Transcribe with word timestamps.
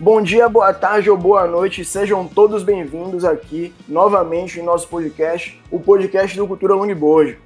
Bom 0.00 0.22
dia, 0.22 0.48
boa 0.48 0.72
tarde 0.72 1.10
ou 1.10 1.16
boa 1.16 1.44
noite, 1.48 1.84
sejam 1.84 2.24
todos 2.28 2.62
bem-vindos 2.62 3.24
aqui 3.24 3.74
novamente 3.88 4.60
em 4.60 4.62
nosso 4.62 4.86
podcast, 4.86 5.60
o 5.72 5.80
podcast 5.80 6.36
do 6.36 6.46
Cultura 6.46 6.72
Longboard. 6.72 7.36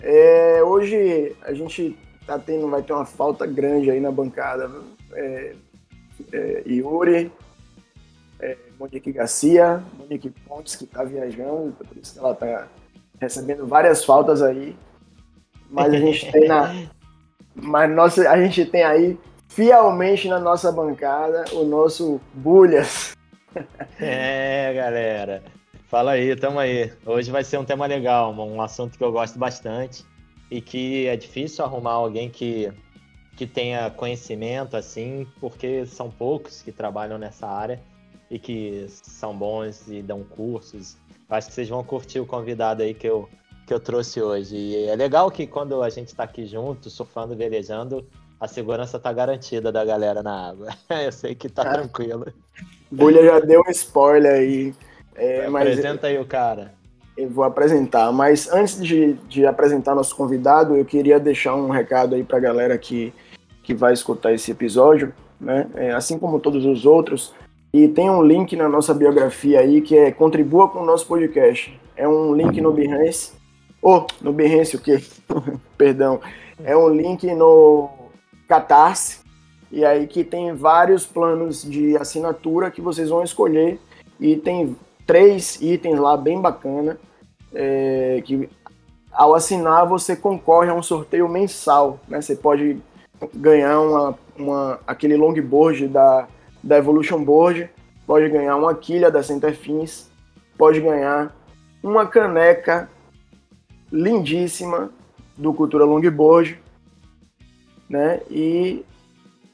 É, 0.00 0.62
hoje 0.62 1.36
a 1.42 1.52
gente 1.52 1.94
tá 2.26 2.38
tendo, 2.38 2.70
vai 2.70 2.82
ter 2.82 2.94
uma 2.94 3.04
falta 3.04 3.46
grande 3.46 3.90
aí 3.90 4.00
na 4.00 4.10
bancada. 4.10 4.70
É, 5.12 5.54
é, 6.32 6.62
Yuri, 6.66 7.30
é, 8.40 8.56
Monique 8.80 9.12
Garcia, 9.12 9.84
Monique 9.98 10.30
Pontes, 10.48 10.74
que 10.74 10.84
está 10.84 11.04
viajando, 11.04 11.72
por 11.72 11.98
isso 11.98 12.14
que 12.14 12.18
ela 12.18 12.32
está 12.32 12.66
recebendo 13.20 13.66
várias 13.66 14.02
faltas 14.02 14.40
aí. 14.40 14.74
Mas 15.70 15.92
a 15.92 15.98
gente 15.98 16.32
tem 16.32 16.48
na. 16.48 16.74
Mas 17.54 17.90
nossa, 17.90 18.30
a 18.30 18.42
gente 18.42 18.64
tem 18.64 18.82
aí 18.82 19.18
fielmente 19.48 20.28
na 20.28 20.38
nossa 20.38 20.70
bancada 20.70 21.44
o 21.52 21.64
nosso 21.64 22.20
Bulhas. 22.34 23.14
É, 23.98 24.74
galera. 24.74 25.42
Fala 25.88 26.10
aí, 26.10 26.36
tamo 26.36 26.58
aí. 26.58 26.92
Hoje 27.06 27.30
vai 27.30 27.42
ser 27.42 27.56
um 27.56 27.64
tema 27.64 27.86
legal, 27.86 28.34
um 28.34 28.60
assunto 28.60 28.98
que 28.98 29.02
eu 29.02 29.10
gosto 29.10 29.38
bastante 29.38 30.04
e 30.50 30.60
que 30.60 31.06
é 31.06 31.16
difícil 31.16 31.64
arrumar 31.64 31.92
alguém 31.92 32.28
que, 32.28 32.70
que 33.34 33.46
tenha 33.46 33.88
conhecimento 33.88 34.76
assim, 34.76 35.26
porque 35.40 35.86
são 35.86 36.10
poucos 36.10 36.60
que 36.60 36.70
trabalham 36.70 37.16
nessa 37.16 37.46
área 37.46 37.80
e 38.30 38.38
que 38.38 38.86
são 38.88 39.34
bons 39.34 39.88
e 39.88 40.02
dão 40.02 40.22
cursos. 40.22 40.98
Acho 41.30 41.48
que 41.48 41.54
vocês 41.54 41.68
vão 41.68 41.82
curtir 41.82 42.20
o 42.20 42.26
convidado 42.26 42.82
aí 42.82 42.92
que 42.92 43.06
eu, 43.06 43.28
que 43.66 43.72
eu 43.72 43.80
trouxe 43.80 44.20
hoje. 44.20 44.54
E 44.56 44.84
é 44.86 44.96
legal 44.96 45.30
que 45.30 45.46
quando 45.46 45.82
a 45.82 45.88
gente 45.88 46.08
está 46.08 46.24
aqui 46.24 46.46
junto, 46.46 46.90
surfando, 46.90 47.36
velejando, 47.36 48.06
a 48.40 48.46
segurança 48.46 48.98
tá 48.98 49.12
garantida 49.12 49.72
da 49.72 49.84
galera 49.84 50.22
na 50.22 50.48
água. 50.48 50.68
eu 50.90 51.12
sei 51.12 51.34
que 51.34 51.48
tá 51.48 51.64
tranquilo. 51.64 52.26
Bulha 52.90 53.24
já 53.24 53.40
deu 53.40 53.62
um 53.66 53.70
spoiler 53.70 54.32
aí. 54.32 54.74
É, 55.14 55.46
Apresenta 55.46 56.06
aí 56.06 56.18
o 56.18 56.24
cara. 56.24 56.74
Eu 57.16 57.30
vou 57.30 57.44
apresentar, 57.44 58.12
mas 58.12 58.52
antes 58.52 58.78
de, 58.78 59.14
de 59.26 59.46
apresentar 59.46 59.94
nosso 59.94 60.14
convidado, 60.14 60.76
eu 60.76 60.84
queria 60.84 61.18
deixar 61.18 61.54
um 61.54 61.70
recado 61.70 62.14
aí 62.14 62.22
pra 62.22 62.38
galera 62.38 62.76
que, 62.76 63.12
que 63.62 63.74
vai 63.74 63.94
escutar 63.94 64.34
esse 64.34 64.50
episódio, 64.50 65.14
né? 65.40 65.66
É, 65.74 65.92
assim 65.92 66.18
como 66.18 66.38
todos 66.38 66.66
os 66.66 66.84
outros, 66.84 67.34
e 67.72 67.88
tem 67.88 68.10
um 68.10 68.22
link 68.22 68.54
na 68.54 68.68
nossa 68.68 68.92
biografia 68.92 69.60
aí 69.60 69.80
que 69.80 69.96
é 69.96 70.12
contribua 70.12 70.68
com 70.68 70.80
o 70.80 70.84
nosso 70.84 71.06
podcast. 71.06 71.78
É 71.96 72.06
um 72.06 72.34
link 72.34 72.60
no 72.60 72.72
Behance. 72.72 73.32
Oh, 73.82 74.06
no 74.20 74.32
Behance 74.32 74.76
o 74.76 74.80
quê? 74.80 75.02
Perdão. 75.76 76.20
É 76.62 76.76
um 76.76 76.88
link 76.88 77.26
no 77.34 77.90
Catarse. 78.48 79.20
E 79.70 79.84
aí 79.84 80.06
que 80.06 80.22
tem 80.24 80.54
vários 80.54 81.04
planos 81.06 81.62
de 81.62 81.96
assinatura 81.96 82.70
que 82.70 82.80
vocês 82.80 83.08
vão 83.08 83.22
escolher. 83.22 83.78
E 84.20 84.36
tem 84.36 84.76
três 85.06 85.60
itens 85.60 85.98
lá 85.98 86.16
bem 86.16 86.40
bacana. 86.40 86.98
É, 87.54 88.22
que 88.24 88.48
ao 89.12 89.34
assinar 89.34 89.86
você 89.86 90.14
concorre 90.14 90.68
a 90.68 90.74
um 90.74 90.82
sorteio 90.82 91.28
mensal. 91.28 92.00
Né? 92.08 92.20
Você 92.20 92.36
pode 92.36 92.78
ganhar 93.34 93.80
uma, 93.80 94.18
uma, 94.36 94.80
aquele 94.86 95.16
longboard 95.16 95.88
da 95.88 96.28
da 96.66 96.78
Evolution 96.78 97.22
Board, 97.22 97.70
pode 98.06 98.28
ganhar 98.28 98.56
uma 98.56 98.74
quilha 98.74 99.08
da 99.08 99.22
Centerfins, 99.22 100.10
pode 100.58 100.80
ganhar 100.80 101.34
uma 101.80 102.06
caneca 102.06 102.90
lindíssima 103.92 104.90
do 105.36 105.54
Cultura 105.54 105.84
Longboard, 105.84 106.60
né? 107.88 108.20
E 108.30 108.84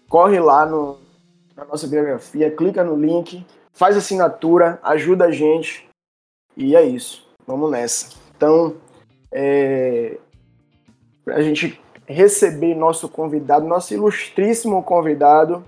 corre 0.08 0.38
lá 0.40 0.66
no, 0.66 0.98
na 1.56 1.64
nossa 1.64 1.86
biografia, 1.86 2.50
clica 2.50 2.84
no 2.84 2.96
link, 2.96 3.44
faz 3.72 3.96
assinatura, 3.96 4.78
ajuda 4.82 5.26
a 5.26 5.30
gente 5.30 5.88
e 6.56 6.76
é 6.76 6.82
isso. 6.82 7.26
Vamos 7.46 7.70
nessa. 7.70 8.10
Então, 8.36 8.76
é, 9.30 10.18
a 11.26 11.40
gente 11.40 11.80
receber 12.06 12.74
nosso 12.74 13.08
convidado, 13.08 13.66
nosso 13.66 13.94
ilustríssimo 13.94 14.82
convidado, 14.82 15.64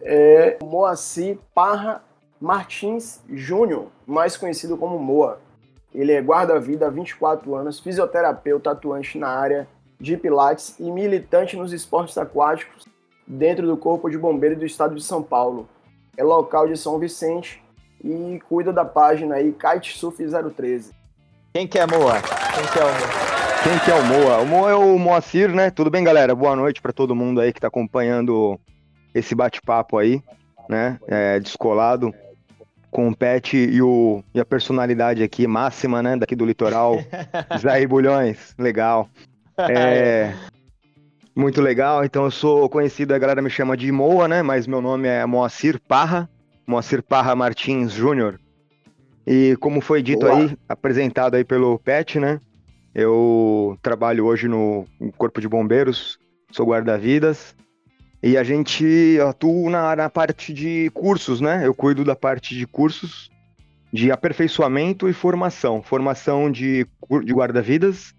é 0.00 0.58
Moacir 0.62 1.38
Parra 1.54 2.02
Martins 2.40 3.20
Júnior, 3.28 3.88
mais 4.06 4.36
conhecido 4.36 4.76
como 4.76 4.98
Moa. 4.98 5.40
Ele 5.94 6.12
é 6.12 6.20
guarda-vida 6.20 6.86
há 6.86 6.90
24 6.90 7.54
anos, 7.54 7.80
fisioterapeuta 7.80 8.70
atuante 8.70 9.18
na 9.18 9.28
área 9.28 9.66
de 9.98 10.16
Pilates 10.16 10.78
e 10.78 10.90
militante 10.90 11.56
nos 11.56 11.72
esportes 11.72 12.16
aquáticos 12.18 12.86
dentro 13.26 13.66
do 13.66 13.76
Corpo 13.76 14.08
de 14.10 14.18
Bombeiro 14.18 14.56
do 14.56 14.66
Estado 14.66 14.94
de 14.94 15.02
São 15.02 15.22
Paulo. 15.22 15.68
É 16.16 16.22
local 16.22 16.68
de 16.68 16.76
São 16.76 16.98
Vicente 16.98 17.62
e 18.02 18.40
cuida 18.48 18.72
da 18.72 18.84
página 18.84 19.36
aí 19.36 19.52
Kitesurf 19.52 20.18
013. 20.54 20.92
Quem 21.52 21.66
que 21.66 21.78
é 21.78 21.86
Moa? 21.86 22.20
Quem 22.54 22.66
que 22.72 22.78
é 22.78 22.84
o 22.84 22.88
Moa? 22.88 23.26
Quem 23.62 23.78
que 23.80 23.90
é 23.90 23.94
o 23.94 24.04
Moa? 24.04 24.38
O 24.38 24.46
Moa 24.46 24.70
é 24.70 24.74
o 24.74 24.98
Moacir, 24.98 25.52
né? 25.52 25.70
Tudo 25.70 25.90
bem, 25.90 26.04
galera? 26.04 26.34
Boa 26.34 26.54
noite 26.54 26.80
para 26.80 26.92
todo 26.92 27.16
mundo 27.16 27.40
aí 27.40 27.52
que 27.52 27.58
está 27.58 27.68
acompanhando 27.68 28.60
esse 29.14 29.34
bate-papo 29.34 29.98
aí, 29.98 30.22
né? 30.68 30.98
É, 31.08 31.40
descolado 31.40 32.14
com 32.90 33.08
o 33.08 33.16
Pet 33.16 33.56
e, 33.56 33.82
o, 33.82 34.22
e 34.32 34.40
a 34.40 34.44
personalidade 34.44 35.22
aqui 35.22 35.46
máxima, 35.46 36.02
né? 36.02 36.16
Daqui 36.16 36.36
do 36.36 36.46
litoral. 36.46 36.96
Jair 37.60 37.88
Bulhões, 37.88 38.54
legal. 38.58 39.08
É, 39.58 40.34
muito 41.34 41.60
legal. 41.60 42.04
Então 42.04 42.24
eu 42.24 42.30
sou 42.30 42.68
conhecido, 42.68 43.14
a 43.14 43.18
galera 43.18 43.40
me 43.40 43.50
chama 43.50 43.76
de 43.76 43.90
Moa, 43.90 44.28
né? 44.28 44.42
Mas 44.42 44.66
meu 44.66 44.80
nome 44.80 45.08
é 45.08 45.24
Moacir 45.24 45.80
Parra, 45.80 46.28
Moacir 46.66 47.02
Parra 47.02 47.34
Martins 47.34 47.92
Júnior. 47.92 48.38
E 49.26 49.56
como 49.56 49.80
foi 49.80 50.02
dito 50.02 50.26
aí, 50.26 50.56
apresentado 50.68 51.34
aí 51.34 51.44
pelo 51.44 51.78
Pet, 51.78 52.20
né? 52.20 52.38
Eu 52.94 53.76
trabalho 53.82 54.24
hoje 54.24 54.48
no 54.48 54.86
Corpo 55.18 55.40
de 55.40 55.48
Bombeiros, 55.48 56.18
sou 56.50 56.66
guarda-vidas. 56.66 57.54
E 58.22 58.38
a 58.38 58.42
gente 58.42 59.18
atua 59.20 59.70
na, 59.70 59.96
na 59.96 60.10
parte 60.10 60.52
de 60.52 60.90
cursos, 60.94 61.40
né? 61.40 61.66
Eu 61.66 61.74
cuido 61.74 62.04
da 62.04 62.16
parte 62.16 62.54
de 62.54 62.66
cursos 62.66 63.30
de 63.92 64.10
aperfeiçoamento 64.10 65.08
e 65.08 65.12
formação. 65.12 65.82
Formação 65.82 66.50
de, 66.50 66.86
de 67.24 67.32
guarda-vidas 67.32 68.15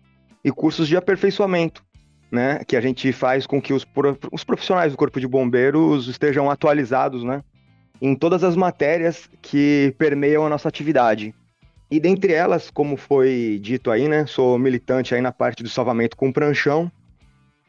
e 0.47 0.51
cursos 0.51 0.87
de 0.87 0.95
aperfeiçoamento, 0.95 1.83
né? 2.31 2.61
Que 2.65 2.77
a 2.77 2.81
gente 2.81 3.11
faz 3.11 3.45
com 3.45 3.61
que 3.61 3.73
os, 3.73 3.85
os 4.31 4.43
profissionais 4.45 4.93
do 4.93 4.97
Corpo 4.97 5.19
de 5.19 5.27
Bombeiros 5.27 6.07
estejam 6.07 6.49
atualizados, 6.49 7.21
né? 7.21 7.43
Em 8.01 8.15
todas 8.15 8.45
as 8.45 8.55
matérias 8.55 9.29
que 9.41 9.93
permeiam 9.97 10.45
a 10.45 10.49
nossa 10.49 10.69
atividade. 10.69 11.35
E 11.91 11.99
dentre 11.99 12.31
elas, 12.31 12.69
como 12.69 12.95
foi 12.95 13.59
dito 13.61 13.91
aí, 13.91 14.07
né? 14.07 14.25
Sou 14.25 14.57
militante 14.57 15.13
aí 15.13 15.19
na 15.19 15.33
parte 15.33 15.63
do 15.63 15.69
salvamento 15.69 16.15
com 16.15 16.31
pranchão 16.31 16.89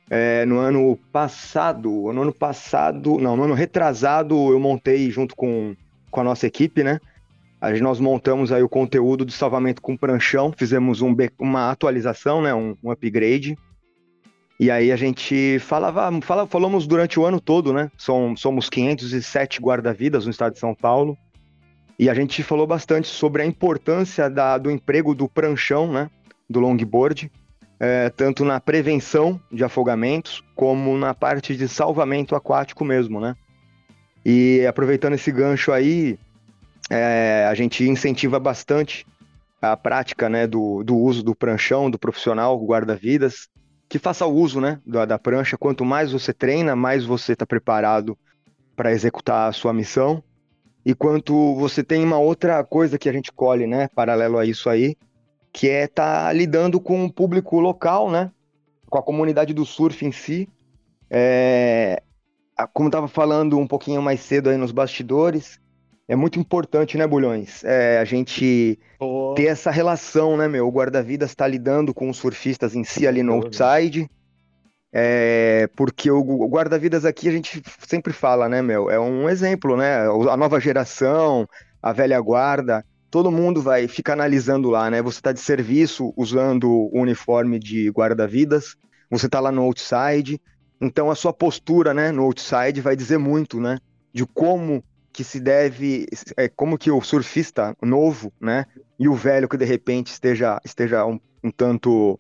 é, 0.08 0.44
no 0.46 0.58
ano 0.58 0.96
passado, 1.12 1.90
no 2.12 2.22
ano 2.22 2.32
passado, 2.32 3.18
não, 3.18 3.36
no 3.36 3.42
ano 3.42 3.54
retrasado, 3.54 4.52
eu 4.52 4.60
montei 4.60 5.10
junto 5.10 5.34
com, 5.34 5.74
com 6.12 6.20
a 6.20 6.24
nossa 6.24 6.46
equipe, 6.46 6.84
né? 6.84 7.00
Aí 7.60 7.80
nós 7.80 7.98
montamos 7.98 8.52
aí 8.52 8.62
o 8.62 8.68
conteúdo 8.68 9.24
de 9.24 9.32
salvamento 9.32 9.82
com 9.82 9.96
pranchão, 9.96 10.52
fizemos 10.56 11.02
um, 11.02 11.14
uma 11.38 11.70
atualização, 11.70 12.40
né? 12.40 12.54
Um, 12.54 12.76
um 12.82 12.90
upgrade. 12.90 13.56
E 14.60 14.70
aí 14.70 14.90
a 14.90 14.96
gente 14.96 15.58
falava, 15.60 16.10
fala, 16.20 16.46
falamos 16.46 16.86
durante 16.86 17.18
o 17.18 17.24
ano 17.24 17.40
todo, 17.40 17.72
né? 17.72 17.90
Somos, 17.96 18.40
somos 18.40 18.68
507 18.68 19.60
guarda-vidas 19.60 20.24
no 20.24 20.30
estado 20.30 20.52
de 20.52 20.58
São 20.58 20.74
Paulo. 20.74 21.16
E 21.98 22.08
a 22.08 22.14
gente 22.14 22.42
falou 22.42 22.66
bastante 22.66 23.08
sobre 23.08 23.42
a 23.42 23.46
importância 23.46 24.30
da, 24.30 24.56
do 24.56 24.70
emprego 24.70 25.14
do 25.14 25.28
pranchão, 25.28 25.92
né? 25.92 26.10
Do 26.48 26.60
longboard 26.60 27.30
é, 27.80 28.10
tanto 28.10 28.44
na 28.44 28.60
prevenção 28.60 29.40
de 29.52 29.62
afogamentos, 29.62 30.42
como 30.54 30.96
na 30.96 31.14
parte 31.14 31.56
de 31.56 31.68
salvamento 31.68 32.34
aquático 32.34 32.84
mesmo, 32.84 33.20
né? 33.20 33.36
E 34.24 34.66
aproveitando 34.66 35.14
esse 35.14 35.30
gancho 35.30 35.70
aí, 35.70 36.18
é, 36.90 37.46
a 37.48 37.54
gente 37.54 37.84
incentiva 37.84 38.38
bastante 38.38 39.06
a 39.60 39.76
prática 39.76 40.28
né, 40.28 40.46
do, 40.46 40.82
do 40.84 40.96
uso 40.96 41.22
do 41.22 41.34
pranchão, 41.34 41.90
do 41.90 41.98
profissional 41.98 42.58
guarda-vidas, 42.64 43.48
que 43.88 43.98
faça 43.98 44.26
o 44.26 44.34
uso 44.34 44.60
né, 44.60 44.80
da, 44.86 45.04
da 45.04 45.18
prancha. 45.18 45.58
Quanto 45.58 45.84
mais 45.84 46.12
você 46.12 46.32
treina, 46.32 46.76
mais 46.76 47.04
você 47.04 47.32
está 47.32 47.44
preparado 47.44 48.16
para 48.76 48.92
executar 48.92 49.48
a 49.48 49.52
sua 49.52 49.72
missão. 49.72 50.22
E 50.84 50.94
quanto 50.94 51.54
você 51.56 51.82
tem 51.82 52.04
uma 52.04 52.18
outra 52.18 52.62
coisa 52.64 52.98
que 52.98 53.08
a 53.08 53.12
gente 53.12 53.32
colhe, 53.32 53.66
né, 53.66 53.88
paralelo 53.94 54.38
a 54.38 54.46
isso 54.46 54.70
aí, 54.70 54.96
que 55.52 55.68
é 55.68 55.84
estar 55.84 56.26
tá 56.26 56.32
lidando 56.32 56.80
com 56.80 57.04
o 57.04 57.12
público 57.12 57.58
local, 57.58 58.10
né? 58.10 58.30
Com 58.88 58.98
a 58.98 59.02
comunidade 59.02 59.52
do 59.52 59.66
surf 59.66 60.06
em 60.06 60.12
si. 60.12 60.48
É, 61.10 62.02
como 62.72 62.88
estava 62.88 63.08
falando 63.08 63.58
um 63.58 63.66
pouquinho 63.66 64.00
mais 64.00 64.20
cedo 64.20 64.50
aí 64.50 64.56
nos 64.56 64.72
bastidores, 64.72 65.60
é 66.08 66.16
muito 66.16 66.38
importante, 66.38 66.96
né, 66.96 67.06
Bulhões? 67.06 67.62
É, 67.62 67.98
a 67.98 68.04
gente 68.04 68.78
oh. 68.98 69.34
ter 69.36 69.44
essa 69.44 69.70
relação, 69.70 70.36
né, 70.36 70.48
meu? 70.48 70.66
O 70.66 70.72
guarda-vidas 70.72 71.30
está 71.30 71.46
lidando 71.46 71.92
com 71.92 72.08
os 72.08 72.16
surfistas 72.16 72.74
em 72.74 72.82
si 72.82 73.06
ali 73.06 73.22
no 73.22 73.34
outside. 73.34 74.10
É, 74.90 75.68
porque 75.76 76.10
o 76.10 76.48
guarda-vidas 76.48 77.04
aqui 77.04 77.28
a 77.28 77.32
gente 77.32 77.62
sempre 77.86 78.14
fala, 78.14 78.48
né, 78.48 78.62
meu? 78.62 78.90
É 78.90 78.98
um 78.98 79.28
exemplo, 79.28 79.76
né? 79.76 80.06
A 80.30 80.36
nova 80.36 80.58
geração, 80.58 81.46
a 81.82 81.92
velha 81.92 82.18
guarda, 82.20 82.82
todo 83.10 83.30
mundo 83.30 83.60
vai 83.60 83.86
ficar 83.86 84.14
analisando 84.14 84.70
lá, 84.70 84.90
né? 84.90 85.02
Você 85.02 85.18
está 85.18 85.30
de 85.30 85.40
serviço 85.40 86.14
usando 86.16 86.70
o 86.70 87.00
uniforme 87.00 87.58
de 87.58 87.90
guarda-vidas, 87.90 88.76
você 89.10 89.26
está 89.26 89.40
lá 89.40 89.52
no 89.52 89.62
outside, 89.62 90.40
então 90.80 91.10
a 91.10 91.14
sua 91.14 91.32
postura, 91.32 91.92
né, 91.92 92.12
no 92.12 92.22
outside 92.22 92.80
vai 92.80 92.94
dizer 92.94 93.18
muito, 93.18 93.58
né, 93.58 93.78
de 94.12 94.26
como 94.26 94.84
que 95.12 95.24
se 95.24 95.40
deve, 95.40 96.06
é, 96.36 96.48
como 96.48 96.78
que 96.78 96.90
o 96.90 97.00
surfista 97.00 97.76
novo, 97.82 98.32
né, 98.40 98.66
e 98.98 99.08
o 99.08 99.14
velho 99.14 99.48
que 99.48 99.56
de 99.56 99.64
repente 99.64 100.08
esteja 100.08 100.60
esteja 100.64 101.04
um, 101.06 101.18
um 101.42 101.50
tanto, 101.50 102.18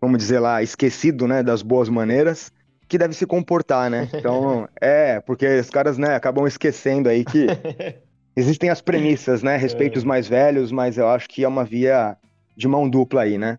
vamos 0.00 0.18
dizer 0.18 0.38
lá, 0.38 0.62
esquecido, 0.62 1.26
né, 1.26 1.42
das 1.42 1.62
boas 1.62 1.88
maneiras, 1.88 2.52
que 2.88 2.98
deve 2.98 3.14
se 3.14 3.26
comportar, 3.26 3.88
né? 3.88 4.08
Então, 4.14 4.68
é, 4.80 5.20
porque 5.20 5.46
os 5.60 5.70
caras, 5.70 5.96
né, 5.96 6.14
acabam 6.14 6.46
esquecendo 6.46 7.08
aí 7.08 7.24
que 7.24 7.46
existem 8.34 8.68
as 8.68 8.80
premissas, 8.80 9.42
né? 9.42 9.56
Respeito 9.56 9.96
os 9.96 10.04
é. 10.04 10.06
mais 10.06 10.26
velhos, 10.26 10.72
mas 10.72 10.98
eu 10.98 11.08
acho 11.08 11.28
que 11.28 11.44
é 11.44 11.48
uma 11.48 11.64
via 11.64 12.16
de 12.56 12.66
mão 12.66 12.88
dupla 12.88 13.22
aí, 13.22 13.38
né? 13.38 13.58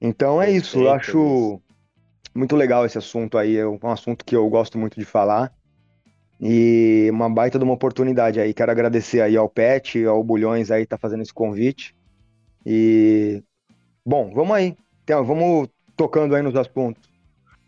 Então 0.00 0.40
é 0.40 0.50
isso, 0.50 0.80
eu 0.80 0.90
acho 0.90 1.60
muito 2.34 2.56
legal 2.56 2.86
esse 2.86 2.96
assunto 2.96 3.36
aí, 3.36 3.56
é 3.56 3.66
um 3.66 3.78
assunto 3.90 4.24
que 4.24 4.34
eu 4.34 4.48
gosto 4.48 4.78
muito 4.78 4.98
de 4.98 5.04
falar. 5.04 5.52
E 6.40 7.08
uma 7.10 7.28
baita 7.28 7.58
de 7.58 7.64
uma 7.64 7.74
oportunidade 7.74 8.40
aí. 8.40 8.54
Quero 8.54 8.70
agradecer 8.70 9.20
aí 9.20 9.36
ao 9.36 9.48
Pet, 9.48 10.04
ao 10.06 10.24
Bulhões 10.24 10.70
aí 10.70 10.86
tá 10.86 10.96
fazendo 10.96 11.22
esse 11.22 11.34
convite. 11.34 11.94
E 12.64 13.42
bom, 14.04 14.32
vamos 14.34 14.56
aí. 14.56 14.76
Então, 15.04 15.24
vamos 15.24 15.68
tocando 15.96 16.34
aí 16.34 16.42
nos 16.42 16.56
assuntos. 16.56 17.10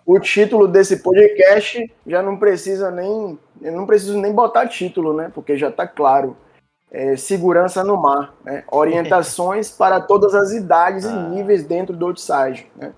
O 0.06 0.19
título 0.19 0.66
desse 0.66 1.02
podcast 1.02 1.92
já 2.06 2.22
não 2.22 2.36
precisa 2.38 2.90
nem, 2.90 3.38
eu 3.60 3.72
não 3.72 3.86
preciso 3.86 4.19
nem 4.19 4.32
botar 4.32 4.66
título, 4.66 5.14
né? 5.14 5.30
Porque 5.32 5.56
já 5.56 5.68
está 5.68 5.86
claro. 5.86 6.36
É, 6.90 7.16
segurança 7.16 7.82
no 7.82 7.96
mar, 7.96 8.34
né? 8.44 8.64
orientações 8.70 9.70
para 9.72 9.98
todas 9.98 10.34
as 10.34 10.52
idades 10.52 11.06
ah. 11.06 11.10
e 11.10 11.34
níveis 11.36 11.64
dentro 11.64 11.96
do 11.96 12.06
outside. 12.06 12.70
Né? 12.76 12.92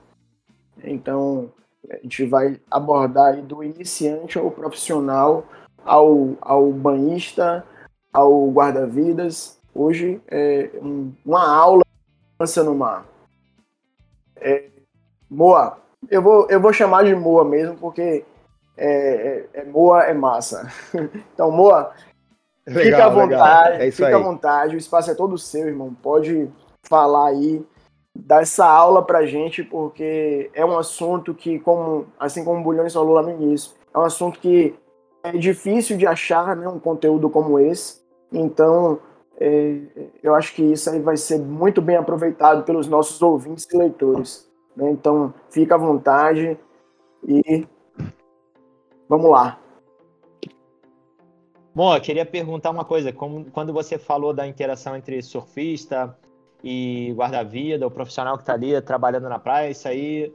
Então, 0.82 1.52
a 1.88 1.96
gente 1.98 2.24
vai 2.26 2.60
abordar 2.68 3.40
do 3.40 3.62
iniciante 3.62 4.36
ao 4.36 4.50
profissional, 4.50 5.46
ao, 5.84 6.36
ao 6.40 6.70
banhista, 6.72 7.64
ao 8.12 8.50
guarda-vidas. 8.50 9.58
Hoje 9.74 10.20
é 10.28 10.70
um, 10.80 11.12
uma 11.24 11.46
aula 11.46 11.82
de 11.84 12.48
segurança 12.48 12.64
no 12.64 12.74
mar. 12.74 13.04
É, 14.36 14.64
Moa, 15.30 15.78
eu 16.10 16.22
vou, 16.22 16.46
eu 16.48 16.60
vou 16.60 16.72
chamar 16.72 17.04
de 17.04 17.14
Moa 17.14 17.44
mesmo, 17.44 17.76
porque 17.76 18.24
é, 18.76 19.46
é, 19.54 19.60
é 19.60 19.64
Moa 19.64 20.04
é 20.04 20.14
massa. 20.14 20.72
então, 21.32 21.50
Moa, 21.50 21.92
legal, 22.66 22.84
fica 22.84 23.04
à 23.04 23.08
vontade, 23.08 23.82
é 23.82 23.90
fica 23.90 24.08
aí. 24.08 24.14
à 24.14 24.18
vontade, 24.18 24.74
o 24.76 24.78
espaço 24.78 25.10
é 25.10 25.14
todo 25.14 25.38
seu, 25.38 25.66
irmão. 25.66 25.94
Pode 26.02 26.50
falar 26.84 27.28
aí, 27.28 27.64
dar 28.14 28.42
essa 28.42 28.66
aula 28.66 29.04
pra 29.04 29.26
gente, 29.26 29.62
porque 29.62 30.50
é 30.54 30.64
um 30.64 30.78
assunto 30.78 31.34
que, 31.34 31.58
como, 31.58 32.06
assim 32.18 32.44
como 32.44 32.60
o 32.60 32.62
Bulhões 32.62 32.92
falou 32.92 33.14
lá 33.14 33.22
no 33.22 33.30
início, 33.30 33.72
é 33.92 33.98
um 33.98 34.02
assunto 34.02 34.38
que 34.38 34.74
é 35.24 35.32
difícil 35.32 35.96
de 35.96 36.06
achar 36.06 36.54
né, 36.54 36.68
um 36.68 36.78
conteúdo 36.78 37.30
como 37.30 37.58
esse. 37.58 38.02
Então, 38.30 39.00
é, 39.40 39.80
eu 40.22 40.34
acho 40.34 40.54
que 40.54 40.62
isso 40.62 40.90
aí 40.90 41.00
vai 41.00 41.16
ser 41.16 41.38
muito 41.38 41.80
bem 41.80 41.96
aproveitado 41.96 42.62
pelos 42.62 42.86
nossos 42.86 43.20
ouvintes 43.22 43.66
e 43.72 43.76
leitores. 43.76 44.46
Né? 44.76 44.90
Então, 44.90 45.32
fica 45.48 45.76
à 45.76 45.78
vontade 45.78 46.58
e 47.26 47.66
vamos 49.08 49.30
lá. 49.30 49.58
Bom, 51.74 51.96
eu 51.96 52.00
queria 52.02 52.26
perguntar 52.26 52.70
uma 52.70 52.84
coisa. 52.84 53.10
Como, 53.10 53.46
quando 53.50 53.72
você 53.72 53.96
falou 53.96 54.34
da 54.34 54.46
interação 54.46 54.94
entre 54.94 55.22
surfista 55.22 56.16
e 56.62 57.12
guarda-vida, 57.16 57.86
o 57.86 57.90
profissional 57.90 58.36
que 58.36 58.42
está 58.42 58.52
ali 58.52 58.80
trabalhando 58.82 59.28
na 59.28 59.38
praia, 59.38 59.70
isso 59.70 59.88
aí 59.88 60.32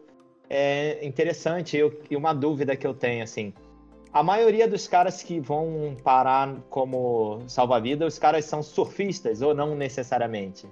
é 0.50 1.06
interessante. 1.06 1.78
E 2.10 2.16
uma 2.16 2.34
dúvida 2.34 2.76
que 2.76 2.86
eu 2.86 2.94
tenho, 2.94 3.24
assim, 3.24 3.54
a 4.12 4.24
maioria 4.24 4.68
dos 4.68 4.88
caras 4.88 5.22
que 5.22 5.40
vão 5.40 5.96
parar 6.04 6.56
como 6.70 7.42
salva-vida, 7.48 8.06
os 8.06 8.18
caras 8.18 8.46
são 8.46 8.64
surfistas 8.64 9.42
ou 9.42 9.54
não 9.54 9.76
necessariamente? 9.76 10.68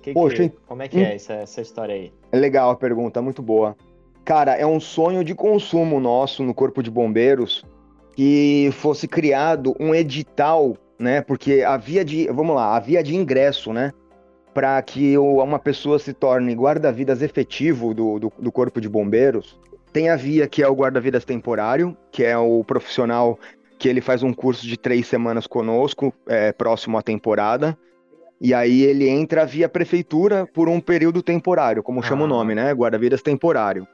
Que 0.00 0.14
Poxa, 0.14 0.48
que, 0.48 0.56
como 0.66 0.82
é 0.82 0.88
que 0.88 0.98
é 0.98 1.14
essa, 1.14 1.34
essa 1.34 1.60
história 1.60 1.94
aí? 1.94 2.12
É 2.32 2.38
legal 2.38 2.70
a 2.70 2.76
pergunta, 2.76 3.20
muito 3.20 3.42
boa. 3.42 3.76
Cara, 4.24 4.56
é 4.56 4.66
um 4.66 4.80
sonho 4.80 5.22
de 5.22 5.34
consumo 5.34 6.00
nosso 6.00 6.42
no 6.42 6.54
Corpo 6.54 6.82
de 6.82 6.90
Bombeiros 6.90 7.64
que 8.16 8.70
fosse 8.72 9.06
criado 9.06 9.74
um 9.78 9.94
edital, 9.94 10.76
né? 10.98 11.20
Porque 11.20 11.62
havia 11.62 12.04
de, 12.04 12.26
vamos 12.28 12.56
lá, 12.56 12.76
havia 12.76 13.02
de 13.02 13.14
ingresso, 13.14 13.72
né? 13.72 13.92
Para 14.54 14.80
que 14.82 15.16
uma 15.18 15.58
pessoa 15.58 15.98
se 15.98 16.12
torne 16.12 16.54
guarda-vidas 16.54 17.22
efetivo 17.22 17.94
do, 17.94 18.18
do, 18.18 18.32
do 18.38 18.52
Corpo 18.52 18.80
de 18.80 18.88
Bombeiros, 18.88 19.58
tem 19.92 20.08
a 20.08 20.16
Via, 20.16 20.46
que 20.48 20.62
é 20.62 20.68
o 20.68 20.74
guarda-vidas 20.74 21.24
temporário, 21.24 21.96
que 22.10 22.24
é 22.24 22.36
o 22.36 22.64
profissional 22.64 23.38
que 23.78 23.88
ele 23.88 24.00
faz 24.00 24.22
um 24.22 24.32
curso 24.32 24.66
de 24.66 24.76
três 24.76 25.06
semanas 25.06 25.46
conosco, 25.46 26.12
é, 26.28 26.52
próximo 26.52 26.98
à 26.98 27.02
temporada. 27.02 27.76
E 28.40 28.54
aí 28.54 28.82
ele 28.82 29.08
entra 29.08 29.46
via 29.46 29.68
prefeitura 29.68 30.46
por 30.46 30.68
um 30.68 30.80
período 30.80 31.22
temporário, 31.22 31.82
como 31.82 32.02
chama 32.02 32.22
ah. 32.22 32.24
o 32.24 32.28
nome, 32.28 32.54
né? 32.54 32.72
Guarda-vidas 32.72 33.22
temporário. 33.22 33.86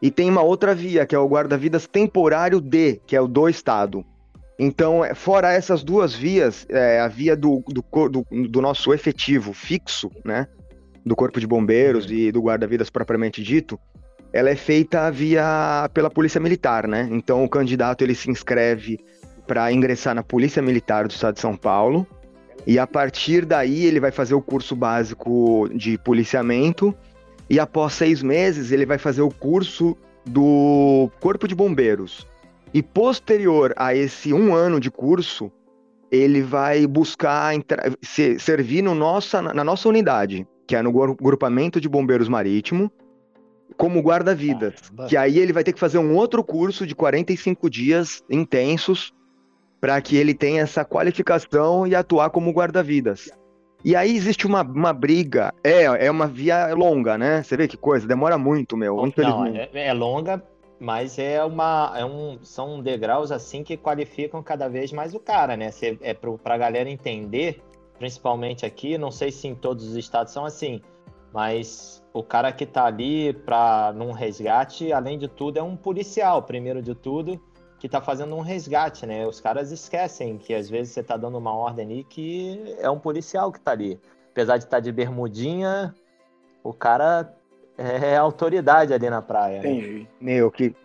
E 0.00 0.10
tem 0.10 0.28
uma 0.28 0.42
outra 0.42 0.74
via, 0.74 1.06
que 1.06 1.14
é 1.14 1.18
o 1.18 1.28
guarda-vidas 1.28 1.86
temporário 1.86 2.60
D, 2.60 3.00
que 3.06 3.14
é 3.16 3.20
o 3.20 3.28
do 3.28 3.48
estado. 3.48 4.04
Então, 4.58 5.04
é, 5.04 5.14
fora 5.14 5.52
essas 5.52 5.82
duas 5.82 6.14
vias, 6.14 6.66
é, 6.68 7.00
a 7.00 7.08
via 7.08 7.36
do, 7.36 7.62
do, 7.68 7.84
do, 8.08 8.26
do, 8.48 8.60
nosso 8.60 8.92
efetivo 8.92 9.52
fixo, 9.52 10.10
né? 10.24 10.46
Do 11.04 11.16
Corpo 11.16 11.40
de 11.40 11.46
Bombeiros 11.46 12.06
uhum. 12.06 12.12
e 12.12 12.32
do 12.32 12.42
guarda-vidas 12.42 12.90
propriamente 12.90 13.42
dito, 13.42 13.78
ela 14.32 14.50
é 14.50 14.56
feita 14.56 15.10
via 15.10 15.90
pela 15.92 16.10
Polícia 16.10 16.40
Militar, 16.40 16.88
né? 16.88 17.08
Então 17.10 17.44
o 17.44 17.48
candidato 17.48 18.02
ele 18.02 18.14
se 18.14 18.30
inscreve 18.30 18.98
para 19.46 19.70
ingressar 19.70 20.14
na 20.14 20.22
Polícia 20.22 20.62
Militar 20.62 21.06
do 21.06 21.10
Estado 21.10 21.34
de 21.34 21.40
São 21.40 21.56
Paulo 21.56 22.06
e 22.66 22.78
a 22.78 22.86
partir 22.86 23.44
daí 23.44 23.84
ele 23.84 24.00
vai 24.00 24.10
fazer 24.10 24.34
o 24.34 24.40
curso 24.40 24.74
básico 24.74 25.68
de 25.74 25.98
policiamento 25.98 26.94
e 27.50 27.60
após 27.60 27.92
seis 27.92 28.22
meses 28.22 28.72
ele 28.72 28.86
vai 28.86 28.98
fazer 28.98 29.22
o 29.22 29.30
curso 29.30 29.96
do 30.24 31.10
Corpo 31.20 31.46
de 31.46 31.54
Bombeiros. 31.54 32.26
E 32.72 32.82
posterior 32.82 33.74
a 33.76 33.94
esse 33.94 34.32
um 34.32 34.54
ano 34.54 34.80
de 34.80 34.90
curso, 34.90 35.52
ele 36.10 36.40
vai 36.40 36.86
buscar 36.86 37.52
servir 38.38 38.80
no 38.80 38.94
nossa, 38.94 39.42
na 39.42 39.62
nossa 39.62 39.88
unidade, 39.88 40.46
que 40.66 40.74
é 40.74 40.80
no 40.80 40.92
grupamento 41.16 41.78
de 41.78 41.88
bombeiros 41.88 42.28
marítimo, 42.28 42.90
como 43.76 44.00
guarda-vidas. 44.00 44.74
Que 45.08 45.16
aí 45.16 45.38
ele 45.38 45.52
vai 45.52 45.64
ter 45.64 45.72
que 45.72 45.80
fazer 45.80 45.98
um 45.98 46.14
outro 46.14 46.42
curso 46.44 46.86
de 46.86 46.94
45 46.94 47.68
dias 47.68 48.22
intensos 48.30 49.12
para 49.80 50.00
que 50.00 50.16
ele 50.16 50.32
tenha 50.32 50.62
essa 50.62 50.84
qualificação 50.84 51.86
e 51.86 51.94
atuar 51.94 52.30
como 52.30 52.52
guarda-vidas. 52.52 53.30
E 53.84 53.96
aí 53.96 54.14
existe 54.14 54.46
uma, 54.46 54.62
uma 54.62 54.92
briga, 54.92 55.52
é, 55.64 56.06
é 56.06 56.10
uma 56.10 56.28
via 56.28 56.72
longa, 56.72 57.18
né? 57.18 57.42
Você 57.42 57.56
vê 57.56 57.66
que 57.66 57.76
coisa, 57.76 58.06
demora 58.06 58.38
muito, 58.38 58.76
meu. 58.76 58.96
Não, 59.16 59.46
é, 59.46 59.68
é, 59.74 59.92
longa, 59.92 60.40
mas 60.78 61.18
é 61.18 61.42
uma, 61.44 61.92
é 61.96 62.04
um, 62.04 62.38
são 62.42 62.80
degraus 62.80 63.32
assim 63.32 63.64
que 63.64 63.76
qualificam 63.76 64.40
cada 64.40 64.68
vez 64.68 64.92
mais 64.92 65.14
o 65.14 65.20
cara, 65.20 65.56
né? 65.56 65.72
Cê, 65.72 65.98
é 66.00 66.14
para 66.14 66.54
a 66.54 66.58
galera 66.58 66.88
entender, 66.88 67.60
principalmente 67.98 68.64
aqui, 68.64 68.96
não 68.96 69.10
sei 69.10 69.32
se 69.32 69.48
em 69.48 69.54
todos 69.54 69.88
os 69.88 69.96
estados 69.96 70.32
são 70.32 70.44
assim, 70.44 70.80
mas 71.32 72.01
o 72.12 72.22
cara 72.22 72.52
que 72.52 72.66
tá 72.66 72.84
ali 72.84 73.32
para 73.32 73.92
num 73.94 74.12
resgate, 74.12 74.92
além 74.92 75.18
de 75.18 75.28
tudo, 75.28 75.58
é 75.58 75.62
um 75.62 75.76
policial, 75.76 76.42
primeiro 76.42 76.82
de 76.82 76.94
tudo, 76.94 77.40
que 77.78 77.88
tá 77.88 78.00
fazendo 78.00 78.36
um 78.36 78.40
resgate, 78.40 79.06
né? 79.06 79.26
Os 79.26 79.40
caras 79.40 79.72
esquecem 79.72 80.36
que 80.38 80.54
às 80.54 80.68
vezes 80.68 80.92
você 80.92 81.02
tá 81.02 81.16
dando 81.16 81.38
uma 81.38 81.54
ordem 81.54 81.84
ali 81.84 82.04
que 82.04 82.76
é 82.78 82.88
um 82.90 82.98
policial 82.98 83.50
que 83.50 83.58
tá 83.58 83.72
ali. 83.72 83.98
Apesar 84.30 84.58
de 84.58 84.64
estar 84.64 84.76
tá 84.76 84.80
de 84.80 84.92
bermudinha, 84.92 85.94
o 86.62 86.72
cara 86.72 87.34
é 87.76 88.16
autoridade 88.16 88.92
ali 88.92 89.08
na 89.08 89.22
praia. 89.22 89.62
Né? 89.62 89.70
Entendi. 89.70 90.08
Meu, 90.20 90.50
que 90.50 90.76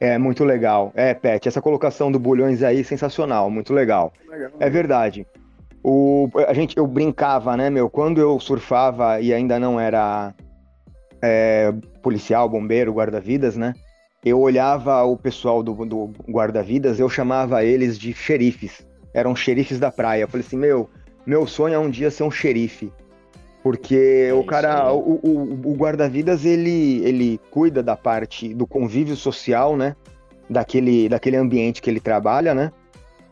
é 0.00 0.18
muito 0.18 0.42
legal. 0.42 0.90
É, 0.94 1.14
Pet, 1.14 1.46
essa 1.46 1.62
colocação 1.62 2.10
do 2.10 2.18
Bulhões 2.18 2.62
aí 2.62 2.82
sensacional, 2.82 3.50
muito 3.50 3.72
legal. 3.72 4.12
legal. 4.28 4.50
É 4.58 4.68
verdade. 4.68 5.26
O, 5.84 6.28
a 6.48 6.54
gente, 6.54 6.76
eu 6.76 6.86
brincava, 6.86 7.56
né, 7.56 7.68
meu? 7.68 7.90
Quando 7.90 8.20
eu 8.20 8.38
surfava 8.40 9.20
e 9.20 9.32
ainda 9.32 9.58
não 9.58 9.78
era 9.78 10.34
é, 11.22 11.72
policial, 12.02 12.48
bombeiro, 12.48 12.92
guarda-vidas, 12.92 13.56
né? 13.56 13.74
Eu 14.24 14.40
olhava 14.40 15.02
o 15.04 15.16
pessoal 15.16 15.62
do, 15.62 15.72
do 15.84 16.12
guarda-vidas, 16.28 16.98
eu 16.98 17.08
chamava 17.08 17.64
eles 17.64 17.98
de 17.98 18.12
xerifes. 18.12 18.86
Eram 19.14 19.34
xerifes 19.34 19.78
da 19.78 19.90
praia. 19.90 20.22
Eu 20.22 20.28
falei 20.28 20.46
assim, 20.46 20.56
meu, 20.56 20.88
meu 21.24 21.46
sonho 21.46 21.74
é 21.74 21.78
um 21.78 21.90
dia 21.90 22.10
ser 22.10 22.22
um 22.24 22.30
xerife. 22.30 22.92
Porque 23.62 24.26
é 24.28 24.34
o 24.34 24.44
cara, 24.44 24.92
o, 24.92 25.20
o, 25.22 25.70
o 25.70 25.74
guarda-vidas, 25.74 26.44
ele, 26.44 27.00
ele 27.04 27.40
cuida 27.50 27.82
da 27.82 27.96
parte 27.96 28.52
do 28.52 28.66
convívio 28.66 29.16
social, 29.16 29.76
né? 29.76 29.94
Daquele, 30.50 31.08
daquele 31.08 31.36
ambiente 31.36 31.80
que 31.80 31.88
ele 31.88 32.00
trabalha, 32.00 32.54
né? 32.54 32.72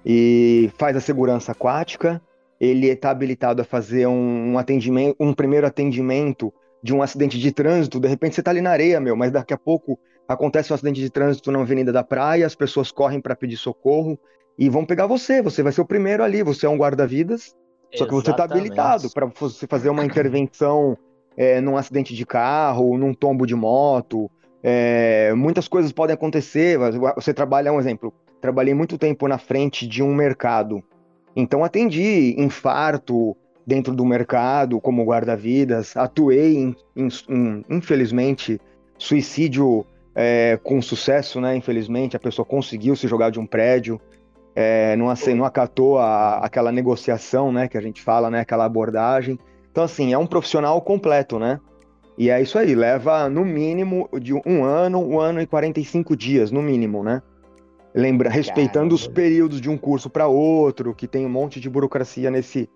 E 0.06 0.70
faz 0.78 0.96
a 0.96 1.00
segurança 1.00 1.52
aquática. 1.52 2.22
Ele 2.60 2.86
está 2.88 3.10
habilitado 3.10 3.62
a 3.62 3.64
fazer 3.64 4.06
um, 4.06 4.52
um 4.52 4.58
atendimento, 4.58 5.16
um 5.18 5.32
primeiro 5.32 5.66
atendimento 5.66 6.52
de 6.82 6.94
um 6.94 7.02
acidente 7.02 7.38
de 7.38 7.52
trânsito. 7.52 8.00
De 8.00 8.08
repente 8.08 8.34
você 8.34 8.40
está 8.40 8.50
ali 8.50 8.60
na 8.60 8.70
areia, 8.70 9.00
meu, 9.00 9.16
mas 9.16 9.30
daqui 9.30 9.54
a 9.54 9.58
pouco 9.58 9.98
acontece 10.28 10.72
um 10.72 10.74
acidente 10.74 11.00
de 11.00 11.10
trânsito 11.10 11.50
na 11.50 11.60
avenida 11.60 11.92
da 11.92 12.04
praia, 12.04 12.46
as 12.46 12.54
pessoas 12.54 12.92
correm 12.92 13.20
para 13.20 13.34
pedir 13.34 13.56
socorro 13.56 14.18
e 14.58 14.68
vão 14.68 14.84
pegar 14.84 15.06
você. 15.06 15.42
Você 15.42 15.62
vai 15.62 15.72
ser 15.72 15.80
o 15.80 15.86
primeiro 15.86 16.22
ali. 16.22 16.42
Você 16.42 16.66
é 16.66 16.68
um 16.68 16.76
guarda-vidas 16.76 17.54
só 17.94 18.06
que 18.06 18.12
você 18.12 18.30
está 18.30 18.44
habilitado 18.44 19.10
para 19.10 19.26
você 19.26 19.66
fazer 19.66 19.90
uma 19.90 20.04
intervenção 20.04 20.96
é, 21.36 21.60
num 21.60 21.76
acidente 21.76 22.14
de 22.14 22.24
carro, 22.24 22.96
num 22.96 23.12
tombo 23.12 23.46
de 23.46 23.54
moto. 23.54 24.30
É, 24.62 25.32
muitas 25.34 25.66
coisas 25.66 25.90
podem 25.90 26.14
acontecer. 26.14 26.78
Você 27.16 27.34
trabalha, 27.34 27.72
um 27.72 27.80
exemplo, 27.80 28.12
trabalhei 28.40 28.74
muito 28.74 28.96
tempo 28.96 29.26
na 29.26 29.38
frente 29.38 29.86
de 29.86 30.02
um 30.02 30.14
mercado. 30.14 30.82
Então 31.34 31.64
atendi 31.64 32.34
infarto 32.38 33.36
dentro 33.70 33.94
do 33.94 34.04
mercado 34.04 34.80
como 34.80 35.04
guarda-vidas, 35.04 35.96
atuei 35.96 36.56
em, 36.56 36.76
em, 36.96 37.08
em, 37.28 37.64
infelizmente, 37.70 38.60
suicídio 38.98 39.86
é, 40.12 40.58
com 40.60 40.82
sucesso, 40.82 41.40
né? 41.40 41.54
Infelizmente, 41.54 42.16
a 42.16 42.20
pessoa 42.20 42.44
conseguiu 42.44 42.96
se 42.96 43.06
jogar 43.06 43.30
de 43.30 43.38
um 43.38 43.46
prédio 43.46 44.00
é, 44.54 44.96
não, 44.96 45.08
assim, 45.08 45.34
não 45.34 45.44
acatou 45.44 45.98
a, 45.98 46.38
aquela 46.38 46.72
negociação, 46.72 47.52
né, 47.52 47.68
que 47.68 47.78
a 47.78 47.80
gente 47.80 48.02
fala, 48.02 48.28
né, 48.28 48.40
aquela 48.40 48.64
abordagem. 48.64 49.38
Então, 49.70 49.84
assim, 49.84 50.12
é 50.12 50.18
um 50.18 50.26
profissional 50.26 50.80
completo, 50.82 51.38
né? 51.38 51.60
E 52.18 52.28
é 52.28 52.42
isso 52.42 52.58
aí, 52.58 52.74
leva 52.74 53.28
no 53.28 53.44
mínimo 53.44 54.08
de 54.20 54.34
um 54.34 54.64
ano, 54.64 55.00
um 55.00 55.20
ano 55.20 55.40
e 55.40 55.46
45 55.46 56.16
dias, 56.16 56.50
no 56.50 56.60
mínimo, 56.60 57.04
né? 57.04 57.22
Lembra, 57.94 58.28
respeitando 58.28 58.72
Caramba. 58.72 58.94
os 58.94 59.06
períodos 59.06 59.60
de 59.60 59.70
um 59.70 59.78
curso 59.78 60.10
para 60.10 60.26
outro, 60.26 60.94
que 60.94 61.06
tem 61.06 61.24
um 61.24 61.30
monte 61.30 61.60
de 61.60 61.70
burocracia 61.70 62.30
nesse, 62.30 62.68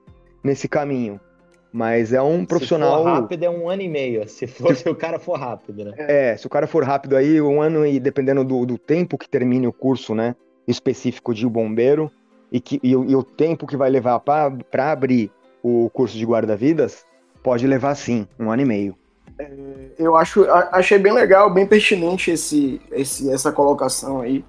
nesse 0.44 0.68
caminho. 0.68 1.18
Mas 1.72 2.12
é 2.12 2.22
um 2.22 2.44
profissional. 2.44 2.98
Se 2.98 3.02
for 3.02 3.10
rápido, 3.10 3.42
é 3.42 3.50
um 3.50 3.68
ano 3.68 3.82
e 3.82 3.88
meio. 3.88 4.28
Se, 4.28 4.46
for, 4.46 4.76
se 4.76 4.88
o 4.88 4.94
cara 4.94 5.18
for 5.18 5.36
rápido, 5.36 5.84
né? 5.84 5.94
É, 5.98 6.36
se 6.36 6.46
o 6.46 6.50
cara 6.50 6.68
for 6.68 6.84
rápido 6.84 7.16
aí, 7.16 7.40
um 7.40 7.60
ano 7.60 7.84
e 7.84 7.98
dependendo 7.98 8.44
do, 8.44 8.64
do 8.64 8.78
tempo 8.78 9.18
que 9.18 9.28
termine 9.28 9.66
o 9.66 9.72
curso, 9.72 10.14
né? 10.14 10.36
específico 10.66 11.34
de 11.34 11.46
bombeiro 11.46 12.10
e, 12.50 12.60
que, 12.60 12.80
e, 12.82 12.90
e 12.90 13.16
o 13.16 13.22
tempo 13.22 13.66
que 13.66 13.76
vai 13.76 13.90
levar 13.90 14.20
para 14.20 14.92
abrir 14.92 15.30
o 15.62 15.90
curso 15.90 16.16
de 16.16 16.24
guarda-vidas 16.24 17.04
pode 17.42 17.66
levar 17.66 17.94
sim 17.94 18.26
um 18.38 18.50
ano 18.50 18.62
e 18.62 18.64
meio. 18.64 18.96
É, 19.38 19.50
eu 19.98 20.16
acho, 20.16 20.44
achei 20.72 20.98
bem 20.98 21.12
legal, 21.12 21.52
bem 21.52 21.66
pertinente 21.66 22.30
esse, 22.30 22.80
esse, 22.92 23.30
essa 23.30 23.50
colocação 23.50 24.20
aí, 24.20 24.44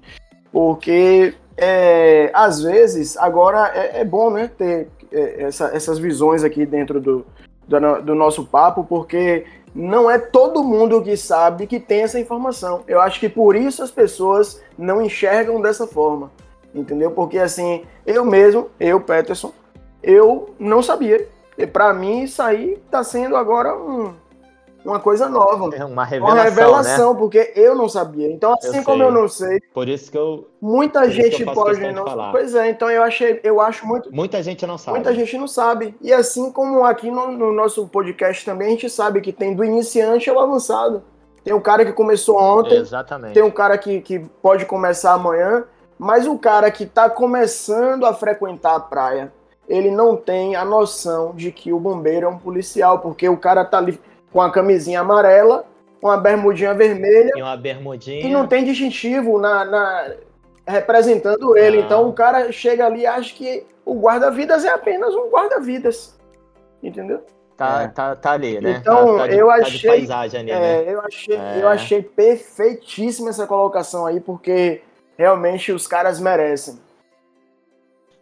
porque 0.52 1.34
é, 1.56 2.30
às 2.32 2.62
vezes 2.62 3.16
agora 3.16 3.72
é, 3.74 4.00
é 4.00 4.04
bom 4.04 4.30
né, 4.30 4.48
ter 4.56 4.64
é, 4.74 4.86
essa, 5.18 5.70
essas 5.74 5.98
visões 5.98 6.44
aqui 6.44 6.66
dentro 6.66 7.00
do, 7.00 7.26
do, 7.66 8.02
do 8.02 8.14
nosso 8.14 8.44
papo, 8.44 8.84
porque 8.84 9.44
não 9.74 10.10
é 10.10 10.18
todo 10.18 10.64
mundo 10.64 11.02
que 11.02 11.16
sabe 11.16 11.66
que 11.66 11.78
tem 11.78 12.02
essa 12.02 12.18
informação. 12.18 12.82
Eu 12.86 13.00
acho 13.00 13.20
que 13.20 13.28
por 13.28 13.54
isso 13.54 13.82
as 13.82 13.90
pessoas 13.90 14.62
não 14.78 15.02
enxergam 15.02 15.60
dessa 15.60 15.86
forma, 15.86 16.30
entendeu? 16.74 17.10
Porque 17.10 17.38
assim, 17.38 17.84
eu 18.06 18.24
mesmo, 18.24 18.68
eu, 18.80 19.00
Peterson, 19.00 19.52
eu 20.02 20.54
não 20.58 20.82
sabia. 20.82 21.28
E 21.58 21.66
para 21.66 21.92
mim 21.92 22.22
isso 22.22 22.42
aí 22.42 22.78
tá 22.90 23.02
sendo 23.02 23.36
agora 23.36 23.76
um, 23.76 24.14
uma 24.86 25.00
coisa 25.00 25.28
nova. 25.28 25.74
É 25.74 25.84
uma 25.84 26.04
revelação. 26.04 26.36
Uma 26.36 26.44
revelação, 26.44 27.12
né? 27.12 27.18
porque 27.18 27.52
eu 27.56 27.74
não 27.74 27.88
sabia. 27.88 28.30
Então, 28.30 28.54
assim 28.54 28.78
eu 28.78 28.84
como 28.84 29.02
eu 29.02 29.10
não 29.10 29.28
sei. 29.28 29.60
Por 29.74 29.88
isso 29.88 30.10
que 30.10 30.16
eu. 30.16 30.48
Muita 30.60 31.10
gente 31.10 31.44
pode 31.44 31.92
não. 31.92 32.04
Pois 32.30 32.54
é, 32.54 32.70
então 32.70 32.90
eu 32.90 33.02
achei, 33.02 33.40
eu 33.42 33.60
acho 33.60 33.86
muito. 33.86 34.14
Muita 34.14 34.42
gente 34.42 34.66
não 34.66 34.78
sabe. 34.78 34.98
Muita 34.98 35.14
gente 35.14 35.36
não 35.36 35.48
sabe. 35.48 35.94
E 36.00 36.12
assim 36.12 36.50
como 36.52 36.84
aqui 36.84 37.10
no, 37.10 37.32
no 37.32 37.52
nosso 37.52 37.86
podcast 37.88 38.44
também, 38.44 38.68
a 38.68 38.70
gente 38.70 38.88
sabe 38.88 39.20
que 39.20 39.32
tem 39.32 39.54
do 39.54 39.64
iniciante 39.64 40.30
ao 40.30 40.38
avançado. 40.38 41.02
Tem 41.42 41.54
um 41.54 41.60
cara 41.60 41.84
que 41.84 41.92
começou 41.92 42.40
ontem. 42.40 42.78
Exatamente. 42.78 43.34
Tem 43.34 43.42
um 43.42 43.50
cara 43.50 43.78
que, 43.78 44.00
que 44.00 44.18
pode 44.42 44.64
começar 44.66 45.12
amanhã. 45.12 45.64
Mas 45.98 46.26
o 46.26 46.36
cara 46.38 46.70
que 46.70 46.84
está 46.84 47.08
começando 47.08 48.04
a 48.04 48.12
frequentar 48.12 48.74
a 48.74 48.80
praia, 48.80 49.32
ele 49.68 49.90
não 49.90 50.16
tem 50.16 50.54
a 50.54 50.64
noção 50.64 51.32
de 51.34 51.50
que 51.50 51.72
o 51.72 51.80
bombeiro 51.80 52.26
é 52.26 52.28
um 52.28 52.38
policial, 52.38 52.98
porque 52.98 53.28
o 53.28 53.36
cara 53.36 53.64
tá 53.64 53.78
ali 53.78 53.98
com 54.32 54.40
a 54.40 54.50
camisinha 54.50 55.00
amarela, 55.00 55.64
com 56.00 56.10
a 56.10 56.16
bermudinha 56.16 56.74
vermelha. 56.74 57.32
E 57.36 57.42
uma 57.42 57.56
bermudinha. 57.56 58.26
E 58.26 58.30
não 58.30 58.46
tem 58.46 58.64
distintivo 58.64 59.38
na, 59.38 59.64
na 59.64 60.14
representando 60.66 61.56
ele. 61.56 61.78
Não. 61.78 61.84
Então 61.84 62.08
o 62.08 62.12
cara 62.12 62.50
chega 62.52 62.86
ali 62.86 63.00
e 63.00 63.06
acha 63.06 63.34
que 63.34 63.66
o 63.84 64.00
guarda-vidas 64.00 64.64
é 64.64 64.70
apenas 64.70 65.14
um 65.14 65.30
guarda-vidas. 65.30 66.18
Entendeu? 66.82 67.24
Tá, 67.56 67.82
é. 67.82 67.88
tá, 67.88 68.14
tá 68.14 68.32
ali, 68.32 68.60
né? 68.60 68.78
Então, 68.80 69.16
tá, 69.16 69.22
tá 69.22 69.26
de, 69.28 69.38
eu 69.38 69.50
achei. 69.50 69.90
Ali, 69.90 70.50
é, 70.50 70.58
né? 70.58 70.84
eu 70.86 71.00
achei, 71.00 71.36
é. 71.36 71.58
eu 71.62 71.68
achei 71.68 72.02
perfeitíssima 72.02 73.30
essa 73.30 73.46
colocação 73.46 74.04
aí, 74.04 74.20
porque 74.20 74.82
realmente 75.16 75.72
os 75.72 75.86
caras 75.86 76.20
merecem. 76.20 76.78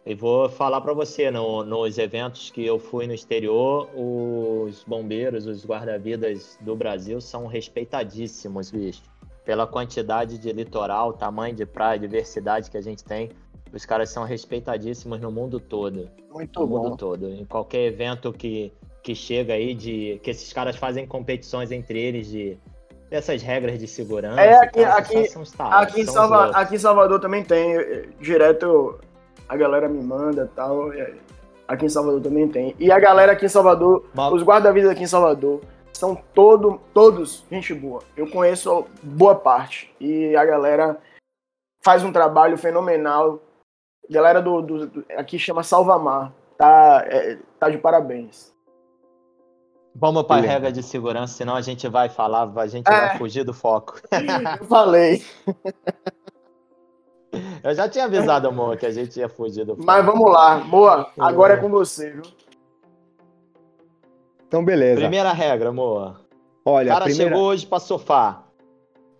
E 0.05 0.13
vou 0.13 0.47
falar 0.47 0.81
para 0.81 0.93
você, 0.93 1.31
no, 1.31 1.63
nos 1.63 1.97
eventos 1.97 2.51
que 2.51 2.63
eu 2.63 2.77
fui 2.77 3.07
no 3.07 3.13
exterior, 3.13 3.89
os 3.95 4.83
bombeiros, 4.83 5.47
os 5.47 5.65
guarda-vidas 5.65 6.59
do 6.61 6.75
Brasil 6.75 7.19
são 7.19 7.47
respeitadíssimos, 7.47 8.69
bicho. 8.69 9.01
Pela 9.43 9.65
quantidade 9.65 10.37
de 10.37 10.51
litoral, 10.51 11.13
tamanho 11.13 11.55
de 11.55 11.65
praia, 11.65 11.97
diversidade 11.97 12.69
que 12.69 12.77
a 12.77 12.81
gente 12.81 13.03
tem, 13.03 13.31
os 13.73 13.83
caras 13.83 14.11
são 14.11 14.23
respeitadíssimos 14.23 15.19
no 15.19 15.31
mundo 15.31 15.59
todo. 15.59 16.07
Muito 16.31 16.59
no 16.59 16.67
bom. 16.67 16.83
mundo 16.83 16.97
todo. 16.97 17.29
Em 17.31 17.45
qualquer 17.45 17.85
evento 17.85 18.31
que, 18.31 18.71
que 19.01 19.15
chega 19.15 19.53
aí, 19.53 19.73
de 19.73 20.19
que 20.21 20.29
esses 20.29 20.53
caras 20.53 20.75
fazem 20.75 21.07
competições 21.07 21.71
entre 21.71 21.99
eles 21.99 22.27
de 22.27 22.59
dessas 23.09 23.41
regras 23.41 23.79
de 23.79 23.87
segurança. 23.87 24.39
É, 24.39 24.55
aqui, 24.55 24.83
aqui, 24.83 25.17
aqui, 25.17 25.99
em 25.99 26.05
Salva, 26.05 26.51
aqui 26.51 26.75
em 26.75 26.79
Salvador 26.79 27.19
também 27.19 27.43
tem. 27.43 27.75
Direto 28.19 28.99
a 29.47 29.55
galera 29.57 29.87
me 29.87 30.01
manda 30.03 30.49
tal. 30.55 30.89
Aqui 31.67 31.85
em 31.85 31.89
Salvador 31.89 32.21
também 32.21 32.47
tem. 32.47 32.75
E 32.79 32.91
a 32.91 32.99
galera 32.99 33.31
aqui 33.31 33.45
em 33.45 33.49
Salvador, 33.49 34.05
Mal... 34.13 34.33
os 34.33 34.43
guarda-vidas 34.43 34.91
aqui 34.91 35.03
em 35.03 35.07
Salvador, 35.07 35.61
são 35.93 36.15
todo, 36.33 36.79
todos 36.93 37.43
gente 37.49 37.73
boa. 37.73 38.01
Eu 38.15 38.29
conheço 38.29 38.85
boa 39.01 39.35
parte. 39.35 39.93
E 39.99 40.35
a 40.35 40.45
galera 40.45 40.97
faz 41.83 42.03
um 42.03 42.11
trabalho 42.11 42.57
fenomenal. 42.57 43.39
A 44.09 44.13
galera 44.13 44.41
do, 44.41 44.61
do, 44.61 44.87
do 44.87 45.05
aqui 45.17 45.39
chama 45.39 45.63
Salvamar. 45.63 46.31
Tá, 46.57 47.03
é, 47.07 47.37
tá 47.59 47.69
de 47.69 47.77
parabéns. 47.77 48.53
Vamos 49.97 50.23
para 50.23 50.43
a 50.43 50.45
regra 50.45 50.71
de 50.73 50.83
segurança, 50.83 51.35
senão 51.35 51.55
a 51.55 51.61
gente 51.61 51.87
vai 51.87 52.09
falar, 52.09 52.51
a 52.53 52.67
gente 52.67 52.85
é. 52.85 52.91
vai 52.91 53.17
fugir 53.17 53.45
do 53.45 53.53
foco. 53.53 54.01
Eu 54.59 54.65
falei. 54.65 55.23
Eu 57.65 57.73
já 57.73 57.89
tinha 57.89 58.05
avisado 58.05 58.47
a 58.47 58.51
Moa 58.51 58.77
que 58.77 58.85
a 58.85 58.91
gente 58.91 59.19
ia 59.19 59.27
fugir 59.27 59.65
do 59.65 59.75
Mas 59.83 60.05
vamos 60.05 60.31
lá, 60.31 60.59
Moa, 60.59 61.09
agora 61.17 61.55
é 61.55 61.57
com 61.57 61.67
você, 61.67 62.11
viu? 62.11 62.21
Então, 64.47 64.63
beleza. 64.63 65.01
Primeira 65.01 65.33
regra, 65.33 65.71
Moa. 65.71 66.21
Olha, 66.63 66.91
o 66.91 66.93
cara 66.93 67.05
primeira... 67.05 67.31
chegou 67.31 67.47
hoje 67.47 67.65
para 67.65 67.79
sofá. 67.79 68.43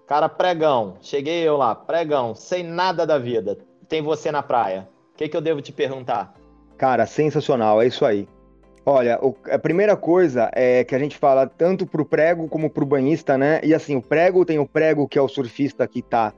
Cara, 0.05 0.29
pregão. 0.29 0.93
Cheguei 1.01 1.41
eu 1.41 1.57
lá, 1.57 1.73
pregão, 1.73 2.35
sem 2.35 2.61
nada 2.61 3.03
da 3.03 3.17
vida. 3.17 3.57
Tem 3.89 4.03
você 4.03 4.31
na 4.31 4.43
praia. 4.43 4.87
O 5.13 5.17
que, 5.17 5.27
que 5.27 5.35
eu 5.35 5.41
devo 5.41 5.59
te 5.59 5.71
perguntar? 5.71 6.35
Cara, 6.77 7.07
sensacional, 7.07 7.81
é 7.81 7.87
isso 7.87 8.05
aí. 8.05 8.27
Olha, 8.85 9.17
o, 9.23 9.35
a 9.49 9.57
primeira 9.57 9.97
coisa 9.97 10.51
é 10.53 10.83
que 10.83 10.93
a 10.93 10.99
gente 10.99 11.17
fala 11.17 11.47
tanto 11.47 11.87
pro 11.87 12.05
prego 12.05 12.47
como 12.47 12.69
pro 12.69 12.85
banhista, 12.85 13.39
né? 13.39 13.59
E 13.63 13.73
assim, 13.73 13.95
o 13.95 14.03
prego 14.03 14.45
tem 14.45 14.59
o 14.59 14.67
prego 14.67 15.07
que 15.07 15.17
é 15.17 15.21
o 15.21 15.27
surfista 15.27 15.87
que 15.87 16.03
tá 16.03 16.31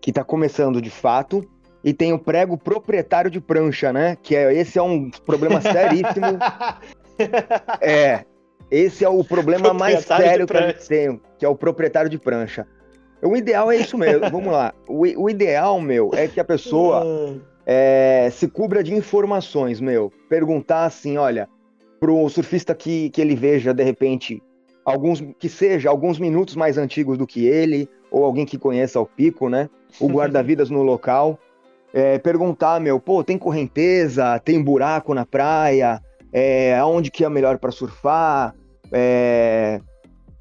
que 0.00 0.10
está 0.10 0.24
começando 0.24 0.80
de 0.80 0.90
fato, 0.90 1.46
e 1.82 1.92
tem 1.92 2.12
o 2.12 2.18
prego 2.18 2.56
proprietário 2.56 3.30
de 3.30 3.40
prancha, 3.40 3.92
né? 3.92 4.16
Que 4.22 4.36
é 4.36 4.54
esse 4.54 4.78
é 4.78 4.82
um 4.82 5.10
problema 5.10 5.60
seríssimo. 5.62 6.38
é, 7.80 8.24
esse 8.70 9.04
é 9.04 9.08
o 9.08 9.24
problema 9.24 9.72
mais 9.72 10.04
sério 10.04 10.46
que 10.46 10.56
gente 10.56 10.88
tem, 10.88 11.20
que 11.38 11.44
é 11.44 11.48
o 11.48 11.56
proprietário 11.56 12.10
de 12.10 12.18
prancha. 12.18 12.66
O 13.22 13.36
ideal 13.36 13.70
é 13.70 13.76
isso 13.76 13.98
mesmo. 13.98 14.28
Vamos 14.30 14.52
lá. 14.52 14.72
O, 14.88 15.00
o, 15.22 15.30
ideal, 15.30 15.80
meu, 15.80 16.10
é 16.14 16.26
que 16.28 16.40
a 16.40 16.44
pessoa 16.44 17.04
é, 17.66 18.28
se 18.32 18.48
cubra 18.48 18.82
de 18.82 18.94
informações, 18.94 19.80
meu. 19.80 20.12
Perguntar 20.28 20.84
assim, 20.84 21.16
olha, 21.16 21.48
pro 21.98 22.28
surfista 22.28 22.74
que, 22.74 23.10
que 23.10 23.20
ele 23.20 23.34
veja, 23.34 23.74
de 23.74 23.82
repente, 23.82 24.42
alguns 24.84 25.20
que 25.38 25.48
seja 25.48 25.90
alguns 25.90 26.18
minutos 26.18 26.56
mais 26.56 26.78
antigos 26.78 27.18
do 27.18 27.26
que 27.26 27.46
ele, 27.46 27.88
ou 28.10 28.24
alguém 28.24 28.46
que 28.46 28.58
conheça 28.58 29.00
o 29.00 29.06
pico, 29.06 29.48
né? 29.48 29.68
O 29.98 30.08
guarda-vidas 30.08 30.70
no 30.70 30.82
local. 30.82 31.38
É, 31.92 32.18
perguntar, 32.18 32.80
meu, 32.80 33.00
pô, 33.00 33.24
tem 33.24 33.36
correnteza, 33.36 34.38
tem 34.38 34.62
buraco 34.62 35.12
na 35.12 35.26
praia, 35.26 36.00
é, 36.32 36.78
aonde 36.78 37.10
que 37.10 37.24
é 37.24 37.28
melhor 37.28 37.58
para 37.58 37.72
surfar, 37.72 38.54
É, 38.92 39.80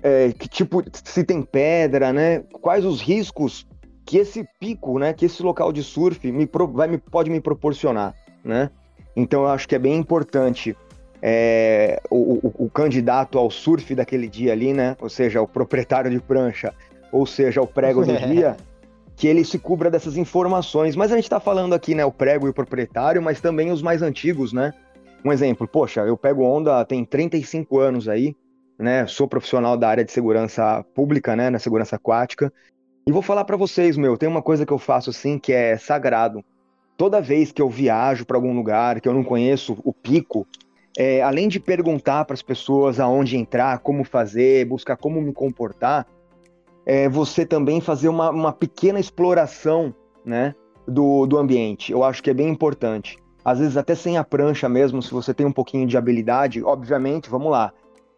é, 0.02 0.32
que 0.32 0.48
tipo, 0.48 0.84
se 0.92 1.24
tem 1.24 1.42
pedra, 1.42 2.14
né? 2.14 2.44
Quais 2.62 2.86
os 2.86 3.02
riscos 3.02 3.68
que 4.06 4.18
esse 4.18 4.48
pico, 4.60 4.98
né? 4.98 5.14
Que 5.14 5.26
esse 5.26 5.44
local 5.44 5.72
de 5.72 5.84
surf 5.84 6.32
me, 6.32 6.50
vai, 6.74 6.88
me, 6.88 6.98
pode 6.98 7.30
me 7.30 7.40
proporcionar, 7.40 8.16
né? 8.44 8.70
Então 9.16 9.42
eu 9.42 9.50
acho 9.50 9.68
que 9.68 9.76
é 9.76 9.80
bem 9.80 9.96
importante 9.96 10.76
é, 11.22 12.02
o, 12.10 12.48
o, 12.48 12.66
o, 12.66 12.70
candidato 12.70 13.38
ao 13.38 13.52
surf 13.52 13.94
daquele 13.94 14.28
dia 14.28 14.54
ali, 14.54 14.74
né? 14.74 14.96
Ou 15.02 15.10
seja, 15.10 15.42
o 15.42 15.48
proprietário 15.48 16.10
de 16.10 16.20
prancha, 16.20 16.74
ou 17.12 17.26
seja, 17.26 17.62
o 17.62 17.68
prego 17.68 18.06
do 18.06 18.16
dia, 18.28 18.56
que 19.20 19.28
ele 19.28 19.44
se 19.44 19.60
cubra 19.60 19.92
dessas 19.92 20.16
informações. 20.16 20.96
Mas 20.96 21.12
a 21.12 21.16
gente 21.16 21.26
está 21.26 21.42
falando 21.42 21.76
aqui, 21.76 21.94
né? 21.94 22.06
O 22.06 22.12
prego 22.12 22.48
e 22.48 22.52
o 22.52 22.54
proprietário, 22.54 23.22
mas 23.22 23.42
também 23.42 23.70
os 23.70 23.82
mais 23.82 24.02
antigos, 24.02 24.54
né? 24.54 24.74
Um 25.26 25.34
exemplo, 25.34 25.68
poxa, 25.68 26.00
eu 26.02 26.16
pego 26.16 26.44
onda 26.44 26.86
tem 26.86 27.04
35 27.04 27.80
anos 27.80 28.08
aí, 28.08 28.34
né? 28.80 29.06
Sou 29.08 29.28
profissional 29.28 29.76
da 29.76 29.90
área 29.90 30.06
de 30.06 30.12
segurança 30.14 30.86
pública, 30.96 31.36
né? 31.36 31.50
Na 31.50 31.60
segurança 31.60 31.98
aquática. 31.98 32.52
E 33.06 33.12
vou 33.12 33.22
falar 33.22 33.44
para 33.44 33.58
vocês, 33.58 33.98
meu, 33.98 34.18
tem 34.18 34.30
uma 34.30 34.42
coisa 34.42 34.66
que 34.66 34.72
eu 34.72 34.78
faço 34.78 35.10
assim 35.10 35.38
que 35.38 35.52
é 35.52 35.78
sagrado. 35.78 36.42
Toda 36.96 37.20
vez 37.20 37.52
que 37.52 37.62
eu 37.62 37.70
viajo 37.70 38.26
para 38.26 38.38
algum 38.38 38.56
lugar 38.56 39.02
que 39.02 39.10
eu 39.10 39.14
não 39.14 39.24
conheço 39.24 39.78
o 39.84 39.92
pico, 39.92 40.48
é, 40.98 41.22
além 41.22 41.50
de 41.50 41.60
perguntar 41.60 42.24
para 42.24 42.36
as 42.36 42.42
pessoas 42.42 43.02
aonde 43.02 43.36
entrar, 43.36 43.80
como 43.80 44.06
fazer, 44.06 44.64
buscar 44.66 44.96
como 44.96 45.22
me 45.22 45.34
comportar, 45.34 46.08
é 46.92 47.08
você 47.08 47.46
também 47.46 47.80
fazer 47.80 48.10
uma, 48.10 48.32
uma 48.32 48.52
pequena 48.52 49.00
exploração 49.00 49.94
né, 50.26 50.56
do, 50.88 51.28
do 51.28 51.38
ambiente. 51.38 51.92
Eu 51.92 52.04
acho 52.04 52.24
que 52.24 52.32
é 52.32 52.34
bem 52.34 52.50
importante. 52.50 53.16
Às 53.46 53.60
vezes, 53.60 53.78
até 53.78 53.94
sem 53.94 54.18
a 54.18 54.24
prancha 54.24 54.68
mesmo, 54.68 55.00
se 55.00 55.12
você 55.12 55.32
tem 55.32 55.46
um 55.46 55.52
pouquinho 55.52 55.86
de 55.86 55.96
habilidade, 55.96 56.64
obviamente, 56.64 57.30
vamos 57.30 57.52
lá. 57.52 57.72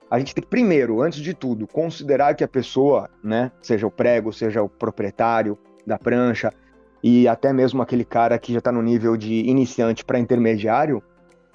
A 0.10 0.18
gente 0.18 0.34
tem 0.34 0.42
que, 0.42 0.50
primeiro, 0.50 1.01
antes 1.01 1.20
de 1.20 1.34
tudo, 1.34 1.68
considerar 1.68 2.34
que 2.34 2.46
a 2.46 2.48
pessoa, 2.48 3.10
né, 3.22 3.51
seja 3.62 3.86
o 3.86 3.92
prego, 3.92 4.32
seja 4.32 4.63
o 4.63 4.70
proprietário 4.70 5.58
da 5.86 6.00
prancha, 6.00 6.54
e 7.04 7.28
até 7.28 7.51
mesmo 7.51 7.82
aquele 7.82 8.06
cara 8.06 8.40
que 8.40 8.54
já 8.54 8.60
está 8.60 8.72
no 8.72 8.82
nível 8.82 9.18
de 9.18 9.34
iniciante 9.50 10.06
para 10.06 10.18
intermediário, 10.18 11.04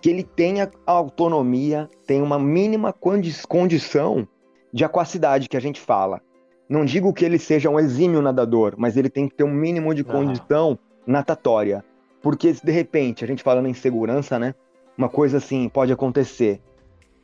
que 0.03 0.11
ele 0.11 0.23
tenha 0.23 0.71
autonomia, 0.85 1.89
tenha 2.07 2.23
uma 2.23 2.39
mínima 2.39 2.93
condi 2.93 3.35
condição 3.49 4.29
de 4.71 4.85
aquacidade 4.85 5.49
que 5.49 5.57
a 5.57 5.61
gente 5.61 5.81
fala. 5.81 6.21
Não 6.69 6.85
digo 6.85 7.13
que 7.13 7.25
ele 7.25 7.39
seja 7.39 7.71
um 7.71 7.79
exímio 7.79 8.21
nadador, 8.21 8.75
mas 8.77 8.97
ele 8.97 9.09
tem 9.09 9.29
que 9.29 9.37
ter 9.37 9.45
um 9.45 9.53
mínimo 9.53 9.95
de 9.95 10.03
condição 10.03 10.79
natatória. 11.07 11.85
Porque 12.21 12.53
se 12.53 12.65
de 12.65 12.73
repente, 12.73 13.25
a 13.25 13.27
gente 13.27 13.43
falando 13.43 13.69
em 13.69 13.75
segurança, 13.75 14.39
né? 14.39 14.55
Uma 14.99 15.09
coisa 15.09 15.37
assim 15.37 15.69
pode 15.69 15.93
acontecer. 15.93 16.61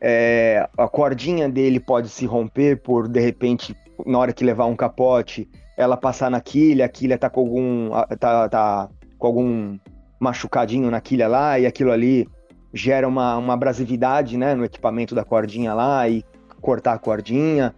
É, 0.00 0.68
a 0.76 0.88
cordinha 0.88 1.48
dele 1.48 1.80
pode 1.80 2.08
se 2.08 2.24
romper 2.24 2.80
por, 2.80 3.08
de 3.08 3.20
repente, 3.20 3.76
na 4.06 4.18
hora 4.18 4.32
que 4.32 4.44
levar 4.44 4.66
um 4.66 4.76
capote, 4.76 5.48
ela 5.76 5.96
passar 5.96 6.30
na 6.30 6.40
quilha, 6.40 6.84
a 6.84 6.88
quilha 6.88 7.18
tá 7.18 7.28
com 7.28 7.40
algum. 7.40 7.90
tá, 8.18 8.48
tá 8.48 8.88
com 9.18 9.26
algum 9.26 9.78
machucadinho 10.20 10.90
na 10.90 11.00
quilha 11.00 11.26
lá, 11.26 11.58
e 11.58 11.66
aquilo 11.66 11.90
ali 11.90 12.28
gera 12.72 13.06
uma, 13.08 13.36
uma 13.36 13.54
abrasividade 13.54 14.36
né, 14.36 14.54
no 14.54 14.64
equipamento 14.64 15.14
da 15.14 15.24
cordinha 15.24 15.74
lá 15.74 16.08
e 16.08 16.24
cortar 16.60 16.92
a 16.92 16.98
cordinha. 16.98 17.74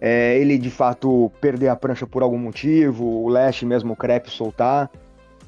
É, 0.00 0.38
ele 0.38 0.58
de 0.58 0.70
fato 0.70 1.30
perder 1.40 1.68
a 1.68 1.76
prancha 1.76 2.06
por 2.06 2.22
algum 2.22 2.38
motivo, 2.38 3.04
o 3.04 3.28
leste 3.28 3.64
mesmo, 3.64 3.92
o 3.92 3.96
crepe 3.96 4.30
soltar. 4.30 4.90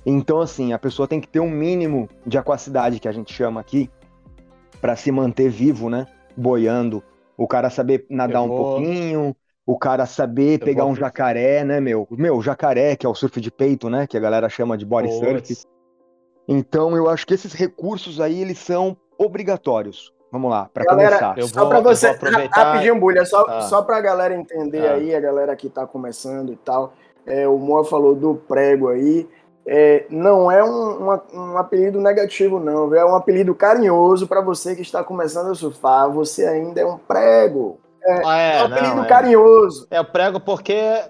Então, 0.07 0.41
assim, 0.41 0.73
a 0.73 0.79
pessoa 0.79 1.07
tem 1.07 1.21
que 1.21 1.29
ter 1.29 1.41
um 1.41 1.51
mínimo 1.51 2.09
de 2.27 2.39
aquacidade 2.39 2.99
que 2.99 3.09
a 3.09 3.13
gente 3.13 3.33
chama 3.33 3.61
aqui 3.61 3.91
para 4.81 4.97
se 4.97 5.13
manter 5.13 5.51
vivo, 5.51 5.91
né? 5.91 6.07
Boiando. 6.37 7.03
O 7.37 7.47
cara 7.47 7.69
saber 7.69 8.07
nadar 8.09 8.47
vou... 8.47 8.53
um 8.53 8.57
pouquinho, 8.57 9.37
o 9.67 9.79
cara 9.79 10.07
saber 10.07 10.55
Eu 10.55 10.65
pegar 10.65 10.85
vou... 10.85 10.93
um 10.93 10.97
jacaré, 10.97 11.63
né, 11.63 11.79
meu? 11.79 12.07
Meu, 12.11 12.41
jacaré, 12.41 12.97
que 12.97 13.05
é 13.05 13.09
o 13.09 13.15
surf 13.15 13.41
de 13.41 13.51
peito, 13.51 13.91
né? 13.91 14.07
Que 14.07 14.17
a 14.17 14.21
galera 14.21 14.49
chama 14.49 14.79
de 14.79 14.87
body 14.87 15.13
surf. 15.13 15.63
Então, 16.49 16.97
eu 16.97 17.11
acho 17.11 17.27
que 17.27 17.35
esses 17.35 17.53
recursos 17.53 18.19
aí, 18.19 18.41
eles 18.41 18.59
são 18.59 18.97
obrigatórios. 19.19 20.11
Vamos 20.31 20.51
lá, 20.51 20.69
para 20.73 20.85
começar. 20.85 21.35
Só 21.43 21.67
para 21.67 21.81
você, 21.81 22.09
aproveitar... 22.11 22.65
rapidinho, 22.65 23.01
Bulha, 23.01 23.25
só, 23.25 23.47
ah. 23.49 23.63
só 23.63 23.83
para 23.83 23.97
a 23.97 24.01
galera 24.01 24.35
entender 24.35 24.87
ah. 24.87 24.95
aí, 24.95 25.15
a 25.15 25.21
galera 25.21 25.57
que 25.57 25.69
está 25.69 25.87
começando 25.87 26.53
e 26.53 26.57
tal, 26.57 26.93
é, 27.27 27.49
o 27.49 27.57
Moa 27.59 27.85
falou 27.85 28.15
do 28.15 28.35
prego 28.35 28.89
aí, 28.89 29.29
é, 29.67 30.07
não 30.09 30.51
é 30.51 30.65
um, 30.65 31.11
um, 31.11 31.21
um, 31.35 31.59
apelido 31.59 32.01
negativo, 32.01 32.59
não, 32.59 32.95
é 32.95 33.05
um 33.05 33.15
apelido 33.15 33.55
carinhoso 33.55 34.27
para 34.27 34.41
você 34.41 34.75
que 34.75 34.83
está 34.83 35.05
começando 35.05 35.51
a 35.51 35.55
surfar, 35.55 36.11
você 36.11 36.47
ainda 36.47 36.81
é 36.81 36.87
um 36.87 36.97
prego. 36.97 37.79
É, 38.03 38.23
ah, 38.25 38.39
é, 38.39 38.59
é 38.59 38.63
um 38.63 38.67
apelido 38.67 38.97
não, 38.97 39.05
é. 39.05 39.09
carinhoso. 39.09 39.87
É 39.91 40.01
o 40.01 40.05
prego 40.05 40.41
porque 40.41 41.03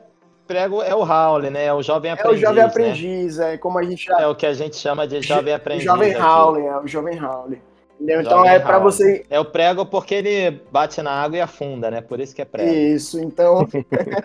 prego 0.47 0.83
é 0.83 0.95
o 0.95 1.05
Howley, 1.05 1.51
né? 1.51 1.67
É 1.67 1.75
o 1.75 1.83
jovem 1.83 2.11
aprendiz. 2.11 2.33
É 2.33 2.37
o 2.37 2.49
jovem 2.49 2.63
né? 2.63 2.69
aprendiz, 2.69 3.37
né? 3.37 3.55
é 3.55 3.59
como 3.59 3.79
a 3.79 3.83
gente 3.83 4.11
É 4.11 4.27
o 4.27 4.35
que 4.35 4.47
a 4.47 4.53
gente 4.53 4.77
chama 4.77 5.07
de 5.07 5.23
jovem 5.23 5.55
aprendiz. 5.55 5.85
Jovem 5.85 6.17
Howley, 6.17 6.67
é 6.67 6.79
o 6.79 6.87
jovem 6.87 7.23
Howley. 7.23 7.63
Então 8.01 8.23
jovem 8.23 8.51
é 8.53 8.59
para 8.61 8.79
você. 8.79 9.25
É 9.29 9.41
o 9.41 9.45
prego 9.45 9.85
porque 9.85 10.15
ele 10.15 10.61
bate 10.71 11.03
na 11.03 11.11
água 11.11 11.39
e 11.39 11.41
afunda, 11.41 11.91
né? 11.91 12.01
Por 12.01 12.21
isso 12.21 12.35
que 12.35 12.43
é 12.43 12.45
prego. 12.45 12.71
Isso, 12.71 13.21
então 13.21 13.67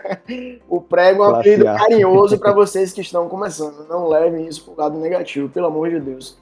o 0.70 0.80
prego 0.80 1.24
é 1.24 1.28
um 1.28 1.36
apelido 1.36 1.66
carinhoso 1.66 2.38
para 2.38 2.52
vocês 2.54 2.94
que 2.94 3.02
estão 3.02 3.28
começando. 3.28 3.88
Não 3.88 4.08
levem 4.08 4.48
isso 4.48 4.66
pro 4.66 4.82
lado 4.82 5.00
negativo, 5.00 5.50
pelo 5.50 5.68
amor 5.68 5.90
de 5.90 6.00
Deus. 6.00 6.38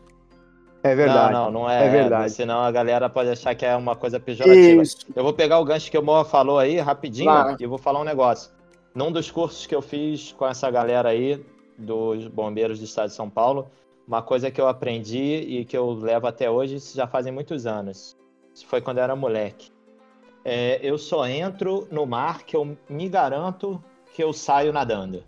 É 0.83 0.95
verdade. 0.95 1.33
Não, 1.33 1.45
não, 1.45 1.61
não 1.61 1.69
é. 1.69 1.87
É 1.87 1.89
verdade. 1.89 2.33
Senão 2.33 2.59
a 2.59 2.71
galera 2.71 3.09
pode 3.09 3.29
achar 3.29 3.55
que 3.55 3.65
é 3.65 3.75
uma 3.75 3.95
coisa 3.95 4.19
pejorativa. 4.19 4.81
Isso. 4.81 4.97
Eu 5.15 5.23
vou 5.23 5.33
pegar 5.33 5.59
o 5.59 5.65
gancho 5.65 5.89
que 5.89 5.97
o 5.97 6.03
Moa 6.03 6.25
falou 6.25 6.57
aí 6.57 6.79
rapidinho 6.79 7.31
e 7.59 7.65
vou 7.65 7.77
falar 7.77 8.01
um 8.01 8.05
negócio. 8.05 8.51
Num 8.93 9.11
dos 9.11 9.31
cursos 9.31 9.65
que 9.65 9.75
eu 9.75 9.81
fiz 9.81 10.33
com 10.33 10.45
essa 10.45 10.69
galera 10.69 11.09
aí, 11.09 11.41
dos 11.77 12.27
bombeiros 12.27 12.79
do 12.79 12.85
estado 12.85 13.09
de 13.09 13.15
São 13.15 13.29
Paulo, 13.29 13.67
uma 14.11 14.21
coisa 14.21 14.51
que 14.51 14.59
eu 14.59 14.67
aprendi 14.67 15.35
e 15.35 15.63
que 15.63 15.77
eu 15.77 15.93
levo 15.93 16.27
até 16.27 16.51
hoje, 16.51 16.75
isso 16.75 16.97
já 16.97 17.07
fazem 17.07 17.31
muitos 17.31 17.65
anos. 17.65 18.17
Isso 18.53 18.67
foi 18.67 18.81
quando 18.81 18.97
eu 18.97 19.05
era 19.05 19.15
moleque. 19.15 19.71
É, 20.43 20.81
eu 20.83 20.97
só 20.97 21.25
entro 21.25 21.87
no 21.89 22.05
mar 22.05 22.43
que 22.43 22.57
eu 22.57 22.77
me 22.89 23.07
garanto 23.07 23.81
que 24.13 24.21
eu 24.21 24.33
saio 24.33 24.73
nadando. 24.73 25.23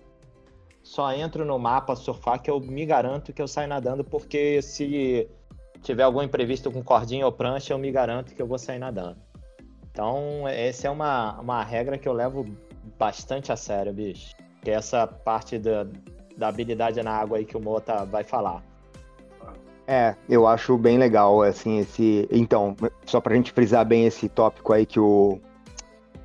Só 0.81 1.13
entro 1.13 1.45
no 1.45 1.57
mar 1.57 1.85
para 1.85 1.95
surfar 1.95 2.41
que 2.41 2.51
eu 2.51 2.59
me 2.59 2.85
garanto 2.85 3.31
que 3.31 3.41
eu 3.41 3.47
saio 3.47 3.69
nadando, 3.69 4.03
porque 4.03 4.61
se 4.61 5.29
tiver 5.81 6.03
algum 6.03 6.21
imprevisto 6.21 6.69
com 6.69 6.83
cordinha 6.83 7.25
ou 7.25 7.31
prancha, 7.31 7.73
eu 7.73 7.77
me 7.77 7.89
garanto 7.89 8.35
que 8.35 8.41
eu 8.41 8.47
vou 8.47 8.57
sair 8.57 8.79
nadando. 8.79 9.15
Então, 9.89 10.45
essa 10.45 10.89
é 10.89 10.91
uma, 10.91 11.39
uma 11.39 11.63
regra 11.63 11.97
que 11.97 12.09
eu 12.09 12.11
levo 12.11 12.45
bastante 12.99 13.49
a 13.49 13.55
sério, 13.55 13.93
bicho. 13.93 14.35
Que 14.61 14.71
é 14.71 14.73
essa 14.73 15.07
parte 15.07 15.57
da, 15.57 15.87
da 16.35 16.49
habilidade 16.49 17.01
na 17.01 17.11
água 17.11 17.37
aí 17.37 17.45
que 17.45 17.55
o 17.55 17.61
Mota 17.61 18.03
vai 18.03 18.25
falar. 18.25 18.72
É, 19.87 20.15
eu 20.29 20.47
acho 20.47 20.77
bem 20.77 20.97
legal, 20.97 21.41
assim, 21.41 21.79
esse. 21.79 22.27
Então, 22.31 22.75
só 23.05 23.19
pra 23.19 23.35
gente 23.35 23.51
frisar 23.51 23.85
bem 23.85 24.05
esse 24.05 24.29
tópico 24.29 24.71
aí 24.71 24.85
que 24.85 24.99
o 24.99 25.39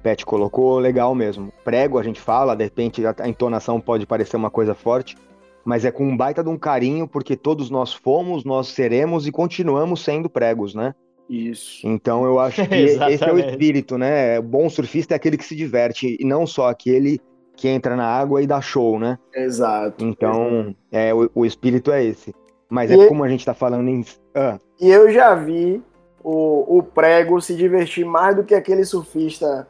Pet 0.03 0.25
colocou, 0.25 0.79
legal 0.79 1.15
mesmo. 1.15 1.53
Prego, 1.65 1.99
a 1.99 2.03
gente 2.03 2.21
fala, 2.21 2.55
de 2.55 2.65
repente 2.65 3.03
a 3.05 3.29
entonação 3.29 3.81
pode 3.81 4.07
parecer 4.07 4.37
uma 4.37 4.51
coisa 4.51 4.75
forte, 4.75 5.17
mas 5.65 5.85
é 5.85 5.91
com 5.91 6.05
um 6.05 6.17
baita 6.17 6.43
de 6.43 6.49
um 6.49 6.57
carinho, 6.57 7.09
porque 7.09 7.37
todos 7.37 7.69
nós 7.69 7.93
fomos, 7.93 8.45
nós 8.45 8.69
seremos 8.69 9.27
e 9.27 9.33
continuamos 9.33 10.03
sendo 10.03 10.31
pregos, 10.31 10.75
né? 10.75 10.95
Isso. 11.29 11.87
Então 11.87 12.25
eu 12.25 12.39
acho 12.39 12.65
que 12.67 12.75
esse 12.75 13.25
é 13.25 13.33
o 13.33 13.39
espírito, 13.39 13.99
né? 13.99 14.39
O 14.39 14.43
bom 14.43 14.71
surfista 14.71 15.15
é 15.15 15.17
aquele 15.17 15.37
que 15.37 15.45
se 15.45 15.55
diverte 15.55 16.17
e 16.19 16.25
não 16.25 16.47
só 16.47 16.69
aquele 16.69 17.21
que 17.55 17.69
entra 17.69 17.97
na 17.97 18.07
água 18.07 18.41
e 18.41 18.47
dá 18.47 18.61
show, 18.61 18.99
né? 19.01 19.19
Exato. 19.35 20.05
Então, 20.05 20.61
exato. 20.61 20.77
É, 20.93 21.13
o, 21.13 21.29
o, 21.35 21.45
espírito 21.45 21.91
é 21.91 22.05
esse. 22.05 22.33
Mas 22.69 22.91
e 22.91 23.01
é 23.01 23.09
como 23.09 23.25
a 23.25 23.29
gente 23.29 23.45
tá 23.45 23.55
falando 23.55 23.89
em. 23.89 24.05
Ah. 24.35 24.59
E 24.81 24.89
eu 24.89 25.11
já 25.11 25.35
vi 25.35 25.83
o, 26.23 26.79
o 26.79 26.83
prego 26.83 27.41
se 27.41 27.55
divertir 27.55 28.05
mais 28.05 28.37
do 28.37 28.45
que 28.45 28.55
aquele 28.55 28.85
surfista 28.85 29.67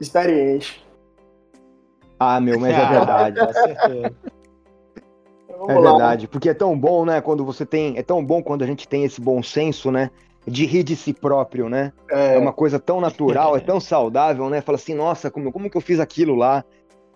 experiente. 0.00 0.84
Ah, 2.18 2.40
meu, 2.40 2.58
mas 2.58 2.72
é 2.74 2.86
verdade. 2.86 3.38
é 5.68 5.74
verdade, 5.74 6.28
porque 6.28 6.48
é 6.48 6.54
tão 6.54 6.78
bom, 6.78 7.04
né? 7.04 7.20
Quando 7.20 7.44
você 7.44 7.66
tem. 7.66 7.98
É 7.98 8.02
tão 8.02 8.24
bom 8.24 8.42
quando 8.42 8.62
a 8.62 8.66
gente 8.66 8.88
tem 8.88 9.04
esse 9.04 9.20
bom 9.20 9.42
senso, 9.42 9.90
né? 9.90 10.10
de 10.46 10.64
rir 10.64 10.84
de 10.84 10.94
si 10.94 11.12
próprio, 11.12 11.68
né? 11.68 11.92
É, 12.08 12.36
é 12.36 12.38
uma 12.38 12.52
coisa 12.52 12.78
tão 12.78 13.00
natural, 13.00 13.56
é 13.56 13.60
tão 13.60 13.80
saudável, 13.80 14.48
né? 14.48 14.60
Fala 14.60 14.76
assim, 14.76 14.94
nossa, 14.94 15.30
como, 15.30 15.50
como 15.50 15.68
que 15.68 15.76
eu 15.76 15.80
fiz 15.80 15.98
aquilo 15.98 16.36
lá? 16.36 16.64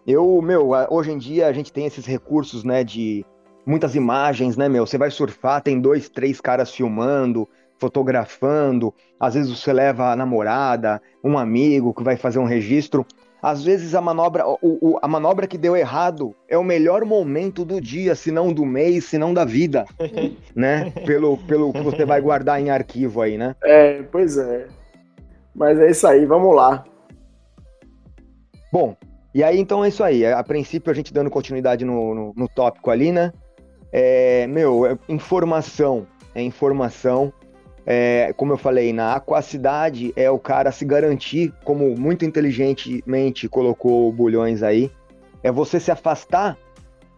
Eu, 0.06 0.42
meu, 0.42 0.70
hoje 0.90 1.12
em 1.12 1.18
dia 1.18 1.46
a 1.46 1.52
gente 1.52 1.72
tem 1.72 1.86
esses 1.86 2.04
recursos, 2.04 2.64
né, 2.64 2.82
de 2.82 3.24
muitas 3.70 3.94
imagens, 3.94 4.56
né, 4.56 4.68
meu? 4.68 4.86
Você 4.86 4.98
vai 4.98 5.10
surfar, 5.10 5.62
tem 5.62 5.80
dois, 5.80 6.08
três 6.08 6.40
caras 6.40 6.70
filmando, 6.74 7.48
fotografando, 7.78 8.92
às 9.18 9.34
vezes 9.34 9.50
você 9.50 9.72
leva 9.72 10.10
a 10.10 10.16
namorada, 10.16 11.00
um 11.24 11.38
amigo 11.38 11.94
que 11.94 12.02
vai 12.02 12.16
fazer 12.16 12.38
um 12.38 12.44
registro 12.44 13.06
às 13.42 13.64
vezes 13.64 13.94
a 13.94 14.00
manobra, 14.00 14.46
o, 14.46 14.58
o, 14.60 14.98
a 15.00 15.08
manobra 15.08 15.46
que 15.46 15.56
deu 15.56 15.76
errado 15.76 16.34
é 16.48 16.58
o 16.58 16.64
melhor 16.64 17.04
momento 17.04 17.64
do 17.64 17.80
dia, 17.80 18.14
se 18.14 18.30
não 18.30 18.52
do 18.52 18.66
mês, 18.66 19.06
se 19.06 19.16
não 19.16 19.32
da 19.32 19.44
vida, 19.44 19.86
né? 20.54 20.90
Pelo, 21.06 21.38
pelo 21.38 21.72
que 21.72 21.80
você 21.80 22.04
vai 22.04 22.20
guardar 22.20 22.60
em 22.60 22.70
arquivo 22.70 23.22
aí, 23.22 23.38
né? 23.38 23.56
É, 23.64 24.02
pois 24.02 24.36
é. 24.36 24.66
Mas 25.54 25.78
é 25.78 25.90
isso 25.90 26.06
aí, 26.06 26.26
vamos 26.26 26.54
lá. 26.54 26.84
Bom, 28.70 28.94
e 29.34 29.42
aí 29.42 29.58
então 29.58 29.84
é 29.84 29.88
isso 29.88 30.04
aí. 30.04 30.24
A 30.26 30.44
princípio 30.44 30.90
a 30.90 30.94
gente 30.94 31.12
dando 31.12 31.30
continuidade 31.30 31.84
no, 31.84 32.14
no, 32.14 32.32
no 32.36 32.48
tópico 32.48 32.90
ali, 32.90 33.10
né? 33.10 33.32
É, 33.92 34.46
meu, 34.46 34.86
é 34.86 34.98
informação. 35.08 36.06
É 36.34 36.42
informação. 36.42 37.32
É, 37.86 38.32
como 38.36 38.52
eu 38.52 38.58
falei, 38.58 38.92
na 38.92 39.14
aquacidade 39.14 40.12
é 40.14 40.30
o 40.30 40.38
cara 40.38 40.70
se 40.70 40.84
garantir, 40.84 41.52
como 41.64 41.96
muito 41.98 42.24
inteligentemente 42.24 43.48
colocou 43.48 44.08
o 44.08 44.12
Bulhões 44.12 44.62
aí, 44.62 44.90
é 45.42 45.50
você 45.50 45.80
se 45.80 45.90
afastar 45.90 46.58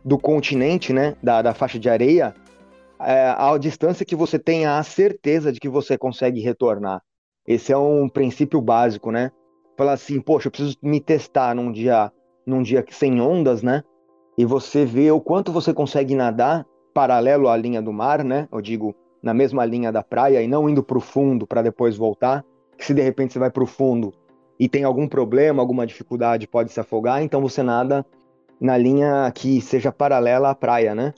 do 0.04 0.18
continente, 0.18 0.92
né, 0.92 1.16
da, 1.22 1.42
da 1.42 1.54
faixa 1.54 1.78
de 1.78 1.88
areia, 1.88 2.34
é, 3.00 3.34
à 3.36 3.56
distância 3.58 4.06
que 4.06 4.16
você 4.16 4.38
tenha 4.38 4.78
a 4.78 4.82
certeza 4.82 5.52
de 5.52 5.60
que 5.60 5.68
você 5.68 5.98
consegue 5.98 6.40
retornar. 6.40 7.02
Esse 7.46 7.72
é 7.72 7.76
um 7.76 8.08
princípio 8.08 8.60
básico, 8.60 9.10
né? 9.10 9.32
Falar 9.76 9.94
assim, 9.94 10.20
poxa, 10.20 10.46
eu 10.46 10.52
preciso 10.52 10.76
me 10.80 11.00
testar 11.00 11.54
num 11.54 11.72
dia, 11.72 12.12
num 12.46 12.62
dia 12.62 12.84
sem 12.90 13.20
ondas, 13.20 13.62
né? 13.62 13.82
E 14.42 14.44
você 14.44 14.84
vê 14.84 15.08
o 15.08 15.20
quanto 15.20 15.52
você 15.52 15.72
consegue 15.72 16.16
nadar 16.16 16.66
paralelo 16.92 17.48
à 17.48 17.56
linha 17.56 17.80
do 17.80 17.92
mar, 17.92 18.24
né? 18.24 18.48
Eu 18.50 18.60
digo 18.60 18.92
na 19.22 19.32
mesma 19.32 19.64
linha 19.64 19.92
da 19.92 20.02
praia 20.02 20.42
e 20.42 20.48
não 20.48 20.68
indo 20.68 20.82
para 20.82 20.98
o 20.98 21.00
fundo 21.00 21.46
para 21.46 21.62
depois 21.62 21.96
voltar. 21.96 22.44
Que 22.76 22.84
se 22.84 22.92
de 22.92 23.00
repente 23.00 23.32
você 23.32 23.38
vai 23.38 23.52
para 23.52 23.62
o 23.62 23.68
fundo 23.68 24.12
e 24.58 24.68
tem 24.68 24.82
algum 24.82 25.06
problema, 25.06 25.62
alguma 25.62 25.86
dificuldade, 25.86 26.48
pode 26.48 26.72
se 26.72 26.80
afogar, 26.80 27.22
então 27.22 27.40
você 27.40 27.62
nada 27.62 28.04
na 28.60 28.76
linha 28.76 29.30
que 29.32 29.60
seja 29.60 29.92
paralela 29.92 30.50
à 30.50 30.56
praia, 30.56 30.92
né? 30.92 31.14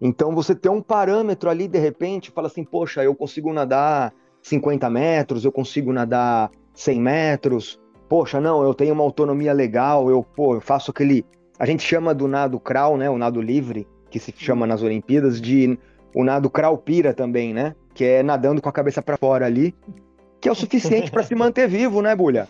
Então 0.00 0.34
você 0.34 0.54
tem 0.54 0.72
um 0.72 0.80
parâmetro 0.80 1.50
ali, 1.50 1.68
de 1.68 1.78
repente, 1.78 2.30
fala 2.30 2.46
assim, 2.46 2.64
poxa, 2.64 3.04
eu 3.04 3.14
consigo 3.14 3.52
nadar 3.52 4.14
50 4.40 4.88
metros, 4.88 5.44
eu 5.44 5.52
consigo 5.52 5.92
nadar 5.92 6.50
100 6.72 7.00
metros, 7.02 7.78
poxa, 8.08 8.40
não, 8.40 8.62
eu 8.62 8.72
tenho 8.72 8.94
uma 8.94 9.04
autonomia 9.04 9.52
legal, 9.52 10.08
eu, 10.08 10.22
pô, 10.22 10.54
eu 10.54 10.60
faço 10.62 10.90
aquele... 10.90 11.22
A 11.58 11.66
gente 11.66 11.82
chama 11.82 12.14
do 12.14 12.26
nado 12.26 12.58
crawl, 12.58 12.96
né, 12.96 13.08
o 13.08 13.18
nado 13.18 13.40
livre, 13.40 13.86
que 14.10 14.18
se 14.18 14.32
chama 14.36 14.66
nas 14.66 14.82
Olimpíadas, 14.82 15.40
de 15.40 15.78
o 16.14 16.24
nado 16.24 16.50
crawl-pira 16.50 17.14
também, 17.14 17.54
né? 17.54 17.74
Que 17.94 18.04
é 18.04 18.22
nadando 18.22 18.60
com 18.60 18.68
a 18.68 18.72
cabeça 18.72 19.00
para 19.00 19.16
fora 19.16 19.46
ali, 19.46 19.74
que 20.40 20.48
é 20.48 20.52
o 20.52 20.54
suficiente 20.54 21.10
para 21.10 21.22
se 21.22 21.34
manter 21.34 21.68
vivo, 21.68 22.02
né, 22.02 22.14
Bulha? 22.14 22.48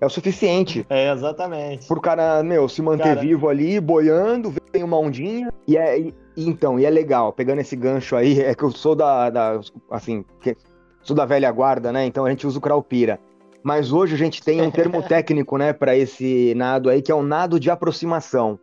É 0.00 0.06
o 0.06 0.10
suficiente. 0.10 0.84
É, 0.90 1.12
exatamente. 1.12 1.86
Pro 1.86 2.00
cara, 2.00 2.42
meu, 2.42 2.68
se 2.68 2.82
manter 2.82 3.04
cara... 3.04 3.20
vivo 3.20 3.48
ali, 3.48 3.80
boiando, 3.80 4.52
vem 4.72 4.82
uma 4.82 4.98
ondinha. 4.98 5.52
E 5.66 5.76
é. 5.76 5.98
E, 5.98 6.14
então, 6.36 6.80
e 6.80 6.84
é 6.84 6.90
legal, 6.90 7.32
pegando 7.32 7.60
esse 7.60 7.76
gancho 7.76 8.16
aí, 8.16 8.40
é 8.40 8.54
que 8.54 8.64
eu 8.64 8.70
sou 8.72 8.94
da. 8.96 9.30
da 9.30 9.60
assim, 9.90 10.24
que, 10.40 10.56
sou 11.02 11.14
da 11.14 11.24
velha 11.24 11.50
guarda, 11.52 11.92
né? 11.92 12.04
Então 12.06 12.24
a 12.24 12.30
gente 12.30 12.46
usa 12.46 12.58
o 12.58 12.62
craupira. 12.62 13.20
Mas 13.64 13.90
hoje 13.90 14.14
a 14.14 14.18
gente 14.18 14.42
tem 14.42 14.60
um 14.60 14.70
termo 14.70 15.02
técnico, 15.08 15.56
né, 15.56 15.72
para 15.72 15.96
esse 15.96 16.54
nado 16.54 16.90
aí, 16.90 17.00
que 17.00 17.10
é 17.10 17.14
o 17.14 17.22
nado 17.22 17.58
de 17.58 17.70
aproximação. 17.70 18.60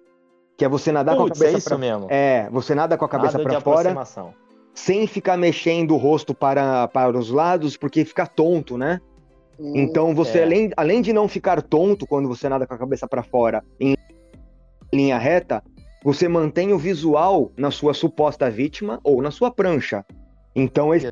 Que 0.56 0.64
é 0.64 0.70
você 0.70 0.92
nadar 0.92 1.18
Puts, 1.18 1.40
com 1.40 1.44
a 1.44 1.48
cabeça. 1.48 1.56
É 1.56 1.58
isso 1.58 1.70
pra... 1.70 1.78
mesmo. 1.80 2.08
É, 2.10 2.48
você 2.52 2.76
nada 2.76 2.96
com 2.96 3.04
a 3.04 3.10
cabeça 3.10 3.40
para 3.40 3.60
fora. 3.60 3.96
Sem 4.76 5.08
ficar 5.08 5.36
mexendo 5.36 5.96
o 5.96 5.98
rosto 5.98 6.34
para, 6.34 6.88
para 6.88 7.18
os 7.18 7.32
lados, 7.32 7.76
porque 7.76 8.06
fica 8.06 8.28
tonto, 8.28 8.78
né? 8.78 9.02
Então 9.60 10.16
você, 10.16 10.40
é. 10.40 10.44
além, 10.44 10.72
além 10.78 11.02
de 11.02 11.12
não 11.12 11.28
ficar 11.28 11.62
tonto 11.62 12.08
quando 12.08 12.28
você 12.28 12.48
nada 12.48 12.66
com 12.66 12.74
a 12.74 12.78
cabeça 12.78 13.08
para 13.08 13.22
fora 13.22 13.64
em 13.80 13.96
linha 14.94 15.18
reta, 15.18 15.64
você 16.04 16.28
mantém 16.28 16.74
o 16.74 16.80
visual 16.80 17.52
na 17.56 17.70
sua 17.70 17.94
suposta 17.94 18.50
vítima 18.50 19.00
ou 19.04 19.22
na 19.22 19.30
sua 19.30 19.52
prancha. 19.52 20.04
Então 20.56 20.94
esse, 20.94 21.08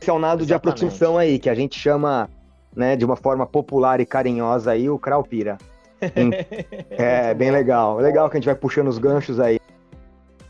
esse 0.00 0.10
é 0.10 0.12
o 0.12 0.18
nado 0.18 0.42
Exatamente. 0.42 0.46
de 0.46 0.54
aproximação 0.54 1.18
aí, 1.18 1.38
que 1.38 1.50
a 1.50 1.54
gente 1.54 1.78
chama, 1.78 2.30
né, 2.74 2.96
de 2.96 3.04
uma 3.04 3.16
forma 3.16 3.46
popular 3.46 4.00
e 4.00 4.06
carinhosa 4.06 4.72
aí, 4.72 4.88
o 4.88 4.98
Kraupira. 4.98 5.58
é, 6.90 7.32
bem 7.34 7.50
legal. 7.50 7.98
Legal 7.98 8.28
que 8.28 8.36
a 8.36 8.40
gente 8.40 8.46
vai 8.46 8.54
puxando 8.54 8.88
os 8.88 8.98
ganchos 8.98 9.38
aí, 9.38 9.60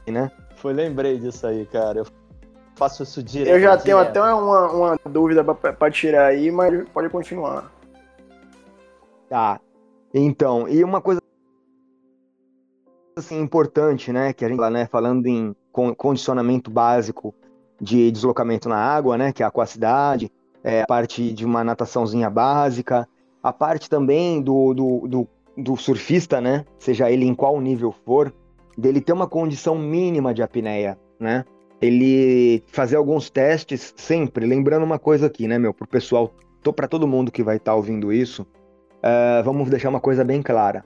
né? 0.07 0.31
Foi, 0.57 0.73
lembrei 0.73 1.19
disso 1.19 1.47
aí, 1.47 1.67
cara. 1.67 1.99
Eu 1.99 2.07
faço 2.75 3.03
isso 3.03 3.23
direto. 3.23 3.53
Eu 3.53 3.61
já 3.61 3.77
tenho 3.77 3.99
até 3.99 4.21
uma, 4.21 4.71
uma 4.71 4.99
dúvida 5.05 5.45
para 5.45 5.91
tirar 5.91 6.27
aí, 6.27 6.51
mas 6.51 6.89
pode 6.91 7.09
continuar. 7.09 7.71
Tá. 9.29 9.61
Então, 10.15 10.69
e 10.69 10.85
uma 10.85 11.01
coisa 11.01 11.21
assim 13.17 13.41
importante, 13.41 14.13
né, 14.13 14.33
que 14.33 14.45
a 14.45 14.49
gente 14.49 14.59
lá, 14.59 14.71
né, 14.71 14.87
falando 14.87 15.27
em 15.27 15.55
condicionamento 15.97 16.71
básico 16.71 17.35
de 17.81 18.11
deslocamento 18.11 18.69
na 18.69 18.77
água, 18.77 19.19
né, 19.19 19.33
que 19.33 19.43
é 19.43 19.47
a 19.47 19.49
aquacidade, 19.49 20.31
é, 20.65 20.83
a 20.83 20.87
parte 20.87 21.33
de 21.33 21.45
uma 21.45 21.65
nataçãozinha 21.65 22.31
básica, 22.31 23.09
a 23.43 23.53
parte 23.53 23.91
também 23.91 24.41
do, 24.41 24.73
do, 24.73 25.09
do, 25.09 25.29
do 25.57 25.77
surfista, 25.77 26.41
né, 26.41 26.65
seja 26.79 27.11
ele 27.11 27.27
em 27.27 27.35
qual 27.35 27.61
nível 27.61 27.93
for, 28.05 28.33
dele 28.77 29.01
ter 29.01 29.13
uma 29.13 29.27
condição 29.27 29.77
mínima 29.77 30.33
de 30.33 30.43
apneia, 30.43 30.99
né? 31.19 31.45
ele 31.81 32.63
fazer 32.69 32.95
alguns 32.95 33.29
testes 33.29 33.93
sempre, 33.97 34.47
lembrando 34.47 34.85
uma 34.85 35.01
coisa 35.01 35.27
aqui, 35.27 35.49
né, 35.49 35.59
meu, 35.59 35.75
pro 35.75 35.87
pessoal, 35.87 36.33
tô 36.63 36.73
para 36.73 36.87
todo 36.87 37.09
mundo 37.09 37.33
que 37.33 37.43
vai 37.43 37.57
estar 37.57 37.73
tá 37.73 37.77
ouvindo 37.77 38.13
isso, 38.13 38.43
uh, 38.43 39.43
vamos 39.45 39.69
deixar 39.69 39.89
uma 39.89 40.01
coisa 40.01 40.23
bem 40.23 40.41
clara. 40.41 40.85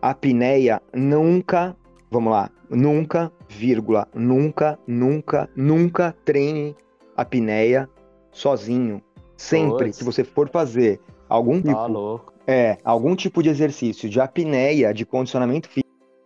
A 0.00 0.10
apneia 0.10 0.82
nunca, 0.92 1.74
vamos 2.10 2.32
lá, 2.32 2.50
nunca, 2.68 3.32
vírgula, 3.48 4.06
nunca, 4.14 4.78
nunca, 4.86 5.48
nunca 5.56 6.14
treine 6.24 6.76
apneia 7.16 7.88
sozinho. 8.32 9.02
Sempre 9.36 9.86
Poxa. 9.86 9.98
que 9.98 10.04
você 10.04 10.24
for 10.24 10.48
fazer 10.48 11.00
algum 11.28 11.60
tá 11.60 11.68
tipo, 11.68 11.88
louco. 11.88 12.32
é, 12.46 12.78
algum 12.84 13.14
tipo 13.14 13.42
de 13.42 13.48
exercício 13.48 14.08
de 14.08 14.20
apneia, 14.20 14.92
de 14.92 15.04
condicionamento 15.04 15.68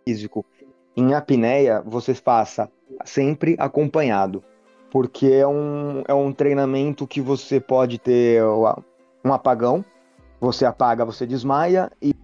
físico, 0.07 0.45
em 0.97 1.13
apneia, 1.13 1.83
você 1.85 2.15
faça 2.15 2.71
sempre 3.05 3.55
acompanhado, 3.59 4.43
porque 4.91 5.27
é 5.27 5.47
um, 5.47 6.03
é 6.07 6.15
um 6.15 6.33
treinamento 6.33 7.07
que 7.07 7.21
você 7.21 7.61
pode 7.61 7.99
ter 7.99 8.43
um 9.25 9.33
apagão, 9.33 9.85
você 10.41 10.65
apaga, 10.65 11.05
você 11.05 11.27
desmaia, 11.27 11.91
e, 12.01 12.15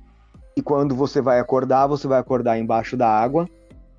e 0.57 0.62
quando 0.62 0.95
você 0.95 1.21
vai 1.21 1.38
acordar, 1.38 1.87
você 1.87 2.07
vai 2.09 2.18
acordar 2.18 2.59
embaixo 2.59 2.97
da 2.97 3.09
água. 3.09 3.49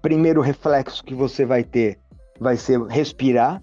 Primeiro 0.01 0.41
reflexo 0.41 1.03
que 1.03 1.13
você 1.13 1.45
vai 1.45 1.63
ter 1.63 1.99
vai 2.39 2.57
ser 2.57 2.81
respirar, 2.83 3.61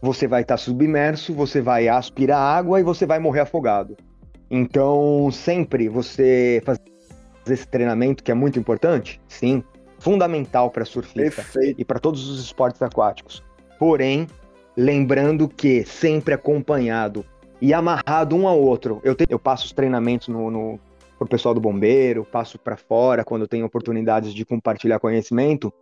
você 0.00 0.26
vai 0.26 0.42
estar 0.42 0.54
tá 0.54 0.58
submerso, 0.58 1.34
você 1.34 1.60
vai 1.60 1.88
aspirar 1.88 2.38
água 2.38 2.80
e 2.80 2.82
você 2.82 3.06
vai 3.06 3.18
morrer 3.18 3.40
afogado. 3.40 3.96
Então, 4.50 5.30
sempre 5.32 5.88
você 5.88 6.62
fazer 6.64 6.80
esse 7.48 7.66
treinamento, 7.66 8.22
que 8.22 8.30
é 8.30 8.34
muito 8.34 8.58
importante, 8.58 9.20
sim, 9.28 9.62
fundamental 9.98 10.70
para 10.70 10.84
surfista 10.84 11.42
Perfeito. 11.42 11.80
e 11.80 11.84
para 11.84 12.00
todos 12.00 12.28
os 12.28 12.42
esportes 12.42 12.82
aquáticos. 12.82 13.42
Porém, 13.78 14.26
lembrando 14.76 15.48
que 15.48 15.84
sempre 15.84 16.34
acompanhado 16.34 17.24
e 17.60 17.74
amarrado 17.74 18.34
um 18.34 18.48
ao 18.48 18.58
outro. 18.58 19.00
Eu, 19.04 19.14
te, 19.14 19.26
eu 19.28 19.38
passo 19.38 19.66
os 19.66 19.72
treinamentos 19.72 20.28
no, 20.28 20.50
no 20.50 20.80
pro 21.18 21.28
pessoal 21.28 21.54
do 21.54 21.60
bombeiro, 21.60 22.24
passo 22.24 22.58
para 22.58 22.76
fora 22.76 23.22
quando 23.22 23.46
tenho 23.46 23.66
oportunidades 23.66 24.32
de 24.32 24.44
compartilhar 24.44 24.98
conhecimento. 24.98 25.72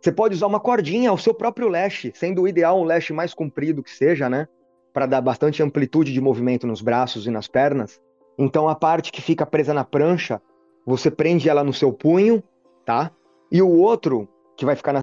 Você 0.00 0.12
pode 0.12 0.34
usar 0.34 0.46
uma 0.46 0.60
cordinha, 0.60 1.12
o 1.12 1.18
seu 1.18 1.34
próprio 1.34 1.68
leste, 1.68 2.12
sendo 2.14 2.42
o 2.42 2.48
ideal 2.48 2.80
um 2.80 2.84
leste 2.84 3.12
mais 3.12 3.34
comprido 3.34 3.82
que 3.82 3.90
seja, 3.90 4.28
né? 4.28 4.46
Para 4.92 5.06
dar 5.06 5.20
bastante 5.20 5.62
amplitude 5.62 6.12
de 6.12 6.20
movimento 6.20 6.66
nos 6.66 6.80
braços 6.80 7.26
e 7.26 7.30
nas 7.30 7.48
pernas. 7.48 8.00
Então 8.38 8.68
a 8.68 8.74
parte 8.74 9.10
que 9.10 9.20
fica 9.20 9.44
presa 9.44 9.74
na 9.74 9.84
prancha, 9.84 10.40
você 10.86 11.10
prende 11.10 11.48
ela 11.48 11.64
no 11.64 11.72
seu 11.72 11.92
punho, 11.92 12.42
tá? 12.84 13.10
E 13.50 13.60
o 13.60 13.68
outro, 13.68 14.28
que 14.56 14.64
vai 14.64 14.76
ficar 14.76 14.92
na 14.92 15.02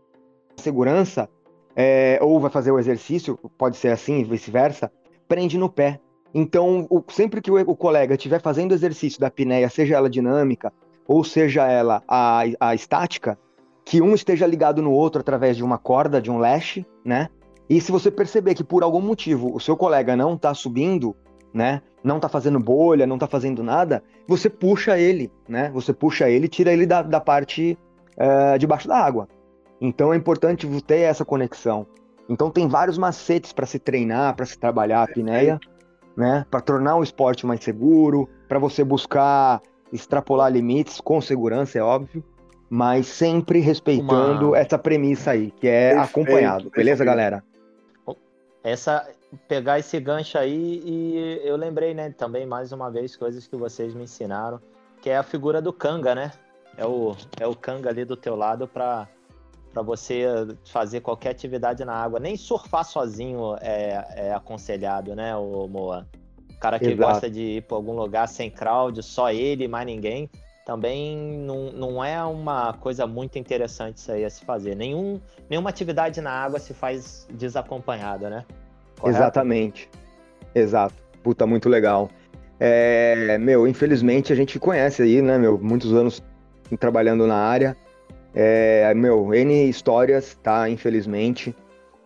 segurança, 0.57 1.29
é, 1.75 2.17
ou 2.21 2.39
vai 2.39 2.49
fazer 2.49 2.71
o 2.71 2.79
exercício, 2.79 3.37
pode 3.57 3.75
ser 3.75 3.89
assim, 3.89 4.23
vice-versa, 4.23 4.91
prende 5.27 5.57
no 5.57 5.69
pé. 5.69 5.99
Então, 6.33 6.87
o, 6.89 7.03
sempre 7.09 7.41
que 7.41 7.51
o, 7.51 7.59
o 7.59 7.75
colega 7.75 8.15
estiver 8.15 8.41
fazendo 8.41 8.73
exercício 8.73 9.19
da 9.19 9.27
apneia, 9.27 9.69
seja 9.69 9.95
ela 9.95 10.09
dinâmica 10.09 10.71
ou 11.07 11.23
seja 11.23 11.67
ela 11.67 12.01
a, 12.07 12.43
a 12.59 12.73
estática, 12.73 13.37
que 13.85 14.01
um 14.01 14.15
esteja 14.15 14.47
ligado 14.47 14.81
no 14.81 14.91
outro 14.91 15.21
através 15.21 15.55
de 15.55 15.63
uma 15.63 15.77
corda, 15.77 16.19
de 16.19 16.31
um 16.31 16.39
lash, 16.39 16.83
né? 17.05 17.29
E 17.69 17.79
se 17.79 17.91
você 17.91 18.09
perceber 18.09 18.55
que 18.55 18.63
por 18.63 18.81
algum 18.83 18.99
motivo 18.99 19.55
o 19.55 19.59
seu 19.59 19.77
colega 19.77 20.15
não 20.15 20.33
está 20.33 20.53
subindo, 20.55 21.15
né? 21.53 21.83
Não 22.03 22.15
está 22.17 22.27
fazendo 22.27 22.59
bolha, 22.59 23.05
não 23.05 23.15
está 23.15 23.27
fazendo 23.27 23.63
nada, 23.63 24.03
você 24.27 24.49
puxa 24.49 24.97
ele, 24.97 25.31
né? 25.47 25.69
Você 25.71 25.93
puxa 25.93 26.27
ele, 26.27 26.47
tira 26.47 26.73
ele 26.73 26.87
da, 26.87 27.03
da 27.03 27.21
parte 27.21 27.77
é, 28.17 28.57
debaixo 28.57 28.87
da 28.87 28.97
água. 28.97 29.27
Então 29.79 30.11
é 30.11 30.17
importante 30.17 30.67
ter 30.81 31.01
essa 31.01 31.23
conexão. 31.23 31.85
Então 32.27 32.49
tem 32.49 32.67
vários 32.67 32.97
macetes 32.97 33.53
para 33.53 33.67
se 33.67 33.77
treinar, 33.77 34.35
para 34.35 34.45
se 34.45 34.57
trabalhar 34.57 35.01
a 35.01 35.03
apneia, 35.03 35.59
né? 36.17 36.43
Para 36.49 36.61
tornar 36.61 36.95
o 36.95 37.03
esporte 37.03 37.45
mais 37.45 37.63
seguro, 37.63 38.27
para 38.47 38.57
você 38.57 38.83
buscar 38.83 39.61
extrapolar 39.93 40.51
limites 40.51 40.99
com 40.99 41.21
segurança, 41.21 41.77
é 41.77 41.83
óbvio, 41.83 42.23
mas 42.69 43.07
sempre 43.07 43.59
respeitando 43.59 44.49
Uma... 44.49 44.57
essa 44.57 44.77
premissa 44.77 45.31
aí, 45.31 45.51
que 45.51 45.67
é 45.67 45.93
perfeito, 45.93 46.09
acompanhado. 46.09 46.69
Beleza, 46.69 47.03
perfeito. 47.03 47.05
galera? 47.05 47.43
Essa 48.63 49.07
pegar 49.47 49.79
esse 49.79 49.99
gancho 49.99 50.37
aí 50.37 50.81
e 50.85 51.41
eu 51.43 51.55
lembrei, 51.55 51.93
né, 51.93 52.09
também 52.11 52.45
mais 52.45 52.71
uma 52.71 52.89
vez 52.89 53.15
coisas 53.15 53.45
que 53.47 53.55
vocês 53.55 53.93
me 53.93 54.03
ensinaram, 54.03 54.59
que 55.01 55.09
é 55.09 55.17
a 55.17 55.23
figura 55.23 55.61
do 55.61 55.73
canga, 55.73 56.15
né? 56.15 56.31
É 56.77 56.85
o, 56.85 57.15
é 57.39 57.47
o 57.47 57.55
canga 57.55 57.89
ali 57.89 58.03
do 58.03 58.15
teu 58.15 58.35
lado 58.35 58.67
para 58.67 59.07
para 59.71 59.83
você 59.83 60.23
fazer 60.71 61.01
qualquer 61.01 61.31
atividade 61.31 61.83
na 61.83 61.93
água. 61.93 62.17
Nem 62.17 62.37
surfar 62.37 62.85
sozinho 62.85 63.57
é, 63.59 64.05
é 64.15 64.33
aconselhado, 64.33 65.13
né, 65.13 65.35
o 65.35 65.67
Moa? 65.67 66.07
O 66.49 66.57
cara 66.57 66.79
que 66.79 66.91
Exato. 66.91 67.11
gosta 67.11 67.29
de 67.29 67.41
ir 67.41 67.63
para 67.63 67.75
algum 67.75 67.91
lugar 67.91 68.25
sem 68.29 68.49
crowd, 68.49 69.03
só 69.03 69.29
ele, 69.31 69.67
mais 69.67 69.85
ninguém, 69.85 70.29
também 70.65 71.15
não, 71.15 71.71
não 71.71 72.03
é 72.03 72.21
uma 72.23 72.73
coisa 72.73 73.05
muito 73.05 73.37
interessante 73.37 73.97
isso 73.97 74.11
aí 74.11 74.25
a 74.25 74.29
se 74.29 74.43
fazer. 74.43 74.75
Nenhum, 74.75 75.21
nenhuma 75.47 75.69
atividade 75.69 76.19
na 76.19 76.31
água 76.31 76.59
se 76.59 76.73
faz 76.73 77.27
desacompanhada, 77.31 78.29
né? 78.31 78.45
Correto? 78.99 79.19
Exatamente. 79.19 79.89
Exato. 80.55 80.95
Puta, 81.23 81.45
muito 81.45 81.69
legal. 81.69 82.09
É, 82.59 83.37
meu, 83.37 83.67
infelizmente 83.67 84.33
a 84.33 84.35
gente 84.35 84.57
conhece 84.57 85.03
aí, 85.03 85.21
né, 85.21 85.37
meu, 85.37 85.59
muitos 85.59 85.93
anos 85.93 86.23
trabalhando 86.79 87.27
na 87.27 87.35
área. 87.35 87.77
É, 88.33 88.91
meu, 88.95 89.33
N 89.33 89.69
histórias, 89.69 90.35
tá? 90.41 90.67
Infelizmente. 90.67 91.55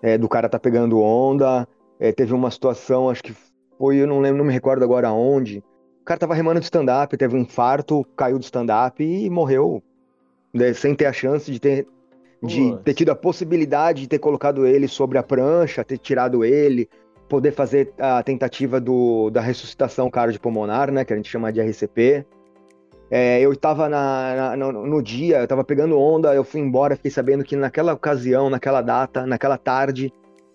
É, 0.01 0.17
do 0.17 0.27
cara 0.27 0.49
tá 0.49 0.59
pegando 0.59 0.99
onda. 0.99 1.65
É, 1.97 2.11
teve 2.11 2.33
uma 2.33 2.51
situação, 2.51 3.09
acho 3.09 3.23
que 3.23 3.33
foi, 3.77 3.97
eu 3.97 4.07
não 4.07 4.19
lembro, 4.19 4.39
não 4.39 4.45
me 4.45 4.53
recordo 4.53 4.83
agora 4.83 5.11
onde. 5.11 5.63
O 6.09 6.11
cara 6.11 6.21
tava 6.21 6.33
remando 6.33 6.59
de 6.59 6.65
stand-up, 6.65 7.15
teve 7.15 7.35
um 7.35 7.41
infarto, 7.41 8.03
caiu 8.17 8.39
do 8.39 8.43
stand-up 8.43 9.03
e 9.03 9.29
morreu. 9.29 9.79
Né, 10.51 10.73
sem 10.73 10.95
ter 10.95 11.05
a 11.05 11.13
chance 11.13 11.51
de 11.51 11.59
ter, 11.59 11.87
de 12.41 12.75
ter 12.77 12.95
tido 12.95 13.11
a 13.11 13.15
possibilidade 13.15 14.01
de 14.01 14.07
ter 14.07 14.17
colocado 14.17 14.65
ele 14.65 14.87
sobre 14.87 15.19
a 15.19 15.23
prancha, 15.23 15.83
ter 15.83 15.99
tirado 15.99 16.43
ele, 16.43 16.89
poder 17.27 17.51
fazer 17.51 17.93
a 17.99 18.23
tentativa 18.23 18.81
do, 18.81 19.29
da 19.29 19.39
ressuscitação 19.39 20.09
cardiopulmonar, 20.09 20.91
né? 20.91 21.05
Que 21.05 21.13
a 21.13 21.15
gente 21.15 21.29
chama 21.29 21.53
de 21.53 21.61
RCP. 21.61 22.25
É, 23.11 23.39
eu 23.39 23.53
estava 23.53 23.87
no, 24.57 24.71
no, 24.71 25.03
dia, 25.03 25.37
eu 25.37 25.43
estava 25.43 25.63
pegando 25.63 25.99
onda, 25.99 26.33
eu 26.33 26.43
fui 26.43 26.59
embora, 26.59 26.95
fiquei 26.95 27.11
sabendo 27.11 27.43
que 27.43 27.55
naquela 27.55 27.93
ocasião, 27.93 28.49
naquela 28.49 28.81
data, 28.81 29.27
naquela 29.27 29.59
tarde, 29.59 30.11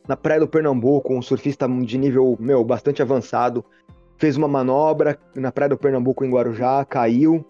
na 0.09 0.17
praia 0.17 0.41
do 0.41 0.49
Pernambuco, 0.49 1.15
um 1.15 1.23
surfista 1.23 1.69
de 1.69 1.97
nível, 1.97 2.37
meu, 2.41 2.65
bastante 2.65 3.01
avançado, 3.01 3.65
fez 4.17 4.37
uma 4.37 4.49
manobra 4.49 5.19
na 5.35 5.51
praia 5.53 5.71
do 5.71 5.77
Pernambuco, 5.77 6.25
em 6.25 6.31
Guarujá, 6.31 6.85
caiu 6.85 7.45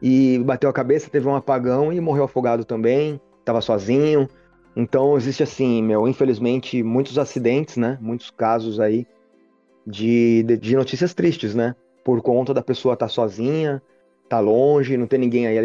e 0.00 0.38
bateu 0.44 0.68
a 0.68 0.72
cabeça, 0.72 1.10
teve 1.10 1.26
um 1.26 1.34
apagão 1.34 1.92
e 1.92 2.00
morreu 2.00 2.24
afogado 2.24 2.64
também, 2.64 3.20
estava 3.40 3.60
sozinho. 3.60 4.28
Então 4.76 5.16
existe 5.16 5.42
assim, 5.42 5.82
meu, 5.82 6.08
infelizmente, 6.08 6.82
muitos 6.82 7.18
acidentes, 7.18 7.76
né? 7.76 7.98
Muitos 8.00 8.30
casos 8.30 8.80
aí 8.80 9.06
de, 9.86 10.42
de, 10.42 10.56
de 10.56 10.76
notícias 10.76 11.14
tristes, 11.14 11.54
né? 11.54 11.74
Por 12.04 12.20
conta 12.20 12.52
da 12.52 12.62
pessoa 12.62 12.94
estar 12.94 13.06
tá 13.06 13.12
sozinha, 13.12 13.82
tá 14.28 14.40
longe, 14.40 14.96
não 14.96 15.06
tem 15.06 15.18
ninguém 15.18 15.46
aí 15.46 15.58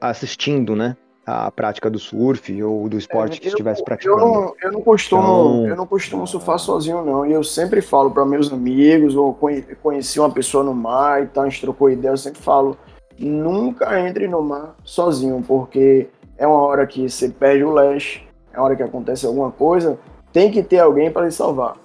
assistindo, 0.00 0.76
né? 0.76 0.96
A 1.32 1.50
prática 1.50 1.88
do 1.88 1.98
surf 1.98 2.60
ou 2.60 2.88
do 2.88 2.98
esporte 2.98 3.38
é, 3.38 3.40
que 3.40 3.48
estivesse 3.48 3.84
praticando. 3.84 4.20
Eu 4.20 4.26
não, 4.26 4.54
eu 4.60 4.72
não 4.72 4.82
costumo, 4.82 5.22
então... 5.22 5.68
eu 5.68 5.76
não 5.76 5.86
costumo 5.86 6.26
surfar 6.26 6.58
sozinho, 6.58 7.04
não. 7.04 7.24
E 7.24 7.32
eu 7.32 7.44
sempre 7.44 7.80
falo 7.80 8.10
para 8.10 8.24
meus 8.24 8.52
amigos, 8.52 9.14
ou 9.14 9.38
conheci 9.80 10.18
uma 10.18 10.30
pessoa 10.30 10.64
no 10.64 10.74
mar 10.74 11.22
e 11.22 11.26
tal, 11.26 11.44
a 11.44 11.48
gente 11.48 11.60
trocou 11.60 11.88
ideia, 11.88 12.12
eu 12.12 12.16
sempre 12.16 12.42
falo, 12.42 12.76
nunca 13.16 14.00
entre 14.00 14.26
no 14.26 14.42
mar 14.42 14.74
sozinho, 14.82 15.44
porque 15.46 16.08
é 16.36 16.46
uma 16.46 16.62
hora 16.62 16.84
que 16.84 17.08
você 17.08 17.28
perde 17.28 17.62
o 17.62 17.72
leste, 17.72 18.28
é 18.52 18.58
uma 18.58 18.64
hora 18.64 18.74
que 18.74 18.82
acontece 18.82 19.24
alguma 19.24 19.52
coisa, 19.52 19.98
tem 20.32 20.50
que 20.50 20.64
ter 20.64 20.80
alguém 20.80 21.12
para 21.12 21.26
lhe 21.26 21.32
salvar. 21.32 21.76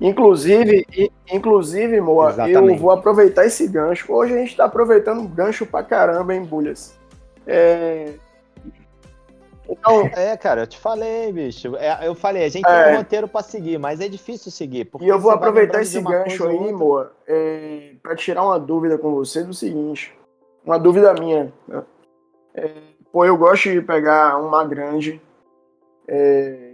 Inclusive, 0.00 0.86
inclusive, 1.32 2.00
Moa, 2.00 2.30
Exatamente. 2.30 2.72
eu 2.72 2.76
vou 2.76 2.90
aproveitar 2.90 3.46
esse 3.46 3.66
gancho. 3.66 4.12
Hoje 4.12 4.34
a 4.34 4.38
gente 4.38 4.50
está 4.50 4.64
aproveitando 4.64 5.26
gancho 5.26 5.64
pra 5.64 5.82
caramba, 5.82 6.34
em 6.34 6.44
Bulhas? 6.44 6.97
É... 7.48 8.14
Então... 9.68 10.06
É, 10.14 10.36
cara, 10.36 10.62
eu 10.62 10.66
te 10.66 10.78
falei, 10.78 11.32
bicho. 11.32 11.76
É, 11.76 12.06
eu 12.06 12.14
falei, 12.14 12.44
a 12.44 12.48
gente 12.48 12.66
é... 12.66 12.84
tem 12.84 12.94
um 12.94 12.96
roteiro 12.98 13.28
para 13.28 13.42
seguir, 13.42 13.78
mas 13.78 14.00
é 14.00 14.08
difícil 14.08 14.52
seguir. 14.52 14.88
E 15.00 15.08
eu 15.08 15.18
vou 15.18 15.30
aproveitar 15.30 15.82
esse 15.82 16.00
gancho 16.00 16.46
aí, 16.46 16.72
Moa, 16.72 17.12
é, 17.26 17.92
para 18.02 18.14
tirar 18.14 18.44
uma 18.44 18.58
dúvida 18.58 18.96
com 18.96 19.14
você 19.14 19.42
do 19.42 19.52
seguinte. 19.52 20.14
Uma 20.64 20.78
dúvida 20.78 21.12
minha. 21.14 21.52
Né? 21.66 21.82
É, 22.54 22.70
pô, 23.12 23.24
eu 23.24 23.36
gosto 23.36 23.70
de 23.70 23.80
pegar 23.80 24.38
uma 24.38 24.64
grande. 24.64 25.20
É, 26.06 26.72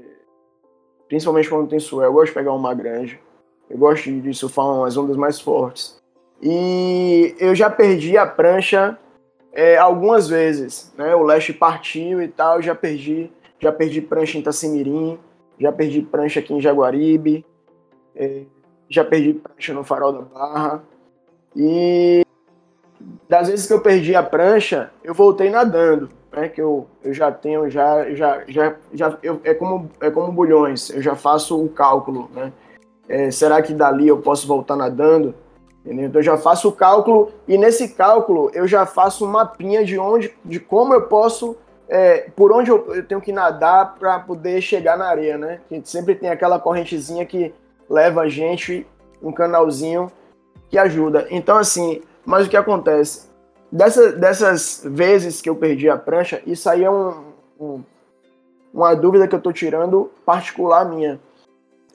principalmente 1.09 1.49
quando 1.49 1.69
tem 1.69 1.81
swell. 1.81 2.07
Eu 2.07 2.13
gosto 2.13 2.29
de 2.29 2.35
pegar 2.35 2.53
uma 2.53 2.75
grande. 2.75 3.21
Eu 3.69 3.79
gosto 3.79 4.11
de 4.11 4.35
surfar 4.35 4.67
umas 4.67 4.97
ondas 4.97 5.17
mais 5.17 5.41
fortes. 5.41 6.01
E 6.41 7.35
eu 7.39 7.55
já 7.55 7.71
perdi 7.71 8.17
a 8.17 8.27
prancha 8.27 8.99
é, 9.55 9.77
algumas 9.77 10.29
vezes, 10.29 10.93
né? 10.97 11.15
O 11.15 11.23
leste 11.23 11.53
partiu 11.53 12.21
e 12.21 12.29
tal, 12.29 12.61
já 12.61 12.75
perdi. 12.75 13.31
Já 13.61 13.73
perdi 13.73 14.03
prancha 14.03 14.37
em 14.37 14.41
Itacimirim, 14.41 15.19
já 15.59 15.73
perdi 15.73 16.03
prancha 16.03 16.41
aqui 16.41 16.53
em 16.53 16.61
Jaguaribe, 16.61 17.47
é, 18.15 18.43
já 18.91 19.05
perdi 19.05 19.33
prancha 19.33 19.73
no 19.73 19.85
Farol 19.85 20.13
da 20.13 20.21
Barra. 20.21 20.83
E 21.57 22.27
das 23.29 23.49
vezes 23.49 23.67
que 23.67 23.73
eu 23.73 23.81
perdi 23.81 24.15
a 24.15 24.23
prancha, 24.23 24.91
eu 25.03 25.15
voltei 25.15 25.49
nadando 25.49 26.11
né, 26.35 26.49
que 26.49 26.61
eu, 26.61 26.87
eu 27.03 27.15
já 27.15 27.31
tenho, 27.31 27.71
já, 27.71 28.11
já, 28.15 28.43
já, 28.49 28.77
já 28.93 29.19
eu, 29.23 29.41
é, 29.45 29.55
como, 29.55 29.91
é 30.01 30.11
como 30.11 30.33
bulhões, 30.33 30.91
eu 30.91 31.01
já 31.01 31.15
faço 31.15 31.63
o 31.63 31.69
cálculo, 31.69 32.29
né? 32.35 32.53
É, 33.09 33.31
será 33.31 33.61
que 33.61 33.75
dali 33.75 34.09
eu 34.09 34.19
posso 34.19 34.47
voltar 34.47 34.77
nadando? 34.77 35.35
Entendeu? 35.85 36.07
Então 36.07 36.21
eu 36.21 36.25
já 36.25 36.39
faço 36.39 36.69
o 36.69 36.73
cálculo 36.73 37.31
e 37.47 37.59
nesse 37.59 37.91
cálculo 37.91 38.51
eu 38.55 38.67
já 38.67 38.87
faço 38.87 39.27
um 39.27 39.29
mapinha 39.29 39.85
de 39.85 39.99
onde, 39.99 40.35
de 40.43 40.59
como 40.59 40.95
eu 40.95 41.03
posso, 41.03 41.57
é, 41.87 42.31
por 42.35 42.51
onde 42.53 42.71
eu, 42.71 42.95
eu, 42.95 43.05
tenho 43.05 43.21
que 43.21 43.33
nadar 43.33 43.95
para 43.97 44.19
poder 44.19 44.63
chegar 44.63 44.97
na 44.97 45.07
areia, 45.07 45.37
né? 45.37 45.61
A 45.71 45.75
gente 45.75 45.91
sempre 45.91 46.15
tem 46.15 46.31
aquela 46.31 46.59
correntezinha 46.59 47.27
que 47.27 47.53
leva 47.89 48.23
a 48.23 48.29
gente, 48.29 48.87
um 49.23 49.31
canalzinho 49.31 50.11
que 50.71 50.79
ajuda. 50.79 51.27
Então 51.31 51.59
assim, 51.59 52.01
mas 52.25 52.47
o 52.47 52.51
que 52.51 52.57
acontece? 52.57 53.29
Dessa, 53.71 54.13
dessas 54.13 54.83
vezes 54.87 55.43
que 55.43 55.51
eu 55.51 55.57
perdi 55.57 55.91
a 55.91 55.99
prancha, 55.99 56.41
isso 56.47 56.71
aí 56.71 56.83
é 56.83 56.91
um, 56.91 57.25
um, 57.61 57.83
uma 58.73 58.95
dúvida 58.95 59.29
que 59.29 59.35
eu 59.35 59.41
tô 59.41 59.53
tirando 59.53 60.11
particular 60.25 60.85
minha. 60.87 61.21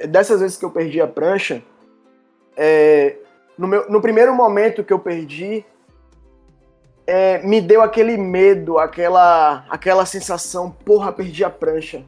Dessas 0.08 0.41
vezes 0.41 0.58
que 0.58 0.65
eu 0.65 0.69
perdi 0.69 1.02
a 1.02 1.08
prancha, 1.08 1.63
é, 2.56 3.15
no, 3.60 3.67
meu, 3.67 3.89
no 3.89 4.02
primeiro 4.02 4.34
momento 4.34 4.86
que 4.86 4.93
eu 4.93 4.98
perdi, 4.98 5.65
é, 7.06 7.39
me 7.39 7.60
deu 7.60 7.82
aquele 7.82 8.15
medo, 8.15 8.80
aquela, 8.80 9.65
aquela 9.69 10.06
sensação, 10.06 10.72
porra, 10.72 11.12
perdi 11.12 11.43
a 11.43 11.50
prancha. 11.50 12.06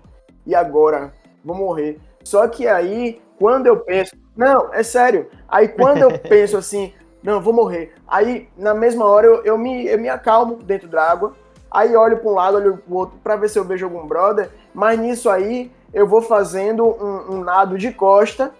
E 0.47 0.55
agora? 0.55 1.13
Vou 1.43 1.53
morrer. 1.53 1.99
Só 2.23 2.47
que 2.47 2.69
aí, 2.69 3.21
quando 3.37 3.67
eu 3.67 3.77
penso. 3.77 4.15
Não, 4.33 4.73
é 4.73 4.81
sério. 4.81 5.29
Aí 5.45 5.67
quando 5.67 6.03
eu 6.03 6.17
penso 6.29 6.55
assim, 6.55 6.93
não, 7.21 7.41
vou 7.41 7.51
morrer. 7.51 7.95
Aí, 8.07 8.47
na 8.57 8.73
mesma 8.73 9.05
hora, 9.05 9.27
eu, 9.27 9.43
eu, 9.43 9.57
me, 9.57 9.87
eu 9.87 9.99
me 9.99 10.07
acalmo 10.07 10.55
dentro 10.55 10.87
da 10.87 11.03
água. 11.03 11.33
Aí 11.69 11.93
olho 11.97 12.17
para 12.17 12.29
um 12.29 12.33
lado, 12.33 12.57
olho 12.57 12.77
para 12.77 12.93
o 12.93 12.97
outro 12.97 13.19
para 13.21 13.35
ver 13.35 13.49
se 13.49 13.59
eu 13.59 13.65
vejo 13.65 13.85
algum 13.85 14.07
brother. 14.07 14.49
Mas 14.73 14.97
nisso 14.97 15.29
aí, 15.29 15.69
eu 15.93 16.07
vou 16.07 16.21
fazendo 16.21 16.85
um, 16.85 17.35
um 17.35 17.43
nado 17.43 17.77
de 17.77 17.91
costa, 17.91 18.53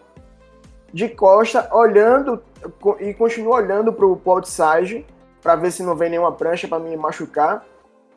de 0.94 1.10
costa, 1.10 1.70
olhando 1.72 2.42
e 3.00 3.14
continuo 3.14 3.54
olhando 3.54 3.92
para 3.94 4.06
o 4.06 4.20
outside 4.26 5.06
para 5.42 5.56
ver 5.56 5.72
se 5.72 5.84
não 5.84 5.96
vem 5.96 6.10
nenhuma 6.10 6.32
prancha 6.32 6.68
para 6.68 6.80
me 6.80 6.96
machucar. 6.96 7.66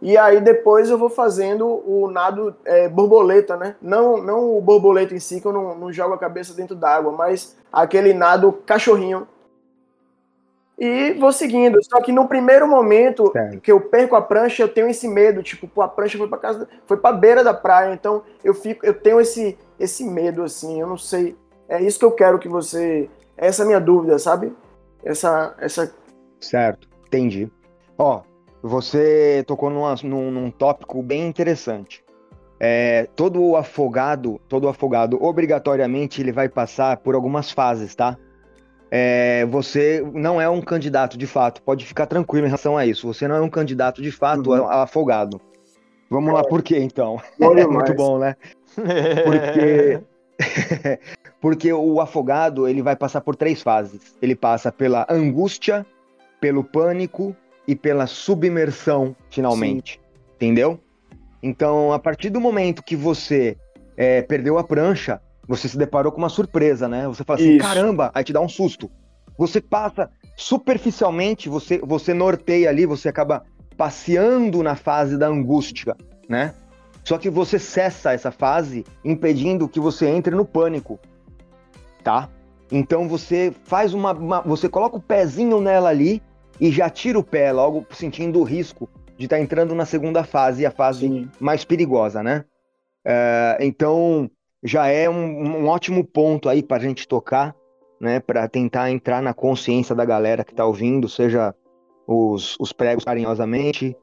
E 0.03 0.19
aí 0.19 0.41
depois 0.41 0.91
eu 0.91 0.99
vou 0.99 1.09
fazendo 1.09 1.67
o 1.67 2.11
nado 2.11 2.55
é, 2.65 2.89
borboleta, 2.89 3.57
né? 3.57 3.77
Não, 3.81 4.19
não 4.19 4.57
o 4.57 4.61
borboleta 4.61 5.15
em 5.15 5.21
si, 5.21 5.41
que 5.41 5.47
eu 5.47 5.53
não, 5.53 5.75
não 5.75 5.93
jogo 5.93 6.13
a 6.13 6.19
cabeça 6.19 6.53
dentro 6.53 6.77
d'água, 6.77 7.13
mas 7.13 7.57
aquele 7.73 8.13
nado 8.13 8.53
cachorrinho, 8.67 9.27
e 10.79 11.13
vou 11.13 11.33
seguindo. 11.33 11.83
Só 11.85 12.01
que 12.01 12.13
no 12.13 12.27
primeiro 12.27 12.67
momento 12.67 13.33
que 13.63 13.71
eu 13.71 13.81
perco 13.81 14.17
a 14.17 14.23
prancha, 14.23 14.63
eu 14.63 14.69
tenho 14.69 14.89
esse 14.89 15.07
medo, 15.09 15.43
tipo, 15.43 15.69
pô, 15.69 15.83
a 15.83 15.89
prancha 15.89 16.19
foi 16.19 16.29
para 16.29 16.39
casa, 16.39 16.69
foi 16.87 16.97
para 16.97 17.17
beira 17.17 17.45
da 17.45 17.55
praia, 17.55 17.93
então 17.93 18.23
eu 18.43 18.55
fico, 18.55 18.85
eu 18.85 18.95
tenho 18.95 19.21
esse 19.21 19.57
esse 19.79 20.05
medo 20.05 20.43
assim, 20.43 20.81
eu 20.81 20.87
não 20.87 20.97
sei. 20.97 21.37
É 21.69 21.83
isso 21.83 21.99
que 21.99 22.05
eu 22.05 22.13
quero 22.13 22.39
que 22.39 22.49
você, 22.49 23.09
essa 23.37 23.63
é 23.63 23.65
a 23.65 23.67
minha 23.67 23.81
dúvida, 23.81 24.19
sabe? 24.19 24.53
Essa 25.05 25.55
essa 25.59 25.93
Certo, 26.41 26.89
entendi. 27.07 27.51
Ó, 27.99 28.23
você 28.63 29.45
tocou 29.47 29.71
numa, 29.71 29.95
num, 30.03 30.31
num 30.31 30.51
tópico 30.51 31.03
bem 31.03 31.27
interessante. 31.27 32.05
É, 32.61 33.09
todo 33.17 33.57
afogado, 33.57 34.41
todo 34.49 34.69
afogado, 34.69 35.23
obrigatoriamente 35.23 36.21
ele 36.21 36.33
vai 36.33 36.49
passar 36.49 36.99
por 36.99 37.15
algumas 37.15 37.51
fases, 37.51 37.95
tá? 37.95 38.17
é, 38.97 39.45
você 39.47 40.07
não 40.13 40.41
é 40.41 40.49
um 40.49 40.61
candidato 40.61 41.19
de 41.19 41.27
fato. 41.27 41.61
Pode 41.63 41.85
ficar 41.85 42.07
tranquilo 42.07 42.47
em 42.47 42.49
relação 42.49 42.77
a 42.77 42.87
isso. 42.87 43.13
Você 43.13 43.27
não 43.27 43.35
é 43.35 43.41
um 43.41 43.51
candidato 43.51 44.01
de 44.01 44.13
fato 44.13 44.53
uhum. 44.53 44.69
afogado. 44.69 45.41
Vamos 46.09 46.31
é. 46.31 46.33
lá, 46.35 46.45
por 46.45 46.63
quê 46.63 46.79
então? 46.79 47.21
É 47.41 47.67
muito 47.67 47.93
bom, 47.95 48.21
né? 48.21 48.37
Porque 49.25 50.01
Porque 51.41 51.73
o 51.73 52.01
afogado, 52.01 52.67
ele 52.67 52.83
vai 52.83 52.97
passar 52.97 53.21
por 53.21 53.37
três 53.37 53.63
fases. 53.63 54.17
Ele 54.23 54.35
passa 54.35 54.73
pela 54.73 55.07
angústia, 55.11 55.85
pelo 56.41 56.65
pânico 56.65 57.37
e 57.67 57.77
pela 57.77 58.07
submersão, 58.07 59.15
finalmente. 59.31 59.95
Sim. 59.95 60.01
Entendeu? 60.37 60.81
Então, 61.43 61.93
a 61.93 61.99
partir 61.99 62.31
do 62.31 62.41
momento 62.41 62.83
que 62.83 62.97
você 62.97 63.57
é, 63.97 64.23
perdeu 64.23 64.57
a 64.59 64.65
prancha, 64.65 65.21
você 65.47 65.69
se 65.69 65.77
deparou 65.77 66.11
com 66.11 66.19
uma 66.19 66.29
surpresa, 66.29 66.89
né? 66.89 67.07
Você 67.07 67.23
fala 67.23 67.39
assim, 67.39 67.57
Isso. 67.57 67.67
caramba, 67.67 68.11
aí 68.15 68.25
te 68.25 68.33
dá 68.33 68.41
um 68.41 68.49
susto. 68.49 68.91
Você 69.37 69.61
passa 69.61 70.11
superficialmente, 70.37 71.49
você, 71.49 71.79
você 71.79 72.15
norteia 72.15 72.71
ali, 72.71 72.87
você 72.87 73.09
acaba 73.09 73.45
passeando 73.77 74.63
na 74.63 74.77
fase 74.77 75.19
da 75.19 75.27
angústia, 75.27 75.97
né? 76.29 76.55
Só 77.05 77.19
que 77.19 77.29
você 77.29 77.59
cessa 77.59 78.13
essa 78.13 78.31
fase, 78.31 78.85
impedindo 79.05 79.69
que 79.69 79.79
você 79.79 80.07
entre 80.07 80.35
no 80.35 80.45
pânico, 80.45 80.99
tá? 82.03 82.31
Então 82.73 83.07
você 83.07 83.53
faz 83.65 83.93
uma, 83.93 84.13
uma 84.13 84.41
você 84.41 84.69
coloca 84.69 84.97
o 84.97 85.03
pezinho 85.03 85.61
nela 85.61 85.91
ali 85.91 86.23
e 86.59 86.71
já 86.71 86.89
tira 86.89 87.19
o 87.19 87.23
pé, 87.23 87.53
logo 87.53 87.87
sentindo 87.91 88.41
o 88.41 88.43
risco 88.43 88.89
de 89.19 89.27
estar 89.27 89.37
tá 89.37 89.43
entrando 89.43 89.75
na 89.75 89.85
segunda 89.85 90.25
fase, 90.25 90.65
a 90.65 90.71
fase 90.71 91.01
Sim. 91.01 91.31
mais 91.39 91.65
perigosa, 91.65 92.23
né? 92.23 92.45
É, 93.07 93.59
então 93.61 94.31
já 94.63 94.87
é 94.87 95.09
um, 95.09 95.65
um 95.65 95.67
ótimo 95.69 96.03
ponto 96.03 96.49
aí 96.49 96.63
para 96.63 96.79
a 96.79 96.81
gente 96.81 97.07
tocar, 97.07 97.55
né? 98.01 98.19
Para 98.19 98.49
tentar 98.49 98.91
entrar 98.91 99.21
na 99.21 99.35
consciência 99.35 99.95
da 99.95 100.07
galera 100.07 100.43
que 100.43 100.53
está 100.53 100.65
ouvindo, 100.65 101.07
seja 101.07 101.55
os, 102.07 102.57
os 102.59 102.73
pregos 102.73 103.05
carinhosamente, 103.05 103.95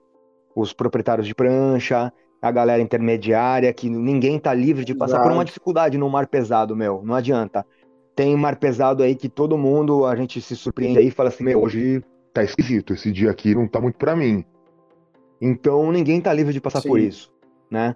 os 0.56 0.72
proprietários 0.72 1.26
de 1.26 1.34
prancha, 1.34 2.14
a 2.42 2.52
galera 2.52 2.82
intermediária, 2.82 3.72
que 3.72 3.90
ninguém 3.90 4.40
tá 4.40 4.54
livre 4.54 4.84
de 4.84 4.96
passar 4.96 5.18
Exato. 5.18 5.30
por 5.30 5.36
uma 5.36 5.46
dificuldade 5.46 5.98
no 5.98 6.10
mar 6.10 6.28
pesado, 6.28 6.76
meu. 6.76 7.02
Não 7.04 7.14
adianta. 7.14 7.66
Tem 8.16 8.36
mar 8.36 8.56
pesado 8.56 9.04
aí 9.04 9.16
que 9.16 9.30
todo 9.30 9.58
mundo, 9.58 10.06
a 10.06 10.16
gente 10.16 10.42
se 10.42 10.56
surpreende 10.56 11.00
aí 11.00 11.08
e 11.08 11.12
fala 11.12 11.30
assim, 11.30 11.44
meu, 11.44 11.62
hoje 11.62 12.04
tá 12.34 12.44
esquisito, 12.44 12.94
esse 12.94 13.12
dia 13.12 13.30
aqui 13.30 13.54
não 13.54 13.68
tá 13.68 13.80
muito 13.80 13.98
para 13.98 14.16
mim. 14.16 14.44
Então 15.40 15.92
ninguém 15.92 16.20
tá 16.20 16.34
livre 16.34 16.54
de 16.54 16.62
passar 16.62 16.82
Sim. 16.82 16.90
por 16.90 17.00
isso, 17.00 17.32
né? 17.70 17.96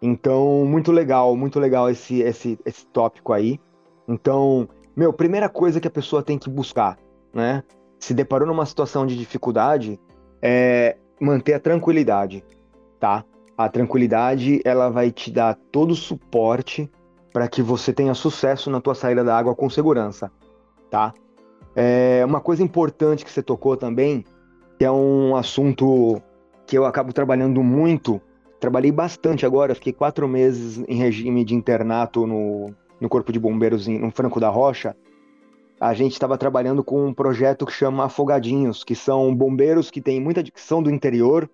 Então, 0.00 0.64
muito 0.64 0.90
legal, 0.90 1.36
muito 1.36 1.60
legal 1.60 1.88
esse, 1.88 2.20
esse, 2.22 2.58
esse 2.66 2.84
tópico 2.86 3.32
aí. 3.32 3.60
Então, 4.08 4.68
meu, 4.96 5.12
primeira 5.12 5.48
coisa 5.48 5.80
que 5.80 5.86
a 5.86 5.90
pessoa 5.90 6.24
tem 6.24 6.36
que 6.36 6.50
buscar, 6.50 6.98
né? 7.32 7.62
Se 8.00 8.12
deparou 8.12 8.48
numa 8.48 8.66
situação 8.66 9.06
de 9.06 9.16
dificuldade, 9.16 10.00
é 10.42 10.96
manter 11.20 11.54
a 11.54 11.60
tranquilidade, 11.60 12.44
tá? 12.98 13.24
A 13.62 13.68
tranquilidade, 13.68 14.60
ela 14.64 14.90
vai 14.90 15.12
te 15.12 15.30
dar 15.30 15.56
todo 15.70 15.92
o 15.92 15.96
suporte 15.96 16.90
para 17.32 17.46
que 17.46 17.62
você 17.62 17.92
tenha 17.92 18.12
sucesso 18.12 18.68
na 18.68 18.80
tua 18.80 18.92
saída 18.92 19.22
da 19.22 19.38
água 19.38 19.54
com 19.54 19.70
segurança, 19.70 20.32
tá? 20.90 21.14
É 21.76 22.24
uma 22.26 22.40
coisa 22.40 22.60
importante 22.60 23.24
que 23.24 23.30
você 23.30 23.40
tocou 23.40 23.76
também, 23.76 24.24
que 24.76 24.84
é 24.84 24.90
um 24.90 25.36
assunto 25.36 26.20
que 26.66 26.76
eu 26.76 26.84
acabo 26.84 27.12
trabalhando 27.12 27.62
muito, 27.62 28.20
trabalhei 28.58 28.90
bastante 28.90 29.46
agora, 29.46 29.76
fiquei 29.76 29.92
quatro 29.92 30.26
meses 30.26 30.82
em 30.88 30.96
regime 30.96 31.44
de 31.44 31.54
internato 31.54 32.26
no, 32.26 32.74
no 33.00 33.08
Corpo 33.08 33.32
de 33.32 33.38
Bombeiros 33.38 33.86
no 33.86 34.10
Franco 34.10 34.40
da 34.40 34.48
Rocha, 34.48 34.96
a 35.80 35.94
gente 35.94 36.14
estava 36.14 36.36
trabalhando 36.36 36.82
com 36.82 37.06
um 37.06 37.14
projeto 37.14 37.64
que 37.64 37.72
chama 37.72 38.06
Afogadinhos, 38.06 38.82
que 38.82 38.96
são 38.96 39.32
bombeiros 39.32 39.88
que 39.88 40.00
têm 40.00 40.20
muita 40.20 40.42
são 40.56 40.82
do 40.82 40.90
interior 40.90 41.48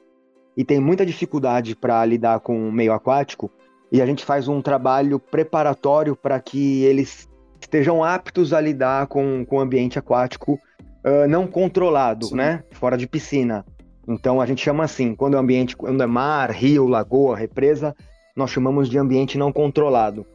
e 0.59 0.65
tem 0.65 0.81
muita 0.81 1.07
dificuldade 1.07 1.77
para 1.77 2.05
lidar 2.05 2.41
com 2.41 2.69
o 2.69 2.73
meio 2.73 2.93
aquático, 2.93 3.49
e 3.93 4.03
a 4.03 4.07
gente 4.07 4.25
faz 4.25 4.49
um 4.49 4.61
trabalho 4.61 5.21
preparatório 5.21 6.17
para 6.17 6.41
que 6.41 6.83
eles 6.83 7.29
estejam 7.61 8.03
aptos 8.03 8.53
a 8.53 8.61
lidar 8.61 9.07
com, 9.07 9.47
com 9.47 9.59
o 9.59 9.61
ambiente 9.61 10.01
aquático 10.01 10.55
uh, 10.55 11.29
não 11.29 11.47
controlado, 11.47 12.27
Sim. 12.27 12.35
né? 12.35 12.65
Fora 12.73 12.99
de 12.99 13.07
piscina. 13.07 13.65
Então 14.09 14.41
a 14.41 14.47
gente 14.47 14.61
chama 14.61 14.83
assim, 14.83 15.15
quando 15.15 15.37
é 15.37 15.41
ambiente, 15.41 15.77
quando 15.77 16.03
é 16.03 16.07
mar, 16.07 16.51
rio, 16.51 16.89
lagoa, 16.89 17.37
represa, 17.37 17.95
nós 18.35 18.51
chamamos 18.51 18.89
de 18.91 18.99
ambiente 18.99 19.39
não 19.39 19.53
controlado. 19.53 20.27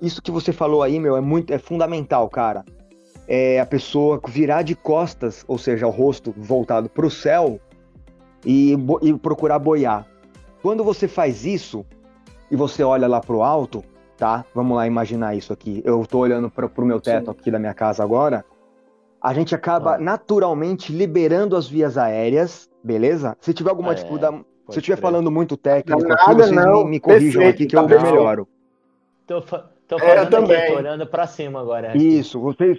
Isso 0.00 0.22
que 0.22 0.30
você 0.30 0.52
falou 0.52 0.84
aí, 0.84 1.00
meu, 1.00 1.16
é 1.16 1.20
muito, 1.20 1.52
é 1.52 1.58
fundamental, 1.58 2.28
cara. 2.28 2.64
É 3.26 3.58
a 3.58 3.66
pessoa 3.66 4.20
virar 4.28 4.62
de 4.62 4.76
costas, 4.76 5.44
ou 5.48 5.58
seja, 5.58 5.88
o 5.88 5.90
rosto 5.90 6.32
voltado 6.36 6.88
para 6.88 7.06
o 7.06 7.10
céu, 7.10 7.58
e, 8.44 8.76
e 9.02 9.14
procurar 9.14 9.58
boiar. 9.58 10.06
Quando 10.62 10.84
você 10.84 11.08
faz 11.08 11.44
isso 11.44 11.84
e 12.50 12.56
você 12.56 12.82
olha 12.82 13.06
lá 13.06 13.20
pro 13.20 13.42
alto, 13.42 13.82
tá? 14.16 14.44
Vamos 14.54 14.76
lá 14.76 14.86
imaginar 14.86 15.34
isso 15.34 15.52
aqui. 15.52 15.82
Eu 15.84 16.04
tô 16.06 16.18
olhando 16.18 16.50
para 16.50 16.68
pro 16.68 16.84
meu 16.84 17.00
teto 17.00 17.26
Sim. 17.26 17.30
aqui 17.30 17.50
da 17.50 17.58
minha 17.58 17.74
casa 17.74 18.02
agora. 18.02 18.44
A 19.22 19.32
gente 19.32 19.54
acaba 19.54 19.94
ah. 19.94 19.98
naturalmente 19.98 20.92
liberando 20.92 21.56
as 21.56 21.68
vias 21.68 21.96
aéreas, 21.96 22.68
beleza? 22.82 23.36
Se 23.40 23.52
tiver 23.52 23.70
alguma 23.70 23.92
é, 23.92 23.94
dificuldade, 23.94 24.44
se 24.68 24.76
eu 24.76 24.80
estiver 24.80 24.96
falando 24.96 25.30
muito 25.30 25.56
técnico 25.56 26.02
não, 26.02 26.12
aqui, 26.12 26.34
vocês 26.34 26.50
me, 26.50 26.84
me, 26.84 27.00
corrijam 27.00 27.42
Perfeito, 27.42 27.54
aqui 27.54 27.66
que 27.66 27.76
tá 27.76 27.82
eu 27.82 27.88
bom. 27.88 28.02
melhoro. 28.02 28.48
Tô, 29.26 29.40
tô 29.42 29.96
é, 29.96 30.26
falando 30.26 30.52
é, 30.52 30.56
aqui, 30.56 30.72
tô 30.72 30.78
olhando 30.78 31.06
para 31.06 31.26
cima 31.26 31.60
agora. 31.60 31.96
Isso, 31.96 32.40
vocês, 32.40 32.78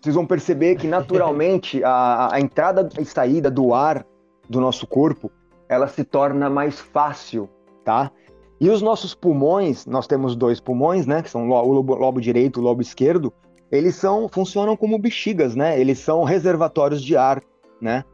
vocês 0.00 0.14
vão 0.14 0.26
perceber 0.26 0.76
que 0.76 0.86
naturalmente 0.86 1.82
a, 1.84 2.34
a 2.34 2.40
entrada 2.40 2.88
e 2.98 3.04
saída 3.04 3.50
do 3.50 3.74
ar 3.74 4.06
do 4.48 4.60
nosso 4.60 4.86
corpo, 4.86 5.30
ela 5.68 5.88
se 5.88 6.04
torna 6.04 6.50
mais 6.50 6.80
fácil, 6.80 7.48
tá? 7.84 8.10
E 8.60 8.70
os 8.70 8.80
nossos 8.80 9.14
pulmões, 9.14 9.86
nós 9.86 10.06
temos 10.06 10.36
dois 10.36 10.60
pulmões, 10.60 11.06
né, 11.06 11.22
que 11.22 11.30
são 11.30 11.48
o 11.48 11.72
lobo, 11.72 11.94
lobo 11.94 12.20
direito 12.20 12.60
e 12.60 12.62
o 12.62 12.64
lobo 12.64 12.80
esquerdo, 12.80 13.32
eles 13.70 13.96
são 13.96 14.28
funcionam 14.28 14.76
como 14.76 14.98
bexigas, 14.98 15.56
né? 15.56 15.80
Eles 15.80 15.98
são 15.98 16.22
reservatórios 16.24 17.02
de 17.02 17.16
ar, 17.16 17.42
né? 17.80 18.04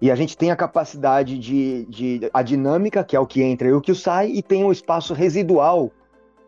E 0.00 0.10
a 0.10 0.14
gente 0.16 0.36
tem 0.36 0.50
a 0.50 0.56
capacidade 0.56 1.38
de, 1.38 1.86
de 1.86 2.30
a 2.34 2.42
dinâmica, 2.42 3.04
que 3.04 3.16
é 3.16 3.20
o 3.20 3.26
que 3.26 3.42
entra 3.42 3.68
e 3.68 3.72
o 3.72 3.80
que 3.80 3.94
sai, 3.94 4.28
e 4.28 4.42
tem 4.42 4.64
o 4.64 4.72
espaço 4.72 5.14
residual, 5.14 5.90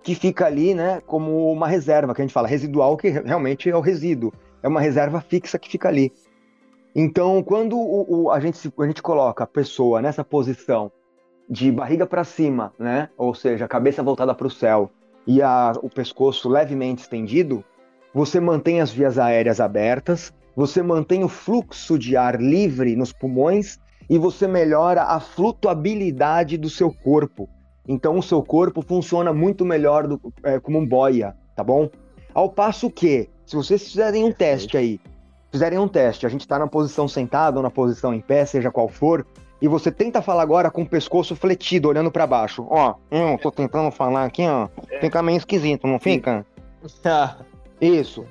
que 0.02 0.14
fica 0.14 0.46
ali, 0.46 0.74
né, 0.74 1.00
como 1.06 1.50
uma 1.50 1.66
reserva, 1.66 2.14
que 2.14 2.20
a 2.20 2.24
gente 2.24 2.34
fala 2.34 2.46
residual, 2.46 2.96
que 2.96 3.08
realmente 3.08 3.70
é 3.70 3.76
o 3.76 3.80
resíduo, 3.80 4.32
é 4.62 4.68
uma 4.68 4.80
reserva 4.80 5.20
fixa 5.20 5.58
que 5.58 5.70
fica 5.70 5.88
ali. 5.88 6.12
Então, 6.98 7.42
quando 7.42 7.76
o, 7.76 8.22
o, 8.22 8.30
a, 8.30 8.40
gente, 8.40 8.72
a 8.78 8.86
gente 8.86 9.02
coloca 9.02 9.44
a 9.44 9.46
pessoa 9.46 10.00
nessa 10.00 10.24
posição 10.24 10.90
de 11.46 11.70
barriga 11.70 12.06
para 12.06 12.24
cima, 12.24 12.72
né? 12.78 13.10
Ou 13.18 13.34
seja, 13.34 13.66
a 13.66 13.68
cabeça 13.68 14.02
voltada 14.02 14.34
para 14.34 14.46
o 14.46 14.50
céu 14.50 14.90
e 15.26 15.42
a, 15.42 15.74
o 15.82 15.90
pescoço 15.90 16.48
levemente 16.48 17.02
estendido, 17.02 17.62
você 18.14 18.40
mantém 18.40 18.80
as 18.80 18.90
vias 18.90 19.18
aéreas 19.18 19.60
abertas, 19.60 20.32
você 20.56 20.82
mantém 20.82 21.22
o 21.22 21.28
fluxo 21.28 21.98
de 21.98 22.16
ar 22.16 22.40
livre 22.40 22.96
nos 22.96 23.12
pulmões 23.12 23.78
e 24.08 24.16
você 24.16 24.48
melhora 24.48 25.02
a 25.02 25.20
flutuabilidade 25.20 26.56
do 26.56 26.70
seu 26.70 26.90
corpo. 26.90 27.46
Então, 27.86 28.16
o 28.16 28.22
seu 28.22 28.42
corpo 28.42 28.80
funciona 28.80 29.34
muito 29.34 29.66
melhor 29.66 30.06
do, 30.06 30.18
é, 30.42 30.58
como 30.58 30.78
um 30.78 30.86
boia, 30.86 31.36
tá 31.54 31.62
bom? 31.62 31.90
Ao 32.32 32.48
passo 32.48 32.90
que, 32.90 33.28
se 33.44 33.54
vocês 33.54 33.86
fizerem 33.86 34.24
um 34.24 34.32
teste 34.32 34.78
aí 34.78 34.98
fizerem 35.50 35.78
um 35.78 35.88
teste, 35.88 36.26
a 36.26 36.28
gente 36.28 36.42
está 36.42 36.58
na 36.58 36.66
posição 36.66 37.06
sentado 37.08 37.56
ou 37.56 37.62
na 37.62 37.70
posição 37.70 38.12
em 38.12 38.20
pé, 38.20 38.44
seja 38.44 38.70
qual 38.70 38.88
for, 38.88 39.26
e 39.60 39.68
você 39.68 39.90
tenta 39.90 40.20
falar 40.20 40.42
agora 40.42 40.70
com 40.70 40.82
o 40.82 40.88
pescoço 40.88 41.34
fletido, 41.34 41.88
olhando 41.88 42.10
para 42.10 42.26
baixo. 42.26 42.66
Ó, 42.68 42.94
eu 43.10 43.38
tô 43.38 43.50
tentando 43.50 43.90
falar 43.90 44.24
aqui, 44.24 44.42
ó, 44.46 44.68
fica 45.00 45.22
meio 45.22 45.38
esquisito, 45.38 45.86
não 45.86 45.98
fica? 45.98 46.44
Isso. 47.80 48.26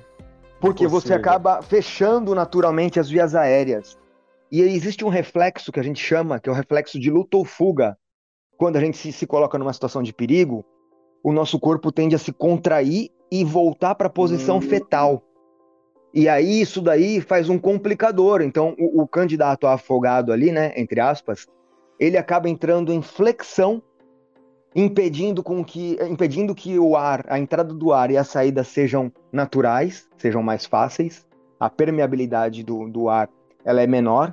Porque 0.60 0.86
você 0.86 1.12
acaba 1.12 1.62
fechando 1.62 2.34
naturalmente 2.34 2.98
as 2.98 3.08
vias 3.08 3.34
aéreas. 3.34 3.98
E 4.50 4.60
existe 4.60 5.04
um 5.04 5.08
reflexo 5.08 5.72
que 5.72 5.80
a 5.80 5.82
gente 5.82 6.00
chama, 6.00 6.38
que 6.38 6.48
é 6.48 6.52
o 6.52 6.54
reflexo 6.54 6.98
de 6.98 7.10
luta 7.10 7.36
ou 7.36 7.44
fuga. 7.44 7.96
Quando 8.56 8.76
a 8.76 8.80
gente 8.80 8.96
se, 8.96 9.12
se 9.12 9.26
coloca 9.26 9.58
numa 9.58 9.72
situação 9.72 10.02
de 10.02 10.14
perigo, 10.14 10.64
o 11.22 11.32
nosso 11.32 11.58
corpo 11.58 11.90
tende 11.90 12.14
a 12.14 12.18
se 12.18 12.32
contrair 12.32 13.10
e 13.30 13.44
voltar 13.44 13.94
para 13.96 14.06
a 14.06 14.10
posição 14.10 14.58
hum. 14.58 14.62
fetal. 14.62 15.22
E 16.16 16.30
aí 16.30 16.62
isso 16.62 16.80
daí 16.80 17.20
faz 17.20 17.50
um 17.50 17.58
complicador. 17.58 18.40
Então 18.40 18.74
o, 18.78 19.02
o 19.02 19.06
candidato 19.06 19.66
afogado 19.66 20.32
ali, 20.32 20.50
né, 20.50 20.72
entre 20.74 20.98
aspas, 20.98 21.46
ele 22.00 22.16
acaba 22.16 22.48
entrando 22.48 22.90
em 22.90 23.02
flexão, 23.02 23.82
impedindo 24.74 25.42
com 25.42 25.62
que 25.62 25.98
impedindo 26.08 26.54
que 26.54 26.78
o 26.78 26.96
ar, 26.96 27.22
a 27.28 27.38
entrada 27.38 27.74
do 27.74 27.92
ar 27.92 28.10
e 28.10 28.16
a 28.16 28.24
saída 28.24 28.64
sejam 28.64 29.12
naturais, 29.30 30.08
sejam 30.16 30.42
mais 30.42 30.64
fáceis. 30.64 31.26
A 31.60 31.68
permeabilidade 31.68 32.62
do, 32.62 32.88
do 32.88 33.10
ar 33.10 33.28
ela 33.62 33.82
é 33.82 33.86
menor 33.86 34.32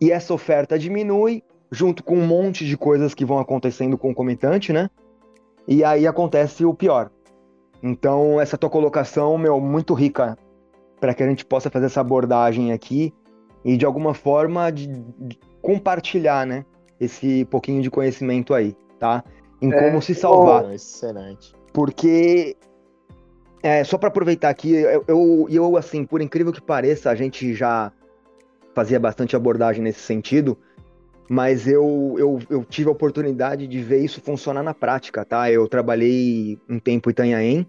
e 0.00 0.10
essa 0.10 0.34
oferta 0.34 0.76
diminui 0.76 1.40
junto 1.70 2.02
com 2.02 2.16
um 2.16 2.26
monte 2.26 2.66
de 2.66 2.76
coisas 2.76 3.14
que 3.14 3.24
vão 3.24 3.38
acontecendo 3.38 3.96
concomitante, 3.96 4.72
né? 4.72 4.90
E 5.68 5.84
aí 5.84 6.04
acontece 6.04 6.64
o 6.64 6.74
pior. 6.74 7.12
Então, 7.80 8.40
essa 8.40 8.58
tua 8.58 8.70
colocação, 8.70 9.38
meu, 9.38 9.60
muito 9.60 9.94
rica 9.94 10.36
para 11.06 11.14
que 11.14 11.22
a 11.22 11.28
gente 11.28 11.44
possa 11.44 11.70
fazer 11.70 11.86
essa 11.86 12.00
abordagem 12.00 12.72
aqui 12.72 13.14
e 13.64 13.76
de 13.76 13.86
alguma 13.86 14.12
forma 14.12 14.72
de, 14.72 14.88
de 14.88 15.38
compartilhar, 15.62 16.44
né, 16.44 16.64
esse 16.98 17.44
pouquinho 17.44 17.80
de 17.80 17.88
conhecimento 17.88 18.52
aí, 18.52 18.74
tá? 18.98 19.22
Em 19.62 19.72
é, 19.72 19.84
como 19.84 20.02
se 20.02 20.16
salvar. 20.16 20.74
excelente. 20.74 21.54
Porque 21.72 22.56
É, 23.62 23.84
só 23.84 23.96
para 23.96 24.08
aproveitar 24.08 24.48
aqui, 24.48 24.72
eu, 24.72 25.04
eu, 25.06 25.46
eu, 25.48 25.76
assim, 25.76 26.04
por 26.04 26.20
incrível 26.20 26.52
que 26.52 26.60
pareça, 26.60 27.08
a 27.08 27.14
gente 27.14 27.54
já 27.54 27.92
fazia 28.74 28.98
bastante 28.98 29.36
abordagem 29.36 29.84
nesse 29.84 30.00
sentido, 30.00 30.58
mas 31.30 31.68
eu, 31.68 32.16
eu, 32.18 32.40
eu 32.50 32.64
tive 32.64 32.88
a 32.88 32.92
oportunidade 32.92 33.68
de 33.68 33.80
ver 33.80 34.04
isso 34.04 34.20
funcionar 34.20 34.64
na 34.64 34.74
prática, 34.74 35.24
tá? 35.24 35.48
Eu 35.52 35.68
trabalhei 35.68 36.58
um 36.68 36.80
tempo 36.80 37.08
em 37.08 37.12
Itanhaém, 37.12 37.66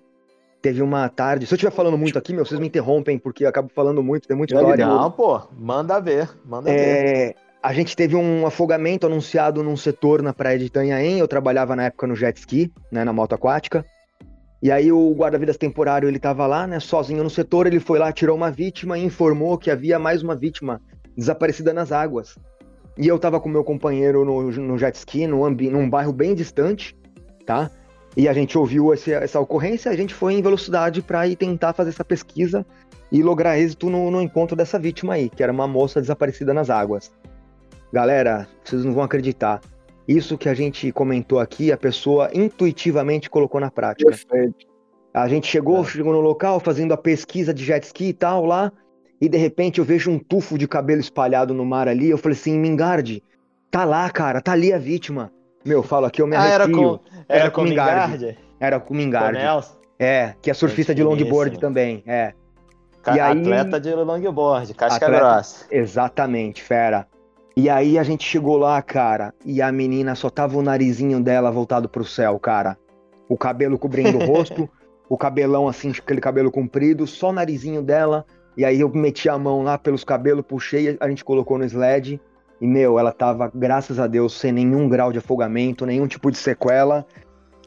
teve 0.62 0.82
uma 0.82 1.08
tarde. 1.10 1.46
Se 1.46 1.54
eu 1.54 1.56
estiver 1.56 1.72
falando 1.72 1.98
muito 1.98 2.18
aqui, 2.18 2.34
meu, 2.34 2.46
vocês 2.46 2.60
me 2.60 2.68
interrompem, 2.68 3.18
porque 3.18 3.44
eu 3.44 3.50
acabo 3.50 3.70
falando 3.74 4.04
muito, 4.04 4.28
tem 4.28 4.38
muita 4.38 4.56
história. 4.56 4.88
Não, 4.88 5.12
pô, 5.12 5.42
manda 5.58 6.00
ver, 6.00 6.30
manda 6.46 6.70
é, 6.70 6.74
ver. 6.76 7.36
A 7.62 7.74
gente 7.74 7.96
teve 7.96 8.16
um 8.16 8.46
afogamento 8.46 9.06
anunciado 9.06 9.64
num 9.64 9.76
setor 9.76 10.22
na 10.22 10.34
praia 10.34 10.58
de 10.58 10.66
Itanhaém. 10.66 11.20
Eu 11.20 11.28
trabalhava 11.28 11.76
na 11.76 11.86
época 11.86 12.08
no 12.08 12.16
jet 12.16 12.38
ski, 12.38 12.72
né, 12.92 13.04
na 13.04 13.12
moto 13.12 13.34
aquática. 13.34 13.86
E 14.62 14.72
aí 14.72 14.92
o 14.92 15.14
guarda-vidas 15.14 15.58
temporário, 15.58 16.10
ele 16.10 16.18
tava 16.20 16.48
lá, 16.48 16.66
né, 16.66 16.80
sozinho 16.80 17.24
no 17.24 17.30
setor, 17.30 17.68
ele 17.68 17.80
foi 17.80 18.00
lá, 18.00 18.12
tirou 18.12 18.36
uma 18.36 18.50
vítima 18.50 18.98
e 18.98 19.04
informou 19.06 19.58
que 19.58 19.70
havia 19.70 20.00
mais 20.00 20.24
uma 20.24 20.36
vítima 20.36 20.82
desaparecida 21.16 21.74
nas 21.74 21.92
águas. 21.92 22.36
E 22.98 23.08
eu 23.08 23.20
tava 23.20 23.40
com 23.40 23.48
meu 23.48 23.64
companheiro 23.64 24.26
no, 24.26 24.52
no 24.52 24.78
jet 24.78 24.96
ski, 24.96 25.28
num, 25.28 25.48
num 25.50 25.90
bairro 25.90 26.12
bem 26.12 26.34
distante, 26.34 26.98
tá? 27.46 27.70
E 28.18 28.28
a 28.28 28.34
gente 28.34 28.58
ouviu 28.58 28.92
esse, 28.96 29.14
essa 29.14 29.40
ocorrência, 29.40 29.92
a 29.92 29.96
gente 29.96 30.12
foi 30.12 30.34
em 30.34 30.42
velocidade 30.42 31.04
para 31.04 31.28
ir 31.28 31.36
tentar 31.36 31.74
fazer 31.74 31.92
essa 31.92 32.04
pesquisa 32.04 32.66
e 33.12 33.22
lograr 33.22 33.60
êxito 33.60 33.92
no, 33.92 34.10
no, 34.10 34.20
encontro 34.20 34.56
dessa 34.56 34.80
vítima 34.80 35.14
aí, 35.14 35.30
que 35.30 35.44
era 35.44 35.52
uma 35.52 35.68
moça 35.68 36.02
desaparecida 36.02 36.52
nas 36.52 36.72
águas. 36.72 37.12
Galera, 37.94 38.48
vocês 38.64 38.84
não 38.84 38.92
vão 38.92 39.04
acreditar. 39.04 39.62
Isso 40.08 40.36
que 40.36 40.50
a 40.50 40.56
gente 40.56 40.92
comentou 40.92 41.40
aqui, 41.40 41.72
a 41.72 41.78
pessoa 41.78 42.32
intuitivamente 42.34 43.30
colocou 43.30 43.62
na 43.62 43.70
prática. 43.70 44.10
Perfeito. 44.10 44.66
A 45.14 45.28
gente 45.28 45.46
chegou, 45.46 45.82
é. 45.82 45.86
chegou 45.86 46.12
no 46.12 46.20
local 46.20 46.60
fazendo 46.60 46.94
a 46.94 46.98
pesquisa 46.98 47.54
de 47.54 47.64
jet 47.64 47.84
ski 47.84 48.06
e 48.06 48.14
tal 48.14 48.46
lá, 48.46 48.72
e 49.22 49.30
de 49.30 49.38
repente 49.38 49.78
eu 49.78 49.86
vejo 49.86 50.10
um 50.10 50.18
tufo 50.18 50.58
de 50.58 50.68
cabelo 50.68 51.02
espalhado 51.02 51.54
no 51.54 51.64
mar 51.64 51.88
ali. 51.88 52.10
Eu 52.10 52.18
falei 52.18 52.36
assim, 52.36 52.58
Mingarde, 52.58 53.22
tá 53.70 53.86
lá, 53.86 54.10
cara, 54.10 54.42
tá 54.42 54.54
ali 54.54 54.74
a 54.74 54.80
vítima. 54.80 55.32
Meu, 55.68 55.84
falo 55.84 56.06
aqui, 56.06 56.22
eu 56.22 56.28
me 56.28 56.36
arrepio. 56.36 56.52
Ah, 56.52 56.56
era 56.56 56.72
com, 56.72 57.00
era, 57.28 57.40
era 57.42 57.52
com 57.52 57.64
Mingarde? 57.64 58.38
Era 58.60 58.80
com 58.80 58.94
Mingarde. 58.94 59.40
É, 60.00 60.36
que 60.42 60.50
é 60.50 60.54
surfista 60.54 60.94
de 60.94 61.04
longboard 61.04 61.60
também, 61.60 62.04
é. 62.06 62.34
e 63.08 63.20
aí, 63.20 63.40
atleta 63.40 63.80
de 63.80 63.94
longboard, 63.96 64.74
casca 64.76 65.06
atleta, 65.06 65.24
grossa. 65.24 65.66
Exatamente, 65.72 66.62
fera. 66.62 67.08
E 67.56 67.70
aí 67.70 67.98
a 67.98 68.04
gente 68.04 68.24
chegou 68.24 68.56
lá, 68.56 68.80
cara, 68.82 69.34
e 69.44 69.62
a 69.62 69.72
menina 69.72 70.14
só 70.14 70.30
tava 70.30 70.58
o 70.58 70.62
narizinho 70.62 71.20
dela 71.20 71.50
voltado 71.50 71.90
pro 71.90 72.06
céu, 72.06 72.38
cara. 72.38 72.78
O 73.28 73.36
cabelo 73.36 73.80
cobrindo 73.80 74.20
o 74.20 74.26
rosto, 74.26 74.70
o 75.10 75.18
cabelão 75.18 75.68
assim, 75.68 75.90
aquele 75.90 76.22
cabelo 76.22 76.52
comprido, 76.52 77.08
só 77.08 77.30
o 77.30 77.34
narizinho 77.34 77.82
dela. 77.82 78.24
E 78.56 78.64
aí 78.64 78.80
eu 78.80 78.90
meti 78.90 79.28
a 79.28 79.38
mão 79.38 79.64
lá 79.64 79.78
pelos 79.78 80.04
cabelos, 80.04 80.46
puxei, 80.48 80.96
a 81.00 81.10
gente 81.10 81.26
colocou 81.26 81.58
no 81.58 81.66
sled. 81.66 82.22
E, 82.60 82.68
meu, 82.68 82.98
ela 82.98 83.12
tava, 83.12 83.52
graças 83.54 84.00
a 84.00 84.08
Deus, 84.08 84.34
sem 84.34 84.52
nenhum 84.52 84.90
grau 84.90 85.12
de 85.12 85.20
afogamento, 85.20 85.86
nenhum 85.86 86.08
tipo 86.08 86.32
de 86.32 86.38
sequela. 86.38 87.06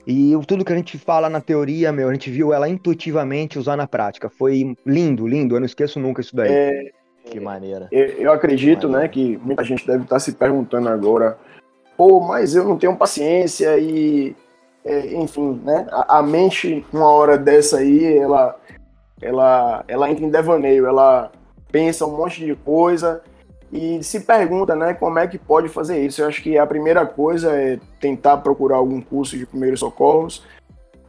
E 0.06 0.32
tudo 0.46 0.64
que 0.64 0.72
a 0.72 0.76
gente 0.76 0.98
fala 0.98 1.28
na 1.28 1.40
teoria, 1.40 1.92
meu, 1.92 2.08
a 2.08 2.12
gente 2.12 2.30
viu 2.30 2.52
ela 2.52 2.68
intuitivamente 2.68 3.58
usar 3.58 3.76
na 3.76 3.86
prática. 3.86 4.28
Foi 4.28 4.74
lindo, 4.84 5.26
lindo. 5.26 5.54
Eu 5.54 5.60
não 5.60 5.66
esqueço 5.66 6.00
nunca 6.00 6.20
isso 6.20 6.34
daí. 6.34 6.50
É, 6.50 6.90
que 7.24 7.38
maneira. 7.38 7.86
Eu, 7.92 8.06
eu 8.06 8.32
acredito, 8.32 8.88
né, 8.88 9.06
que 9.06 9.38
muita 9.42 9.62
gente 9.62 9.86
deve 9.86 10.02
estar 10.02 10.18
se 10.18 10.32
perguntando 10.32 10.88
agora, 10.88 11.38
pô, 11.96 12.20
mas 12.20 12.56
eu 12.56 12.64
não 12.64 12.76
tenho 12.76 12.96
paciência 12.96 13.78
e, 13.78 14.34
é, 14.84 15.14
enfim, 15.14 15.60
né, 15.64 15.86
a, 15.92 16.18
a, 16.18 16.22
mente, 16.22 16.84
uma 16.92 17.08
hora 17.08 17.38
dessa 17.38 17.78
aí, 17.78 18.18
ela, 18.18 18.56
ela, 19.20 19.84
ela 19.86 20.10
entra 20.10 20.24
em 20.24 20.30
devaneio, 20.30 20.86
ela 20.86 21.30
pensa 21.70 22.06
um 22.06 22.16
monte 22.16 22.44
de 22.44 22.56
coisa 22.56 23.22
e 23.72 24.02
se 24.02 24.20
pergunta, 24.20 24.74
né, 24.74 24.94
como 24.94 25.18
é 25.18 25.28
que 25.28 25.38
pode 25.38 25.68
fazer 25.68 26.04
isso. 26.04 26.20
Eu 26.20 26.28
acho 26.28 26.42
que 26.42 26.58
a 26.58 26.66
primeira 26.66 27.06
coisa 27.06 27.52
é 27.52 27.78
tentar 28.00 28.38
procurar 28.38 28.76
algum 28.76 29.00
curso 29.00 29.36
de 29.38 29.46
primeiros 29.46 29.80
socorros. 29.80 30.44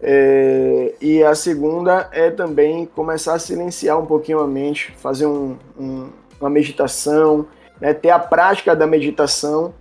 É, 0.03 0.93
e 0.99 1.23
a 1.23 1.35
segunda 1.35 2.09
é 2.11 2.29
também 2.31 2.85
começar 2.85 3.35
a 3.35 3.39
silenciar 3.39 3.99
um 3.99 4.05
pouquinho 4.05 4.39
a 4.39 4.47
mente, 4.47 4.91
fazer 4.97 5.25
um, 5.25 5.57
um, 5.79 6.09
uma 6.39 6.49
meditação, 6.49 7.47
né, 7.79 7.93
ter 7.93 8.09
a 8.09 8.19
prática 8.19 8.75
da 8.75 8.85
meditação, 8.85 9.73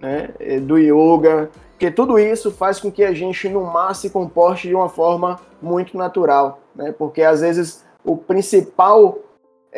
né, 0.00 0.30
é, 0.38 0.60
do 0.60 0.78
yoga, 0.78 1.50
porque 1.70 1.90
tudo 1.90 2.18
isso 2.18 2.50
faz 2.50 2.80
com 2.80 2.90
que 2.90 3.04
a 3.04 3.12
gente 3.12 3.48
no 3.48 3.64
mar 3.64 3.94
se 3.94 4.10
comporte 4.10 4.68
de 4.68 4.74
uma 4.74 4.88
forma 4.88 5.40
muito 5.60 5.96
natural, 5.96 6.60
né, 6.74 6.94
porque 6.96 7.22
às 7.22 7.40
vezes 7.40 7.84
o 8.04 8.16
principal 8.16 9.18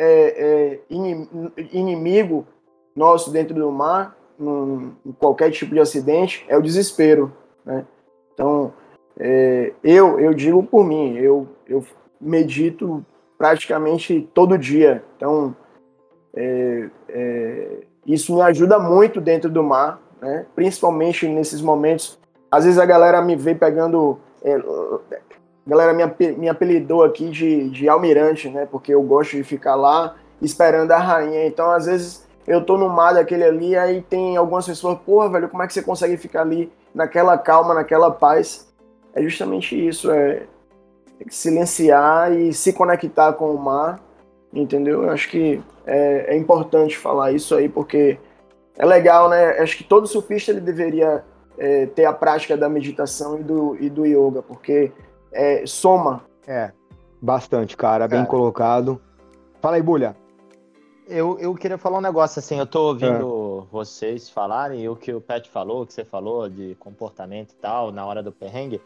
é, 0.03 0.33
é, 0.37 0.79
inimigo 1.71 2.47
nosso 2.95 3.31
dentro 3.31 3.53
do 3.53 3.71
mar, 3.71 4.17
num, 4.37 4.93
em 5.05 5.11
qualquer 5.11 5.51
tipo 5.51 5.75
de 5.75 5.79
acidente, 5.79 6.43
é 6.47 6.57
o 6.57 6.61
desespero. 6.61 7.31
Né? 7.63 7.85
Então, 8.33 8.73
é, 9.19 9.73
eu, 9.83 10.19
eu 10.19 10.33
digo 10.33 10.63
por 10.63 10.83
mim, 10.83 11.15
eu, 11.17 11.47
eu 11.67 11.85
medito 12.19 13.05
praticamente 13.37 14.27
todo 14.33 14.57
dia. 14.57 15.03
Então, 15.15 15.55
é, 16.35 16.89
é, 17.07 17.77
isso 18.07 18.33
me 18.33 18.41
ajuda 18.41 18.79
muito 18.79 19.21
dentro 19.21 19.51
do 19.51 19.63
mar, 19.63 20.01
né? 20.19 20.47
principalmente 20.55 21.27
nesses 21.27 21.61
momentos. 21.61 22.19
Às 22.49 22.65
vezes 22.65 22.79
a 22.79 22.85
galera 22.87 23.21
me 23.21 23.35
vê 23.35 23.53
pegando 23.53 24.17
é, 24.41 24.57
a 25.65 25.69
galera 25.69 25.93
me, 25.93 26.31
me 26.33 26.49
apelidou 26.49 27.03
aqui 27.03 27.29
de, 27.29 27.69
de 27.69 27.87
almirante, 27.87 28.49
né? 28.49 28.67
Porque 28.69 28.93
eu 28.93 29.01
gosto 29.03 29.35
de 29.35 29.43
ficar 29.43 29.75
lá 29.75 30.15
esperando 30.41 30.91
a 30.91 30.97
rainha. 30.97 31.45
Então, 31.45 31.69
às 31.69 31.85
vezes, 31.85 32.25
eu 32.47 32.63
tô 32.63 32.77
no 32.77 32.89
mar 32.89 33.13
daquele 33.13 33.43
ali, 33.43 33.77
aí 33.77 34.01
tem 34.01 34.35
algumas 34.37 34.65
pessoas, 34.65 34.97
porra, 35.05 35.29
velho, 35.29 35.49
como 35.49 35.61
é 35.61 35.67
que 35.67 35.73
você 35.73 35.81
consegue 35.81 36.17
ficar 36.17 36.41
ali 36.41 36.71
naquela 36.93 37.37
calma, 37.37 37.73
naquela 37.73 38.09
paz? 38.09 38.67
É 39.13 39.21
justamente 39.21 39.75
isso, 39.75 40.09
é, 40.09 40.43
é 41.19 41.25
silenciar 41.29 42.31
e 42.33 42.51
se 42.53 42.73
conectar 42.73 43.33
com 43.33 43.53
o 43.53 43.59
mar, 43.59 43.99
entendeu? 44.53 45.03
Eu 45.03 45.11
acho 45.11 45.29
que 45.29 45.61
é, 45.85 46.33
é, 46.35 46.37
importante 46.37 46.97
falar 46.97 47.31
isso 47.31 47.55
aí, 47.55 47.69
porque 47.69 48.17
é 48.77 48.85
legal, 48.85 49.29
né? 49.29 49.59
Acho 49.59 49.77
que 49.77 49.83
todo 49.83 50.07
surfista 50.07 50.51
ele 50.51 50.61
deveria 50.61 51.23
é, 51.57 51.85
ter 51.85 52.05
a 52.05 52.13
prática 52.13 52.57
da 52.57 52.67
meditação 52.67 53.39
e 53.39 53.43
do, 53.43 53.77
e 53.79 53.89
do 53.89 54.05
yoga, 54.05 54.41
porque 54.41 54.91
é, 55.31 55.65
soma. 55.65 56.23
É, 56.47 56.71
bastante, 57.21 57.77
cara, 57.77 58.07
bem 58.07 58.25
colocado. 58.25 59.01
Fala 59.61 59.75
aí, 59.75 59.81
Bulha. 59.81 60.15
Eu, 61.07 61.37
eu 61.39 61.53
queria 61.55 61.77
falar 61.77 61.97
um 61.97 62.01
negócio 62.01 62.39
assim, 62.39 62.57
eu 62.57 62.65
tô 62.65 62.87
ouvindo 62.87 63.67
é. 63.67 63.71
vocês 63.71 64.29
falarem, 64.29 64.81
e 64.81 64.89
o 64.89 64.95
que 64.95 65.13
o 65.13 65.19
Pet 65.19 65.49
falou, 65.49 65.81
o 65.81 65.85
que 65.85 65.93
você 65.93 66.05
falou 66.05 66.47
de 66.47 66.75
comportamento 66.75 67.51
e 67.51 67.55
tal, 67.55 67.91
na 67.91 68.05
hora 68.05 68.23
do 68.23 68.31
perrengue. 68.31 68.81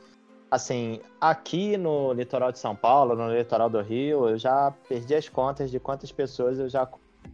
Assim, 0.50 1.00
aqui 1.20 1.78
no 1.78 2.14
litoral 2.14 2.52
de 2.52 2.60
São 2.60 2.76
Paulo, 2.76 3.16
no 3.16 3.32
litoral 3.32 3.70
do 3.70 3.82
Rio, 3.82 4.28
eu 4.30 4.38
já 4.38 4.74
perdi 4.88 5.14
as 5.14 5.30
contas 5.30 5.70
de 5.70 5.80
quantas 5.80 6.12
pessoas 6.12 6.58
eu 6.58 6.70
já 6.70 6.88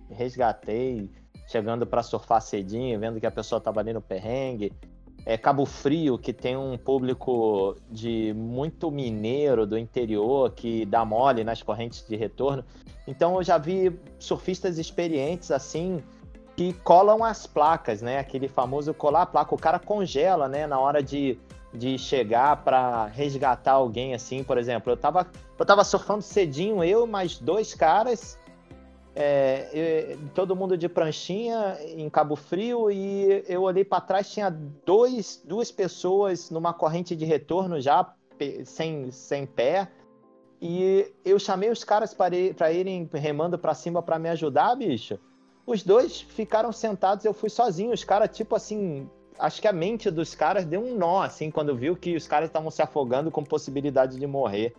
resgatei, 0.10 1.10
chegando 1.48 1.86
para 1.86 2.04
surfar 2.04 2.42
cedinho, 2.42 3.00
vendo 3.00 3.20
que 3.20 3.26
a 3.26 3.32
pessoa 3.32 3.62
tava 3.62 3.80
ali 3.80 3.94
no 3.94 4.02
perrengue, 4.02 4.74
é, 5.26 5.38
Cabo 5.38 5.66
Frio, 5.66 6.18
que 6.18 6.34
tem 6.34 6.58
um 6.58 6.78
público 6.78 7.76
de 7.90 8.34
muito 8.36 8.90
mineiro 8.90 9.66
do 9.66 9.78
interior 9.78 10.52
que 10.52 10.86
dá 10.86 11.06
mole 11.06 11.44
nas 11.44 11.62
correntes 11.62 12.06
de 12.08 12.16
retorno. 12.16 12.64
Então 13.08 13.36
eu 13.36 13.44
já 13.44 13.58
vi 13.58 13.96
surfistas 14.20 14.78
experientes 14.78 15.52
assim 15.52 16.02
que 16.56 16.74
colam 16.74 17.24
as 17.24 17.48
placas, 17.48 18.02
né? 18.02 18.20
Aquele 18.20 18.48
famoso 18.48 18.94
colar 18.94 19.24
a 19.24 19.26
placa. 19.26 19.56
O 19.56 19.58
cara 19.58 19.80
congela, 19.80 20.48
né? 20.48 20.68
Na 20.68 20.80
hora 20.80 21.02
de, 21.02 21.38
de 21.74 21.98
chegar 21.98 22.58
para 22.64 23.06
resgatar 23.08 23.74
alguém 23.74 24.14
assim, 24.14 24.44
por 24.44 24.58
exemplo. 24.58 24.92
Eu 24.92 24.98
tava, 24.98 25.28
eu 25.58 25.66
tava 25.66 25.84
surfando 25.84 26.22
cedinho, 26.22 26.84
eu 26.84 27.08
mais 27.08 27.38
dois 27.38 27.74
caras 27.74 28.38
é, 29.16 30.14
eu, 30.14 30.20
todo 30.34 30.56
mundo 30.56 30.78
de 30.78 30.88
pranchinha 30.88 31.78
em 31.82 32.10
Cabo 32.10 32.36
Frio 32.36 32.90
e 32.90 33.44
eu 33.48 33.64
olhei 33.64 33.84
para 33.84 34.02
trás 34.02 34.32
tinha 34.32 34.50
dois, 34.50 35.42
duas 35.44 35.72
pessoas 35.72 36.50
numa 36.50 36.74
corrente 36.74 37.16
de 37.16 37.26
retorno 37.26 37.82
já 37.82 38.14
sem, 38.64 39.12
sem 39.12 39.46
pé 39.46 39.90
e 40.62 41.12
eu 41.26 41.40
chamei 41.40 41.72
os 41.72 41.84
caras 41.84 42.14
para 42.14 42.72
irem 42.72 43.10
remando 43.12 43.58
para 43.58 43.74
cima 43.74 44.02
para 44.04 44.20
me 44.20 44.30
ajudar, 44.30 44.76
bicho. 44.76 45.18
Os 45.66 45.82
dois 45.82 46.22
ficaram 46.22 46.72
sentados, 46.72 47.26
eu 47.26 47.34
fui 47.34 47.50
sozinho. 47.50 47.92
Os 47.92 48.04
caras, 48.04 48.36
tipo 48.36 48.56
assim, 48.56 49.10
acho 49.40 49.60
que 49.60 49.68
a 49.68 49.74
mente 49.74 50.12
dos 50.12 50.36
caras 50.36 50.64
deu 50.64 50.80
um 50.80 50.96
nó, 50.96 51.24
assim, 51.24 51.50
quando 51.50 51.76
viu 51.76 51.96
que 51.96 52.16
os 52.16 52.28
caras 52.28 52.50
estavam 52.50 52.70
se 52.70 52.82
afogando 52.82 53.32
com 53.32 53.44
possibilidade 53.44 54.20
de 54.20 54.28
morrer 54.28 54.76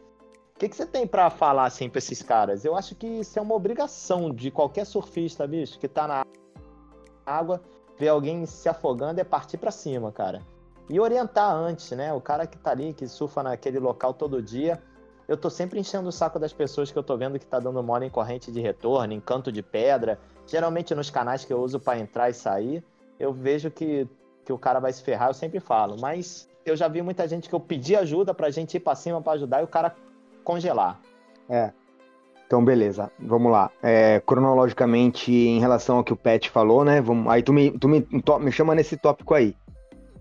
que, 0.62 0.68
que 0.68 0.76
você 0.76 0.86
tem 0.86 1.08
para 1.08 1.28
falar 1.28 1.64
assim 1.64 1.88
para 1.88 1.98
esses 1.98 2.22
caras? 2.22 2.64
Eu 2.64 2.76
acho 2.76 2.94
que 2.94 3.06
isso 3.06 3.36
é 3.36 3.42
uma 3.42 3.54
obrigação 3.54 4.30
de 4.30 4.48
qualquer 4.48 4.86
surfista, 4.86 5.44
bicho, 5.44 5.76
que 5.76 5.88
tá 5.88 6.06
na 6.06 6.24
água, 7.26 7.60
ver 7.98 8.08
alguém 8.08 8.46
se 8.46 8.68
afogando 8.68 9.20
é 9.20 9.24
partir 9.24 9.56
para 9.56 9.72
cima, 9.72 10.12
cara. 10.12 10.40
E 10.88 11.00
orientar 11.00 11.52
antes, 11.52 11.90
né? 11.92 12.12
O 12.12 12.20
cara 12.20 12.46
que 12.46 12.56
tá 12.56 12.70
ali, 12.70 12.94
que 12.94 13.08
surfa 13.08 13.42
naquele 13.42 13.80
local 13.80 14.14
todo 14.14 14.40
dia. 14.40 14.80
eu 15.26 15.36
tô 15.36 15.50
sempre 15.50 15.80
enchendo 15.80 16.08
o 16.08 16.12
saco 16.12 16.38
das 16.38 16.52
pessoas 16.52 16.92
que 16.92 16.98
eu 16.98 17.02
tô 17.02 17.16
vendo 17.16 17.38
que 17.38 17.46
tá 17.46 17.58
dando 17.58 17.82
mole 17.82 18.06
em 18.06 18.10
corrente 18.10 18.52
de 18.52 18.60
retorno, 18.60 19.12
em 19.12 19.20
canto 19.20 19.50
de 19.50 19.62
pedra. 19.62 20.20
Geralmente 20.46 20.94
nos 20.94 21.10
canais 21.10 21.44
que 21.44 21.52
eu 21.52 21.60
uso 21.60 21.80
para 21.80 21.98
entrar 21.98 22.30
e 22.30 22.34
sair, 22.34 22.84
eu 23.18 23.32
vejo 23.32 23.68
que, 23.68 24.06
que 24.44 24.52
o 24.52 24.58
cara 24.58 24.78
vai 24.78 24.92
se 24.92 25.02
ferrar, 25.02 25.30
eu 25.30 25.34
sempre 25.34 25.58
falo. 25.58 25.96
Mas 26.00 26.48
eu 26.64 26.76
já 26.76 26.86
vi 26.86 27.02
muita 27.02 27.26
gente 27.26 27.48
que 27.48 27.54
eu 27.54 27.60
pedi 27.60 27.96
ajuda 27.96 28.32
pra 28.32 28.50
gente 28.50 28.76
ir 28.76 28.80
pra 28.80 28.94
cima 28.94 29.20
para 29.20 29.32
ajudar 29.32 29.60
e 29.60 29.64
o 29.64 29.68
cara 29.68 29.94
congelar. 30.42 31.00
É. 31.48 31.72
Então, 32.46 32.62
beleza, 32.62 33.10
vamos 33.18 33.50
lá. 33.50 33.70
É, 33.82 34.20
cronologicamente, 34.26 35.32
em 35.32 35.58
relação 35.58 35.96
ao 35.96 36.04
que 36.04 36.12
o 36.12 36.16
Pet 36.16 36.50
falou, 36.50 36.84
né? 36.84 37.00
Vamos, 37.00 37.32
aí 37.32 37.42
tu 37.42 37.52
me, 37.52 37.70
tu 37.70 37.88
me, 37.88 38.06
me 38.40 38.52
chama 38.52 38.74
nesse 38.74 38.96
tópico 38.96 39.32
aí. 39.32 39.56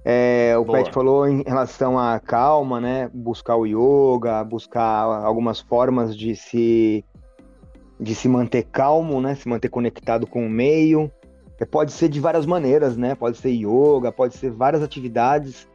É, 0.06 0.56
o 0.58 0.64
Boa. 0.64 0.78
Pet 0.78 0.92
falou 0.92 1.28
em 1.28 1.44
relação 1.44 2.00
à 2.00 2.20
calma, 2.20 2.80
né? 2.80 3.10
Buscar 3.14 3.56
o 3.56 3.66
yoga, 3.66 4.44
buscar 4.44 5.04
algumas 5.26 5.60
formas 5.60 6.16
de 6.16 6.36
se 6.36 7.06
de 8.00 8.16
se 8.16 8.28
manter 8.28 8.64
calmo, 8.64 9.22
né? 9.22 9.36
Se 9.36 9.48
manter 9.48 9.70
conectado 9.70 10.26
com 10.26 10.46
o 10.46 10.50
meio. 10.50 11.12
É, 11.60 11.66
pode 11.66 11.92
ser 11.92 12.10
de 12.10 12.20
várias 12.20 12.46
maneiras, 12.46 12.98
né? 12.98 13.14
Pode 13.14 13.38
ser 13.38 13.52
yoga, 13.52 14.12
pode 14.12 14.36
ser 14.36 14.50
várias 14.50 14.82
atividades. 14.82 15.68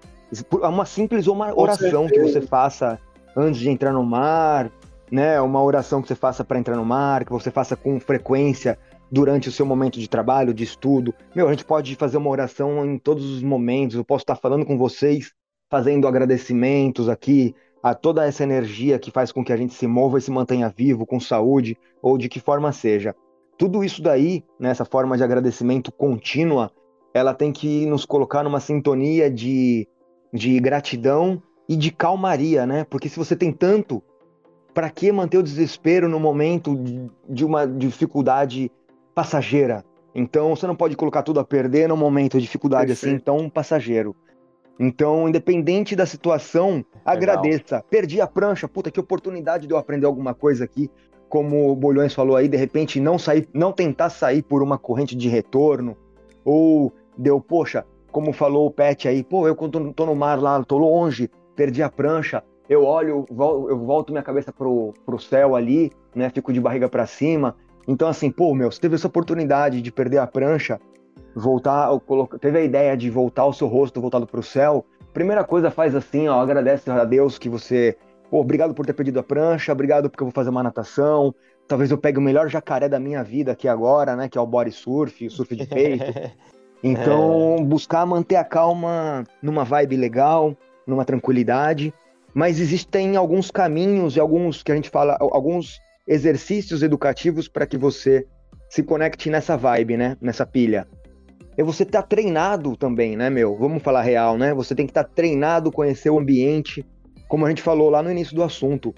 Uma 0.51 0.85
simples 0.85 1.29
uma 1.29 1.55
oração 1.55 2.09
que 2.09 2.19
você 2.19 2.41
faça 2.41 2.99
antes 3.37 3.61
de 3.61 3.69
entrar 3.69 3.93
no 3.93 4.03
mar, 4.03 4.71
né? 5.11 5.41
Uma 5.41 5.63
oração 5.63 6.01
que 6.01 6.09
você 6.09 6.15
faça 6.15 6.43
para 6.43 6.59
entrar 6.59 6.77
no 6.77 6.85
mar, 6.85 7.25
que 7.25 7.33
você 7.33 7.51
faça 7.51 7.77
com 7.77 8.01
frequência 8.01 8.79
durante 9.11 9.49
o 9.49 9.53
seu 9.53 9.67
momento 9.67 10.01
de 10.01 10.09
trabalho, 10.09 10.55
de 10.55 10.65
estudo. 10.65 11.15
Meu, 11.35 11.47
a 11.47 11.51
gente 11.51 11.65
pode 11.65 11.95
fazer 11.95 12.17
uma 12.17 12.31
oração 12.31 12.85
em 12.85 12.99
todos 12.99 13.25
os 13.25 13.43
momentos. 13.43 13.97
Eu 13.97 14.05
posso 14.05 14.23
estar 14.23 14.37
falando 14.37 14.65
com 14.65 14.79
vocês, 14.79 15.33
fazendo 15.71 16.09
agradecimentos 16.09 17.09
aqui 17.09 17.55
a 17.83 17.95
toda 17.95 18.27
essa 18.27 18.43
energia 18.43 18.99
que 18.99 19.13
faz 19.13 19.31
com 19.31 19.45
que 19.45 19.53
a 19.53 19.57
gente 19.57 19.75
se 19.75 19.87
mova 19.87 20.19
e 20.19 20.21
se 20.21 20.31
mantenha 20.31 20.73
vivo, 20.75 21.07
com 21.07 21.21
saúde, 21.21 21.77
ou 22.03 22.19
de 22.19 22.29
que 22.29 22.41
forma 22.41 22.73
seja. 22.73 23.15
Tudo 23.57 23.85
isso 23.85 24.03
daí, 24.03 24.43
nessa 24.59 24.83
né, 24.83 24.89
forma 24.91 25.17
de 25.17 25.23
agradecimento 25.23 25.93
contínua, 25.93 26.73
ela 27.15 27.33
tem 27.33 27.53
que 27.53 27.87
nos 27.87 28.05
colocar 28.05 28.43
numa 28.43 28.61
sintonia 28.61 29.31
de, 29.31 29.89
de 30.33 30.59
gratidão 30.59 31.41
e 31.69 31.77
de 31.77 31.91
calmaria, 31.91 32.67
né? 32.67 32.85
Porque 32.85 33.09
se 33.09 33.19
você 33.19 33.35
tem 33.35 33.53
tanto, 33.53 34.03
para 34.73 34.91
que 34.91 35.11
manter 35.11 35.39
o 35.39 35.43
desespero 35.43 36.09
no 36.09 36.21
momento 36.21 36.79
de 37.29 37.45
uma 37.45 37.67
dificuldade 37.67 38.71
passageira. 39.15 39.85
Então 40.15 40.55
você 40.55 40.67
não 40.67 40.77
pode 40.77 40.97
colocar 40.97 41.23
tudo 41.23 41.41
a 41.41 41.45
perder 41.45 41.89
num 41.89 41.97
momento 41.97 42.39
de 42.39 42.43
dificuldade 42.43 42.93
assim 42.93 43.07
Perfeito. 43.13 43.31
assim 43.31 43.39
tão 43.39 43.51
passageiro. 43.51 44.15
Então, 44.79 45.27
independente 45.27 45.97
da 45.97 46.05
situação, 46.05 46.73
Legal. 46.75 46.85
agradeça. 47.05 47.83
Perdi 47.89 48.21
a 48.21 48.27
prancha, 48.27 48.69
puta, 48.69 48.91
que 48.91 49.01
oportunidade 49.01 49.67
de 49.67 49.73
eu 49.73 49.79
aprender 49.79 50.05
alguma 50.05 50.35
coisa 50.35 50.65
aqui. 50.65 50.91
Como 51.29 51.71
o 51.71 51.75
Bolhões 51.75 52.15
falou 52.15 52.37
aí, 52.37 52.47
de 52.47 52.57
repente 52.57 53.01
não 53.01 53.19
sair, 53.19 53.49
não 53.53 53.73
tentar 53.73 54.11
sair 54.11 54.43
por 54.43 54.63
uma 54.63 54.79
corrente 54.79 55.17
de 55.17 55.29
retorno, 55.29 55.97
ou 56.45 56.93
deu, 57.17 57.41
poxa, 57.41 57.85
como 58.13 58.33
falou 58.33 58.67
o 58.67 58.71
Pet 58.71 59.09
aí, 59.09 59.25
pô, 59.25 59.49
eu 59.49 59.57
quando 59.57 59.93
tô 59.93 60.07
no 60.07 60.15
mar 60.15 60.41
lá, 60.41 60.63
tô 60.63 60.79
longe, 60.79 61.31
perdi 61.57 61.83
a 61.83 61.89
prancha, 61.89 62.45
eu 62.69 62.85
olho, 62.85 63.27
eu 63.31 63.79
volto 63.79 64.13
minha 64.13 64.23
cabeça 64.23 64.53
pro, 64.53 64.93
pro 65.05 65.19
céu 65.19 65.57
ali, 65.57 65.91
né, 66.15 66.31
fico 66.31 66.53
de 66.53 66.61
barriga 66.61 66.89
para 66.89 67.07
cima, 67.07 67.57
então, 67.87 68.09
assim, 68.09 68.31
pô, 68.31 68.55
meu, 68.55 68.71
você 68.71 68.81
teve 68.81 68.97
essa 68.97 69.07
oportunidade 69.07 69.81
de 69.81 69.93
perder 69.93 70.19
a 70.19 70.27
prancha, 70.27 70.81
voltar, 71.35 71.89
teve 72.41 72.59
a 72.59 72.63
ideia 72.63 72.97
de 72.97 73.09
voltar 73.09 73.47
o 73.47 73.53
seu 73.53 73.69
rosto 73.69 74.01
voltado 74.01 74.27
para 74.27 74.41
o 74.41 74.43
céu. 74.43 74.85
Primeira 75.13 75.45
coisa, 75.45 75.71
faz 75.71 75.95
assim, 75.95 76.27
ó, 76.29 76.41
agradece 76.41 76.91
a 76.91 77.05
Deus 77.05 77.39
que 77.39 77.49
você. 77.49 77.97
Pô, 78.29 78.41
obrigado 78.41 78.75
por 78.75 78.85
ter 78.85 78.93
perdido 78.93 79.21
a 79.21 79.23
prancha, 79.23 79.73
obrigado 79.73 80.11
porque 80.11 80.23
eu 80.23 80.27
vou 80.27 80.33
fazer 80.33 80.51
uma 80.51 80.63
natação. 80.63 81.33
Talvez 81.69 81.91
eu 81.91 81.99
pegue 81.99 82.19
o 82.19 82.23
melhor 82.23 82.49
jacaré 82.49 82.89
da 82.89 82.99
minha 82.99 83.23
vida 83.23 83.53
aqui 83.53 83.69
agora, 83.69 84.17
né? 84.17 84.29
Que 84.29 84.37
é 84.37 84.41
o 84.41 84.47
body 84.47 84.73
surf, 84.73 85.27
o 85.27 85.31
surf 85.31 85.55
de 85.55 85.67
peito. 85.67 86.05
Então, 86.83 87.65
buscar 87.65 88.05
manter 88.07 88.37
a 88.37 88.45
calma 88.45 89.25
numa 89.43 89.65
vibe 89.65 89.97
legal, 89.97 90.55
numa 90.87 91.05
tranquilidade. 91.05 91.93
Mas 92.35 92.61
existem 92.61 93.17
alguns 93.17 93.51
caminhos 93.51 94.17
e 94.17 94.21
alguns 94.21 94.63
que 94.63 94.71
a 94.71 94.75
gente 94.75 94.91
fala, 94.91 95.17
alguns 95.19 95.79
exercícios 96.07 96.83
educativos 96.83 97.49
para 97.49 97.67
que 97.67 97.77
você 97.77 98.27
se 98.69 98.83
conecte 98.83 99.31
nessa 99.31 99.57
vibe, 99.57 99.97
né? 99.97 100.17
Nessa 100.21 100.45
pilha. 100.45 100.87
É 101.57 101.63
você 101.63 101.85
tá 101.85 102.03
treinado 102.03 102.77
também, 102.77 103.17
né, 103.17 103.31
meu? 103.31 103.57
Vamos 103.57 103.83
falar 103.83 104.03
real, 104.03 104.37
né? 104.37 104.53
Você 104.53 104.75
tem 104.75 104.87
que 104.87 104.91
estar 104.91 105.05
tá 105.05 105.11
treinado, 105.15 105.73
conhecer 105.73 106.11
o 106.11 106.19
ambiente, 106.19 106.85
como 107.29 107.47
a 107.47 107.49
gente 107.49 107.63
falou 107.63 107.89
lá 107.89 108.03
no 108.03 108.11
início 108.11 108.37
do 108.37 108.43
assunto. 108.43 108.95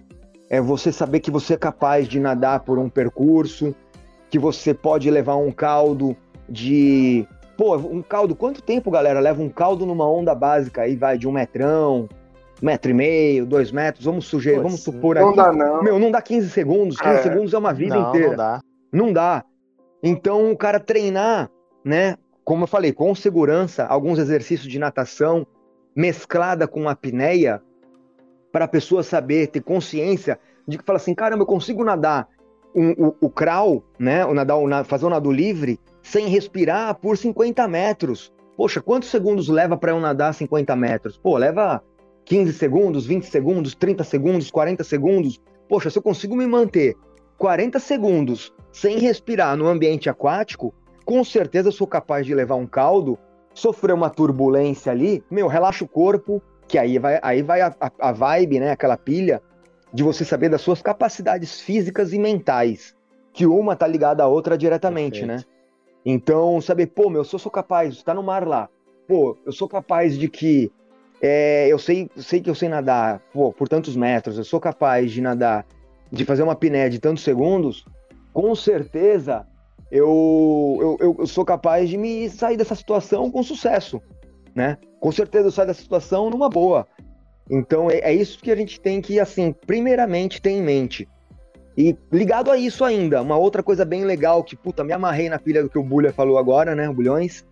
É 0.51 0.61
você 0.61 0.91
saber 0.91 1.21
que 1.21 1.31
você 1.31 1.55
é 1.55 1.57
capaz 1.57 2.09
de 2.09 2.19
nadar 2.19 2.61
por 2.61 2.79
um 2.79 2.89
percurso, 2.89 3.75
que 4.31 4.39
você 4.39 4.75
pode 4.75 5.11
levar 5.11 5.37
um 5.37 5.53
caldo 5.53 6.17
de. 6.49 7.27
Pô, 7.59 7.77
um 7.77 8.01
caldo, 8.01 8.37
quanto 8.37 8.63
tempo, 8.63 8.89
galera, 8.89 9.19
leva 9.19 9.43
um 9.43 9.49
caldo 9.49 9.85
numa 9.85 10.09
onda 10.09 10.33
básica 10.33 10.83
aí, 10.83 10.95
vai 10.95 11.19
de 11.19 11.27
um 11.27 11.33
metrão, 11.33 12.09
metro 12.63 12.93
e 12.93 12.95
meio, 12.95 13.45
dois 13.45 13.73
metros, 13.73 14.05
vamos 14.05 14.27
sugerir, 14.27 14.61
vamos 14.61 14.81
supor 14.81 15.17
não 15.17 15.31
aqui. 15.31 15.37
Dá, 15.39 15.53
não. 15.53 15.83
Meu, 15.83 15.99
não 15.99 16.09
dá 16.13 16.23
15 16.23 16.51
segundos, 16.51 16.97
15 16.99 17.15
é. 17.17 17.23
segundos 17.23 17.53
é 17.53 17.59
uma 17.59 17.75
vida 17.75 17.97
não, 17.97 18.09
inteira. 18.09 18.29
Não 18.29 18.37
dá. 18.37 18.61
Não 18.93 19.13
dá. 19.13 19.45
Então, 20.01 20.53
o 20.53 20.57
cara 20.57 20.79
treinar, 20.79 21.51
né, 21.85 22.17
como 22.45 22.63
eu 22.63 22.69
falei, 22.69 22.93
com 22.93 23.13
segurança, 23.13 23.85
alguns 23.87 24.21
exercícios 24.21 24.71
de 24.71 24.79
natação 24.79 25.45
mesclada 25.97 26.69
com 26.69 26.89
apneia, 26.89 27.61
para 28.53 28.67
a 28.67 28.69
pessoa 28.69 29.03
saber, 29.03 29.49
ter 29.49 29.63
consciência 29.63 30.39
de 30.65 30.79
que 30.79 30.85
fala 30.85 30.99
assim, 30.99 31.13
caramba, 31.13 31.43
eu 31.43 31.47
consigo 31.47 31.83
nadar 31.83 32.29
um, 32.73 32.93
o, 32.93 33.17
o 33.23 33.29
crawl, 33.29 33.83
né, 33.99 34.25
o 34.25 34.33
nadar, 34.33 34.57
o, 34.57 34.85
fazer 34.85 35.07
o 35.07 35.11
nado 35.11 35.33
livre 35.33 35.81
sem 36.09 36.27
respirar 36.29 36.95
por 36.95 37.19
50 37.19 37.69
metros. 37.69 38.33
Poxa, 38.57 38.81
quantos 38.81 39.11
segundos 39.11 39.49
leva 39.49 39.77
para 39.77 39.93
eu 39.93 40.01
nadar 40.01 40.33
50 40.33 40.75
metros? 40.75 41.19
Pô, 41.19 41.37
leva 41.37 41.83
15 42.25 42.53
segundos, 42.55 43.07
20 43.07 43.25
segundos, 43.25 43.75
30 43.75 44.05
segundos, 44.05 44.51
40 44.51 44.83
segundos. 44.85 45.39
Poxa, 45.69 45.91
se 45.91 45.99
eu 45.99 46.03
consigo 46.03 46.35
me 46.35 46.47
manter 46.47 46.97
40 47.37 47.79
segundos 47.79 48.53
sem 48.73 48.99
respirar 48.99 49.55
no 49.57 49.69
ambiente 49.69 50.09
aquático, 50.09 50.75
com 51.05 51.23
certeza 51.23 51.71
sou 51.71 51.87
capaz 51.87 52.25
de 52.25 52.35
levar 52.35 52.57
um 52.57 52.67
caldo, 52.67 53.19
sofrer 53.53 53.93
uma 53.93 54.09
turbulência 54.09 54.91
ali, 54.91 55.23
meu, 55.31 55.47
relaxa 55.47 55.85
o 55.85 55.89
corpo, 55.89 56.43
que 56.67 56.79
aí 56.79 56.99
vai, 56.99 57.19
aí 57.23 57.43
vai 57.43 57.61
a, 57.61 57.75
a, 58.01 58.13
vibe, 58.13 58.61
né, 58.61 58.71
aquela 58.71 58.97
pilha 58.97 59.43
de 59.93 60.03
você 60.03 60.25
saber 60.25 60.49
das 60.49 60.63
suas 60.63 60.81
capacidades 60.81 61.61
físicas 61.61 62.13
e 62.13 62.19
mentais, 62.19 62.95
que 63.33 63.47
uma 63.47 63.77
tá 63.77 63.87
ligada 63.87 64.23
à 64.23 64.27
outra 64.27 64.57
diretamente, 64.57 65.21
Perfeito. 65.21 65.47
né? 65.47 65.58
Então, 66.11 66.59
saber, 66.59 66.87
pô, 66.87 67.11
meu, 67.11 67.23
se 67.23 67.35
eu 67.35 67.39
sou 67.39 67.53
capaz, 67.53 68.03
tá 68.03 68.15
no 68.15 68.23
mar 68.23 68.49
lá, 68.49 68.71
pô, 69.07 69.37
eu 69.45 69.53
sou 69.53 69.69
capaz 69.69 70.19
de 70.19 70.27
que 70.27 70.73
é, 71.21 71.69
eu 71.69 71.79
sei, 71.79 72.11
sei 72.17 72.41
que 72.41 72.49
eu 72.49 72.55
sei 72.55 72.67
nadar 72.67 73.21
pô, 73.31 73.53
por 73.53 73.69
tantos 73.69 73.95
metros, 73.95 74.39
eu 74.39 74.45
sou 74.45 74.59
capaz 74.59 75.13
de 75.13 75.21
nadar, 75.21 75.67
de 76.11 76.25
fazer 76.25 76.43
uma 76.43 76.55
piné 76.55 76.89
de 76.89 76.99
tantos 76.99 77.23
segundos, 77.23 77.85
com 78.33 78.55
certeza 78.55 79.47
eu, 79.93 80.97
eu, 80.99 81.17
eu, 81.19 81.27
sou 81.27 81.45
capaz 81.45 81.91
de 81.91 81.99
me 81.99 82.31
sair 82.31 82.57
dessa 82.57 82.75
situação 82.75 83.31
com 83.31 83.43
sucesso, 83.43 84.01
né? 84.55 84.79
Com 85.01 85.13
certeza 85.13 85.49
eu 85.49 85.53
saio 85.53 85.69
dessa 85.69 85.83
situação 85.83 86.31
numa 86.31 86.49
boa. 86.49 86.89
Então 87.51 87.91
é, 87.91 87.99
é 87.99 88.15
isso 88.15 88.39
que 88.39 88.51
a 88.51 88.57
gente 88.57 88.81
tem 88.81 89.03
que, 89.03 89.21
assim, 89.21 89.53
primeiramente 89.53 90.41
ter 90.41 90.53
em 90.53 90.63
mente. 90.63 91.07
E 91.79 91.97
ligado 92.11 92.51
a 92.51 92.59
isso 92.59 92.85
ainda, 92.85 93.23
uma 93.23 93.37
outra 93.37 93.63
coisa 93.63 93.85
bem 93.85 94.05
legal 94.05 94.43
que, 94.43 94.57
puta, 94.57 94.83
me 94.83 94.93
amarrei 94.93 95.29
na 95.29 95.39
pilha 95.39 95.63
do 95.63 95.71
que 95.71 95.79
o 95.79 95.83
Bulha 95.83 96.13
falou 96.13 96.37
agora, 96.37 96.75
né, 96.75 96.89
o 96.89 96.93
Bulhões, 96.93 97.47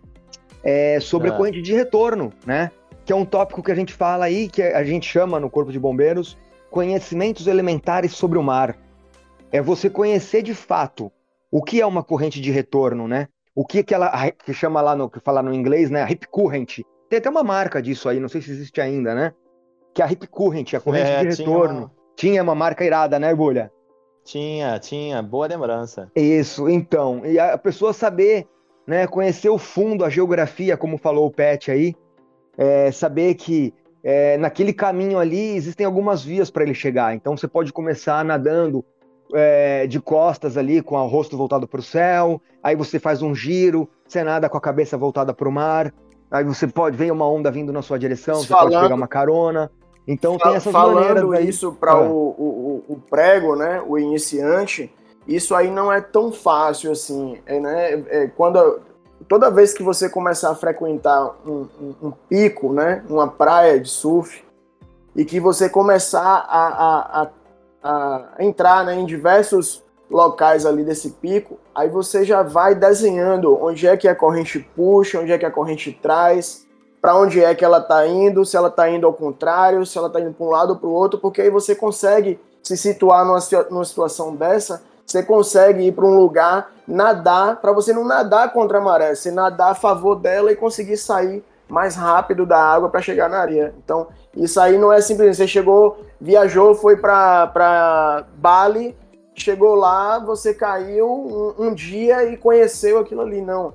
é 0.61 0.99
sobre 0.99 1.29
ah. 1.29 1.33
a 1.33 1.37
corrente 1.37 1.61
de 1.61 1.73
retorno, 1.73 2.33
né? 2.45 2.69
que 3.07 3.13
é 3.13 3.15
um 3.15 3.23
tópico 3.23 3.63
que 3.63 3.71
a 3.71 3.75
gente 3.75 3.93
fala 3.93 4.25
aí, 4.25 4.49
que 4.49 4.61
a 4.61 4.83
gente 4.83 5.07
chama 5.07 5.39
no 5.39 5.49
Corpo 5.49 5.71
de 5.71 5.79
Bombeiros, 5.79 6.37
conhecimentos 6.69 7.47
elementares 7.47 8.11
sobre 8.11 8.37
o 8.37 8.43
mar. 8.43 8.77
É 9.49 9.61
você 9.61 9.89
conhecer 9.89 10.41
de 10.41 10.53
fato 10.53 11.09
o 11.49 11.63
que 11.63 11.79
é 11.79 11.85
uma 11.85 12.03
corrente 12.03 12.41
de 12.41 12.51
retorno, 12.51 13.07
né? 13.07 13.29
O 13.55 13.65
que 13.65 13.81
que 13.81 13.93
ela 13.93 14.11
que 14.43 14.53
chama 14.53 14.81
lá 14.81 14.93
no 14.93 15.09
que 15.09 15.21
fala 15.21 15.41
no 15.41 15.53
inglês, 15.53 15.89
né? 15.89 16.03
A 16.03 16.11
hip 16.11 16.27
current. 16.27 16.81
Tem 17.09 17.19
até 17.19 17.29
uma 17.29 17.43
marca 17.43 17.81
disso 17.81 18.09
aí, 18.09 18.19
não 18.19 18.27
sei 18.27 18.41
se 18.41 18.51
existe 18.51 18.81
ainda, 18.81 19.15
né? 19.15 19.33
Que 19.93 20.01
é 20.01 20.05
a 20.05 20.11
hip 20.11 20.27
current, 20.27 20.73
a 20.73 20.81
corrente 20.81 21.09
é, 21.09 21.23
de 21.23 21.37
retorno. 21.37 21.79
Uma... 21.79 21.91
Tinha 22.13 22.43
uma 22.43 22.55
marca 22.55 22.83
irada, 22.83 23.17
né, 23.17 23.33
Bulha? 23.33 23.71
Tinha, 24.27 24.77
tinha, 24.77 25.21
boa 25.21 25.47
lembrança. 25.47 26.11
Isso, 26.13 26.69
então, 26.69 27.25
e 27.25 27.39
a 27.39 27.57
pessoa 27.57 27.93
saber, 27.93 28.45
né, 28.85 29.07
conhecer 29.07 29.47
o 29.47 29.57
fundo, 29.57 30.03
a 30.03 30.09
geografia, 30.09 30.75
como 30.75 30.97
falou 30.97 31.27
o 31.27 31.31
Pet 31.31 31.71
aí, 31.71 31.95
é, 32.57 32.91
saber 32.91 33.35
que 33.35 33.73
é, 34.03 34.37
naquele 34.37 34.73
caminho 34.73 35.17
ali 35.17 35.55
existem 35.55 35.85
algumas 35.85 36.25
vias 36.25 36.51
para 36.51 36.63
ele 36.63 36.73
chegar. 36.73 37.15
Então 37.15 37.37
você 37.37 37.47
pode 37.47 37.71
começar 37.71 38.25
nadando 38.25 38.83
é, 39.33 39.87
de 39.87 39.97
costas 40.01 40.57
ali, 40.57 40.81
com 40.81 40.97
o 40.97 41.07
rosto 41.07 41.37
voltado 41.37 41.65
para 41.65 41.79
o 41.79 41.83
céu, 41.83 42.41
aí 42.61 42.75
você 42.75 42.99
faz 42.99 43.21
um 43.21 43.33
giro, 43.33 43.89
você 44.05 44.25
nada 44.25 44.49
com 44.49 44.57
a 44.57 44.61
cabeça 44.61 44.97
voltada 44.97 45.33
para 45.33 45.47
o 45.47 45.51
mar, 45.53 45.93
aí 46.29 46.43
você 46.43 46.67
pode, 46.67 46.97
vem 46.97 47.11
uma 47.11 47.25
onda 47.25 47.49
vindo 47.49 47.71
na 47.71 47.81
sua 47.81 47.97
direção, 47.97 48.35
você 48.35 48.47
falando, 48.47 48.73
pode 48.73 48.83
pegar 48.83 48.95
uma 48.95 49.07
carona. 49.07 49.71
Então 50.07 50.37
tem 50.37 50.55
essas 50.55 50.71
falando 50.71 51.27
maneiras. 51.27 51.49
Isso 51.49 51.73
para 51.73 51.91
ah. 51.91 52.01
o, 52.01 52.15
o, 52.15 52.83
o, 52.87 52.93
o, 52.93 52.99
prego, 53.09 53.55
né, 53.55 53.83
o 53.85 53.97
iniciante, 53.99 54.93
isso 55.27 55.53
aí 55.53 55.69
não 55.69 55.91
é 55.91 55.99
tão 55.99 56.31
fácil 56.31 56.91
assim. 56.91 57.39
É, 57.45 57.59
né, 57.59 58.03
é, 58.07 58.27
quando 58.27 58.79
toda 59.27 59.51
vez 59.51 59.73
que 59.73 59.83
você 59.83 60.09
começar 60.09 60.51
a 60.51 60.55
frequentar 60.55 61.35
um, 61.45 61.67
um, 61.81 61.95
um, 62.03 62.11
pico, 62.29 62.71
né, 62.71 63.03
uma 63.09 63.27
praia 63.27 63.79
de 63.79 63.89
surf, 63.89 64.45
e 65.15 65.25
que 65.25 65.39
você 65.39 65.67
começar 65.67 66.21
a, 66.21 66.67
a, 66.67 67.21
a, 67.21 67.29
a 67.83 68.43
entrar 68.43 68.85
né, 68.85 68.95
em 68.95 69.05
diversos 69.05 69.83
locais 70.09 70.65
ali 70.65 70.83
desse 70.83 71.09
pico, 71.09 71.59
aí 71.73 71.89
você 71.89 72.23
já 72.23 72.43
vai 72.43 72.75
desenhando 72.75 73.57
onde 73.61 73.87
é 73.87 73.97
que 73.97 74.07
a 74.07 74.15
corrente 74.15 74.59
puxa, 74.75 75.19
onde 75.19 75.31
é 75.31 75.37
que 75.37 75.45
a 75.45 75.51
corrente 75.51 75.91
traz, 75.91 76.66
para 77.01 77.15
onde 77.15 77.43
é 77.43 77.53
que 77.53 77.63
ela 77.63 77.77
está 77.77 78.05
indo, 78.07 78.45
se 78.45 78.57
ela 78.57 78.67
está 78.69 78.89
indo 78.89 79.05
ao 79.05 79.13
contrário, 79.13 79.85
se 79.85 79.97
ela 79.97 80.07
está 80.07 80.19
indo 80.19 80.33
para 80.33 80.45
um 80.45 80.49
lado 80.49 80.71
ou 80.71 80.75
para 80.75 80.89
o 80.89 80.93
outro, 80.93 81.19
porque 81.19 81.41
aí 81.41 81.49
você 81.49 81.75
consegue 81.75 82.39
se 82.63 82.75
situar 82.75 83.25
numa, 83.25 83.39
numa 83.69 83.85
situação 83.85 84.35
dessa, 84.35 84.81
você 85.05 85.23
consegue 85.23 85.83
ir 85.83 85.93
para 85.93 86.05
um 86.05 86.17
lugar, 86.19 86.69
nadar, 86.85 87.61
para 87.61 87.71
você 87.71 87.93
não 87.93 88.03
nadar 88.03 88.51
contra 88.51 88.79
a 88.79 88.81
maré, 88.81 89.15
você 89.15 89.31
nadar 89.31 89.71
a 89.71 89.75
favor 89.75 90.15
dela 90.15 90.51
e 90.51 90.55
conseguir 90.55 90.97
sair 90.97 91.43
mais 91.69 91.95
rápido 91.95 92.45
da 92.45 92.59
água 92.59 92.89
para 92.89 93.01
chegar 93.01 93.29
na 93.29 93.39
areia. 93.39 93.73
Então, 93.83 94.07
isso 94.35 94.59
aí 94.59 94.77
não 94.77 94.91
é 94.91 94.99
simplesmente 94.99 95.37
você 95.37 95.47
chegou, 95.47 96.03
viajou, 96.19 96.75
foi 96.75 96.97
para 96.97 98.25
Bali, 98.35 98.97
chegou 99.33 99.75
lá, 99.75 100.19
você 100.19 100.53
caiu 100.53 101.09
um, 101.09 101.67
um 101.67 101.73
dia 101.73 102.25
e 102.25 102.37
conheceu 102.37 102.99
aquilo 102.99 103.21
ali. 103.21 103.41
Não. 103.41 103.73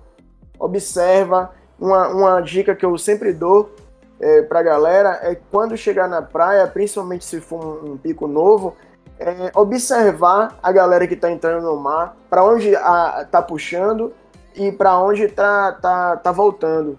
Observa, 0.58 1.50
uma, 1.82 2.08
uma 2.08 2.40
dica 2.40 2.76
que 2.76 2.86
eu 2.86 2.96
sempre 2.96 3.32
dou 3.32 3.74
é, 4.20 4.42
para 4.42 4.60
a 4.60 4.62
galera 4.62 5.18
é 5.22 5.34
quando 5.50 5.76
chegar 5.76 6.08
na 6.08 6.22
praia, 6.22 6.64
principalmente 6.68 7.24
se 7.24 7.40
for 7.40 7.82
um, 7.84 7.92
um 7.92 7.96
pico 7.98 8.28
novo, 8.28 8.76
é 9.18 9.50
observar 9.52 10.56
a 10.62 10.70
galera 10.70 11.08
que 11.08 11.14
está 11.14 11.28
entrando 11.28 11.64
no 11.64 11.76
mar, 11.76 12.16
para 12.30 12.44
onde 12.44 12.68
está 12.68 13.42
puxando 13.42 14.12
e 14.54 14.70
para 14.70 14.96
onde 14.96 15.24
está 15.24 15.72
tá, 15.72 16.16
tá 16.16 16.30
voltando, 16.30 16.96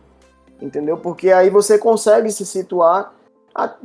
entendeu? 0.61 0.97
Porque 0.97 1.31
aí 1.31 1.49
você 1.49 1.77
consegue 1.77 2.29
se 2.29 2.45
situar 2.45 3.13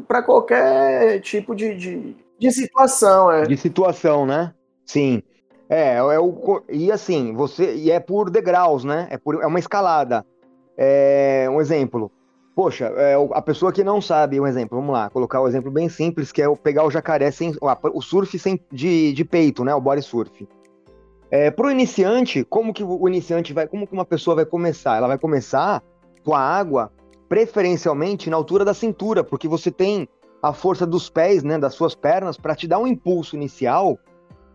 para 0.09 0.21
qualquer 0.21 1.21
tipo 1.21 1.55
de, 1.55 1.77
de, 1.77 2.17
de, 2.41 2.51
situação. 2.51 3.31
É. 3.31 3.43
De 3.43 3.57
situação, 3.57 4.27
né? 4.27 4.53
Sim. 4.85 5.23
É, 5.69 5.97
é 5.97 6.19
o, 6.19 6.63
e 6.69 6.91
assim, 6.91 7.35
você. 7.35 7.75
E 7.75 7.91
é 7.91 8.01
por 8.01 8.31
degraus, 8.31 8.83
né? 8.83 9.07
É, 9.11 9.19
por, 9.19 9.41
é 9.41 9.47
uma 9.47 9.59
escalada. 9.59 10.25
É, 10.81 11.49
um 11.51 11.61
exemplo. 11.61 12.11
Poxa, 12.55 12.87
é, 12.97 13.15
a 13.33 13.43
pessoa 13.43 13.73
que 13.73 13.83
não 13.83 14.01
sabe, 14.01 14.41
um 14.41 14.47
exemplo, 14.47 14.79
vamos 14.79 14.93
lá, 14.93 15.11
colocar 15.11 15.43
um 15.43 15.49
exemplo 15.49 15.71
bem 15.71 15.89
simples, 15.89 16.31
que 16.31 16.41
é 16.41 16.57
pegar 16.57 16.85
o 16.85 16.91
jacaré 16.91 17.31
sem. 17.33 17.53
O 17.93 18.01
surf 18.01 18.39
sem, 18.39 18.61
de, 18.73 19.13
de 19.13 19.25
peito, 19.25 19.65
né? 19.65 19.75
O 19.75 19.81
body 19.81 20.03
surf. 20.03 20.49
É, 21.31 21.51
Para 21.51 21.67
o 21.67 21.71
iniciante, 21.71 22.45
como 22.45 22.73
que 22.73 22.85
o 22.85 23.09
iniciante 23.09 23.53
vai. 23.53 23.67
Como 23.67 23.87
que 23.87 23.93
uma 23.93 24.05
pessoa 24.05 24.37
vai 24.37 24.47
começar? 24.47 24.97
Ela 24.97 25.09
vai 25.09 25.19
começar 25.19 25.83
com 26.25 26.35
a 26.35 26.41
água, 26.41 26.93
preferencialmente 27.29 28.31
na 28.31 28.37
altura 28.37 28.65
da 28.65 28.73
cintura, 28.73 29.25
porque 29.25 29.49
você 29.49 29.71
tem 29.71 30.09
a 30.41 30.53
força 30.53 30.87
dos 30.87 31.11
pés, 31.11 31.43
né? 31.43 31.59
Das 31.59 31.75
suas 31.75 31.95
pernas, 31.95 32.37
para 32.37 32.55
te 32.55 32.69
dar 32.69 32.79
um 32.79 32.87
impulso 32.87 33.35
inicial, 33.35 33.99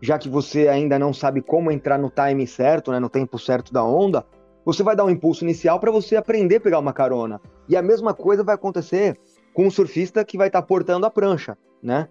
já 0.00 0.18
que 0.18 0.28
você 0.28 0.68
ainda 0.68 0.98
não 0.98 1.12
sabe 1.12 1.42
como 1.42 1.70
entrar 1.70 1.98
no 1.98 2.10
time 2.10 2.46
certo, 2.46 2.90
né? 2.90 2.98
No 2.98 3.10
tempo 3.10 3.38
certo 3.38 3.72
da 3.72 3.84
onda 3.84 4.24
você 4.64 4.82
vai 4.82 4.96
dar 4.96 5.04
um 5.04 5.10
impulso 5.10 5.44
inicial 5.44 5.78
para 5.78 5.90
você 5.90 6.16
aprender 6.16 6.56
a 6.56 6.60
pegar 6.60 6.78
uma 6.78 6.92
carona. 6.92 7.40
E 7.68 7.76
a 7.76 7.82
mesma 7.82 8.14
coisa 8.14 8.42
vai 8.42 8.54
acontecer 8.54 9.18
com 9.52 9.66
o 9.66 9.70
surfista 9.70 10.24
que 10.24 10.38
vai 10.38 10.48
estar 10.48 10.62
tá 10.62 10.66
portando 10.66 11.06
a 11.06 11.10
prancha, 11.10 11.56
né? 11.82 12.08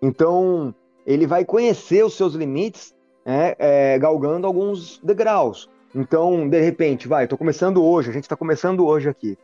Então, 0.00 0.74
ele 1.06 1.26
vai 1.26 1.44
conhecer 1.44 2.04
os 2.04 2.16
seus 2.16 2.34
limites, 2.34 2.94
né, 3.24 3.54
é, 3.58 3.98
galgando 3.98 4.46
alguns 4.46 4.98
degraus. 5.02 5.68
Então, 5.94 6.48
de 6.48 6.60
repente, 6.60 7.08
vai, 7.08 7.26
tô 7.26 7.36
começando 7.36 7.82
hoje, 7.82 8.10
a 8.10 8.12
gente 8.12 8.24
está 8.24 8.36
começando 8.36 8.86
hoje 8.86 9.08
aqui, 9.08 9.36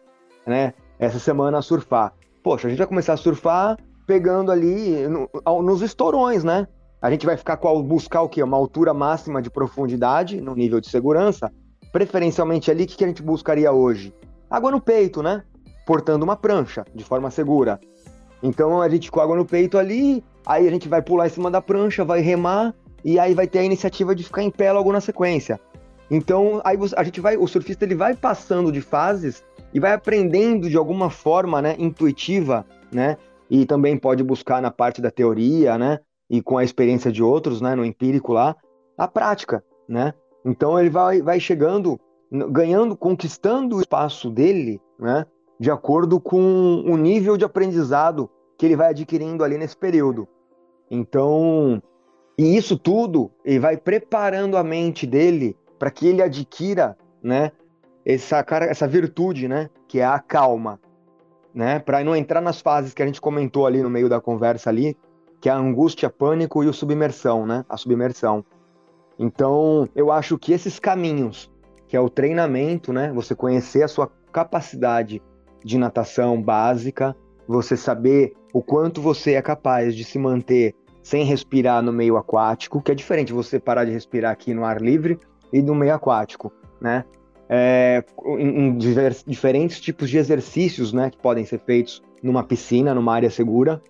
né? 0.47 0.75
Essa 0.99 1.19
semana 1.19 1.59
a 1.59 1.63
surfar. 1.63 2.15
Poxa, 2.43 2.67
a 2.67 2.71
gente 2.71 2.79
vai 2.79 2.87
começar 2.87 3.15
a 3.15 3.17
surfar 3.17 3.77
pegando 4.07 4.53
ali 4.53 5.09
no, 5.09 5.29
nos 5.63 5.81
estourões, 5.83 6.45
né? 6.45 6.69
A 7.01 7.11
gente 7.11 7.27
vai 7.27 7.37
ficar 7.37 7.57
com 7.57 7.83
buscar 7.83 8.23
o 8.23 8.29
quê? 8.29 8.43
Uma 8.43 8.57
altura 8.57 8.95
máxima 8.95 9.43
de 9.43 9.51
profundidade 9.51 10.41
no 10.41 10.55
nível 10.55 10.81
de 10.81 10.89
segurança 10.89 11.51
preferencialmente 11.93 12.71
ali, 12.71 12.85
o 12.85 12.87
que, 12.87 12.97
que 12.97 13.05
a 13.05 13.09
gente 13.09 13.23
buscaria 13.23 13.71
hoje? 13.71 14.15
Água 14.51 14.71
no 14.71 14.81
peito, 14.81 15.23
né? 15.23 15.45
Portando 15.87 16.25
uma 16.25 16.37
prancha, 16.37 16.85
de 16.95 17.05
forma 17.05 17.31
segura. 17.31 17.79
Então 18.43 18.81
a 18.81 18.89
gente 18.89 19.11
com 19.11 19.21
água 19.21 19.37
no 19.37 19.45
peito 19.45 19.79
ali, 19.79 20.25
aí 20.45 20.67
a 20.67 20.71
gente 20.71 20.89
vai 20.89 21.03
pular 21.03 21.27
em 21.27 21.31
cima 21.31 21.51
da 21.51 21.61
prancha, 21.61 22.05
vai 22.05 22.21
remar, 22.21 22.75
e 23.05 23.19
aí 23.19 23.35
vai 23.35 23.47
ter 23.47 23.61
a 23.61 23.65
iniciativa 23.65 24.15
de 24.15 24.25
ficar 24.25 24.43
em 24.43 24.51
pé 24.51 24.73
logo 24.73 24.91
na 24.91 25.01
sequência. 25.01 25.61
Então 26.11 26.61
aí 26.65 26.77
a 26.97 27.05
gente 27.05 27.21
vai, 27.21 27.37
o 27.37 27.47
surfista 27.47 27.85
ele 27.85 27.95
vai 27.95 28.17
passando 28.17 28.73
de 28.73 28.81
fases 28.81 29.45
e 29.73 29.81
vai 29.81 29.93
aprendendo 29.93 30.69
de 30.69 30.77
alguma 30.77 31.09
forma, 31.09 31.63
né, 31.63 31.77
intuitiva, 31.79 32.67
né? 32.93 33.17
E 33.49 33.65
também 33.65 33.97
pode 33.97 34.23
buscar 34.23 34.61
na 34.61 34.71
parte 34.71 35.01
da 35.01 35.11
teoria, 35.11 35.79
né? 35.79 35.99
E 36.29 36.43
com 36.43 36.59
a 36.59 36.65
experiência 36.65 37.13
de 37.13 37.23
outros, 37.23 37.61
né, 37.61 37.75
no 37.75 37.85
empírico 37.85 38.33
lá, 38.33 38.57
a 38.97 39.09
prática, 39.09 39.65
né? 39.89 40.13
Então 40.45 40.79
ele 40.79 40.91
vai, 40.91 41.23
vai 41.23 41.39
chegando, 41.39 41.99
ganhando, 42.51 42.97
conquistando 42.97 43.77
o 43.77 43.81
espaço 43.81 44.31
dele, 44.31 44.81
né? 44.99 45.27
De 45.59 45.71
acordo 45.71 46.21
com 46.21 46.83
o 46.87 46.97
nível 46.97 47.37
de 47.37 47.45
aprendizado 47.45 48.29
que 48.59 48.67
ele 48.67 48.77
vai 48.77 48.91
adquirindo 48.91 49.45
ali 49.45 49.57
nesse 49.57 49.77
período. 49.77 50.27
Então, 50.91 51.83
e 52.39 52.57
isso 52.57 52.77
tudo 52.77 53.31
ele 53.45 53.59
vai 53.59 53.77
preparando 53.77 54.57
a 54.57 54.65
mente 54.65 55.07
dele 55.07 55.57
para 55.79 55.91
que 55.91 56.07
ele 56.07 56.23
adquira, 56.23 56.97
né? 57.23 57.53
Essa 58.05 58.43
cara, 58.43 58.67
essa 58.67 58.87
virtude, 58.89 59.47
né? 59.47 59.71
Que 59.87 60.01
é 60.01 60.05
a 60.05 60.19
calma, 60.19 60.81
né? 61.55 61.79
Para 61.79 62.03
não 62.03 62.17
entrar 62.17 62.41
nas 62.41 62.61
fases 62.61 62.95
que 62.95 63.03
a 63.03 63.07
gente 63.07 63.21
comentou 63.21 63.67
ali 63.67 63.83
no 63.83 63.91
meio 63.91 64.09
da 64.09 64.21
conversa 64.21 64.71
ali, 64.71 64.97
que 65.41 65.49
é 65.49 65.53
a 65.53 65.57
angústia, 65.57 66.11
pânico 66.11 66.63
e 66.63 66.69
o 66.69 66.73
submersão, 66.73 67.47
né? 67.47 67.65
A 67.69 67.77
submersão. 67.77 68.45
Então, 69.23 69.89
eu 69.95 70.11
acho 70.11 70.37
que 70.37 70.53
esses 70.53 70.81
caminhos, 70.81 71.49
que 71.87 71.97
é 71.97 72.01
o 72.01 72.11
treinamento, 72.11 72.93
né? 72.93 73.13
Você 73.13 73.37
conhecer 73.37 73.85
a 73.85 73.89
sua 73.89 74.11
capacidade 74.33 75.23
de 75.65 75.79
natação 75.79 76.43
básica, 76.43 77.15
você 77.47 77.77
saber 77.77 78.33
o 78.53 78.61
quanto 78.61 79.01
você 79.01 79.35
é 79.35 79.43
capaz 79.43 79.95
de 79.95 80.03
se 80.03 80.19
manter 80.19 80.75
sem 81.05 81.25
respirar 81.25 81.83
no 81.83 81.93
meio 81.93 82.17
aquático, 82.17 82.83
que 82.83 82.91
é 82.91 82.95
diferente 82.97 83.33
você 83.33 83.61
parar 83.61 83.85
de 83.85 83.93
respirar 83.93 84.33
aqui 84.33 84.53
no 84.53 84.65
ar 84.65 84.81
livre 84.81 85.21
e 85.53 85.63
no 85.63 85.75
meio 85.75 85.95
aquático, 85.95 86.53
né? 86.81 87.05
É, 87.49 88.03
em, 88.39 88.77
divers, 88.77 89.23
diferentes 89.25 89.81
tipos 89.81 90.11
de 90.11 90.19
exercícios, 90.19 90.93
né, 90.93 91.11
que 91.11 91.19
podem 91.19 91.45
ser 91.45 91.61
feitos 91.61 92.03
numa 92.23 92.43
piscina, 92.43 92.95
numa 92.95 93.15
área 93.15 93.31
segura. 93.31 93.81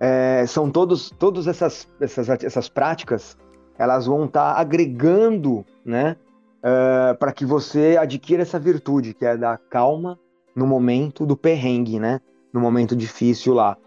É, 0.00 0.44
são 0.46 0.70
todos, 0.70 1.10
todas 1.10 1.46
essas, 1.46 1.86
essas, 2.00 2.28
essas 2.28 2.68
práticas 2.68 3.36
elas 3.80 4.04
vão 4.04 4.26
estar 4.26 4.54
tá 4.54 4.60
agregando, 4.60 5.64
né, 5.82 6.14
uh, 6.58 7.16
para 7.16 7.32
que 7.32 7.46
você 7.46 7.96
adquira 7.98 8.42
essa 8.42 8.58
virtude, 8.58 9.14
que 9.14 9.24
é 9.24 9.38
da 9.38 9.56
calma 9.56 10.18
no 10.54 10.66
momento 10.66 11.24
do 11.24 11.34
perrengue, 11.34 11.98
né, 11.98 12.20
no 12.52 12.60
momento 12.60 12.94
difícil 12.94 13.54
lá. 13.54 13.78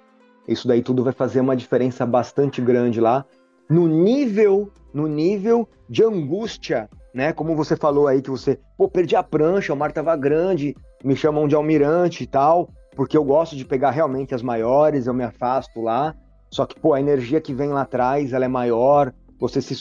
Isso 0.47 0.67
daí 0.67 0.81
tudo 0.81 1.03
vai 1.03 1.13
fazer 1.13 1.41
uma 1.41 1.55
diferença 1.55 2.07
bastante 2.07 2.59
grande 2.59 2.99
lá 2.99 3.23
no 3.69 3.87
nível, 3.87 4.71
no 4.91 5.07
nível 5.07 5.69
de 5.87 6.03
angústia, 6.03 6.89
né? 7.13 7.31
Como 7.31 7.55
você 7.55 7.75
falou 7.75 8.07
aí 8.07 8.19
que 8.21 8.31
você, 8.31 8.59
pô, 8.75 8.89
perdi 8.89 9.15
a 9.15 9.21
prancha, 9.21 9.73
o 9.73 9.77
mar 9.77 9.91
tava 9.91 10.15
grande, 10.15 10.75
me 11.03 11.15
chamam 11.15 11.47
de 11.47 11.53
almirante 11.53 12.23
e 12.23 12.27
tal, 12.27 12.67
porque 12.95 13.15
eu 13.15 13.23
gosto 13.23 13.55
de 13.55 13.63
pegar 13.63 13.91
realmente 13.91 14.33
as 14.33 14.41
maiores, 14.41 15.05
eu 15.05 15.13
me 15.13 15.23
afasto 15.23 15.81
lá. 15.81 16.15
Só 16.49 16.65
que, 16.65 16.79
pô, 16.79 16.93
a 16.93 16.99
energia 16.99 17.39
que 17.39 17.53
vem 17.53 17.69
lá 17.69 17.81
atrás, 17.83 18.33
ela 18.33 18.45
é 18.45 18.49
maior, 18.49 19.13
você, 19.43 19.61
se, 19.61 19.75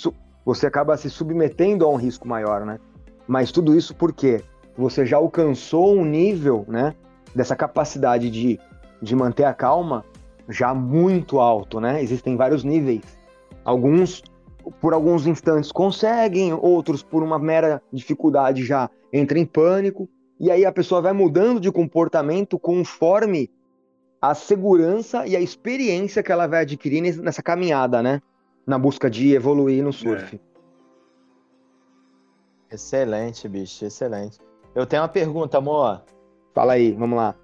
você 0.45 0.67
acaba 0.67 0.97
se 0.97 1.09
submetendo 1.09 1.85
a 1.85 1.89
um 1.89 1.95
risco 1.95 2.27
maior, 2.27 2.67
né? 2.67 2.81
Mas 3.29 3.53
tudo 3.53 3.77
isso 3.77 3.95
porque 3.95 4.43
você 4.77 5.07
já 5.07 5.19
alcançou 5.19 5.95
um 5.95 6.05
nível, 6.05 6.65
né, 6.67 6.97
dessa 7.33 7.55
capacidade 7.55 8.29
de, 8.29 8.59
de 9.01 9.15
manter 9.15 9.45
a 9.45 9.55
calma 9.55 10.05
já 10.49 10.75
muito 10.75 11.39
alto, 11.39 11.79
né? 11.79 12.03
Existem 12.03 12.37
vários 12.37 12.65
níveis. 12.65 13.03
Alguns 13.65 14.25
por 14.81 14.93
alguns 14.93 15.29
instantes 15.29 15.71
conseguem, 15.71 16.53
outros 16.53 17.05
por 17.05 17.23
uma 17.23 17.39
mera 17.39 17.81
dificuldade 17.93 18.65
já 18.65 18.91
entram 19.13 19.39
em 19.39 19.47
pânico, 19.47 20.09
e 20.41 20.51
aí 20.51 20.65
a 20.65 20.73
pessoa 20.73 21.01
vai 21.01 21.13
mudando 21.13 21.61
de 21.61 21.71
comportamento 21.71 22.59
conforme 22.59 23.49
a 24.21 24.35
segurança 24.35 25.25
e 25.25 25.37
a 25.37 25.41
experiência 25.41 26.21
que 26.21 26.33
ela 26.33 26.49
vai 26.49 26.63
adquirir 26.63 27.01
nessa 27.01 27.43
caminhada, 27.45 28.03
né? 28.03 28.21
Na 28.67 28.79
busca 28.79 29.11
de 29.11 29.35
evoluir 29.35 29.83
no 29.83 29.93
surf. 29.93 30.41
É. 32.71 32.75
Excelente, 32.75 33.49
bicho, 33.49 33.85
excelente. 33.85 34.39
Eu 34.75 34.87
tenho 34.87 35.03
uma 35.03 35.09
pergunta, 35.09 35.59
amor. 35.59 36.03
Fala 36.55 36.73
aí, 36.75 36.93
vamos 36.93 37.17
lá. 37.17 37.35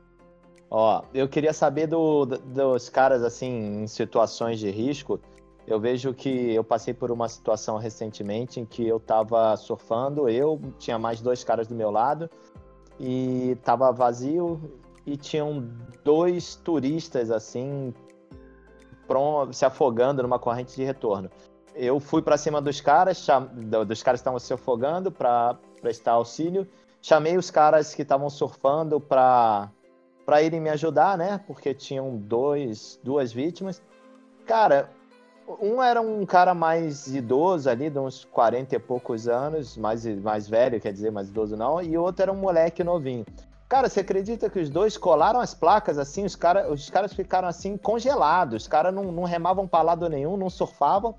Ó, 0.71 1.03
eu 1.15 1.29
queria 1.29 1.53
saber 1.53 1.87
do, 1.87 2.27
dos 2.27 2.89
caras, 2.89 3.23
assim, 3.23 3.83
em 3.83 3.87
situações 3.87 4.59
de 4.59 4.71
risco. 4.71 5.21
Eu 5.67 5.79
vejo 5.79 6.15
que 6.15 6.55
eu 6.55 6.65
passei 6.65 6.95
por 6.95 7.11
uma 7.11 7.29
situação 7.29 7.77
recentemente 7.77 8.59
em 8.59 8.65
que 8.65 8.87
eu 8.87 8.99
tava 8.99 9.55
surfando, 9.57 10.29
eu 10.29 10.59
tinha 10.79 10.99
mais 10.99 11.21
dois 11.21 11.45
caras 11.45 11.69
do 11.69 11.75
meu 11.75 11.91
lado 11.91 12.31
e 12.99 13.57
tava 13.63 13.93
vazio 13.93 14.61
e 15.05 15.17
tinham 15.17 15.69
dois 16.03 16.57
turistas, 16.57 17.31
assim, 17.31 17.93
se 19.53 19.65
afogando 19.65 20.23
numa 20.23 20.39
corrente 20.39 20.77
de 20.77 20.85
retorno. 20.85 21.31
Eu 21.75 22.01
fui 22.01 22.23
para 22.23 22.37
cima 22.37 22.61
dos 22.61 22.81
caras, 22.81 23.27
dos 23.87 24.03
caras 24.03 24.21
que 24.21 24.23
estavam 24.23 24.39
se 24.39 24.53
afogando 24.53 25.13
para 25.13 25.57
prestar 25.81 26.13
auxílio. 26.13 26.67
Chamei 27.01 27.37
os 27.37 27.51
caras 27.51 27.95
que 27.95 28.03
estavam 28.03 28.29
surfando 28.29 29.01
para 29.01 29.71
para 30.27 30.43
irem 30.43 30.61
me 30.61 30.69
ajudar, 30.69 31.17
né? 31.17 31.41
Porque 31.47 31.73
tinham 31.73 32.15
dois, 32.15 33.01
duas 33.03 33.33
vítimas. 33.33 33.81
Cara, 34.45 34.91
um 35.59 35.83
era 35.83 36.03
um 36.03 36.27
cara 36.27 36.53
mais 36.53 37.07
idoso 37.07 37.71
ali, 37.71 37.89
de 37.89 37.99
uns 37.99 38.27
40 38.27 38.77
e 38.77 38.79
poucos 38.79 39.27
anos, 39.27 39.79
mais, 39.79 40.05
mais 40.05 40.47
velho, 40.47 40.79
quer 40.79 40.93
dizer, 40.93 41.11
mais 41.11 41.31
idoso 41.31 41.57
não, 41.57 41.81
e 41.81 41.97
outro 41.97 42.25
era 42.25 42.33
um 42.33 42.37
moleque 42.37 42.85
novinho. 42.85 43.25
Cara, 43.69 43.89
você 43.89 44.01
acredita 44.01 44.49
que 44.49 44.59
os 44.59 44.71
dois 44.71 44.97
colaram 44.97 45.41
as 45.41 45.53
placas 45.53 45.99
assim? 45.99 46.25
Os, 46.25 46.35
cara, 46.35 46.73
os 46.73 46.89
caras 46.89 47.13
ficaram 47.13 47.47
assim 47.47 47.77
congelados. 47.77 48.63
Os 48.63 48.69
caras 48.69 48.95
não, 48.95 49.13
não 49.13 49.25
remavam 49.25 49.69
para 49.69 49.83
lado 49.83 50.09
nenhum, 50.09 50.37
não 50.37 50.49
surfavam. 50.49 51.15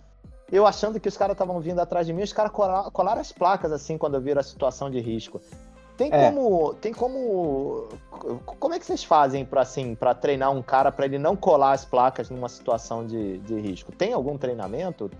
Eu 0.51 0.65
achando 0.65 0.99
que 0.99 1.07
os 1.07 1.15
caras 1.15 1.35
estavam 1.35 1.59
vindo 1.59 1.79
atrás 1.79 2.07
de 2.07 2.13
mim, 2.13 2.23
os 2.23 2.33
caras 2.33 2.51
colaram, 2.51 2.89
colaram 2.89 3.21
as 3.21 3.31
placas 3.31 3.71
assim 3.71 3.99
quando 3.99 4.19
viram 4.19 4.39
a 4.39 4.43
situação 4.43 4.89
de 4.89 4.99
risco. 4.99 5.39
Tem 5.95 6.09
é. 6.11 6.31
como. 6.31 6.73
Tem 6.75 6.91
como. 6.91 7.87
Como 8.59 8.73
é 8.73 8.79
que 8.79 8.85
vocês 8.85 9.03
fazem 9.03 9.45
para 9.45 9.61
assim, 9.61 9.93
para 9.93 10.15
treinar 10.15 10.49
um 10.49 10.61
cara 10.61 10.91
para 10.91 11.05
ele 11.05 11.19
não 11.19 11.35
colar 11.35 11.73
as 11.73 11.85
placas 11.85 12.31
numa 12.31 12.49
situação 12.49 13.05
de, 13.05 13.37
de 13.39 13.59
risco? 13.59 13.91
Tem 13.91 14.11
algum 14.11 14.37
treinamento? 14.37 15.11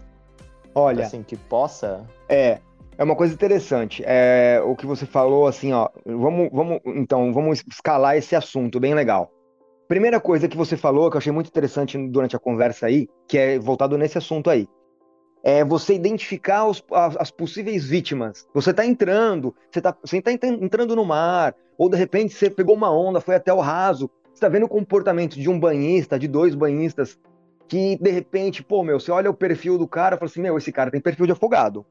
Olha. 0.74 1.06
Assim, 1.06 1.22
que 1.22 1.36
possa. 1.36 2.04
É. 2.28 2.60
É 3.00 3.04
uma 3.04 3.16
coisa 3.16 3.34
interessante. 3.34 4.04
É, 4.06 4.62
o 4.66 4.76
que 4.76 4.86
você 4.86 5.06
falou, 5.06 5.48
assim, 5.48 5.72
ó. 5.72 5.88
Vamos, 6.06 6.50
vamos, 6.52 6.82
então, 6.86 7.32
vamos 7.32 7.64
escalar 7.66 8.18
esse 8.18 8.36
assunto, 8.36 8.78
bem 8.78 8.94
legal. 8.94 9.32
Primeira 9.88 10.20
coisa 10.20 10.50
que 10.50 10.58
você 10.58 10.76
falou, 10.76 11.10
que 11.10 11.16
eu 11.16 11.20
achei 11.20 11.32
muito 11.32 11.48
interessante 11.48 11.98
durante 12.10 12.36
a 12.36 12.40
conversa 12.40 12.88
aí, 12.88 13.08
que 13.26 13.38
é 13.38 13.58
voltado 13.58 13.98
nesse 13.98 14.18
assunto 14.18 14.50
aí 14.50 14.68
é 15.42 15.64
você 15.64 15.94
identificar 15.94 16.66
os, 16.66 16.84
as, 16.92 17.16
as, 17.16 17.32
possíveis 17.32 17.86
vítimas. 17.86 18.46
Você 18.54 18.72
está 18.72 18.86
entrando, 18.86 19.56
você 19.72 19.80
está 19.80 19.96
você 20.04 20.22
tá 20.22 20.32
entrando 20.32 20.96
no 20.96 21.06
mar, 21.06 21.56
ou 21.78 21.90
de 21.90 21.96
repente 21.96 22.34
você 22.34 22.50
pegou 22.50 22.76
uma 22.76 22.92
onda, 22.92 23.22
foi 23.22 23.36
até 23.36 23.54
o 23.54 23.60
raso, 23.60 24.10
você 24.26 24.34
está 24.34 24.50
vendo 24.50 24.66
o 24.66 24.70
comportamento 24.70 25.40
de 25.40 25.50
um 25.50 25.58
banhista, 25.58 26.20
de 26.20 26.28
dois 26.28 26.56
banhistas, 26.56 27.18
que 27.68 27.98
de 28.02 28.12
repente, 28.12 28.62
pô, 28.62 28.84
meu, 28.84 29.00
você 29.00 29.12
olha 29.12 29.30
o 29.30 29.34
perfil 29.34 29.78
do 29.78 29.88
cara 29.88 30.16
e 30.16 30.20
fala 30.20 30.30
assim, 30.30 30.42
meu, 30.42 30.58
esse 30.58 30.72
cara 30.72 30.92
tem 30.92 31.00
perfil 31.00 31.26
de 31.26 31.32
afogado. 31.32 31.86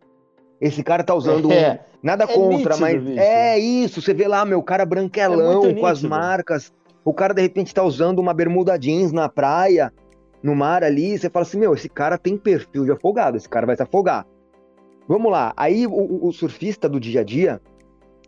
Esse 0.60 0.82
cara 0.82 1.04
tá 1.04 1.14
usando 1.14 1.52
é, 1.52 1.72
um... 1.72 1.98
nada 2.02 2.24
é 2.24 2.26
contra, 2.26 2.74
nítido, 2.74 2.80
mas 2.80 3.02
bicho. 3.02 3.20
é 3.20 3.58
isso, 3.58 4.02
você 4.02 4.12
vê 4.12 4.26
lá, 4.26 4.44
meu, 4.44 4.62
cara 4.62 4.84
branquelão 4.84 5.66
é 5.66 5.74
com 5.74 5.86
as 5.86 6.02
marcas. 6.02 6.72
O 7.04 7.12
cara 7.12 7.32
de 7.32 7.40
repente 7.40 7.72
tá 7.72 7.82
usando 7.82 8.18
uma 8.18 8.34
bermuda 8.34 8.76
jeans 8.76 9.12
na 9.12 9.28
praia, 9.28 9.92
no 10.42 10.54
mar 10.54 10.82
ali, 10.82 11.16
você 11.16 11.30
fala 11.30 11.44
assim, 11.44 11.58
meu, 11.58 11.74
esse 11.74 11.88
cara 11.88 12.18
tem 12.18 12.36
perfil 12.36 12.84
de 12.84 12.92
afogado, 12.92 13.36
esse 13.36 13.48
cara 13.48 13.66
vai 13.66 13.76
se 13.76 13.82
afogar. 13.82 14.26
Vamos 15.06 15.32
lá, 15.32 15.52
aí 15.56 15.86
o, 15.86 16.26
o 16.26 16.32
surfista 16.32 16.88
do 16.88 17.00
dia 17.00 17.22
a 17.22 17.24
dia, 17.24 17.60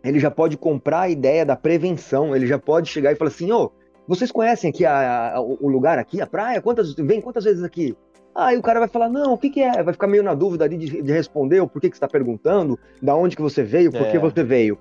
ele 0.03 0.19
já 0.19 0.31
pode 0.31 0.57
comprar 0.57 1.01
a 1.01 1.09
ideia 1.09 1.45
da 1.45 1.55
prevenção, 1.55 2.35
ele 2.35 2.47
já 2.47 2.57
pode 2.57 2.89
chegar 2.89 3.11
e 3.11 3.15
falar 3.15 3.29
assim, 3.29 3.51
ô, 3.51 3.65
oh, 3.65 3.71
vocês 4.07 4.31
conhecem 4.31 4.69
aqui 4.69 4.83
a, 4.83 5.35
a, 5.35 5.41
o 5.41 5.67
lugar 5.67 5.99
aqui, 5.99 6.19
a 6.19 6.27
praia? 6.27 6.61
Quantas, 6.61 6.93
vem 6.95 7.21
quantas 7.21 7.43
vezes 7.43 7.63
aqui? 7.63 7.95
Aí 8.33 8.57
o 8.57 8.61
cara 8.61 8.79
vai 8.79 8.87
falar, 8.87 9.09
não, 9.09 9.33
o 9.33 9.37
que, 9.37 9.49
que 9.49 9.61
é? 9.61 9.83
Vai 9.83 9.93
ficar 9.93 10.07
meio 10.07 10.23
na 10.23 10.33
dúvida 10.33 10.63
ali 10.63 10.77
de, 10.77 11.01
de 11.01 11.11
responder 11.11 11.59
o 11.59 11.67
porquê 11.67 11.89
que 11.89 11.95
você 11.95 12.03
está 12.03 12.07
perguntando, 12.07 12.79
da 13.01 13.15
onde 13.15 13.35
que 13.35 13.41
você 13.41 13.61
veio, 13.61 13.91
por 13.91 14.07
que 14.09 14.17
é. 14.17 14.19
você 14.19 14.43
veio. 14.43 14.77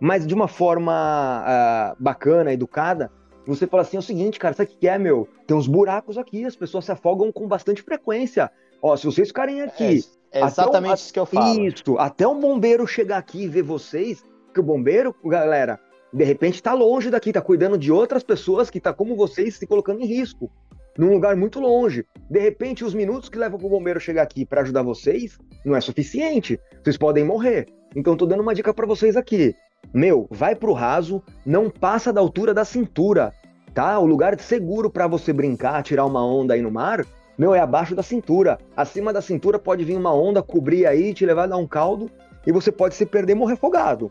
Mas 0.00 0.26
de 0.26 0.34
uma 0.34 0.48
forma 0.48 1.44
uh, 1.44 2.02
bacana, 2.02 2.52
educada, 2.52 3.10
você 3.46 3.66
fala 3.66 3.82
assim, 3.82 3.96
é 3.96 4.00
o 4.00 4.02
seguinte, 4.02 4.38
cara, 4.38 4.54
sabe 4.54 4.72
o 4.72 4.78
que 4.78 4.88
é, 4.88 4.98
meu? 4.98 5.28
Tem 5.46 5.56
uns 5.56 5.66
buracos 5.66 6.16
aqui, 6.16 6.44
as 6.44 6.56
pessoas 6.56 6.86
se 6.86 6.92
afogam 6.92 7.30
com 7.30 7.46
bastante 7.46 7.82
frequência. 7.82 8.50
Ó, 8.80 8.96
se 8.96 9.04
vocês 9.04 9.28
ficarem 9.28 9.60
aqui... 9.60 10.00
É, 10.32 10.40
é 10.40 10.44
exatamente 10.44 10.96
isso 10.96 11.12
que 11.12 11.20
eu 11.20 11.26
falo. 11.26 11.60
Isso, 11.60 11.96
até 11.98 12.26
um 12.26 12.40
bombeiro 12.40 12.86
chegar 12.86 13.18
aqui 13.18 13.44
e 13.44 13.48
ver 13.48 13.62
vocês, 13.62 14.24
que 14.52 14.58
o 14.58 14.62
bombeiro, 14.64 15.14
galera, 15.24 15.78
de 16.12 16.24
repente 16.24 16.62
tá 16.62 16.72
longe 16.72 17.10
daqui, 17.10 17.32
tá 17.32 17.40
cuidando 17.40 17.78
de 17.78 17.92
outras 17.92 18.22
pessoas 18.22 18.70
que 18.70 18.80
tá 18.80 18.92
como 18.92 19.14
vocês 19.14 19.56
se 19.56 19.66
colocando 19.66 20.00
em 20.00 20.06
risco, 20.06 20.50
num 20.98 21.12
lugar 21.12 21.36
muito 21.36 21.60
longe. 21.60 22.04
De 22.30 22.38
repente, 22.38 22.84
os 22.84 22.94
minutos 22.94 23.28
que 23.28 23.38
levam 23.38 23.58
pro 23.58 23.68
bombeiro 23.68 24.00
chegar 24.00 24.22
aqui 24.22 24.44
para 24.44 24.62
ajudar 24.62 24.82
vocês 24.82 25.38
não 25.64 25.74
é 25.74 25.80
suficiente. 25.80 26.58
Vocês 26.82 26.96
podem 26.96 27.24
morrer. 27.24 27.66
Então 27.94 28.16
tô 28.16 28.26
dando 28.26 28.40
uma 28.40 28.54
dica 28.54 28.72
para 28.72 28.86
vocês 28.86 29.16
aqui. 29.16 29.54
Meu, 29.92 30.26
vai 30.30 30.54
pro 30.54 30.72
raso, 30.72 31.22
não 31.44 31.70
passa 31.70 32.12
da 32.12 32.20
altura 32.20 32.54
da 32.54 32.64
cintura, 32.64 33.32
tá? 33.72 33.98
O 33.98 34.06
lugar 34.06 34.38
seguro 34.40 34.90
para 34.90 35.06
você 35.06 35.32
brincar, 35.32 35.82
tirar 35.82 36.06
uma 36.06 36.24
onda 36.24 36.54
aí 36.54 36.62
no 36.62 36.70
mar, 36.70 37.04
meu, 37.36 37.54
é 37.54 37.60
abaixo 37.60 37.94
da 37.94 38.02
cintura. 38.02 38.58
Acima 38.76 39.12
da 39.12 39.20
cintura 39.20 39.58
pode 39.58 39.84
vir 39.84 39.96
uma 39.96 40.14
onda, 40.14 40.42
cobrir 40.42 40.86
aí, 40.86 41.12
te 41.12 41.26
levar 41.26 41.44
a 41.44 41.48
dar 41.48 41.56
um 41.56 41.66
caldo 41.66 42.10
e 42.46 42.52
você 42.52 42.70
pode 42.70 42.94
se 42.94 43.04
perder 43.04 43.32
e 43.32 43.36
morrer 43.36 43.54
afogado. 43.54 44.10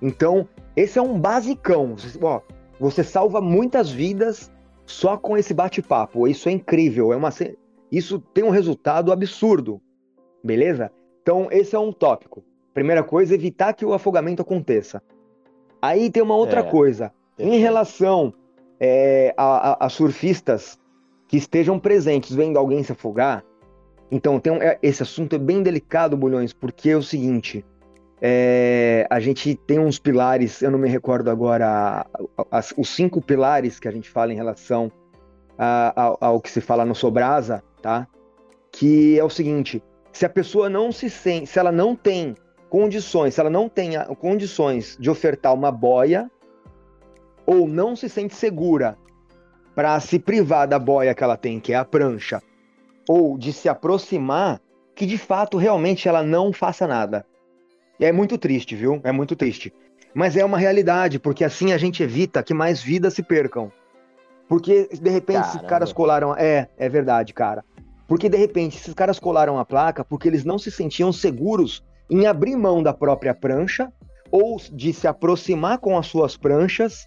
Então, 0.00 0.48
esse 0.74 0.98
é 0.98 1.02
um 1.02 1.18
basicão. 1.18 1.94
Ó, 2.20 2.40
você 2.80 3.04
salva 3.04 3.40
muitas 3.40 3.90
vidas 3.90 4.50
só 4.92 5.16
com 5.16 5.36
esse 5.36 5.54
bate-papo. 5.54 6.28
Isso 6.28 6.48
é 6.48 6.52
incrível. 6.52 7.12
É 7.12 7.16
uma, 7.16 7.30
isso 7.90 8.18
tem 8.32 8.44
um 8.44 8.50
resultado 8.50 9.10
absurdo. 9.10 9.80
Beleza? 10.44 10.92
Então, 11.22 11.48
esse 11.50 11.74
é 11.74 11.78
um 11.78 11.92
tópico. 11.92 12.44
Primeira 12.74 13.02
coisa, 13.02 13.34
evitar 13.34 13.72
que 13.72 13.84
o 13.84 13.94
afogamento 13.94 14.42
aconteça. 14.42 15.02
Aí 15.80 16.10
tem 16.10 16.22
uma 16.22 16.36
outra 16.36 16.60
é, 16.60 16.62
coisa. 16.62 17.12
Em 17.38 17.58
relação 17.58 18.34
é, 18.78 19.34
a, 19.36 19.70
a, 19.72 19.86
a, 19.86 19.88
surfistas 19.88 20.78
que 21.26 21.36
estejam 21.36 21.78
presentes 21.78 22.34
vendo 22.34 22.58
alguém 22.58 22.82
se 22.82 22.92
afogar, 22.92 23.44
então 24.10 24.38
tem 24.38 24.52
um, 24.52 24.56
é, 24.56 24.78
esse 24.82 25.02
assunto 25.02 25.34
é 25.36 25.38
bem 25.38 25.62
delicado, 25.62 26.16
Bulhões, 26.16 26.52
porque 26.52 26.90
é 26.90 26.96
o 26.96 27.02
seguinte: 27.02 27.64
é, 28.24 29.04
a 29.10 29.18
gente 29.18 29.56
tem 29.56 29.80
uns 29.80 29.98
pilares, 29.98 30.62
eu 30.62 30.70
não 30.70 30.78
me 30.78 30.88
recordo 30.88 31.28
agora, 31.28 32.06
as, 32.52 32.72
os 32.76 32.88
cinco 32.88 33.20
pilares 33.20 33.80
que 33.80 33.88
a 33.88 33.90
gente 33.90 34.08
fala 34.08 34.32
em 34.32 34.36
relação 34.36 34.92
a, 35.58 35.92
a, 35.96 36.26
ao 36.28 36.40
que 36.40 36.48
se 36.48 36.60
fala 36.60 36.84
no 36.84 36.94
Sobrasa, 36.94 37.64
tá? 37.82 38.06
Que 38.70 39.18
é 39.18 39.24
o 39.24 39.28
seguinte: 39.28 39.82
se 40.12 40.24
a 40.24 40.28
pessoa 40.28 40.70
não 40.70 40.92
se 40.92 41.10
sente, 41.10 41.48
se 41.48 41.58
ela 41.58 41.72
não 41.72 41.96
tem 41.96 42.36
condições, 42.70 43.34
se 43.34 43.40
ela 43.40 43.50
não 43.50 43.68
tem 43.68 43.90
condições 44.20 44.96
de 45.00 45.10
ofertar 45.10 45.52
uma 45.52 45.72
boia, 45.72 46.30
ou 47.44 47.66
não 47.66 47.96
se 47.96 48.08
sente 48.08 48.36
segura 48.36 48.96
para 49.74 49.98
se 49.98 50.20
privar 50.20 50.68
da 50.68 50.78
boia 50.78 51.12
que 51.12 51.24
ela 51.24 51.36
tem, 51.36 51.58
que 51.58 51.72
é 51.72 51.76
a 51.76 51.84
prancha, 51.84 52.40
ou 53.08 53.36
de 53.36 53.52
se 53.52 53.68
aproximar, 53.68 54.60
que 54.94 55.06
de 55.06 55.18
fato 55.18 55.58
realmente 55.58 56.08
ela 56.08 56.22
não 56.22 56.52
faça 56.52 56.86
nada. 56.86 57.26
É 58.00 58.10
muito 58.12 58.36
triste, 58.38 58.74
viu? 58.74 59.00
É 59.04 59.12
muito 59.12 59.36
triste. 59.36 59.72
Mas 60.14 60.36
é 60.36 60.44
uma 60.44 60.58
realidade, 60.58 61.18
porque 61.18 61.44
assim 61.44 61.72
a 61.72 61.78
gente 61.78 62.02
evita 62.02 62.42
que 62.42 62.52
mais 62.52 62.82
vidas 62.82 63.14
se 63.14 63.22
percam. 63.22 63.72
Porque 64.48 64.88
de 64.92 65.10
repente 65.10 65.40
Caramba. 65.40 65.56
esses 65.56 65.68
caras 65.68 65.92
colaram. 65.92 66.36
É, 66.36 66.68
é 66.76 66.88
verdade, 66.88 67.32
cara. 67.32 67.64
Porque 68.06 68.28
de 68.28 68.36
repente 68.36 68.76
esses 68.76 68.92
caras 68.92 69.18
colaram 69.18 69.58
a 69.58 69.64
placa 69.64 70.04
porque 70.04 70.28
eles 70.28 70.44
não 70.44 70.58
se 70.58 70.70
sentiam 70.70 71.12
seguros 71.12 71.82
em 72.10 72.26
abrir 72.26 72.56
mão 72.56 72.82
da 72.82 72.92
própria 72.92 73.34
prancha 73.34 73.90
ou 74.30 74.60
de 74.70 74.92
se 74.92 75.06
aproximar 75.06 75.78
com 75.78 75.96
as 75.96 76.06
suas 76.06 76.36
pranchas 76.36 77.06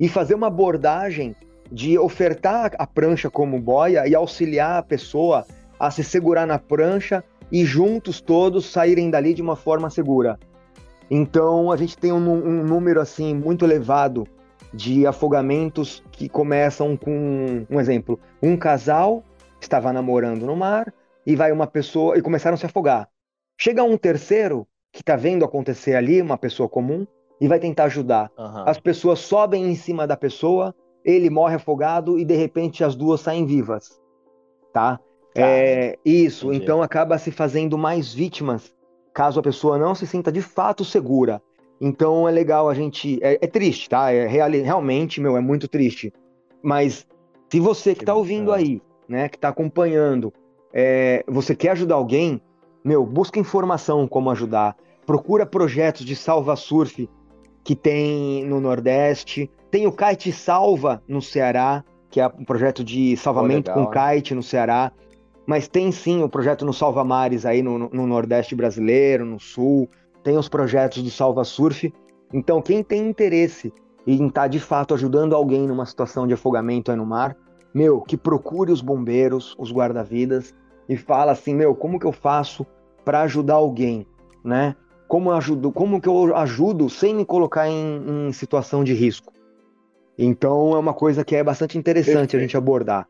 e 0.00 0.08
fazer 0.08 0.34
uma 0.34 0.46
abordagem 0.46 1.34
de 1.70 1.98
ofertar 1.98 2.72
a 2.78 2.86
prancha 2.86 3.28
como 3.28 3.60
boia 3.60 4.06
e 4.08 4.14
auxiliar 4.14 4.78
a 4.78 4.82
pessoa 4.82 5.46
a 5.78 5.90
se 5.90 6.02
segurar 6.02 6.46
na 6.46 6.58
prancha 6.58 7.22
e 7.50 7.64
juntos 7.64 8.20
todos 8.20 8.66
saírem 8.66 9.10
dali 9.10 9.34
de 9.34 9.42
uma 9.42 9.56
forma 9.56 9.90
segura. 9.90 10.38
Então 11.10 11.72
a 11.72 11.76
gente 11.76 11.96
tem 11.96 12.12
um, 12.12 12.16
um 12.18 12.64
número 12.64 13.00
assim 13.00 13.34
muito 13.34 13.64
elevado 13.64 14.26
de 14.72 15.06
afogamentos 15.06 16.02
que 16.12 16.28
começam 16.28 16.96
com 16.96 17.66
um 17.70 17.80
exemplo, 17.80 18.20
um 18.42 18.56
casal 18.56 19.24
estava 19.60 19.92
namorando 19.92 20.46
no 20.46 20.54
mar 20.54 20.92
e 21.26 21.34
vai 21.34 21.50
uma 21.52 21.66
pessoa 21.66 22.16
e 22.16 22.22
começaram 22.22 22.54
a 22.54 22.58
se 22.58 22.66
afogar. 22.66 23.08
Chega 23.58 23.82
um 23.82 23.96
terceiro 23.96 24.66
que 24.92 25.00
está 25.00 25.16
vendo 25.16 25.44
acontecer 25.44 25.94
ali, 25.94 26.22
uma 26.22 26.38
pessoa 26.38 26.68
comum, 26.68 27.06
e 27.40 27.46
vai 27.46 27.58
tentar 27.58 27.84
ajudar. 27.84 28.30
Uhum. 28.38 28.64
As 28.66 28.80
pessoas 28.80 29.20
sobem 29.20 29.64
em 29.64 29.74
cima 29.74 30.06
da 30.06 30.16
pessoa, 30.16 30.74
ele 31.04 31.30
morre 31.30 31.56
afogado 31.56 32.18
e 32.18 32.24
de 32.24 32.34
repente 32.34 32.82
as 32.82 32.94
duas 32.94 33.20
saem 33.20 33.46
vivas. 33.46 34.00
Tá? 34.72 34.98
É, 35.42 35.98
isso, 36.04 36.46
entendi. 36.48 36.64
então 36.64 36.82
acaba 36.82 37.18
se 37.18 37.30
fazendo 37.30 37.76
mais 37.78 38.12
vítimas 38.12 38.72
caso 39.18 39.40
a 39.40 39.42
pessoa 39.42 39.76
não 39.76 39.96
se 39.96 40.06
sinta 40.06 40.30
de 40.30 40.40
fato 40.40 40.84
segura. 40.84 41.42
Então 41.80 42.28
é 42.28 42.30
legal 42.30 42.68
a 42.68 42.74
gente. 42.74 43.18
É, 43.20 43.38
é 43.44 43.46
triste, 43.48 43.88
tá? 43.88 44.12
É 44.12 44.28
real, 44.28 44.48
realmente, 44.48 45.20
meu, 45.20 45.36
é 45.36 45.40
muito 45.40 45.66
triste. 45.66 46.12
Mas 46.62 47.04
se 47.50 47.58
você 47.58 47.96
que 47.96 48.02
está 48.02 48.14
ouvindo 48.14 48.52
aí, 48.52 48.80
né, 49.08 49.28
que 49.28 49.36
está 49.36 49.48
acompanhando, 49.48 50.32
é, 50.72 51.24
você 51.26 51.56
quer 51.56 51.70
ajudar 51.70 51.96
alguém, 51.96 52.40
meu, 52.84 53.04
busca 53.04 53.40
informação 53.40 54.06
como 54.06 54.30
ajudar. 54.30 54.76
Procura 55.04 55.44
projetos 55.44 56.04
de 56.04 56.14
salva 56.14 56.54
surf 56.54 57.08
que 57.64 57.74
tem 57.74 58.44
no 58.44 58.60
Nordeste. 58.60 59.50
Tem 59.68 59.84
o 59.86 59.92
Kite 59.92 60.30
Salva 60.30 61.02
no 61.08 61.20
Ceará, 61.20 61.84
que 62.08 62.20
é 62.20 62.26
um 62.26 62.44
projeto 62.44 62.84
de 62.84 63.16
salvamento 63.16 63.70
oh, 63.70 63.74
legal, 63.74 63.92
com 63.92 64.14
kite 64.14 64.32
no 64.32 64.42
Ceará. 64.44 64.92
Mas 65.48 65.66
tem 65.66 65.90
sim 65.90 66.22
o 66.22 66.28
projeto 66.28 66.66
no 66.66 66.74
Salva 66.74 67.02
Mares 67.02 67.46
aí 67.46 67.62
no, 67.62 67.78
no 67.78 68.06
Nordeste 68.06 68.54
brasileiro, 68.54 69.24
no 69.24 69.40
Sul. 69.40 69.88
Tem 70.22 70.36
os 70.36 70.46
projetos 70.46 71.02
do 71.02 71.10
Salva 71.10 71.42
Surf. 71.42 71.90
Então, 72.34 72.60
quem 72.60 72.82
tem 72.82 73.08
interesse 73.08 73.72
em 74.06 74.26
estar 74.26 74.42
tá, 74.42 74.46
de 74.46 74.60
fato 74.60 74.92
ajudando 74.92 75.34
alguém 75.34 75.66
numa 75.66 75.86
situação 75.86 76.26
de 76.26 76.34
afogamento 76.34 76.90
aí 76.90 76.98
no 76.98 77.06
mar, 77.06 77.34
meu, 77.72 78.02
que 78.02 78.14
procure 78.14 78.70
os 78.70 78.82
bombeiros, 78.82 79.56
os 79.58 79.72
guarda-vidas 79.72 80.54
e 80.86 80.98
fala 80.98 81.32
assim, 81.32 81.54
meu, 81.54 81.74
como 81.74 81.98
que 81.98 82.04
eu 82.04 82.12
faço 82.12 82.66
para 83.02 83.22
ajudar 83.22 83.54
alguém, 83.54 84.06
né? 84.44 84.76
Como 85.06 85.32
ajudo, 85.32 85.72
como 85.72 85.98
que 85.98 86.08
eu 86.10 86.36
ajudo 86.36 86.90
sem 86.90 87.14
me 87.14 87.24
colocar 87.24 87.70
em, 87.70 88.28
em 88.28 88.32
situação 88.32 88.84
de 88.84 88.92
risco? 88.92 89.32
Então 90.18 90.74
é 90.74 90.78
uma 90.78 90.92
coisa 90.92 91.24
que 91.24 91.34
é 91.34 91.42
bastante 91.42 91.78
interessante 91.78 92.12
Perfeito. 92.12 92.36
a 92.36 92.40
gente 92.40 92.56
abordar, 92.56 93.08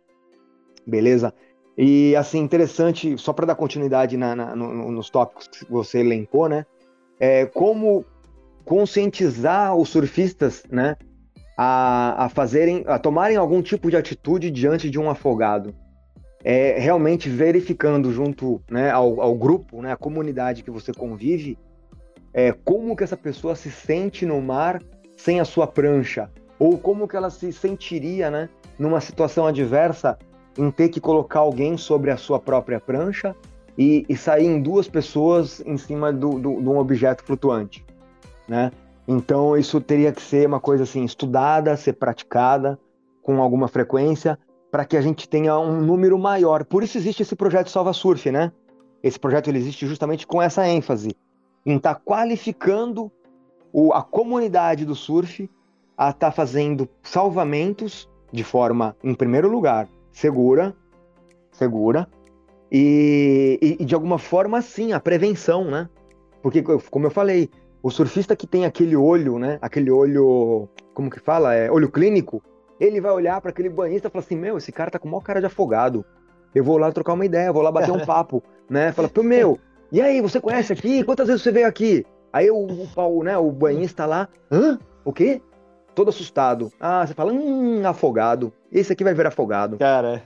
beleza? 0.87 1.35
E 1.81 2.17
assim 2.17 2.41
interessante, 2.41 3.17
só 3.17 3.33
para 3.33 3.47
dar 3.47 3.55
continuidade 3.55 4.17
na, 4.17 4.35
na, 4.35 4.57
no, 4.57 4.91
nos 4.91 5.09
tópicos 5.09 5.47
que 5.47 5.71
você 5.71 6.01
elencou, 6.01 6.49
né? 6.49 6.67
É 7.21 7.47
como 7.47 8.05
conscientizar 8.65 9.77
os 9.77 9.89
surfistas, 9.89 10.65
né, 10.69 10.97
a, 11.57 12.25
a 12.25 12.29
fazerem, 12.29 12.85
a 12.87 12.99
tomarem 12.99 13.37
algum 13.37 13.63
tipo 13.63 13.91
de 13.91 13.97
atitude 13.97 14.51
diante 14.51 14.91
de 14.91 14.99
um 14.99 15.09
afogado. 15.09 15.73
É 16.45 16.79
realmente 16.79 17.29
verificando 17.29 18.13
junto 18.13 18.61
né, 18.69 18.91
ao, 18.91 19.21
ao 19.21 19.35
grupo, 19.37 19.81
né, 19.81 19.93
a 19.93 19.97
comunidade 19.97 20.65
que 20.65 20.71
você 20.71 20.93
convive, 20.93 21.57
é, 22.35 22.53
como 22.53 22.97
que 22.97 23.05
essa 23.05 23.17
pessoa 23.17 23.55
se 23.55 23.71
sente 23.71 24.27
no 24.27 24.41
mar 24.43 24.83
sem 25.17 25.41
a 25.41 25.45
sua 25.45 25.67
prancha, 25.67 26.29
ou 26.59 26.77
como 26.77 27.07
que 27.07 27.17
ela 27.17 27.31
se 27.31 27.53
sentiria, 27.53 28.31
né, 28.31 28.49
numa 28.79 29.01
situação 29.01 29.47
adversa 29.47 30.19
em 30.59 30.71
ter 30.71 30.89
que 30.89 31.01
colocar 31.01 31.39
alguém 31.39 31.77
sobre 31.79 32.11
a 32.11 32.17
sua 32.17 32.41
própria 32.41 32.81
prancha 32.81 33.35
e, 33.79 34.05
e 34.09 34.17
sair 34.17 34.47
em 34.47 34.61
duas 34.61 34.89
pessoas 34.89 35.63
em 35.65 35.77
cima 35.77 36.13
do, 36.13 36.39
do, 36.39 36.61
de 36.61 36.69
um 36.69 36.79
objeto 36.79 37.23
flutuante, 37.23 37.87
né? 38.49 38.73
Então 39.07 39.57
isso 39.57 39.81
teria 39.81 40.13
que 40.13 40.21
ser 40.21 40.47
uma 40.47 40.61
coisa 40.61 40.83
assim 40.83 41.05
estudada, 41.05 41.77
ser 41.77 41.95
praticada 41.95 42.79
com 43.23 43.41
alguma 43.41 43.69
frequência 43.69 44.39
para 44.71 44.85
que 44.85 44.97
a 44.97 45.01
gente 45.01 45.29
tenha 45.29 45.59
um 45.59 45.81
número 45.81 46.19
maior. 46.19 46.65
Por 46.65 46.83
isso 46.83 46.99
existe 46.99 47.23
esse 47.23 47.37
projeto 47.37 47.71
Salva 47.71 47.93
Surf, 47.93 48.31
né? 48.31 48.53
Esse 49.03 49.19
projeto 49.19 49.49
ele 49.49 49.59
existe 49.59 49.87
justamente 49.87 50.27
com 50.27 50.43
essa 50.43 50.67
ênfase 50.67 51.17
em 51.65 51.77
estar 51.77 51.95
tá 51.95 52.01
qualificando 52.05 53.11
o, 53.73 53.93
a 53.93 54.03
comunidade 54.03 54.85
do 54.85 54.95
surf 54.95 55.49
a 55.97 56.11
estar 56.11 56.27
tá 56.27 56.33
fazendo 56.33 56.89
salvamentos 57.03 58.09
de 58.33 58.45
forma, 58.45 58.97
em 59.03 59.15
primeiro 59.15 59.49
lugar, 59.49 59.89
segura, 60.13 60.75
segura 61.53 62.09
e, 62.71 63.59
e, 63.63 63.83
e 63.83 63.85
de 63.85 63.95
alguma 63.95 64.19
forma 64.19 64.61
sim 64.61 64.93
a 64.93 65.01
prevenção, 65.01 65.65
né? 65.65 65.89
Porque 66.43 66.63
como 66.91 67.07
eu 67.07 67.11
falei, 67.11 67.51
o 67.83 67.91
surfista 67.91 68.37
que 68.37 68.47
tem 68.47 68.65
aquele 68.65 68.97
olho, 68.97 69.39
né? 69.39 69.59
Aquele 69.61 69.91
olho, 69.91 70.69
como 70.95 71.11
que 71.11 71.21
fala? 71.21 71.55
É 71.55 71.71
olho 71.71 71.91
clínico. 71.91 72.43
Ele 72.79 73.01
vai 73.01 73.11
olhar 73.11 73.41
para 73.41 73.51
aquele 73.51 73.69
banhista 73.69 74.09
e 74.09 74.11
falar 74.11 74.25
assim: 74.25 74.37
Meu, 74.37 74.57
esse 74.57 74.71
cara 74.71 74.91
tá 74.91 74.99
com 74.99 75.09
maior 75.09 75.23
cara 75.23 75.41
de 75.41 75.47
afogado. 75.47 76.05
Eu 76.55 76.63
vou 76.65 76.79
lá 76.79 76.91
trocar 76.93 77.15
uma 77.15 77.27
ideia, 77.27 77.53
vou 77.53 77.63
lá 77.63 77.73
bater 77.73 77.91
um 77.91 78.05
papo, 78.07 78.43
né? 78.69 78.93
Fala, 78.93 79.09
pô, 79.09 79.23
meu, 79.23 79.59
e 79.91 80.01
aí, 80.01 80.21
você 80.21 80.41
conhece 80.41 80.73
aqui? 80.73 81.03
Quantas 81.03 81.27
vezes 81.27 81.43
você 81.43 81.51
veio 81.51 81.67
aqui? 81.67 82.05
Aí 82.33 82.51
o, 82.51 82.67
o, 82.97 83.23
né, 83.23 83.37
o 83.39 83.51
banhista 83.51 84.07
lá, 84.07 84.29
hã? 84.51 84.79
O 85.05 85.13
quê? 85.13 85.41
Todo 85.99 86.11
assustado. 86.11 86.73
Ah, 86.79 87.05
você 87.05 87.13
fala, 87.13 87.33
hum, 87.33 87.85
afogado. 87.85 88.53
Esse 88.71 88.93
aqui 88.93 89.03
vai 89.03 89.15
ver 89.15 89.27
afogado. 89.27 89.77
Cara, 89.79 90.23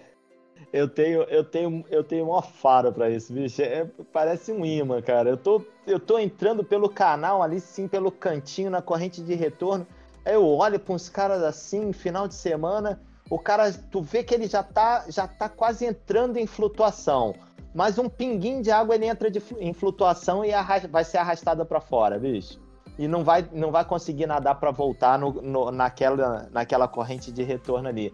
eu 0.70 0.86
tenho, 0.86 1.22
eu 1.22 1.42
tenho, 1.42 1.82
eu 1.90 2.04
tenho 2.04 2.26
uma 2.26 2.42
fara 2.42 2.92
para 2.92 3.08
isso, 3.08 3.32
bicho. 3.32 3.62
É, 3.62 3.86
parece 4.12 4.52
um 4.52 4.66
imã, 4.66 5.00
cara. 5.00 5.30
Eu 5.30 5.36
tô, 5.38 5.64
eu 5.86 5.98
tô 5.98 6.18
entrando 6.18 6.62
pelo 6.62 6.90
canal 6.90 7.42
ali, 7.42 7.58
sim, 7.58 7.88
pelo 7.88 8.12
cantinho, 8.12 8.68
na 8.70 8.82
corrente 8.82 9.22
de 9.22 9.34
retorno. 9.34 9.86
Aí 10.26 10.34
eu 10.34 10.46
olho 10.46 10.78
para 10.78 10.92
uns 10.92 11.08
caras 11.08 11.42
assim, 11.42 11.90
final 11.90 12.28
de 12.28 12.34
semana, 12.34 13.00
o 13.30 13.38
cara, 13.38 13.72
tu 13.72 14.02
vê 14.02 14.22
que 14.22 14.34
ele 14.34 14.48
já 14.48 14.62
tá, 14.62 15.06
já 15.08 15.26
tá 15.26 15.48
quase 15.48 15.86
entrando 15.86 16.36
em 16.36 16.46
flutuação. 16.46 17.34
Mas 17.74 17.96
um 17.96 18.10
pinguinho 18.10 18.60
de 18.60 18.70
água 18.70 18.94
ele 18.94 19.06
entra 19.06 19.30
de, 19.30 19.42
em 19.58 19.72
flutuação 19.72 20.44
e 20.44 20.50
vai 20.90 21.02
ser 21.02 21.16
arrastado 21.16 21.64
para 21.64 21.80
fora, 21.80 22.18
bicho. 22.18 22.60
E 22.98 23.08
não 23.08 23.24
vai, 23.24 23.48
não 23.52 23.70
vai 23.70 23.84
conseguir 23.84 24.26
nadar 24.26 24.56
para 24.56 24.70
voltar 24.70 25.18
no, 25.18 25.32
no, 25.40 25.70
naquela, 25.70 26.48
naquela 26.50 26.86
corrente 26.86 27.32
de 27.32 27.42
retorno 27.42 27.88
ali 27.88 28.12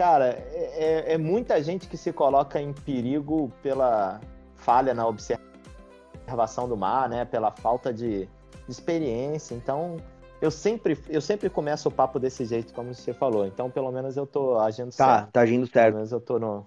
cara, 0.00 0.30
é, 0.30 1.10
é, 1.10 1.12
é 1.12 1.18
muita 1.18 1.62
gente 1.62 1.86
que 1.86 1.94
se 1.94 2.10
coloca 2.10 2.58
em 2.58 2.72
perigo 2.72 3.52
pela 3.62 4.18
falha 4.54 4.94
na 4.94 5.06
observação 5.06 6.66
do 6.66 6.74
mar, 6.74 7.06
né? 7.06 7.26
Pela 7.26 7.50
falta 7.50 7.92
de, 7.92 8.24
de 8.24 8.70
experiência. 8.70 9.54
Então, 9.54 9.98
eu 10.40 10.50
sempre, 10.50 10.98
eu 11.10 11.20
sempre 11.20 11.50
começo 11.50 11.90
o 11.90 11.92
papo 11.92 12.18
desse 12.18 12.46
jeito, 12.46 12.72
como 12.72 12.94
você 12.94 13.12
falou. 13.12 13.44
Então, 13.44 13.70
pelo 13.70 13.92
menos 13.92 14.16
eu 14.16 14.26
tô 14.26 14.58
agindo 14.58 14.90
tá, 14.96 15.04
certo. 15.04 15.24
Tá, 15.26 15.30
tá 15.32 15.40
agindo 15.42 15.66
certo. 15.66 15.86
Pelo 15.88 15.96
menos 15.96 16.12
eu 16.12 16.20
tô 16.20 16.38
no. 16.38 16.66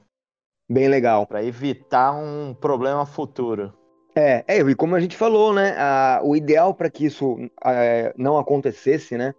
Bem 0.70 0.88
legal. 0.88 1.26
Para 1.26 1.44
evitar 1.44 2.12
um 2.12 2.54
problema 2.54 3.04
futuro. 3.04 3.74
É, 4.16 4.44
é, 4.48 4.60
e 4.60 4.76
como 4.76 4.96
a 4.96 5.00
gente 5.00 5.18
falou, 5.18 5.54
né? 5.54 5.76
A, 5.78 6.22
o 6.24 6.36
ideal 6.36 6.74
para 6.74 6.90
que 6.90 7.06
isso 7.06 7.38
é, 7.66 8.14
não 8.18 8.38
acontecesse, 8.38 9.18
né? 9.18 9.34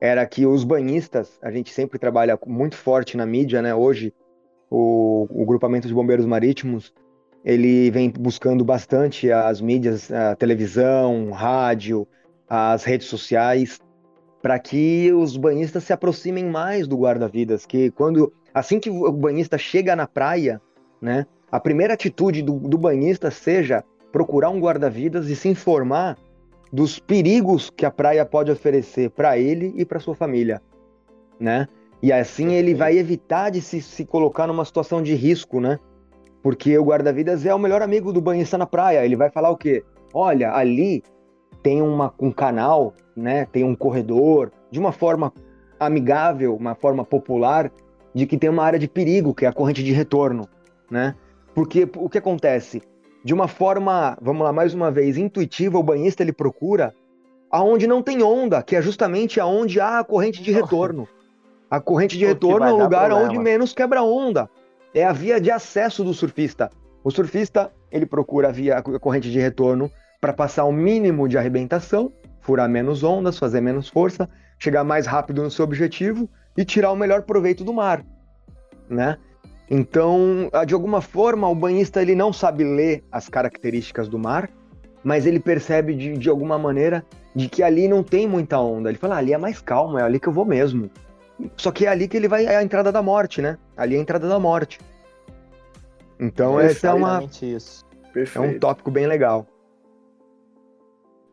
era 0.00 0.24
que 0.26 0.46
os 0.46 0.64
banhistas, 0.64 1.38
a 1.42 1.50
gente 1.50 1.72
sempre 1.72 1.98
trabalha 1.98 2.38
muito 2.46 2.76
forte 2.76 3.16
na 3.16 3.26
mídia, 3.26 3.60
né? 3.60 3.74
Hoje, 3.74 4.14
o, 4.70 5.26
o 5.30 5.44
grupamento 5.44 5.88
de 5.88 5.94
bombeiros 5.94 6.26
marítimos, 6.26 6.92
ele 7.44 7.90
vem 7.90 8.10
buscando 8.10 8.64
bastante 8.64 9.32
as 9.32 9.60
mídias, 9.60 10.12
a 10.12 10.36
televisão, 10.36 11.30
rádio, 11.30 12.06
as 12.48 12.84
redes 12.84 13.08
sociais, 13.08 13.80
para 14.40 14.58
que 14.58 15.12
os 15.12 15.36
banhistas 15.36 15.84
se 15.84 15.92
aproximem 15.92 16.44
mais 16.44 16.86
do 16.86 16.96
guarda-vidas, 16.96 17.66
que 17.66 17.90
quando, 17.90 18.32
assim 18.54 18.78
que 18.78 18.90
o 18.90 19.10
banhista 19.12 19.58
chega 19.58 19.96
na 19.96 20.06
praia, 20.06 20.60
né? 21.00 21.26
A 21.50 21.58
primeira 21.58 21.94
atitude 21.94 22.42
do, 22.42 22.54
do 22.54 22.78
banhista 22.78 23.30
seja 23.30 23.82
procurar 24.12 24.50
um 24.50 24.60
guarda-vidas 24.60 25.28
e 25.28 25.36
se 25.36 25.48
informar 25.48 26.16
dos 26.72 26.98
perigos 26.98 27.70
que 27.70 27.86
a 27.86 27.90
praia 27.90 28.24
pode 28.24 28.50
oferecer 28.50 29.10
para 29.10 29.38
ele 29.38 29.72
e 29.76 29.84
para 29.84 30.00
sua 30.00 30.14
família, 30.14 30.60
né? 31.40 31.66
E 32.02 32.12
assim 32.12 32.52
ele 32.52 32.74
vai 32.74 32.96
evitar 32.96 33.50
de 33.50 33.60
se, 33.60 33.80
se 33.80 34.04
colocar 34.04 34.46
numa 34.46 34.64
situação 34.64 35.02
de 35.02 35.14
risco, 35.14 35.60
né? 35.60 35.78
Porque 36.42 36.78
o 36.78 36.84
guarda-vidas 36.84 37.44
é 37.44 37.54
o 37.54 37.58
melhor 37.58 37.82
amigo 37.82 38.12
do 38.12 38.20
banhista 38.20 38.56
na 38.56 38.66
praia. 38.66 39.04
Ele 39.04 39.16
vai 39.16 39.30
falar 39.30 39.50
o 39.50 39.56
quê? 39.56 39.82
Olha, 40.14 40.52
ali 40.52 41.02
tem 41.62 41.82
uma, 41.82 42.14
um 42.20 42.30
canal, 42.30 42.94
né? 43.16 43.46
Tem 43.46 43.64
um 43.64 43.74
corredor, 43.74 44.52
de 44.70 44.78
uma 44.78 44.92
forma 44.92 45.32
amigável, 45.80 46.54
uma 46.54 46.74
forma 46.74 47.04
popular, 47.04 47.72
de 48.14 48.26
que 48.26 48.38
tem 48.38 48.50
uma 48.50 48.64
área 48.64 48.78
de 48.78 48.88
perigo, 48.88 49.34
que 49.34 49.44
é 49.44 49.48
a 49.48 49.52
corrente 49.52 49.82
de 49.82 49.92
retorno, 49.92 50.48
né? 50.90 51.14
Porque 51.54 51.88
o 51.96 52.08
que 52.08 52.18
acontece? 52.18 52.80
De 53.24 53.34
uma 53.34 53.48
forma, 53.48 54.16
vamos 54.20 54.44
lá, 54.44 54.52
mais 54.52 54.74
uma 54.74 54.90
vez, 54.90 55.16
intuitiva, 55.16 55.78
o 55.78 55.82
banhista 55.82 56.22
ele 56.22 56.32
procura 56.32 56.94
aonde 57.50 57.86
não 57.86 58.02
tem 58.02 58.22
onda, 58.22 58.62
que 58.62 58.76
é 58.76 58.82
justamente 58.82 59.40
aonde 59.40 59.80
há 59.80 59.98
a 59.98 60.04
corrente 60.04 60.42
de 60.42 60.52
retorno. 60.52 61.08
A 61.70 61.80
corrente 61.80 62.16
de 62.16 62.24
retorno 62.24 62.66
é 62.66 62.72
um 62.72 62.82
lugar 62.82 63.08
problema. 63.08 63.28
onde 63.28 63.38
menos 63.38 63.72
quebra 63.74 64.02
onda. 64.02 64.48
É 64.94 65.04
a 65.04 65.12
via 65.12 65.40
de 65.40 65.50
acesso 65.50 66.02
do 66.02 66.14
surfista. 66.14 66.70
O 67.04 67.10
surfista, 67.10 67.70
ele 67.90 68.06
procura 68.06 68.48
a 68.48 68.52
via 68.52 68.78
a 68.78 68.82
corrente 68.82 69.30
de 69.30 69.38
retorno 69.38 69.90
para 70.20 70.32
passar 70.32 70.64
o 70.64 70.72
mínimo 70.72 71.28
de 71.28 71.38
arrebentação, 71.38 72.12
furar 72.40 72.68
menos 72.68 73.02
ondas, 73.02 73.38
fazer 73.38 73.60
menos 73.60 73.88
força, 73.88 74.28
chegar 74.58 74.82
mais 74.84 75.06
rápido 75.06 75.42
no 75.42 75.50
seu 75.50 75.64
objetivo 75.64 76.28
e 76.56 76.64
tirar 76.64 76.90
o 76.90 76.96
melhor 76.96 77.22
proveito 77.22 77.62
do 77.62 77.72
mar, 77.72 78.04
né? 78.88 79.16
Então, 79.70 80.48
ah, 80.52 80.64
de 80.64 80.72
alguma 80.72 81.00
forma, 81.00 81.48
o 81.48 81.54
banhista 81.54 82.00
ele 82.00 82.14
não 82.14 82.32
sabe 82.32 82.64
ler 82.64 83.04
as 83.12 83.28
características 83.28 84.08
do 84.08 84.18
mar, 84.18 84.50
mas 85.04 85.26
ele 85.26 85.38
percebe 85.38 85.94
de, 85.94 86.16
de 86.16 86.28
alguma 86.28 86.58
maneira 86.58 87.04
de 87.34 87.48
que 87.48 87.62
ali 87.62 87.86
não 87.86 88.02
tem 88.02 88.26
muita 88.26 88.58
onda. 88.58 88.88
Ele 88.88 88.98
fala, 88.98 89.16
ah, 89.16 89.18
ali 89.18 89.32
é 89.32 89.38
mais 89.38 89.60
calmo, 89.60 89.98
é 89.98 90.02
ali 90.02 90.18
que 90.18 90.28
eu 90.28 90.32
vou 90.32 90.44
mesmo. 90.44 90.90
Só 91.56 91.70
que 91.70 91.86
é 91.86 91.88
ali 91.88 92.08
que 92.08 92.16
ele 92.16 92.28
vai, 92.28 92.46
é 92.46 92.56
a 92.56 92.62
entrada 92.62 92.90
da 92.90 93.02
morte, 93.02 93.42
né? 93.42 93.58
Ali 93.76 93.94
é 93.94 93.98
a 93.98 94.02
entrada 94.02 94.28
da 94.28 94.38
morte. 94.38 94.80
Então, 96.18 96.58
essa 96.58 96.88
é 96.88 96.94
uma. 96.94 97.22
Isso. 97.22 97.86
É 98.34 98.40
um 98.40 98.58
tópico 98.58 98.90
bem 98.90 99.06
legal. 99.06 99.46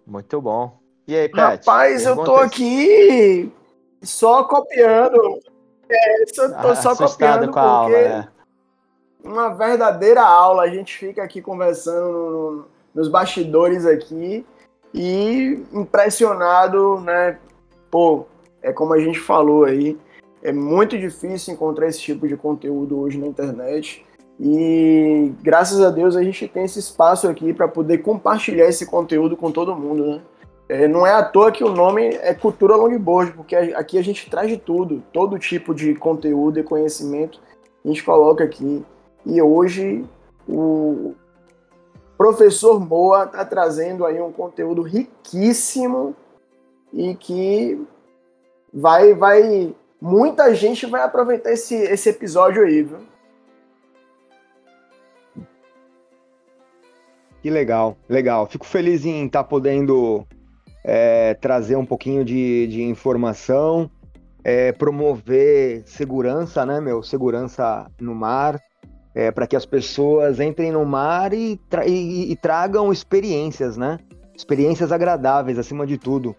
Muito 0.05 0.39
bom. 0.39 0.77
E 1.07 1.15
aí, 1.15 1.29
Pat? 1.29 1.65
Rapaz, 1.65 2.05
eu 2.05 2.15
tô 2.17 2.35
aqui 2.35 3.51
só 4.03 4.43
copiando 4.43 5.39
É, 5.89 6.23
eu 6.23 6.61
tô 6.61 6.75
só 6.75 6.95
copiando 6.95 7.51
com 7.51 7.59
a 7.59 7.79
porque 7.79 7.95
aula, 7.95 8.09
né? 8.09 8.27
uma 9.23 9.49
verdadeira 9.49 10.21
aula. 10.21 10.63
A 10.63 10.69
gente 10.69 10.97
fica 10.97 11.23
aqui 11.23 11.41
conversando 11.41 12.11
no, 12.11 12.65
nos 12.93 13.07
bastidores 13.07 13.85
aqui 13.85 14.45
e 14.93 15.63
impressionado, 15.73 16.99
né? 17.01 17.37
Pô, 17.91 18.25
é 18.61 18.71
como 18.71 18.93
a 18.93 18.99
gente 18.99 19.19
falou 19.19 19.65
aí, 19.65 19.97
é 20.41 20.51
muito 20.51 20.97
difícil 20.97 21.53
encontrar 21.53 21.87
esse 21.87 21.99
tipo 21.99 22.27
de 22.27 22.37
conteúdo 22.37 22.99
hoje 22.99 23.17
na 23.17 23.27
internet. 23.27 24.05
E 24.39 25.33
graças 25.41 25.81
a 25.81 25.89
Deus 25.89 26.15
a 26.15 26.23
gente 26.23 26.47
tem 26.47 26.65
esse 26.65 26.79
espaço 26.79 27.27
aqui 27.27 27.53
para 27.53 27.67
poder 27.67 27.99
compartilhar 27.99 28.67
esse 28.67 28.85
conteúdo 28.85 29.37
com 29.37 29.51
todo 29.51 29.75
mundo, 29.75 30.05
né? 30.05 30.21
É, 30.67 30.87
não 30.87 31.05
é 31.05 31.11
à 31.11 31.23
toa 31.23 31.51
que 31.51 31.63
o 31.63 31.69
nome 31.69 32.09
é 32.15 32.33
Cultura 32.33 32.75
Longboard, 32.75 33.33
porque 33.33 33.55
aqui 33.55 33.97
a 33.99 34.03
gente 34.03 34.29
traz 34.29 34.49
de 34.49 34.57
tudo, 34.57 35.03
todo 35.13 35.37
tipo 35.37 35.75
de 35.75 35.93
conteúdo 35.93 36.59
e 36.59 36.63
conhecimento 36.63 37.39
a 37.83 37.87
gente 37.87 38.03
coloca 38.03 38.43
aqui. 38.43 38.83
E 39.25 39.39
hoje 39.41 40.03
o 40.47 41.13
professor 42.17 42.79
Moa 42.79 43.25
está 43.25 43.45
trazendo 43.45 44.05
aí 44.05 44.19
um 44.19 44.31
conteúdo 44.31 44.81
riquíssimo 44.81 46.15
e 46.91 47.13
que 47.13 47.79
vai, 48.73 49.13
vai, 49.13 49.75
muita 50.01 50.53
gente 50.55 50.87
vai 50.87 51.01
aproveitar 51.01 51.51
esse, 51.51 51.75
esse 51.75 52.09
episódio 52.09 52.63
aí, 52.63 52.81
viu? 52.81 52.99
Que 57.41 57.51
legal, 57.51 57.95
legal. 58.09 58.47
Fico 58.47 58.65
feliz 58.65 59.05
em 59.05 59.27
estar 59.27 59.43
tá 59.43 59.47
podendo 59.47 60.25
é, 60.87 61.33
trazer 61.33 61.75
um 61.75 61.85
pouquinho 61.85 62.23
de, 62.23 62.67
de 62.67 62.83
informação, 62.83 63.89
é, 64.43 64.71
promover 64.71 65.81
segurança, 65.87 66.63
né, 66.63 66.79
meu? 66.79 67.01
Segurança 67.01 67.89
no 67.99 68.13
mar, 68.13 68.61
é, 69.15 69.31
para 69.31 69.47
que 69.47 69.55
as 69.55 69.65
pessoas 69.65 70.39
entrem 70.39 70.71
no 70.71 70.85
mar 70.85 71.33
e, 71.33 71.59
tra 71.67 71.87
e, 71.87 72.31
e, 72.31 72.35
tragam 72.35 72.93
experiências, 72.93 73.75
né? 73.75 73.97
Experiências 74.37 74.91
agradáveis, 74.91 75.57
acima 75.57 75.87
de 75.87 75.97
tudo. 75.97 76.35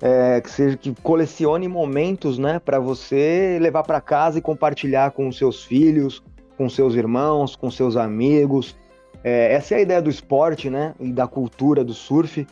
É, 0.00 0.40
que 0.40 0.50
seja 0.50 0.76
que 0.76 0.94
colecione 1.02 1.66
momentos, 1.66 2.38
né, 2.38 2.60
para 2.60 2.78
você 2.78 3.58
levar 3.60 3.82
para 3.82 4.00
casa 4.00 4.38
e 4.38 4.40
compartilhar 4.40 5.10
com 5.10 5.26
os 5.26 5.36
seus 5.36 5.64
filhos, 5.64 6.22
com 6.56 6.68
seus 6.68 6.94
irmãos, 6.94 7.56
com 7.56 7.68
seus 7.68 7.96
amigos. 7.96 8.76
É, 9.24 9.52
essa 9.54 9.74
é 9.74 9.78
a 9.78 9.80
ideia 9.80 10.00
do 10.00 10.08
esporte, 10.08 10.70
né, 10.70 10.94
e 11.00 11.10
da 11.10 11.26
cultura 11.26 11.82
do 11.82 11.94
surf 11.94 12.46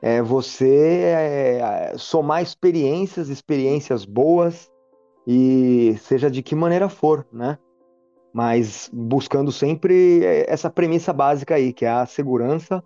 é 0.00 0.22
você 0.22 1.02
é, 1.14 1.94
somar 1.96 2.42
experiências, 2.42 3.28
experiências 3.28 4.04
boas, 4.04 4.70
e 5.30 5.94
seja 6.00 6.30
de 6.30 6.42
que 6.42 6.54
maneira 6.54 6.88
for, 6.88 7.26
né? 7.30 7.58
Mas 8.32 8.88
buscando 8.92 9.52
sempre 9.52 10.24
essa 10.46 10.70
premissa 10.70 11.12
básica 11.12 11.56
aí, 11.56 11.72
que 11.72 11.84
é 11.84 11.90
a 11.90 12.06
segurança, 12.06 12.82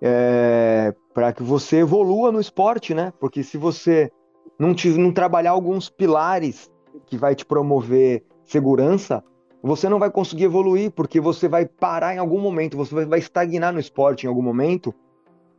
é, 0.00 0.92
para 1.14 1.32
que 1.32 1.42
você 1.42 1.78
evolua 1.78 2.32
no 2.32 2.40
esporte, 2.40 2.92
né? 2.94 3.12
Porque 3.20 3.44
se 3.44 3.56
você 3.56 4.10
não, 4.58 4.74
te, 4.74 4.88
não 4.88 5.12
trabalhar 5.12 5.52
alguns 5.52 5.88
pilares 5.88 6.68
que 7.06 7.16
vai 7.16 7.36
te 7.36 7.44
promover 7.44 8.24
segurança, 8.44 9.22
você 9.62 9.88
não 9.88 10.00
vai 10.00 10.10
conseguir 10.10 10.44
evoluir, 10.44 10.90
porque 10.90 11.20
você 11.20 11.46
vai 11.46 11.64
parar 11.64 12.14
em 12.14 12.18
algum 12.18 12.40
momento, 12.40 12.76
você 12.76 13.04
vai 13.04 13.20
estagnar 13.20 13.72
no 13.72 13.78
esporte 13.78 14.24
em 14.24 14.28
algum 14.28 14.42
momento, 14.42 14.92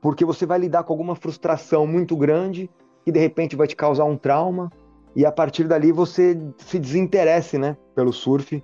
porque 0.04 0.26
você 0.26 0.46
vai 0.46 0.60
lidar 0.60 0.84
com 0.84 0.92
alguma 0.92 1.16
frustração 1.16 1.88
muito 1.88 2.18
grande 2.18 2.70
que 3.06 3.12
de 3.12 3.20
repente 3.20 3.56
vai 3.56 3.66
te 3.66 3.76
causar 3.76 4.04
um 4.04 4.18
trauma 4.18 4.70
e 5.16 5.26
a 5.26 5.32
partir 5.32 5.64
dali 5.64 5.94
você 5.94 6.38
se 6.58 6.78
desinteresse, 6.78 7.58
né, 7.58 7.78
pelo 7.96 8.12
surf 8.12 8.62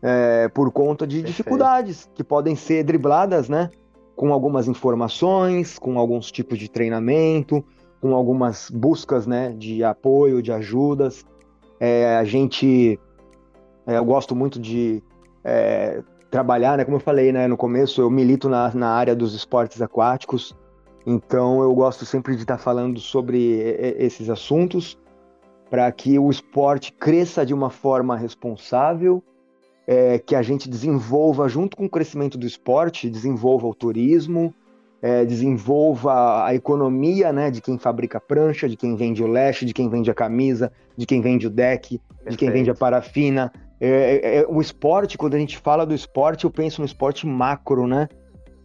é, 0.00 0.48
por 0.48 0.70
conta 0.70 1.04
de 1.04 1.16
Perfeito. 1.16 1.36
dificuldades 1.36 2.08
que 2.14 2.22
podem 2.22 2.54
ser 2.54 2.84
dribladas, 2.84 3.48
né, 3.48 3.68
com 4.14 4.32
algumas 4.32 4.68
informações, 4.68 5.76
com 5.76 5.98
alguns 5.98 6.30
tipos 6.30 6.56
de 6.56 6.70
treinamento, 6.70 7.64
com 8.00 8.14
algumas 8.14 8.70
buscas, 8.70 9.26
né, 9.26 9.52
de 9.58 9.82
apoio, 9.82 10.40
de 10.40 10.52
ajudas. 10.52 11.24
É, 11.80 12.16
a 12.16 12.22
gente, 12.22 12.96
é, 13.88 13.98
eu 13.98 14.04
gosto 14.04 14.36
muito 14.36 14.60
de 14.60 15.02
é, 15.42 16.00
trabalhar, 16.30 16.78
né, 16.78 16.84
como 16.84 16.98
eu 16.98 17.00
falei, 17.00 17.32
né, 17.32 17.48
no 17.48 17.56
começo, 17.56 18.00
eu 18.00 18.08
milito 18.08 18.48
na, 18.48 18.72
na 18.72 18.90
área 18.90 19.16
dos 19.16 19.34
esportes 19.34 19.82
aquáticos. 19.82 20.54
Então 21.06 21.62
eu 21.62 21.72
gosto 21.72 22.04
sempre 22.04 22.34
de 22.34 22.42
estar 22.42 22.58
falando 22.58 22.98
sobre 22.98 23.38
esses 23.96 24.28
assuntos 24.28 24.98
para 25.70 25.90
que 25.92 26.18
o 26.18 26.30
esporte 26.30 26.92
cresça 26.92 27.46
de 27.46 27.54
uma 27.54 27.70
forma 27.70 28.16
responsável, 28.16 29.22
é, 29.86 30.18
que 30.18 30.34
a 30.34 30.42
gente 30.42 30.68
desenvolva, 30.68 31.48
junto 31.48 31.76
com 31.76 31.86
o 31.86 31.90
crescimento 31.90 32.36
do 32.36 32.46
esporte, 32.46 33.08
desenvolva 33.08 33.66
o 33.66 33.74
turismo, 33.74 34.52
é, 35.00 35.24
desenvolva 35.24 36.44
a 36.44 36.54
economia 36.54 37.32
né, 37.32 37.50
de 37.50 37.60
quem 37.60 37.78
fabrica 37.78 38.20
prancha, 38.20 38.68
de 38.68 38.76
quem 38.76 38.96
vende 38.96 39.22
o 39.22 39.26
leste, 39.26 39.64
de 39.64 39.72
quem 39.72 39.88
vende 39.88 40.10
a 40.10 40.14
camisa, 40.14 40.72
de 40.96 41.06
quem 41.06 41.20
vende 41.20 41.46
o 41.46 41.50
deck, 41.50 41.98
Perfeito. 41.98 42.30
de 42.30 42.36
quem 42.36 42.50
vende 42.50 42.70
a 42.70 42.74
parafina. 42.74 43.52
É, 43.80 43.88
é, 43.88 44.36
é, 44.38 44.46
o 44.48 44.60
esporte, 44.60 45.18
quando 45.18 45.34
a 45.34 45.38
gente 45.38 45.58
fala 45.58 45.84
do 45.84 45.94
esporte, 45.94 46.44
eu 46.44 46.50
penso 46.50 46.80
no 46.80 46.86
esporte 46.86 47.26
macro, 47.26 47.86
né? 47.86 48.08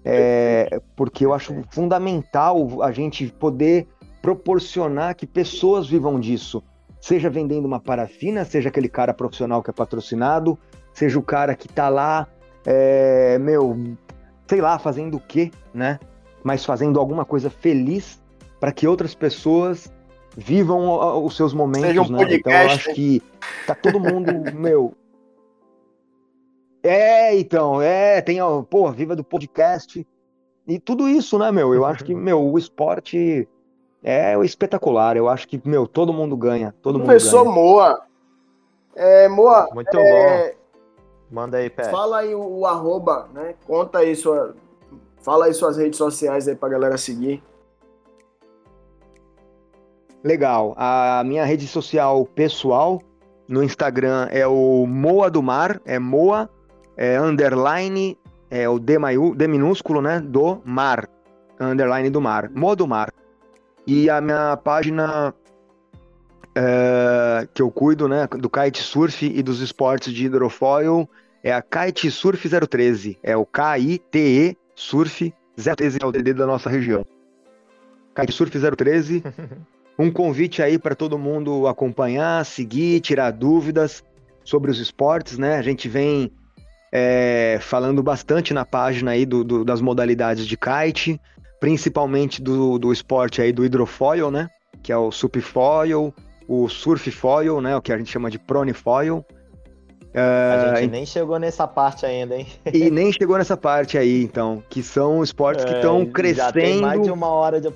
É, 0.04 0.80
porque 0.96 1.26
eu 1.26 1.34
acho 1.34 1.64
fundamental 1.70 2.82
a 2.82 2.92
gente 2.92 3.28
poder 3.28 3.88
proporcionar 4.22 5.16
que 5.16 5.28
pessoas 5.28 5.88
vivam 5.88 6.20
disso. 6.20 6.64
Seja 7.00 7.30
vendendo 7.30 7.66
uma 7.66 7.80
parafina, 7.80 8.46
seja 8.46 8.70
aquele 8.70 8.88
cara 8.88 9.14
profissional 9.14 9.64
que 9.64 9.70
é 9.70 9.74
patrocinado, 9.74 10.58
seja 10.94 11.18
o 11.18 11.24
cara 11.24 11.56
que 11.56 11.68
tá 11.68 11.90
lá, 11.90 12.28
é, 12.66 13.40
meu, 13.40 13.76
sei 14.48 14.62
lá, 14.62 14.78
fazendo 14.78 15.18
o 15.18 15.20
quê, 15.20 15.52
né? 15.74 16.00
Mas 16.44 16.64
fazendo 16.64 17.00
alguma 17.00 17.26
coisa 17.26 17.50
feliz 17.50 18.22
para 18.60 18.72
que 18.72 18.88
outras 18.88 19.16
pessoas 19.16 19.92
vivam 20.38 21.26
os 21.26 21.36
seus 21.36 21.54
momentos, 21.54 21.88
seja 21.88 22.02
um 22.02 22.10
né? 22.10 22.18
Podcast. 22.20 22.40
Então 22.40 22.52
eu 22.52 22.70
acho 22.70 22.94
que 22.94 23.22
tá 23.66 23.76
todo 23.76 24.00
mundo, 24.00 24.32
meu, 24.54 24.94
é, 26.84 27.38
então, 27.38 27.82
é, 27.82 28.22
tem, 28.22 28.42
ó, 28.42 28.62
pô, 28.64 28.92
Viva 28.92 29.16
do 29.16 29.24
Podcast 29.24 30.06
e 30.68 30.80
tudo 30.80 31.08
isso, 31.08 31.38
né, 31.38 31.52
meu? 31.52 31.74
Eu 31.74 31.86
acho 31.86 32.04
que, 32.04 32.16
meu, 32.16 32.42
o 32.44 32.58
esporte 32.58 33.48
é 34.04 34.36
espetacular. 34.44 35.16
Eu 35.16 35.30
acho 35.30 35.48
que, 35.48 35.62
meu, 35.64 35.88
todo 35.88 36.14
mundo 36.14 36.36
ganha. 36.36 36.74
Todo 36.82 37.00
Professor 37.00 37.46
mundo 37.46 37.56
ganha. 37.56 37.66
Moa. 37.66 38.02
É, 38.96 39.28
Moa. 39.28 39.70
Muito 39.74 39.96
é, 39.96 40.50
bom. 40.50 40.56
Manda 41.30 41.58
aí, 41.58 41.70
Pé. 41.70 41.86
Fala 41.86 42.20
aí 42.20 42.34
o, 42.34 42.60
o, 42.60 42.66
arroba, 42.66 43.30
né? 43.34 43.56
Conta 43.66 44.00
aí 44.00 44.16
sua. 44.16 44.56
Fala 45.22 45.46
aí 45.46 45.54
suas 45.54 45.78
redes 45.78 45.98
sociais 45.98 46.48
aí 46.48 46.56
pra 46.56 46.70
galera 46.70 46.98
seguir. 46.98 47.44
Legal. 50.24 50.74
A 50.78 51.24
minha 51.26 51.46
rede 51.46 51.68
social 51.68 52.26
pessoal 52.26 53.02
no 53.48 53.64
Instagram 53.64 54.28
é 54.32 54.48
o 54.48 54.86
Moa 54.88 55.30
do 55.30 55.44
Mar, 55.44 55.82
é 55.86 56.00
Moa 56.00 56.50
é, 56.96 57.20
underline, 57.20 58.18
é 58.50 58.68
o 58.68 58.80
D, 58.80 58.98
maiú, 58.98 59.34
D 59.36 59.48
minúsculo, 59.48 60.02
né? 60.02 60.20
Do 60.20 60.62
mar. 60.66 61.10
Underline 61.60 62.10
do 62.10 62.22
mar. 62.22 62.50
Modo 62.50 62.88
mar. 62.88 63.14
E 63.86 64.10
a 64.10 64.22
minha 64.22 64.58
página 64.58 65.34
é, 66.56 67.48
que 67.54 67.62
eu 67.62 67.72
cuido, 67.72 68.08
né? 68.08 68.28
Do 68.28 68.50
kite 68.50 68.82
surf 68.82 69.26
e 69.26 69.42
dos 69.42 69.62
esportes 69.62 70.14
de 70.14 70.26
hidrofoil 70.26 71.10
é 71.44 71.52
a 71.52 71.62
Kite 71.62 72.12
Surf 72.12 72.48
013. 72.48 73.18
É 73.24 73.36
o 73.36 73.46
K-I-T-E 73.46 74.58
Surf 74.76 75.34
013 75.56 76.00
é 76.02 76.06
o 76.06 76.12
DD 76.12 76.34
da 76.34 76.46
nossa 76.46 76.70
região. 76.70 77.06
Kite 78.16 78.32
Surf 78.32 78.60
013. 78.60 79.24
um 79.98 80.12
convite 80.12 80.62
aí 80.62 80.78
para 80.78 80.96
todo 80.96 81.18
mundo 81.18 81.68
acompanhar, 81.68 82.46
seguir, 82.46 83.02
tirar 83.02 83.32
dúvidas 83.32 84.04
sobre 84.44 84.72
os 84.72 84.80
esportes, 84.80 85.38
né? 85.38 85.56
A 85.58 85.62
gente 85.62 85.88
vem 85.88 86.32
é, 86.92 87.58
falando 87.62 88.04
bastante 88.04 88.54
na 88.54 88.66
página 88.66 89.12
aí 89.12 89.26
do, 89.26 89.44
do, 89.44 89.64
das 89.64 89.80
modalidades 89.80 90.46
de 90.46 90.58
kite, 90.58 91.20
principalmente 91.60 92.42
do, 92.42 92.78
do 92.78 92.92
esporte 92.92 93.42
aí 93.42 93.52
do 93.54 93.64
hidrofoil, 93.64 94.30
né? 94.30 94.50
Que 94.84 94.92
é 94.92 94.98
o 94.98 95.12
supfoil, 95.12 96.14
o 96.48 96.68
surffoil, 96.68 97.62
né? 97.62 97.76
O 97.78 97.82
que 97.82 97.94
a 97.94 97.98
gente 97.98 98.12
chama 98.12 98.30
de 98.30 98.38
pronifoil. 98.38 99.24
a 100.74 100.76
gente 100.82 100.92
nem 100.92 101.06
chegou 101.06 101.40
nessa 101.40 101.66
parte 101.66 102.06
ainda, 102.06 102.36
hein? 102.36 102.48
E 102.74 102.90
nem 102.92 103.12
chegou 103.14 103.38
nessa 103.38 103.56
parte 103.56 103.98
aí, 103.98 104.24
então, 104.24 104.62
que 104.70 104.84
são 104.84 105.24
esportes 105.24 105.64
que 105.64 105.72
estão 105.72 106.02
é, 106.02 106.06
crescendo. 106.08 106.46
Já 106.46 106.52
tem 106.52 106.82
mais 106.82 107.02
de 107.02 107.12
uma 107.12 107.28
hora 107.30 107.62
de. 107.62 107.70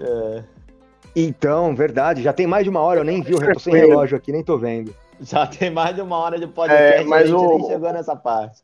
É. 0.00 0.42
Então, 1.14 1.76
verdade, 1.76 2.22
já 2.22 2.32
tem 2.32 2.46
mais 2.46 2.64
de 2.64 2.70
uma 2.70 2.80
hora, 2.80 3.00
eu 3.00 3.04
nem 3.04 3.22
vi, 3.22 3.32
eu 3.38 3.52
tô 3.52 3.60
sem 3.60 3.74
relógio 3.74 4.16
aqui, 4.16 4.32
nem 4.32 4.42
tô 4.42 4.58
vendo. 4.58 4.92
Já 5.20 5.46
tem 5.46 5.70
mais 5.70 5.94
de 5.94 6.02
uma 6.02 6.16
hora 6.18 6.38
de 6.38 6.46
podcast, 6.46 7.02
é, 7.02 7.04
mas 7.04 7.22
a 7.22 7.26
gente 7.26 7.36
o... 7.36 7.48
nem 7.48 7.66
chegou 7.66 7.92
nessa 7.92 8.16
parte. 8.16 8.62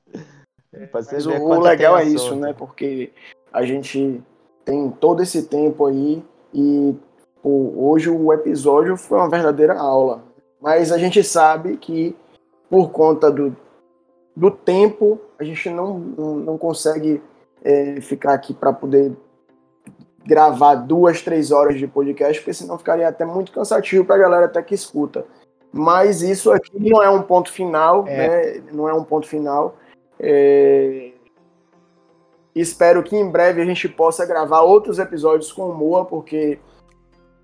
Mas 0.93 1.27
o, 1.27 1.33
o 1.33 1.61
legal 1.61 1.99
é 1.99 2.05
isso, 2.05 2.35
né? 2.37 2.53
Porque 2.53 3.13
a 3.53 3.65
gente 3.65 4.23
tem 4.65 4.91
todo 4.91 5.23
esse 5.23 5.45
tempo 5.45 5.87
aí 5.87 6.23
e 6.55 6.95
pô, 7.43 7.73
hoje 7.77 8.09
o 8.09 8.33
episódio 8.33 8.97
foi 8.97 9.19
uma 9.19 9.29
verdadeira 9.29 9.79
aula. 9.79 10.23
Mas 10.61 10.93
a 10.93 10.99
gente 10.99 11.25
sabe 11.25 11.77
que 11.77 12.15
por 12.69 12.91
conta 12.91 13.31
do, 13.31 13.57
do 14.37 14.51
tempo, 14.51 15.21
a 15.39 15.45
gente 15.45 15.69
não, 15.71 15.99
não, 15.99 16.37
não 16.37 16.59
consegue 16.59 17.21
é, 17.65 18.01
ficar 18.01 18.35
aqui 18.35 18.55
para 18.55 18.73
poder 18.73 19.13
gravar 20.25 20.77
duas, 20.77 21.23
três 21.23 21.51
horas 21.51 21.79
de 21.79 21.87
podcast, 21.89 22.41
porque 22.41 22.55
senão 22.55 22.79
ficaria 22.79 23.09
até 23.09 23.25
muito 23.25 23.51
cansativo 23.51 24.05
para 24.05 24.17
a 24.17 24.19
galera 24.19 24.47
até 24.47 24.63
que 24.63 24.75
escuta. 24.75 25.25
Mas 25.73 26.23
isso 26.23 26.51
aqui 26.51 26.73
não 26.79 27.03
é 27.03 27.09
um 27.09 27.23
ponto 27.23 27.53
final, 27.53 28.05
é. 28.07 28.29
né? 28.57 28.63
Não 28.73 28.89
é 28.89 28.95
um 28.95 29.05
ponto 29.05 29.27
final. 29.27 29.77
É... 30.19 31.13
Espero 32.55 33.03
que 33.03 33.17
em 33.17 33.31
breve 33.31 33.63
a 33.63 33.65
gente 33.65 33.89
possa 33.89 34.27
gravar 34.27 34.63
outros 34.63 34.99
episódios 34.99 35.53
com 35.53 35.69
o 35.69 35.75
Moa, 35.75 36.05
porque 36.05 36.59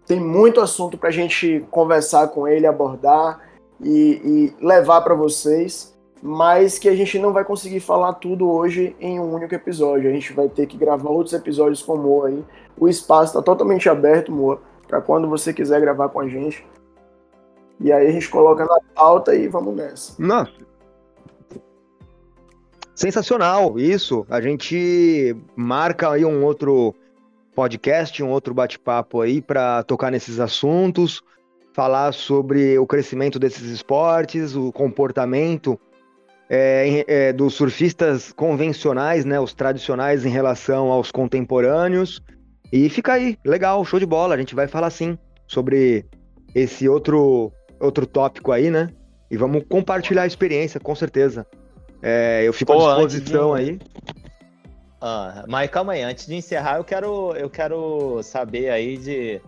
tem 0.06 0.18
muito 0.18 0.60
assunto 0.60 0.98
para 0.98 1.08
a 1.08 1.12
gente 1.12 1.64
conversar 1.70 2.28
com 2.28 2.46
ele, 2.46 2.66
abordar 2.66 3.40
e, 3.80 4.54
e 4.60 4.64
levar 4.64 5.00
para 5.02 5.14
vocês 5.14 5.96
mas 6.22 6.78
que 6.78 6.88
a 6.88 6.94
gente 6.94 7.18
não 7.18 7.32
vai 7.32 7.44
conseguir 7.44 7.80
falar 7.80 8.14
tudo 8.14 8.50
hoje 8.50 8.96
em 9.00 9.20
um 9.20 9.34
único 9.34 9.54
episódio. 9.54 10.10
A 10.10 10.12
gente 10.12 10.32
vai 10.32 10.48
ter 10.48 10.66
que 10.66 10.76
gravar 10.76 11.10
outros 11.10 11.34
episódios 11.34 11.82
com 11.82 11.94
o 11.94 11.98
Moa 11.98 12.28
aí. 12.28 12.44
O 12.76 12.88
espaço 12.88 13.30
está 13.30 13.42
totalmente 13.42 13.88
aberto, 13.88 14.32
Moa, 14.32 14.60
para 14.88 15.00
quando 15.00 15.28
você 15.28 15.52
quiser 15.52 15.80
gravar 15.80 16.08
com 16.08 16.20
a 16.20 16.28
gente. 16.28 16.66
E 17.80 17.92
aí 17.92 18.06
a 18.06 18.10
gente 18.10 18.28
coloca 18.28 18.64
na 18.64 18.80
pauta 18.94 19.34
e 19.34 19.48
vamos 19.48 19.74
nessa. 19.74 20.14
Nossa. 20.18 20.52
Sensacional, 22.94 23.78
isso. 23.78 24.26
A 24.30 24.40
gente 24.40 25.36
marca 25.54 26.10
aí 26.10 26.24
um 26.24 26.42
outro 26.42 26.94
podcast, 27.54 28.22
um 28.22 28.30
outro 28.30 28.54
bate-papo 28.54 29.20
aí 29.20 29.42
para 29.42 29.82
tocar 29.82 30.10
nesses 30.10 30.40
assuntos, 30.40 31.22
falar 31.74 32.12
sobre 32.12 32.78
o 32.78 32.86
crescimento 32.86 33.38
desses 33.38 33.70
esportes, 33.70 34.56
o 34.56 34.72
comportamento 34.72 35.78
é, 36.48 37.04
é, 37.06 37.32
dos 37.32 37.54
surfistas 37.54 38.32
convencionais, 38.32 39.26
né, 39.26 39.38
os 39.38 39.52
tradicionais 39.52 40.24
em 40.24 40.30
relação 40.30 40.90
aos 40.90 41.10
contemporâneos. 41.10 42.22
E 42.72 42.88
fica 42.88 43.12
aí, 43.12 43.38
legal, 43.44 43.84
show 43.84 44.00
de 44.00 44.06
bola. 44.06 44.34
A 44.34 44.38
gente 44.38 44.54
vai 44.54 44.66
falar 44.66 44.90
sim 44.90 45.18
sobre 45.46 46.06
esse 46.54 46.88
outro 46.88 47.52
outro 47.80 48.06
tópico 48.06 48.52
aí, 48.52 48.70
né? 48.70 48.90
E 49.30 49.36
vamos 49.36 49.64
compartilhar 49.68 50.22
a 50.22 50.26
experiência, 50.26 50.78
com 50.78 50.94
certeza. 50.94 51.46
É, 52.02 52.42
eu 52.44 52.52
fico 52.52 52.72
Pô, 52.72 52.88
à 52.88 53.04
disposição 53.04 53.54
de... 53.54 53.60
aí. 53.60 53.78
Ah, 55.00 55.44
mas 55.48 55.70
calma 55.70 55.92
aí, 55.92 56.02
antes 56.02 56.26
de 56.26 56.34
encerrar, 56.34 56.78
eu 56.78 56.84
quero, 56.84 57.34
eu 57.36 57.50
quero 57.50 58.22
saber 58.22 58.70
aí 58.70 58.96
de 58.96 59.40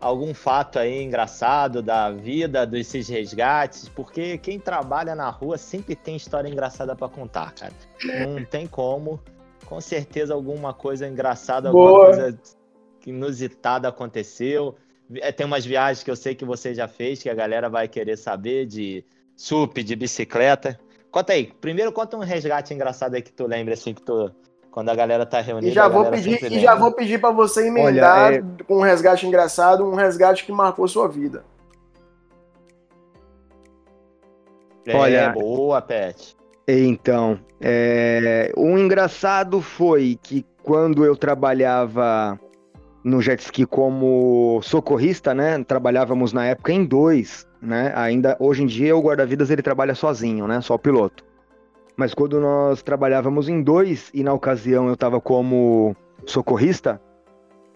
algum 0.00 0.34
fato 0.34 0.78
aí 0.78 1.02
engraçado 1.02 1.82
da 1.82 2.10
vida 2.10 2.66
desses 2.66 3.08
resgates, 3.08 3.88
porque 3.88 4.38
quem 4.38 4.58
trabalha 4.58 5.14
na 5.14 5.28
rua 5.30 5.58
sempre 5.58 5.94
tem 5.94 6.16
história 6.16 6.48
engraçada 6.48 6.94
para 6.94 7.08
contar, 7.08 7.52
cara. 7.54 7.72
Não 8.26 8.44
tem 8.44 8.66
como. 8.66 9.20
Com 9.64 9.80
certeza 9.80 10.32
alguma 10.32 10.72
coisa 10.72 11.08
engraçada, 11.08 11.70
Boa. 11.70 11.88
alguma 11.88 12.06
coisa 12.06 12.38
inusitada 13.04 13.88
aconteceu. 13.88 14.76
É, 15.14 15.30
tem 15.30 15.46
umas 15.46 15.64
viagens 15.64 16.02
que 16.02 16.10
eu 16.10 16.16
sei 16.16 16.34
que 16.34 16.44
você 16.44 16.74
já 16.74 16.88
fez, 16.88 17.22
que 17.22 17.30
a 17.30 17.34
galera 17.34 17.68
vai 17.68 17.86
querer 17.86 18.16
saber, 18.16 18.66
de 18.66 19.04
sup, 19.36 19.82
de 19.82 19.94
bicicleta. 19.94 20.78
Conta 21.10 21.32
aí, 21.32 21.52
primeiro 21.60 21.92
conta 21.92 22.16
um 22.16 22.20
resgate 22.20 22.74
engraçado 22.74 23.14
aí 23.14 23.22
que 23.22 23.32
tu 23.32 23.46
lembra, 23.46 23.74
assim, 23.74 23.94
que 23.94 24.02
tu 24.02 24.30
quando 24.76 24.90
a 24.90 24.94
galera 24.94 25.24
tá 25.24 25.40
reunida. 25.40 25.70
E 25.70 25.74
já 25.74 25.88
vou 25.88 26.04
pedir, 26.10 26.52
e 26.52 26.60
já 26.60 26.74
vou 26.74 26.92
pedir 26.92 27.18
para 27.18 27.30
você 27.30 27.68
emendar 27.68 28.26
Olha, 28.26 28.36
é... 28.36 28.64
com 28.64 28.76
um 28.76 28.82
resgate 28.82 29.26
engraçado, 29.26 29.82
um 29.86 29.94
resgate 29.94 30.44
que 30.44 30.52
marcou 30.52 30.86
sua 30.86 31.08
vida. 31.08 31.44
É, 34.86 34.94
Olha, 34.94 35.30
boa, 35.30 35.80
Pet. 35.80 36.36
Então, 36.68 37.40
é, 37.58 38.52
o 38.54 38.76
engraçado 38.76 39.62
foi 39.62 40.18
que 40.22 40.44
quando 40.62 41.06
eu 41.06 41.16
trabalhava 41.16 42.38
no 43.06 43.22
jet 43.22 43.40
ski 43.40 43.64
como 43.64 44.60
socorrista, 44.64 45.32
né? 45.32 45.62
Trabalhávamos 45.62 46.32
na 46.32 46.44
época 46.46 46.72
em 46.72 46.84
dois, 46.84 47.46
né? 47.62 47.92
Ainda 47.94 48.36
hoje 48.40 48.64
em 48.64 48.66
dia 48.66 48.96
o 48.96 49.00
guarda-vidas 49.00 49.48
ele 49.48 49.62
trabalha 49.62 49.94
sozinho, 49.94 50.48
né? 50.48 50.60
Só 50.60 50.74
o 50.74 50.78
piloto. 50.78 51.24
Mas 51.96 52.12
quando 52.12 52.40
nós 52.40 52.82
trabalhávamos 52.82 53.48
em 53.48 53.62
dois, 53.62 54.10
e 54.12 54.24
na 54.24 54.32
ocasião 54.32 54.88
eu 54.88 54.94
estava 54.94 55.20
como 55.20 55.94
socorrista, 56.26 57.00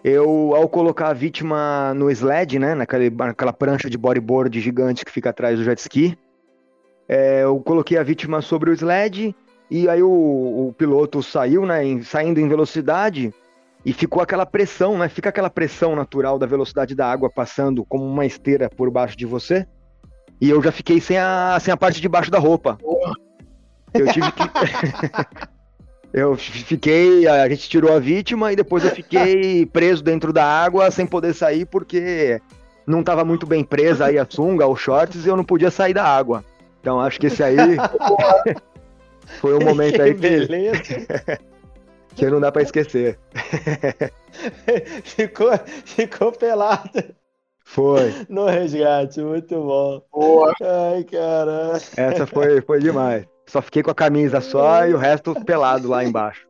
eu, 0.03 0.53
ao 0.53 0.67
colocar 0.67 1.07
a 1.07 1.13
vítima 1.13 1.93
no 1.95 2.11
sled, 2.11 2.59
né, 2.59 2.75
naquela, 2.75 3.09
naquela 3.09 3.53
prancha 3.53 3.89
de 3.89 3.97
bodyboard 3.97 4.59
gigante 4.59 5.05
que 5.05 5.11
fica 5.11 5.29
atrás 5.29 5.57
do 5.57 5.63
jet 5.63 5.79
ski, 5.79 6.17
é, 7.07 7.43
eu 7.43 7.57
coloquei 7.61 7.97
a 7.97 8.03
vítima 8.03 8.41
sobre 8.41 8.69
o 8.69 8.73
sled, 8.73 9.33
e 9.69 9.87
aí 9.87 10.03
o, 10.03 10.09
o 10.09 10.75
piloto 10.77 11.23
saiu, 11.23 11.65
né, 11.65 11.85
em, 11.85 12.03
saindo 12.03 12.39
em 12.39 12.49
velocidade, 12.49 13.33
e 13.85 13.93
ficou 13.93 14.21
aquela 14.21 14.45
pressão, 14.45 14.97
né, 14.97 15.09
fica 15.09 15.29
aquela 15.29 15.49
pressão 15.49 15.95
natural 15.95 16.37
da 16.37 16.45
velocidade 16.45 16.93
da 16.95 17.09
água 17.09 17.29
passando 17.29 17.83
como 17.85 18.05
uma 18.05 18.25
esteira 18.25 18.69
por 18.69 18.91
baixo 18.91 19.17
de 19.17 19.25
você, 19.25 19.65
e 20.39 20.49
eu 20.49 20.61
já 20.61 20.71
fiquei 20.71 20.99
sem 20.99 21.17
a, 21.17 21.57
sem 21.61 21.71
a 21.71 21.77
parte 21.77 22.01
de 22.01 22.09
baixo 22.09 22.31
da 22.31 22.39
roupa. 22.39 22.77
Eu 23.93 24.07
tive 24.07 24.31
que. 24.31 24.43
eu 26.11 26.35
fiquei. 26.35 27.27
A 27.27 27.47
gente 27.47 27.69
tirou 27.69 27.93
a 27.95 27.99
vítima 27.99 28.51
e 28.51 28.55
depois 28.55 28.83
eu 28.83 28.89
fiquei 28.89 29.65
preso 29.67 30.03
dentro 30.03 30.33
da 30.33 30.43
água 30.43 30.89
sem 30.89 31.05
poder 31.05 31.33
sair 31.33 31.65
porque 31.65 32.41
não 32.87 33.01
estava 33.01 33.23
muito 33.23 33.45
bem 33.45 33.63
presa 33.63 34.05
aí 34.07 34.17
a 34.17 34.25
sunga, 34.27 34.67
os 34.67 34.79
shorts, 34.79 35.25
e 35.25 35.29
eu 35.29 35.37
não 35.37 35.43
podia 35.43 35.69
sair 35.69 35.93
da 35.93 36.03
água. 36.03 36.43
Então 36.79 36.99
acho 36.99 37.19
que 37.19 37.27
esse 37.27 37.43
aí 37.43 37.57
foi 39.39 39.53
um 39.53 39.63
momento 39.63 40.01
aí 40.01 40.15
que, 40.15 40.19
beleza. 40.19 40.81
Que 42.15 42.29
não 42.29 42.39
dá 42.39 42.51
para 42.51 42.61
esquecer. 42.61 43.17
ficou, 45.03 45.51
ficou 45.85 46.31
pelado. 46.31 47.15
Foi. 47.63 48.13
No 48.27 48.45
resgate, 48.47 49.21
muito 49.21 49.55
bom. 49.55 50.01
Boa. 50.11 50.53
Ai, 50.61 51.03
caralho. 51.05 51.81
Essa 51.95 52.27
foi, 52.27 52.61
foi 52.61 52.79
demais. 52.79 53.25
Só 53.47 53.61
fiquei 53.61 53.81
com 53.81 53.91
a 53.91 53.95
camisa 53.95 54.41
só 54.41 54.85
e 54.85 54.93
o 54.93 54.97
resto 54.97 55.33
pelado 55.45 55.87
lá 55.87 56.03
embaixo. 56.03 56.47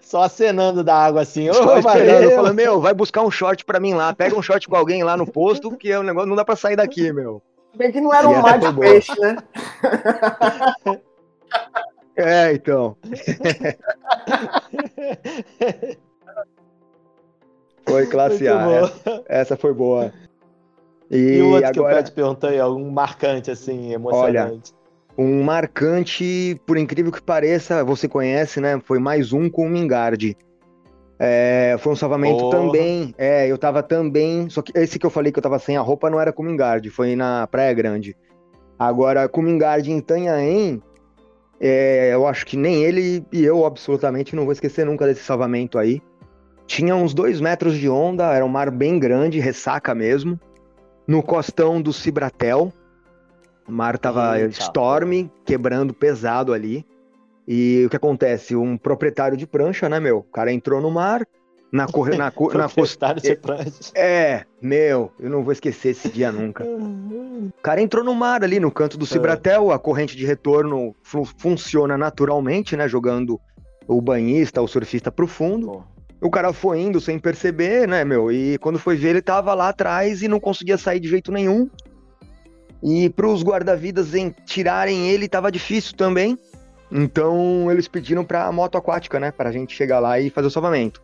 Só 0.00 0.22
acenando 0.22 0.82
da 0.82 0.94
água 0.94 1.22
assim. 1.22 1.52
Só 1.52 1.74
oh, 1.74 1.78
esperando, 1.78 2.30
falando, 2.30 2.54
meu, 2.54 2.80
vai 2.80 2.94
buscar 2.94 3.22
um 3.22 3.30
short 3.30 3.64
pra 3.64 3.80
mim 3.80 3.94
lá. 3.94 4.14
Pega 4.14 4.36
um 4.36 4.42
short 4.42 4.66
com 4.68 4.76
alguém 4.76 5.02
lá 5.02 5.16
no 5.16 5.26
posto, 5.26 5.70
porque 5.70 5.94
o 5.94 6.02
negócio 6.02 6.28
não 6.28 6.36
dá 6.36 6.44
pra 6.44 6.56
sair 6.56 6.76
daqui, 6.76 7.12
meu. 7.12 7.42
Bem 7.76 7.92
que 7.92 8.00
não 8.00 8.12
era 8.12 8.28
um 8.28 8.40
mar 8.40 8.58
de 8.58 8.72
peixe, 8.72 9.12
né? 9.20 9.36
É, 12.18 12.52
então. 12.52 12.94
foi 17.88 18.06
classe 18.06 18.48
A. 18.48 18.70
Essa, 18.70 19.24
essa, 19.28 19.56
foi 19.56 19.72
boa. 19.72 20.12
E, 21.08 21.16
e 21.16 21.40
o 21.40 21.52
outro 21.52 21.68
agora... 21.68 21.94
que 21.94 22.00
eu 22.00 22.04
te 22.04 22.12
perguntei, 22.12 22.58
algum 22.58 22.90
marcante, 22.90 23.52
assim, 23.52 23.92
emocionante. 23.92 24.74
Olha, 24.74 24.78
um 25.16 25.44
marcante, 25.44 26.60
por 26.66 26.76
incrível 26.76 27.12
que 27.12 27.22
pareça, 27.22 27.84
você 27.84 28.08
conhece, 28.08 28.60
né? 28.60 28.80
Foi 28.84 28.98
mais 28.98 29.32
um 29.32 29.48
com 29.48 29.66
o 29.66 29.70
Mingard. 29.70 30.36
É, 31.20 31.76
foi 31.78 31.92
um 31.92 31.96
salvamento 31.96 32.38
Porra. 32.38 32.58
também. 32.58 33.14
É, 33.16 33.46
eu 33.46 33.56
tava 33.56 33.80
também. 33.82 34.50
Só 34.50 34.60
que 34.60 34.76
esse 34.76 34.98
que 34.98 35.06
eu 35.06 35.10
falei 35.10 35.30
que 35.30 35.38
eu 35.38 35.42
tava 35.42 35.60
sem 35.60 35.76
a 35.76 35.80
roupa 35.80 36.10
não 36.10 36.20
era 36.20 36.32
com 36.32 36.42
o 36.42 36.46
Mingard, 36.46 36.90
foi 36.90 37.14
na 37.14 37.46
Praia 37.46 37.72
Grande. 37.74 38.16
Agora, 38.76 39.28
com 39.28 39.40
o 39.40 39.44
Mingard 39.44 39.88
em 39.90 40.00
Tanhaém, 40.00 40.82
é, 41.60 42.10
eu 42.12 42.26
acho 42.26 42.46
que 42.46 42.56
nem 42.56 42.84
ele 42.84 43.24
e 43.32 43.44
eu 43.44 43.64
absolutamente 43.64 44.36
não 44.36 44.44
vou 44.44 44.52
esquecer 44.52 44.86
nunca 44.86 45.06
desse 45.06 45.22
salvamento 45.22 45.78
aí. 45.78 46.00
Tinha 46.66 46.94
uns 46.94 47.14
dois 47.14 47.40
metros 47.40 47.76
de 47.76 47.88
onda, 47.88 48.32
era 48.32 48.44
um 48.44 48.48
mar 48.48 48.70
bem 48.70 48.98
grande, 48.98 49.40
ressaca 49.40 49.94
mesmo. 49.94 50.38
No 51.06 51.22
costão 51.22 51.80
do 51.80 51.92
Cibratel, 51.92 52.72
o 53.66 53.72
mar 53.72 53.98
tava 53.98 54.38
Eita. 54.38 54.60
storm, 54.60 55.28
quebrando 55.44 55.94
pesado 55.94 56.52
ali. 56.52 56.86
E 57.46 57.84
o 57.86 57.88
que 57.90 57.96
acontece? 57.96 58.54
Um 58.54 58.76
proprietário 58.76 59.36
de 59.36 59.46
prancha, 59.46 59.88
né, 59.88 59.98
meu? 59.98 60.18
O 60.18 60.22
cara 60.22 60.52
entrou 60.52 60.82
no 60.82 60.90
mar, 60.90 61.26
na 61.70 61.86
corre... 61.86 62.16
na, 62.16 62.30
co... 62.30 62.52
na 62.52 62.68
prancha. 62.68 63.92
É, 63.94 64.44
meu, 64.60 65.12
eu 65.20 65.30
não 65.30 65.42
vou 65.42 65.52
esquecer 65.52 65.90
esse 65.90 66.08
dia 66.08 66.32
nunca. 66.32 66.64
O 67.38 67.62
cara 67.62 67.80
entrou 67.80 68.04
no 68.04 68.14
mar 68.14 68.42
ali 68.42 68.58
no 68.58 68.70
canto 68.70 68.98
do 68.98 69.04
é. 69.04 69.08
Cibratel, 69.08 69.70
a 69.70 69.78
corrente 69.78 70.16
de 70.16 70.26
retorno 70.26 70.94
fu 71.02 71.24
funciona 71.24 71.96
naturalmente, 71.96 72.76
né, 72.76 72.88
jogando 72.88 73.40
o 73.86 74.00
banhista, 74.00 74.60
o 74.60 74.66
surfista 74.66 75.10
pro 75.10 75.26
fundo. 75.26 75.84
O 76.20 76.30
cara 76.30 76.52
foi 76.52 76.80
indo 76.80 77.00
sem 77.00 77.18
perceber, 77.18 77.86
né, 77.86 78.04
meu? 78.04 78.32
E 78.32 78.58
quando 78.58 78.78
foi 78.78 78.96
ver, 78.96 79.10
ele 79.10 79.22
tava 79.22 79.54
lá 79.54 79.68
atrás 79.68 80.20
e 80.20 80.28
não 80.28 80.40
conseguia 80.40 80.76
sair 80.76 80.98
de 80.98 81.08
jeito 81.08 81.30
nenhum. 81.30 81.70
E 82.82 83.08
para 83.10 83.28
os 83.28 83.42
guarda-vidas 83.42 84.08
tirarem 84.44 85.08
ele 85.08 85.26
estava 85.26 85.50
difícil 85.50 85.96
também. 85.96 86.36
Então 86.90 87.70
eles 87.70 87.86
pediram 87.86 88.24
para 88.24 88.46
a 88.46 88.52
moto 88.52 88.76
aquática, 88.76 89.20
né? 89.20 89.30
Para 89.30 89.48
a 89.48 89.52
gente 89.52 89.74
chegar 89.74 90.00
lá 90.00 90.18
e 90.18 90.30
fazer 90.30 90.48
o 90.48 90.50
salvamento. 90.50 91.02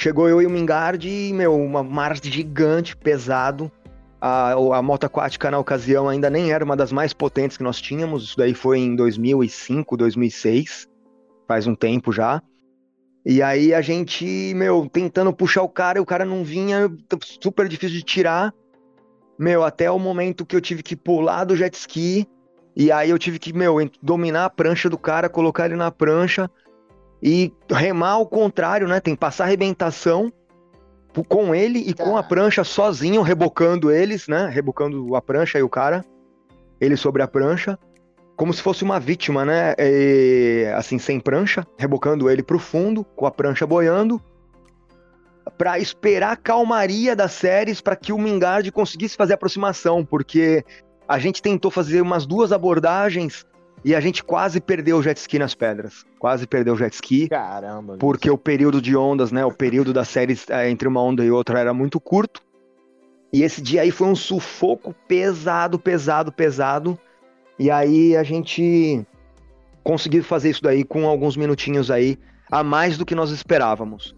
Chegou 0.00 0.30
eu 0.30 0.40
e 0.40 0.46
o 0.46 0.50
Mingard 0.50 1.06
e, 1.06 1.30
meu, 1.30 1.54
uma 1.54 1.82
mar 1.82 2.16
gigante, 2.22 2.96
pesado. 2.96 3.70
A, 4.18 4.52
a 4.52 4.80
moto 4.80 5.04
aquática 5.04 5.50
na 5.50 5.58
ocasião 5.58 6.08
ainda 6.08 6.30
nem 6.30 6.52
era 6.52 6.64
uma 6.64 6.74
das 6.74 6.90
mais 6.90 7.12
potentes 7.12 7.58
que 7.58 7.62
nós 7.62 7.78
tínhamos. 7.82 8.24
Isso 8.24 8.38
daí 8.38 8.54
foi 8.54 8.78
em 8.78 8.96
2005, 8.96 9.98
2006, 9.98 10.88
faz 11.46 11.66
um 11.66 11.74
tempo 11.74 12.12
já. 12.12 12.42
E 13.26 13.42
aí 13.42 13.74
a 13.74 13.82
gente, 13.82 14.54
meu, 14.54 14.88
tentando 14.90 15.34
puxar 15.34 15.64
o 15.64 15.68
cara 15.68 15.98
e 15.98 16.00
o 16.00 16.06
cara 16.06 16.24
não 16.24 16.42
vinha, 16.44 16.90
super 17.42 17.68
difícil 17.68 17.98
de 17.98 18.02
tirar. 18.02 18.54
Meu, 19.38 19.62
até 19.62 19.90
o 19.90 19.98
momento 19.98 20.46
que 20.46 20.56
eu 20.56 20.62
tive 20.62 20.82
que 20.82 20.96
pular 20.96 21.44
do 21.44 21.54
jet 21.54 21.74
ski. 21.74 22.26
E 22.74 22.90
aí 22.90 23.10
eu 23.10 23.18
tive 23.18 23.38
que, 23.38 23.52
meu, 23.52 23.76
dominar 24.02 24.46
a 24.46 24.50
prancha 24.50 24.88
do 24.88 24.96
cara, 24.96 25.28
colocar 25.28 25.66
ele 25.66 25.76
na 25.76 25.90
prancha 25.90 26.50
e 27.22 27.52
remar 27.70 28.12
ao 28.12 28.26
contrário, 28.26 28.88
né? 28.88 29.00
Tem 29.00 29.14
que 29.14 29.20
passar 29.20 29.44
arrebentação 29.44 30.32
com 31.28 31.54
ele 31.54 31.80
e 31.80 31.92
com 31.92 32.16
a 32.16 32.22
prancha 32.22 32.62
sozinho, 32.62 33.22
rebocando 33.22 33.90
eles, 33.90 34.28
né? 34.28 34.48
Rebocando 34.48 35.14
a 35.16 35.20
prancha 35.20 35.58
e 35.58 35.62
o 35.62 35.68
cara, 35.68 36.04
ele 36.80 36.96
sobre 36.96 37.22
a 37.22 37.28
prancha 37.28 37.78
como 38.40 38.54
se 38.54 38.62
fosse 38.62 38.82
uma 38.82 38.98
vítima, 38.98 39.44
né? 39.44 39.74
E, 39.78 40.64
assim, 40.74 40.98
sem 40.98 41.20
prancha, 41.20 41.62
rebocando 41.76 42.30
ele 42.30 42.42
pro 42.42 42.58
fundo, 42.58 43.04
com 43.04 43.26
a 43.26 43.30
prancha 43.30 43.66
boiando, 43.66 44.18
para 45.58 45.78
esperar 45.78 46.32
a 46.32 46.36
calmaria 46.36 47.14
das 47.14 47.32
séries 47.32 47.82
para 47.82 47.94
que 47.94 48.14
o 48.14 48.18
Mingard 48.18 48.72
conseguisse 48.72 49.14
fazer 49.14 49.34
a 49.34 49.36
aproximação, 49.36 50.06
porque 50.06 50.64
a 51.06 51.18
gente 51.18 51.42
tentou 51.42 51.70
fazer 51.70 52.00
umas 52.00 52.24
duas 52.24 52.50
abordagens 52.50 53.44
e 53.84 53.94
a 53.94 54.00
gente 54.00 54.22
quase 54.22 54.60
perdeu 54.60 54.98
o 54.98 55.02
jet 55.02 55.16
ski 55.16 55.38
nas 55.38 55.54
pedras. 55.54 56.04
Quase 56.18 56.46
perdeu 56.46 56.74
o 56.74 56.76
jet 56.76 56.92
ski. 56.92 57.28
Caramba. 57.28 57.96
Porque 57.98 58.30
o 58.30 58.36
período 58.36 58.80
de 58.80 58.96
ondas, 58.96 59.32
né? 59.32 59.44
O 59.44 59.52
período 59.52 59.92
das 59.92 60.08
séries 60.08 60.48
é, 60.50 60.68
entre 60.68 60.86
uma 60.86 61.02
onda 61.02 61.24
e 61.24 61.30
outra 61.30 61.58
era 61.58 61.72
muito 61.72 61.98
curto. 61.98 62.42
E 63.32 63.42
esse 63.42 63.62
dia 63.62 63.82
aí 63.82 63.90
foi 63.90 64.08
um 64.08 64.16
sufoco 64.16 64.94
pesado, 65.08 65.78
pesado, 65.78 66.30
pesado. 66.30 66.98
E 67.58 67.70
aí 67.70 68.16
a 68.16 68.22
gente 68.22 69.04
conseguiu 69.82 70.22
fazer 70.22 70.50
isso 70.50 70.62
daí 70.62 70.84
com 70.84 71.06
alguns 71.06 71.36
minutinhos 71.36 71.90
aí 71.90 72.18
a 72.50 72.62
mais 72.62 72.98
do 72.98 73.06
que 73.06 73.14
nós 73.14 73.30
esperávamos. 73.30 74.14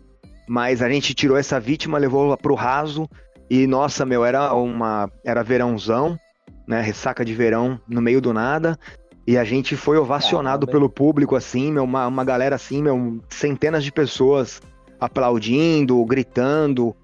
Mas 0.48 0.82
a 0.82 0.89
gente 0.89 1.14
tirou 1.14 1.36
essa 1.36 1.60
vítima, 1.60 1.98
levou-la 1.98 2.36
pro 2.36 2.55
raso 2.55 3.09
e 3.48 3.66
nossa, 3.66 4.05
meu, 4.05 4.24
era 4.24 4.52
uma 4.55 5.10
era 5.24 5.43
verãozão, 5.43 6.18
né, 6.66 6.80
ressaca 6.80 7.24
de 7.24 7.34
verão 7.34 7.80
no 7.86 8.01
meio 8.01 8.20
do 8.20 8.32
nada. 8.32 8.78
E 9.27 9.39
a 9.39 9.44
gente 9.44 9.77
foi 9.77 9.97
ovacionado 9.97 10.66
pelo 10.66 10.89
público 10.89 11.36
assim, 11.36 11.73
meu, 11.73 11.85
uma, 11.85 12.07
uma 12.07 12.24
galera 12.24 12.57
assim, 12.57 12.82
meu, 12.82 13.20
centenas 13.28 13.85
de 13.85 13.93
pessoas 13.93 14.61
aplaudindo, 14.99 16.05
gritando 16.05 16.94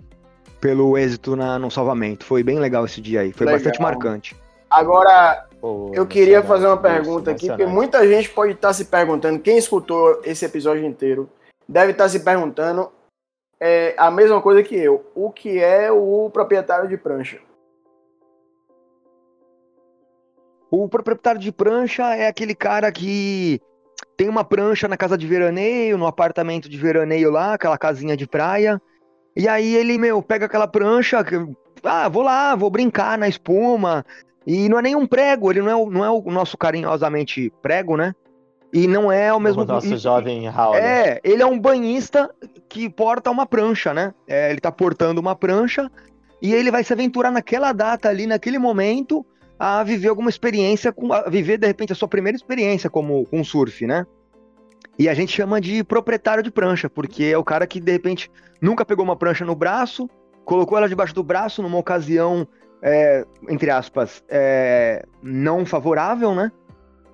pelo 0.60 0.98
êxito 0.98 1.36
na, 1.36 1.58
no 1.58 1.70
salvamento. 1.70 2.24
Foi 2.24 2.42
bem 2.42 2.58
legal 2.58 2.84
esse 2.84 3.00
dia 3.00 3.20
aí, 3.20 3.32
foi 3.32 3.46
legal. 3.46 3.60
bastante 3.60 3.80
marcante. 3.80 4.36
Agora, 4.68 5.46
Pô, 5.60 5.90
eu 5.94 6.06
queria 6.06 6.42
fazer 6.42 6.66
uma 6.66 6.76
pergunta 6.76 7.30
aqui, 7.30 7.46
porque 7.48 7.66
muita 7.66 8.06
gente 8.06 8.28
pode 8.30 8.52
estar 8.52 8.72
se 8.72 8.84
perguntando, 8.84 9.40
quem 9.40 9.56
escutou 9.56 10.20
esse 10.24 10.44
episódio 10.44 10.84
inteiro, 10.84 11.28
deve 11.68 11.92
estar 11.92 12.08
se 12.08 12.20
perguntando 12.20 12.90
é, 13.60 13.94
a 13.96 14.10
mesma 14.10 14.40
coisa 14.40 14.62
que 14.62 14.76
eu. 14.76 15.04
O 15.14 15.30
que 15.30 15.58
é 15.58 15.90
o 15.90 16.30
proprietário 16.30 16.88
de 16.88 16.96
prancha? 16.96 17.38
O 20.70 20.88
proprietário 20.88 21.40
de 21.40 21.50
prancha 21.50 22.14
é 22.14 22.26
aquele 22.26 22.54
cara 22.54 22.92
que 22.92 23.60
tem 24.16 24.28
uma 24.28 24.44
prancha 24.44 24.86
na 24.86 24.96
casa 24.96 25.16
de 25.16 25.26
veraneio, 25.26 25.96
no 25.96 26.06
apartamento 26.06 26.68
de 26.68 26.76
veraneio 26.76 27.30
lá, 27.30 27.54
aquela 27.54 27.78
casinha 27.78 28.16
de 28.16 28.26
praia. 28.26 28.80
E 29.36 29.48
aí 29.48 29.74
ele, 29.74 29.96
meu, 29.96 30.20
pega 30.22 30.46
aquela 30.46 30.66
prancha, 30.66 31.24
ah, 31.82 32.08
vou 32.08 32.22
lá, 32.22 32.54
vou 32.54 32.70
brincar 32.70 33.16
na 33.16 33.28
espuma, 33.28 34.04
e 34.46 34.68
não 34.68 34.78
é 34.78 34.82
nem 34.82 34.96
um 34.96 35.06
prego, 35.06 35.50
ele 35.50 35.60
não 35.60 35.70
é, 35.70 35.76
o, 35.76 35.90
não 35.90 36.04
é 36.04 36.10
o 36.10 36.22
nosso 36.30 36.56
carinhosamente 36.56 37.52
prego, 37.62 37.96
né? 37.96 38.14
E 38.72 38.86
não 38.86 39.10
é 39.10 39.32
o 39.32 39.38
mesmo. 39.38 39.62
O 39.62 39.64
nosso 39.64 39.94
e, 39.94 39.96
jovem 39.96 40.48
Raul. 40.48 40.74
É, 40.74 41.20
ele 41.22 41.42
é 41.42 41.46
um 41.46 41.58
banhista 41.58 42.30
que 42.68 42.88
porta 42.88 43.30
uma 43.30 43.46
prancha, 43.46 43.94
né? 43.94 44.14
É, 44.26 44.50
ele 44.50 44.60
tá 44.60 44.72
portando 44.72 45.20
uma 45.20 45.36
prancha 45.36 45.90
e 46.40 46.54
ele 46.54 46.70
vai 46.70 46.82
se 46.82 46.92
aventurar 46.92 47.30
naquela 47.30 47.72
data 47.72 48.08
ali, 48.08 48.26
naquele 48.26 48.58
momento, 48.58 49.24
a 49.58 49.82
viver 49.82 50.08
alguma 50.08 50.30
experiência, 50.30 50.94
a 51.12 51.28
viver 51.28 51.58
de 51.58 51.66
repente 51.66 51.92
a 51.92 51.96
sua 51.96 52.08
primeira 52.08 52.36
experiência 52.36 52.88
como 52.88 53.24
com 53.26 53.42
surf, 53.42 53.86
né? 53.86 54.06
E 54.98 55.08
a 55.08 55.14
gente 55.14 55.32
chama 55.32 55.60
de 55.60 55.82
proprietário 55.84 56.42
de 56.42 56.50
prancha, 56.50 56.88
porque 56.88 57.24
é 57.24 57.38
o 57.38 57.44
cara 57.44 57.66
que 57.66 57.80
de 57.80 57.92
repente 57.92 58.30
nunca 58.60 58.84
pegou 58.84 59.04
uma 59.04 59.16
prancha 59.16 59.44
no 59.44 59.54
braço, 59.54 60.08
colocou 60.44 60.76
ela 60.78 60.88
debaixo 60.88 61.14
do 61.14 61.22
braço 61.22 61.62
numa 61.62 61.78
ocasião 61.78 62.46
é, 62.82 63.24
entre 63.48 63.70
aspas, 63.70 64.22
é, 64.28 65.04
não 65.22 65.66
favorável, 65.66 66.34
né? 66.34 66.50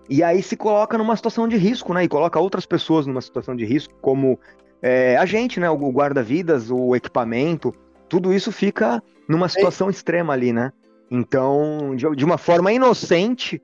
E 0.08 0.22
aí 0.22 0.42
se 0.42 0.56
coloca 0.56 0.98
numa 0.98 1.16
situação 1.16 1.48
de 1.48 1.56
risco, 1.56 1.94
né? 1.94 2.04
E 2.04 2.08
coloca 2.08 2.38
outras 2.38 2.66
pessoas 2.66 3.06
numa 3.06 3.20
situação 3.20 3.56
de 3.56 3.64
risco, 3.64 3.94
como 4.00 4.38
é, 4.82 5.16
a 5.16 5.24
gente, 5.24 5.58
né? 5.58 5.70
O 5.70 5.90
guarda-vidas, 5.90 6.70
o 6.70 6.94
equipamento, 6.94 7.74
tudo 8.08 8.32
isso 8.32 8.52
fica 8.52 9.02
numa 9.28 9.48
situação 9.48 9.88
extrema 9.88 10.32
ali, 10.34 10.52
né? 10.52 10.72
Então, 11.10 11.94
de, 11.94 12.10
de, 12.16 12.24
uma 12.24 12.38
forma 12.38 12.72
inocente, 12.72 13.62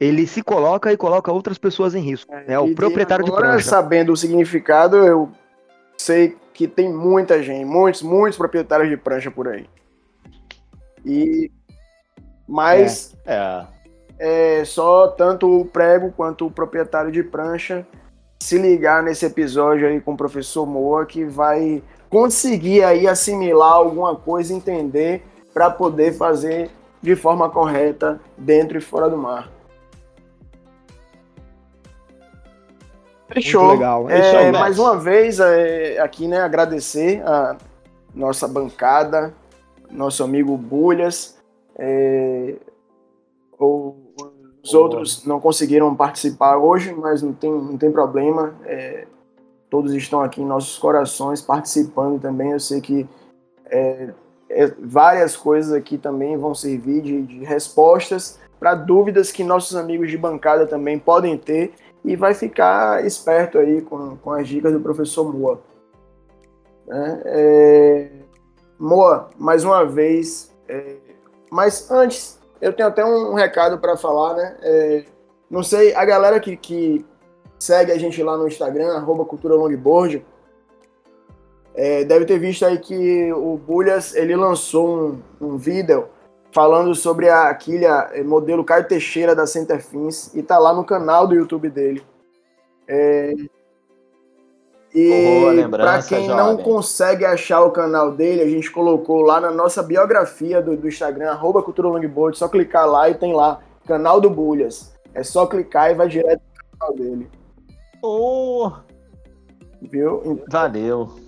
ele 0.00 0.26
se 0.26 0.42
coloca 0.42 0.92
e 0.92 0.96
coloca 0.96 1.32
outras 1.32 1.58
pessoas 1.58 1.94
em 1.94 2.00
risco. 2.00 2.32
É, 2.32 2.54
é 2.54 2.58
o 2.58 2.74
proprietário 2.74 3.24
agora, 3.26 3.42
de 3.42 3.48
prancha. 3.52 3.68
sabendo 3.68 4.12
o 4.12 4.16
significado, 4.16 4.96
eu 4.96 5.30
sei 5.96 6.36
que 6.54 6.66
tem 6.66 6.92
muita 6.92 7.42
gente, 7.42 7.64
muitos, 7.64 8.02
muitos 8.02 8.38
proprietários 8.38 8.88
de 8.88 8.96
prancha 8.96 9.30
por 9.30 9.48
aí. 9.48 9.66
E 11.04 11.50
mas 12.48 13.14
é, 13.26 13.66
é. 14.18 14.60
é, 14.60 14.64
só 14.64 15.08
tanto 15.08 15.60
o 15.60 15.66
prego 15.66 16.10
quanto 16.12 16.46
o 16.46 16.50
proprietário 16.50 17.12
de 17.12 17.22
prancha 17.22 17.86
se 18.40 18.56
ligar 18.56 19.02
nesse 19.02 19.26
episódio 19.26 19.86
aí 19.86 20.00
com 20.00 20.14
o 20.14 20.16
professor 20.16 20.64
Moa 20.64 21.04
que 21.04 21.24
vai 21.24 21.82
conseguir 22.08 22.82
aí 22.82 23.06
assimilar 23.06 23.72
alguma 23.72 24.16
coisa, 24.16 24.54
entender 24.54 25.22
para 25.58 25.70
poder 25.70 26.12
fazer 26.12 26.70
de 27.02 27.16
forma 27.16 27.50
correta 27.50 28.20
dentro 28.36 28.78
e 28.78 28.80
fora 28.80 29.10
do 29.10 29.16
mar. 29.16 29.50
Fechou. 33.26 33.72
Legal. 33.72 34.08
É, 34.08 34.44
é 34.44 34.52
mais 34.52 34.78
uma 34.78 34.96
vez 34.96 35.40
é, 35.40 35.98
aqui, 35.98 36.28
né, 36.28 36.40
agradecer 36.40 37.20
a 37.26 37.56
nossa 38.14 38.46
bancada, 38.46 39.34
nosso 39.90 40.22
amigo 40.22 40.56
Bulhas. 40.56 41.36
É, 41.76 42.54
ou, 43.58 44.14
os 44.62 44.72
oh. 44.72 44.78
outros 44.78 45.24
não 45.24 45.40
conseguiram 45.40 45.92
participar 45.92 46.56
hoje, 46.56 46.94
mas 46.94 47.20
não 47.20 47.32
tem, 47.32 47.50
não 47.50 47.76
tem 47.76 47.90
problema. 47.90 48.54
É, 48.64 49.08
todos 49.68 49.92
estão 49.92 50.22
aqui 50.22 50.40
em 50.40 50.46
nossos 50.46 50.78
corações 50.78 51.42
participando 51.42 52.20
também. 52.20 52.52
Eu 52.52 52.60
sei 52.60 52.80
que 52.80 53.08
é 53.66 54.14
várias 54.78 55.36
coisas 55.36 55.72
aqui 55.72 55.98
também 55.98 56.36
vão 56.36 56.54
servir 56.54 57.02
de, 57.02 57.22
de 57.22 57.44
respostas 57.44 58.38
para 58.58 58.74
dúvidas 58.74 59.30
que 59.30 59.44
nossos 59.44 59.76
amigos 59.76 60.10
de 60.10 60.18
bancada 60.18 60.66
também 60.66 60.98
podem 60.98 61.36
ter 61.36 61.72
e 62.04 62.16
vai 62.16 62.34
ficar 62.34 63.04
esperto 63.04 63.58
aí 63.58 63.82
com, 63.82 64.16
com 64.16 64.32
as 64.32 64.48
dicas 64.48 64.72
do 64.72 64.80
professor 64.80 65.32
Moa. 65.32 65.60
Né? 66.86 67.22
É, 67.24 68.08
Moa, 68.78 69.30
mais 69.36 69.64
uma 69.64 69.84
vez. 69.84 70.54
É... 70.68 70.96
Mas 71.50 71.90
antes, 71.90 72.40
eu 72.60 72.72
tenho 72.72 72.88
até 72.88 73.04
um 73.04 73.34
recado 73.34 73.78
para 73.78 73.96
falar, 73.96 74.34
né? 74.34 74.56
É... 74.62 75.04
Não 75.50 75.62
sei, 75.62 75.94
a 75.94 76.04
galera 76.04 76.38
que, 76.40 76.56
que 76.56 77.04
segue 77.58 77.90
a 77.90 77.98
gente 77.98 78.22
lá 78.22 78.36
no 78.36 78.46
Instagram, 78.46 78.94
arroba 78.94 79.24
Cultura 79.24 79.54
Longboard, 79.54 80.24
é, 81.78 82.02
deve 82.02 82.24
ter 82.24 82.40
visto 82.40 82.66
aí 82.66 82.76
que 82.76 83.32
o 83.32 83.56
Bulhas 83.56 84.12
ele 84.16 84.34
lançou 84.34 84.98
um, 84.98 85.22
um 85.40 85.56
vídeo 85.56 86.08
falando 86.50 86.92
sobre 86.92 87.28
a 87.28 87.54
quilha 87.54 88.10
é, 88.12 88.20
modelo 88.24 88.64
Caio 88.64 88.88
Teixeira 88.88 89.32
da 89.32 89.46
Centerfins 89.46 90.34
e 90.34 90.42
tá 90.42 90.58
lá 90.58 90.74
no 90.74 90.84
canal 90.84 91.28
do 91.28 91.36
YouTube 91.36 91.70
dele. 91.70 92.02
É, 92.88 93.32
e 94.92 95.68
para 95.70 96.02
quem 96.02 96.26
jovem. 96.26 96.36
não 96.36 96.56
consegue 96.56 97.24
achar 97.24 97.62
o 97.62 97.70
canal 97.70 98.10
dele, 98.10 98.42
a 98.42 98.48
gente 98.50 98.72
colocou 98.72 99.20
lá 99.20 99.40
na 99.40 99.52
nossa 99.52 99.80
biografia 99.80 100.60
do, 100.60 100.76
do 100.76 100.88
Instagram, 100.88 101.30
arroba 101.30 101.62
Cultura 101.62 101.86
Longboard, 101.86 102.36
só 102.36 102.48
clicar 102.48 102.88
lá 102.88 103.08
e 103.08 103.14
tem 103.14 103.32
lá, 103.32 103.60
canal 103.86 104.20
do 104.20 104.28
Bulhas. 104.28 104.92
É 105.14 105.22
só 105.22 105.46
clicar 105.46 105.92
e 105.92 105.94
vai 105.94 106.08
direto 106.08 106.40
pro 106.40 106.76
canal 106.76 106.96
dele. 106.96 107.30
Oh. 108.02 108.72
Viu? 109.80 110.42
Valeu. 110.50 111.27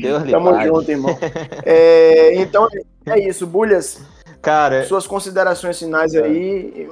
Deus 0.00 0.30
Tamo 0.30 0.60
junto, 0.62 0.90
irmão. 0.90 1.18
É, 1.64 2.34
então 2.36 2.68
é 3.06 3.18
isso, 3.18 3.46
Bulhas. 3.46 4.00
Cara, 4.42 4.84
suas 4.84 5.06
considerações 5.06 5.78
finais 5.78 6.14
aí, 6.14 6.88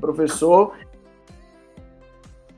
professor. 0.00 0.74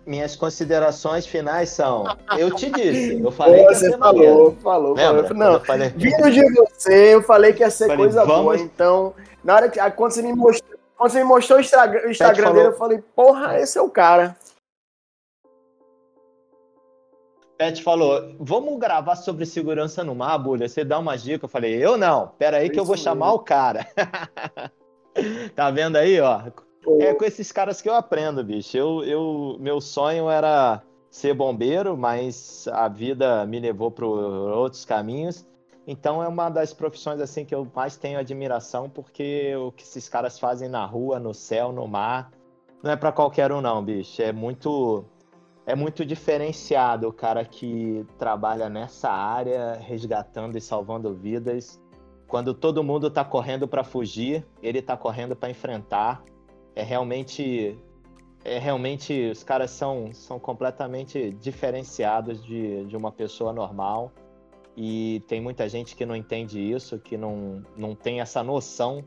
minhas 0.07 0.37
considerações 0.37 1.27
finais 1.27 1.71
são: 1.71 2.05
eu 2.39 2.51
te 2.55 2.71
disse, 2.71 3.21
eu 3.21 3.31
falei 3.31 3.63
Pô, 3.63 3.69
que 3.69 3.75
você 3.75 3.99
falou, 3.99 4.57
falou, 4.63 4.95
Lembra? 4.95 5.25
falou. 5.25 5.53
Não, 5.53 5.61
falei... 5.61 5.89
vindo 5.91 6.31
de 6.31 6.43
você, 6.55 7.15
eu 7.15 7.23
falei 7.23 7.53
que 7.53 7.63
ia 7.63 7.71
ser 7.71 7.87
falei, 7.87 7.97
coisa 7.99 8.25
vamos... 8.25 8.43
boa. 8.43 8.57
Então, 8.57 9.15
na 9.45 9.55
hora 9.55 9.69
que 9.69 9.79
quando 9.93 10.13
você 10.13 10.23
me 10.23 10.33
mostrou, 10.33 10.79
quando 10.97 11.11
você 11.11 11.19
me 11.19 11.25
mostrou 11.25 11.59
o 11.59 11.63
Instagram, 11.63 12.07
o 12.07 12.11
Instagram 12.11 12.53
dele, 12.53 12.69
eu 12.69 12.77
falei, 12.77 13.03
porra, 13.15 13.59
esse 13.61 13.79
é 13.79 13.83
o 13.83 13.91
cara. 13.91 14.37
Pet 17.59 17.83
falou, 17.83 18.35
vamos 18.39 18.79
gravar 18.79 19.17
sobre 19.17 19.47
segurança 19.47 20.05
no 20.05 20.15
mar, 20.15 20.37
Bulha? 20.39 20.69
Você 20.69 20.85
dá 20.85 20.99
uma 20.99 21.17
dica? 21.17 21.47
Eu 21.47 21.49
falei, 21.49 21.75
eu 21.75 21.97
não, 21.97 22.29
pera 22.39 22.59
aí 22.59 22.69
que 22.69 22.79
eu 22.79 22.85
vou 22.85 22.97
chamar 22.97 23.33
o 23.33 23.39
cara. 23.39 23.87
tá 25.55 25.71
vendo 25.71 25.97
aí, 25.97 26.21
ó? 26.21 26.43
É 27.01 27.15
com 27.15 27.25
esses 27.25 27.51
caras 27.51 27.81
que 27.81 27.89
eu 27.89 27.95
aprendo, 27.95 28.45
bicho. 28.45 28.77
Eu, 28.77 29.03
eu, 29.05 29.57
meu 29.59 29.81
sonho 29.81 30.29
era 30.29 30.83
ser 31.11 31.33
bombeiro, 31.33 31.97
mas 31.97 32.69
a 32.69 32.89
vida 32.89 33.47
me 33.47 33.59
levou 33.59 33.91
para 33.91 34.07
outros 34.07 34.85
caminhos. 34.85 35.47
Então 35.87 36.23
é 36.23 36.29
uma 36.29 36.51
das 36.51 36.75
profissões 36.75 37.21
assim 37.21 37.45
que 37.45 37.55
eu 37.55 37.67
mais 37.75 37.97
tenho 37.97 38.19
admiração, 38.19 38.91
porque 38.91 39.55
o 39.57 39.73
que 39.73 39.85
esses 39.85 40.09
caras 40.09 40.39
fazem 40.39 40.69
na 40.69 40.85
rua, 40.85 41.19
no 41.19 41.33
céu, 41.33 41.73
no 41.73 41.89
mar, 41.89 42.31
não 42.83 42.91
é 42.91 42.97
para 42.97 43.13
qualquer 43.13 43.51
um 43.51 43.61
não, 43.61 43.83
bicho. 43.83 44.21
É 44.21 44.33
muito 44.33 45.05
é 45.67 45.75
muito 45.75 46.07
diferenciado 46.07 47.09
o 47.09 47.13
cara 47.13 47.45
que 47.45 48.07
trabalha 48.17 48.69
nessa 48.69 49.11
área, 49.11 49.75
resgatando 49.75 50.57
e 50.57 50.61
salvando 50.61 51.13
vidas. 51.13 51.83
Quando 52.29 52.55
todo 52.55 52.85
mundo 52.85 53.09
está 53.09 53.25
correndo 53.25 53.67
para 53.67 53.83
fugir, 53.83 54.47
ele 54.63 54.79
está 54.79 54.97
correndo 54.97 55.35
para 55.35 55.51
enfrentar. 55.51 56.23
É 56.75 56.85
realmente 56.85 57.77
é 58.45 58.61
realmente 58.61 59.29
os 59.29 59.43
caras 59.43 59.73
são, 59.73 60.13
são 60.13 60.39
completamente 60.39 61.33
diferenciados 61.33 62.45
de, 62.45 62.85
de 62.85 62.97
uma 62.97 63.11
pessoa 63.11 63.53
normal. 63.53 64.13
E 64.77 65.21
tem 65.27 65.41
muita 65.41 65.69
gente 65.69 65.97
que 65.97 66.07
não 66.07 66.15
entende 66.15 66.61
isso, 66.61 66.97
que 66.97 67.17
não, 67.17 67.61
não 67.77 67.93
tem 67.93 68.21
essa 68.21 68.41
noção 68.41 69.03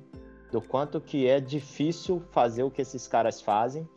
do 0.51 0.61
quanto 0.61 0.99
que 0.99 1.25
é 1.25 1.39
difícil 1.39 2.21
fazer 2.31 2.63
o 2.63 2.71
que 2.71 2.81
esses 2.81 3.07
caras 3.07 3.39
fazem 3.39 3.87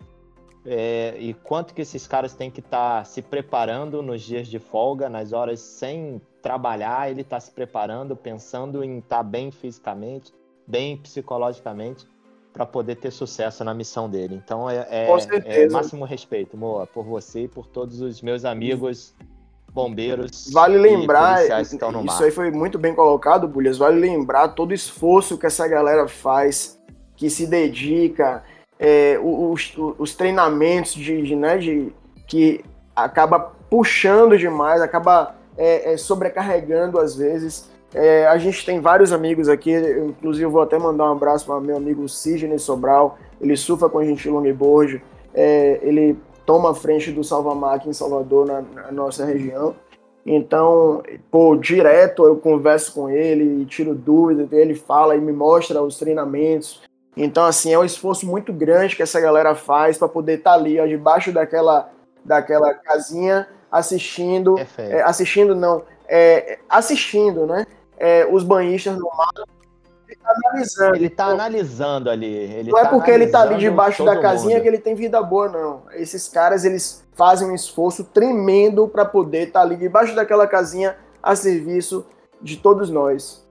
é, 0.64 1.16
e 1.18 1.34
quanto 1.34 1.74
que 1.74 1.82
esses 1.82 2.06
caras 2.06 2.34
têm 2.34 2.51
que 2.51 2.60
estar 2.60 2.98
tá 2.98 3.05
se 3.05 3.20
preparando 3.20 4.02
nos 4.02 4.22
dias 4.22 4.47
de 4.47 4.59
folga, 4.59 5.09
nas 5.09 5.32
horas 5.32 5.60
sem 5.60 6.20
trabalhar, 6.40 7.10
ele 7.10 7.22
está 7.22 7.39
se 7.40 7.51
preparando, 7.51 8.16
pensando 8.16 8.82
em 8.84 8.98
estar 8.98 9.18
tá 9.18 9.22
bem 9.22 9.51
fisicamente, 9.51 10.32
bem 10.66 10.97
psicologicamente 10.97 12.06
para 12.52 12.66
poder 12.66 12.97
ter 12.97 13.10
sucesso 13.10 13.64
na 13.64 13.74
missão 13.74 14.09
dele. 14.09 14.40
Então 14.44 14.68
é, 14.68 14.86
é, 14.90 15.62
é 15.62 15.68
máximo 15.68 16.05
respeito, 16.05 16.56
Moa, 16.56 16.86
por 16.86 17.05
você 17.05 17.44
e 17.44 17.48
por 17.48 17.66
todos 17.66 18.01
os 18.01 18.20
meus 18.20 18.44
amigos 18.44 19.14
bombeiros. 19.72 20.51
Vale 20.52 20.76
lembrar, 20.76 21.62
isso 21.62 21.78
mar. 22.05 22.22
aí 22.22 22.30
foi 22.30 22.51
muito 22.51 22.78
bem 22.78 22.94
colocado, 22.94 23.48
Bulhas. 23.48 23.78
Vale 23.78 23.98
lembrar 23.98 24.48
todo 24.48 24.70
o 24.70 24.74
esforço 24.74 25.39
que 25.39 25.47
essa 25.47 25.66
galera 25.66 26.06
faz, 26.06 26.78
que 27.16 27.30
se 27.30 27.47
dedica, 27.47 28.44
é, 28.83 29.19
os, 29.23 29.73
os, 29.97 30.15
treinamentos 30.15 30.95
de, 30.95 31.23
de, 31.23 31.37
né, 31.37 31.57
de, 31.57 31.93
que 32.27 32.65
acaba 32.97 33.53
puxando 33.71 34.37
demais, 34.37 34.83
acaba 34.83 35.37
é, 35.57 35.93
é, 35.93 35.97
sobrecarregando 35.97 36.99
às 36.99 37.15
vezes. 37.15 37.71
É, 37.95 38.27
a 38.27 38.37
gente 38.39 38.67
tem 38.67 38.81
vários 38.81 39.13
amigos 39.13 39.49
aqui, 39.49 39.71
eu, 39.71 40.09
inclusive 40.09 40.47
vou 40.47 40.63
até 40.63 40.79
mandar 40.79 41.05
um 41.05 41.13
abraço 41.13 41.47
para 41.47 41.61
meu 41.61 41.77
amigo 41.77 42.09
Sidney 42.09 42.59
Sobral, 42.59 43.19
ele 43.41 43.57
surfa 43.57 43.89
com 43.89 43.99
a 43.99 44.05
gente 44.05 44.29
longboard, 44.29 45.01
é, 45.33 45.79
ele 45.83 46.19
toma 46.45 46.73
a 46.73 46.75
frente 46.75 47.13
do 47.13 47.23
Salvamar 47.23 47.75
aqui 47.75 47.89
em 47.89 47.93
Salvador, 47.93 48.47
na, 48.47 48.63
na, 48.63 48.91
nossa 48.91 49.25
região. 49.25 49.77
Então, 50.27 51.03
pô, 51.31 51.57
direto 51.57 52.25
eu 52.25 52.37
converso 52.37 52.95
com 52.95 53.09
ele, 53.09 53.65
tiro 53.67 53.95
dúvidas, 53.95 54.51
ele 54.53 54.75
fala 54.75 55.15
e 55.15 55.21
me 55.21 55.33
mostra 55.33 55.83
os 55.83 55.99
treinamentos. 55.99 56.83
Então, 57.16 57.44
assim, 57.44 57.72
é 57.72 57.78
um 57.78 57.84
esforço 57.84 58.26
muito 58.26 58.52
grande 58.52 58.97
que 58.97 59.02
essa 59.02 59.20
galera 59.20 59.55
faz 59.55 59.98
para 59.98 60.09
poder 60.09 60.39
estar 60.39 60.52
tá 60.52 60.56
ali, 60.56 60.80
ó, 60.80 60.86
debaixo 60.86 61.30
daquela, 61.32 61.90
daquela 62.24 62.72
casinha, 62.72 63.47
assistindo. 63.70 64.56
É, 64.78 65.02
assistindo, 65.02 65.55
não, 65.55 65.82
é, 66.09 66.59
assistindo, 66.68 67.47
né? 67.47 67.66
é, 68.02 68.26
os 68.28 68.43
banhistas 68.43 68.98
no 68.98 69.09
mar. 69.16 69.32
Ele 70.09 70.18
tá 70.20 70.32
analisando. 70.34 70.97
Ele 70.97 71.09
tá 71.09 71.24
analisando 71.26 72.10
ali. 72.10 72.26
Ele 72.26 72.70
não 72.72 72.78
é 72.78 72.82
tá 72.82 72.89
é 72.89 72.90
porque 72.90 73.10
ele 73.12 73.28
tá 73.28 73.43
ali 73.43 73.59
debaixo 73.59 74.05
da 74.05 74.20
casinha 74.20 74.56
mundo. 74.56 74.62
que 74.62 74.68
ele 74.68 74.78
tem 74.78 74.97
vida 74.97 75.22
boa, 75.22 75.48
não. 75.48 75.82
Esses 75.93 76.26
caras, 76.26 76.64
eles 76.64 77.06
fazem 77.14 77.48
um 77.48 77.55
esforço 77.55 78.02
tremendo 78.02 78.89
para 78.89 79.05
poder 79.05 79.47
estar 79.47 79.60
tá 79.60 79.64
ali 79.64 79.76
debaixo 79.76 80.16
daquela 80.16 80.48
casinha 80.48 80.97
a 81.22 81.36
serviço 81.36 82.05
de 82.40 82.56
todos 82.56 82.90
nós. 82.90 83.41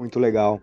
Muito 0.00 0.18
legal. 0.18 0.58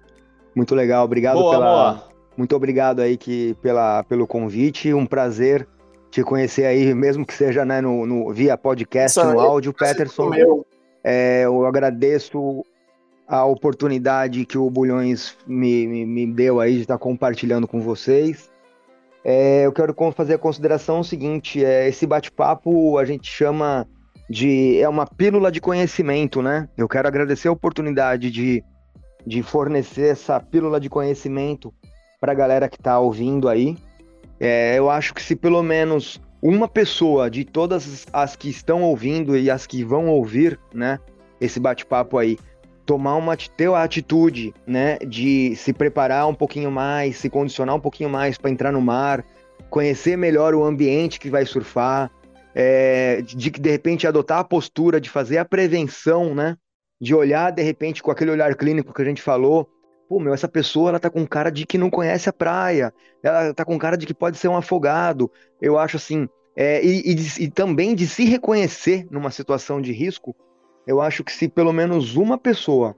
Muito 0.56 0.74
legal. 0.74 1.06
Obrigado 1.06 1.38
boa, 1.38 1.52
pela. 1.52 1.94
Boa. 1.94 2.04
Muito 2.36 2.56
obrigado 2.56 3.02
aí 3.02 3.16
que, 3.16 3.54
pela, 3.62 4.04
pelo 4.04 4.26
convite. 4.26 4.92
Um 4.96 5.06
prazer 5.06 5.68
te 6.10 6.24
conhecer 6.24 6.66
aí, 6.66 6.92
mesmo 6.96 7.24
que 7.24 7.36
seja 7.36 7.64
né, 7.64 7.80
no, 7.80 8.08
no 8.08 8.34
via 8.34 8.58
podcast, 8.58 9.20
Isso 9.20 9.32
no 9.32 9.40
áudio, 9.40 9.72
Peterson. 9.74 10.32
É, 11.04 11.44
eu 11.44 11.68
agradeço 11.68 12.64
a 13.28 13.46
oportunidade 13.46 14.44
que 14.44 14.58
o 14.58 14.68
Bulhões 14.72 15.38
me, 15.46 15.86
me, 15.86 16.06
me 16.06 16.34
deu 16.34 16.60
aí 16.60 16.74
de 16.74 16.82
estar 16.82 16.98
compartilhando 16.98 17.68
com 17.68 17.80
vocês. 17.80 18.50
É, 19.24 19.68
eu 19.68 19.72
quero 19.72 19.94
fazer 20.16 20.34
a 20.34 20.40
consideração 20.40 21.04
seguinte: 21.04 21.64
é, 21.64 21.88
esse 21.88 22.08
bate-papo 22.08 22.98
a 22.98 23.06
gente 23.06 23.30
chama 23.30 23.88
de. 24.28 24.80
é 24.80 24.90
uma 24.90 25.06
pílula 25.06 25.52
de 25.52 25.62
conhecimento, 25.62 26.42
né? 26.42 26.68
Eu 26.76 26.88
quero 26.88 27.08
agradecer 27.08 27.50
a 27.50 27.52
oportunidade 27.52 28.32
de, 28.32 28.64
de 29.26 29.44
fornecer 29.44 30.12
essa 30.12 30.40
pílula 30.40 30.80
de 30.80 30.90
conhecimento 30.90 31.74
para 32.20 32.32
a 32.32 32.36
galera 32.36 32.70
que 32.70 32.78
está 32.78 33.00
ouvindo 33.00 33.50
aí. 33.50 33.78
É, 34.40 34.78
eu 34.78 34.90
acho 34.90 35.14
que 35.14 35.22
se 35.22 35.36
pelo 35.36 35.64
menos 35.64 36.22
uma 36.42 36.68
pessoa 36.68 37.30
de 37.30 37.44
todas 37.44 38.06
as 38.14 38.36
que 38.36 38.50
estão 38.50 38.84
ouvindo 38.84 39.36
e 39.38 39.50
as 39.50 39.66
que 39.66 39.84
vão 39.84 40.08
ouvir, 40.08 40.60
né, 40.74 41.00
esse 41.42 41.60
bate-papo 41.60 42.18
aí, 42.18 42.38
tomar 42.86 43.16
uma 43.16 43.36
ter 43.36 43.70
a 43.70 43.84
atitude, 43.84 44.54
né, 44.66 44.98
de 45.00 45.56
se 45.56 45.74
preparar 45.74 46.28
um 46.28 46.34
pouquinho 46.34 46.72
mais, 46.72 47.18
se 47.18 47.30
condicionar 47.30 47.76
um 47.76 47.80
pouquinho 47.80 48.10
mais 48.10 48.38
para 48.38 48.52
entrar 48.52 48.72
no 48.72 48.82
mar, 48.82 49.26
conhecer 49.70 50.18
melhor 50.18 50.56
o 50.56 50.64
ambiente 50.64 51.20
que 51.20 51.30
vai 51.30 51.46
surfar, 51.46 52.10
é, 52.56 53.22
de 53.22 53.50
de 53.50 53.70
repente 53.70 54.08
adotar 54.08 54.40
a 54.40 54.44
postura 54.44 55.02
de 55.02 55.10
fazer 55.10 55.38
a 55.38 55.46
prevenção, 55.46 56.34
né, 56.34 56.56
de 57.00 57.14
olhar 57.14 57.52
de 57.52 57.62
repente 57.62 58.02
com 58.02 58.12
aquele 58.12 58.32
olhar 58.32 58.56
clínico 58.56 58.94
que 58.94 59.02
a 59.02 59.06
gente 59.06 59.22
falou, 59.22 59.70
pô, 60.08 60.20
meu, 60.20 60.34
essa 60.34 60.48
pessoa 60.48 60.90
ela 60.90 61.00
tá 61.00 61.10
com 61.10 61.26
cara 61.26 61.52
de 61.52 61.66
que 61.66 61.78
não 61.78 61.90
conhece 61.90 62.30
a 62.30 62.34
praia, 62.34 62.94
ela 63.22 63.54
tá 63.54 63.66
com 63.66 63.78
cara 63.78 63.98
de 63.98 64.06
que 64.06 64.14
pode 64.14 64.38
ser 64.38 64.48
um 64.48 64.56
afogado. 64.56 65.32
Eu 65.62 65.78
acho 65.78 65.98
assim, 65.98 66.28
é, 66.56 66.84
e, 66.84 67.14
e, 67.14 67.44
e, 67.44 67.52
também 67.52 67.94
de 67.94 68.08
se 68.08 68.26
reconhecer 68.26 69.06
numa 69.12 69.30
situação 69.30 69.82
de 69.82 69.92
risco, 69.92 70.36
eu 70.88 71.02
acho 71.02 71.24
que 71.24 71.32
se 71.32 71.48
pelo 71.48 71.74
menos 71.74 72.16
uma 72.16 72.38
pessoa 72.38 72.96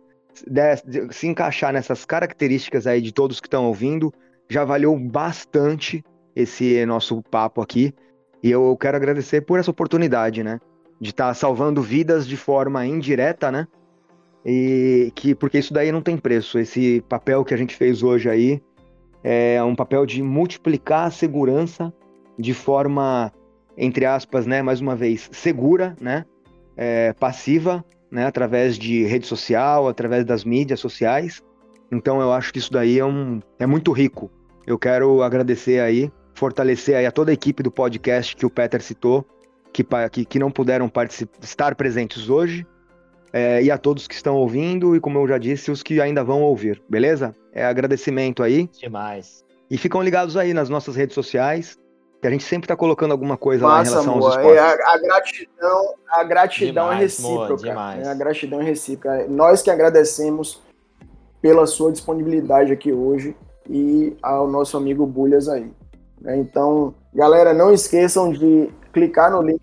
de, 0.47 1.11
se 1.13 1.27
encaixar 1.27 1.73
nessas 1.73 2.05
características 2.05 2.87
aí 2.87 3.01
de 3.01 3.11
todos 3.11 3.39
que 3.41 3.47
estão 3.47 3.65
ouvindo, 3.65 4.13
já 4.47 4.63
valeu 4.63 4.97
bastante 4.97 6.03
esse 6.35 6.85
nosso 6.85 7.21
papo 7.23 7.61
aqui. 7.61 7.93
E 8.41 8.49
eu 8.49 8.77
quero 8.77 8.95
agradecer 8.95 9.41
por 9.41 9.59
essa 9.59 9.71
oportunidade, 9.71 10.43
né? 10.43 10.59
De 10.99 11.09
estar 11.09 11.27
tá 11.27 11.33
salvando 11.33 11.81
vidas 11.81 12.25
de 12.25 12.37
forma 12.37 12.85
indireta, 12.85 13.51
né? 13.51 13.67
E 14.45 15.11
que 15.15 15.35
porque 15.35 15.59
isso 15.59 15.73
daí 15.73 15.91
não 15.91 16.01
tem 16.01 16.17
preço. 16.17 16.57
Esse 16.57 17.03
papel 17.09 17.43
que 17.43 17.53
a 17.53 17.57
gente 17.57 17.75
fez 17.75 18.01
hoje 18.01 18.29
aí 18.29 18.61
é 19.23 19.61
um 19.63 19.75
papel 19.75 20.05
de 20.05 20.23
multiplicar 20.23 21.07
a 21.07 21.11
segurança 21.11 21.93
de 22.37 22.53
forma 22.53 23.33
entre 23.79 24.05
aspas, 24.05 24.45
né, 24.45 24.61
mais 24.61 24.81
uma 24.81 24.95
vez, 24.95 25.29
segura, 25.31 25.95
né, 26.01 26.25
é, 26.75 27.13
passiva, 27.13 27.83
né, 28.11 28.25
através 28.25 28.77
de 28.77 29.05
rede 29.05 29.25
social, 29.25 29.87
através 29.87 30.25
das 30.25 30.43
mídias 30.43 30.81
sociais. 30.81 31.41
Então 31.89 32.19
eu 32.19 32.31
acho 32.33 32.51
que 32.51 32.59
isso 32.59 32.71
daí 32.71 32.99
é, 32.99 33.05
um, 33.05 33.39
é 33.57 33.65
muito 33.65 33.91
rico. 33.93 34.29
Eu 34.67 34.77
quero 34.77 35.23
agradecer 35.23 35.79
aí, 35.79 36.11
fortalecer 36.35 36.95
aí 36.95 37.05
a 37.05 37.11
toda 37.11 37.31
a 37.31 37.33
equipe 37.33 37.63
do 37.63 37.71
podcast 37.71 38.35
que 38.35 38.45
o 38.45 38.49
Peter 38.49 38.81
citou, 38.81 39.25
que, 39.71 39.85
que, 40.11 40.25
que 40.25 40.39
não 40.39 40.51
puderam 40.51 40.91
estar 41.41 41.73
presentes 41.75 42.29
hoje, 42.29 42.67
é, 43.31 43.61
e 43.61 43.71
a 43.71 43.77
todos 43.77 44.07
que 44.07 44.15
estão 44.15 44.35
ouvindo 44.35 44.95
e, 44.95 44.99
como 44.99 45.19
eu 45.19 45.27
já 45.27 45.37
disse, 45.37 45.71
os 45.71 45.83
que 45.83 46.01
ainda 46.01 46.23
vão 46.23 46.41
ouvir, 46.41 46.81
beleza? 46.89 47.35
É 47.53 47.65
agradecimento 47.65 48.43
aí. 48.43 48.69
Demais. 48.79 49.43
E 49.69 49.77
ficam 49.77 50.01
ligados 50.01 50.35
aí 50.35 50.53
nas 50.53 50.69
nossas 50.69 50.95
redes 50.95 51.13
sociais, 51.13 51.77
que 52.21 52.27
a 52.27 52.31
gente 52.31 52.43
sempre 52.43 52.65
está 52.65 52.75
colocando 52.75 53.11
alguma 53.11 53.37
coisa 53.37 53.65
Massa, 53.65 53.75
lá 53.75 53.81
em 53.81 53.89
relação 53.89 54.13
amor. 54.13 54.25
aos 54.25 54.35
esportes. 54.35 54.57
É, 54.57 54.83
a, 54.83 54.93
a, 54.93 54.97
gratidão, 54.97 55.95
a 56.09 56.23
gratidão 56.23 56.85
é 56.85 56.95
demais, 56.95 56.99
é 56.99 57.03
recíproca. 57.03 57.71
Amor, 57.71 58.05
é, 58.05 58.07
a 58.07 58.13
gratidão 58.13 58.61
é 58.61 58.63
recíproca. 58.63 59.27
Nós 59.27 59.61
que 59.61 59.69
agradecemos 59.69 60.61
pela 61.41 61.65
sua 61.65 61.91
disponibilidade 61.91 62.71
aqui 62.73 62.91
hoje 62.91 63.35
e 63.69 64.17
ao 64.21 64.47
nosso 64.47 64.75
amigo 64.75 65.05
Bulhas 65.05 65.47
aí. 65.47 65.71
Né? 66.19 66.37
Então, 66.37 66.93
galera, 67.13 67.53
não 67.53 67.71
esqueçam 67.71 68.31
de 68.31 68.69
clicar 68.91 69.31
no 69.31 69.41
link 69.41 69.61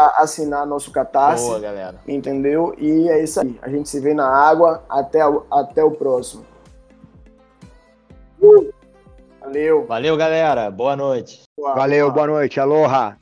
para 0.00 0.22
assinar 0.22 0.66
nosso 0.66 0.90
catarse. 0.90 1.44
Boa, 1.44 1.60
galera. 1.60 1.96
Entendeu? 2.08 2.74
E 2.78 3.08
é 3.10 3.22
isso 3.22 3.40
aí. 3.40 3.58
A 3.60 3.68
gente 3.68 3.88
se 3.88 4.00
vê 4.00 4.14
na 4.14 4.26
água. 4.26 4.82
Até, 4.88 5.20
até 5.50 5.84
o 5.84 5.90
próximo. 5.90 6.44
Valeu. 9.40 9.86
Valeu, 9.86 10.16
galera. 10.16 10.70
Boa 10.70 10.96
noite. 10.96 11.42
Valeu, 11.58 12.10
boa 12.10 12.26
noite. 12.26 12.58
Aloha. 12.58 13.16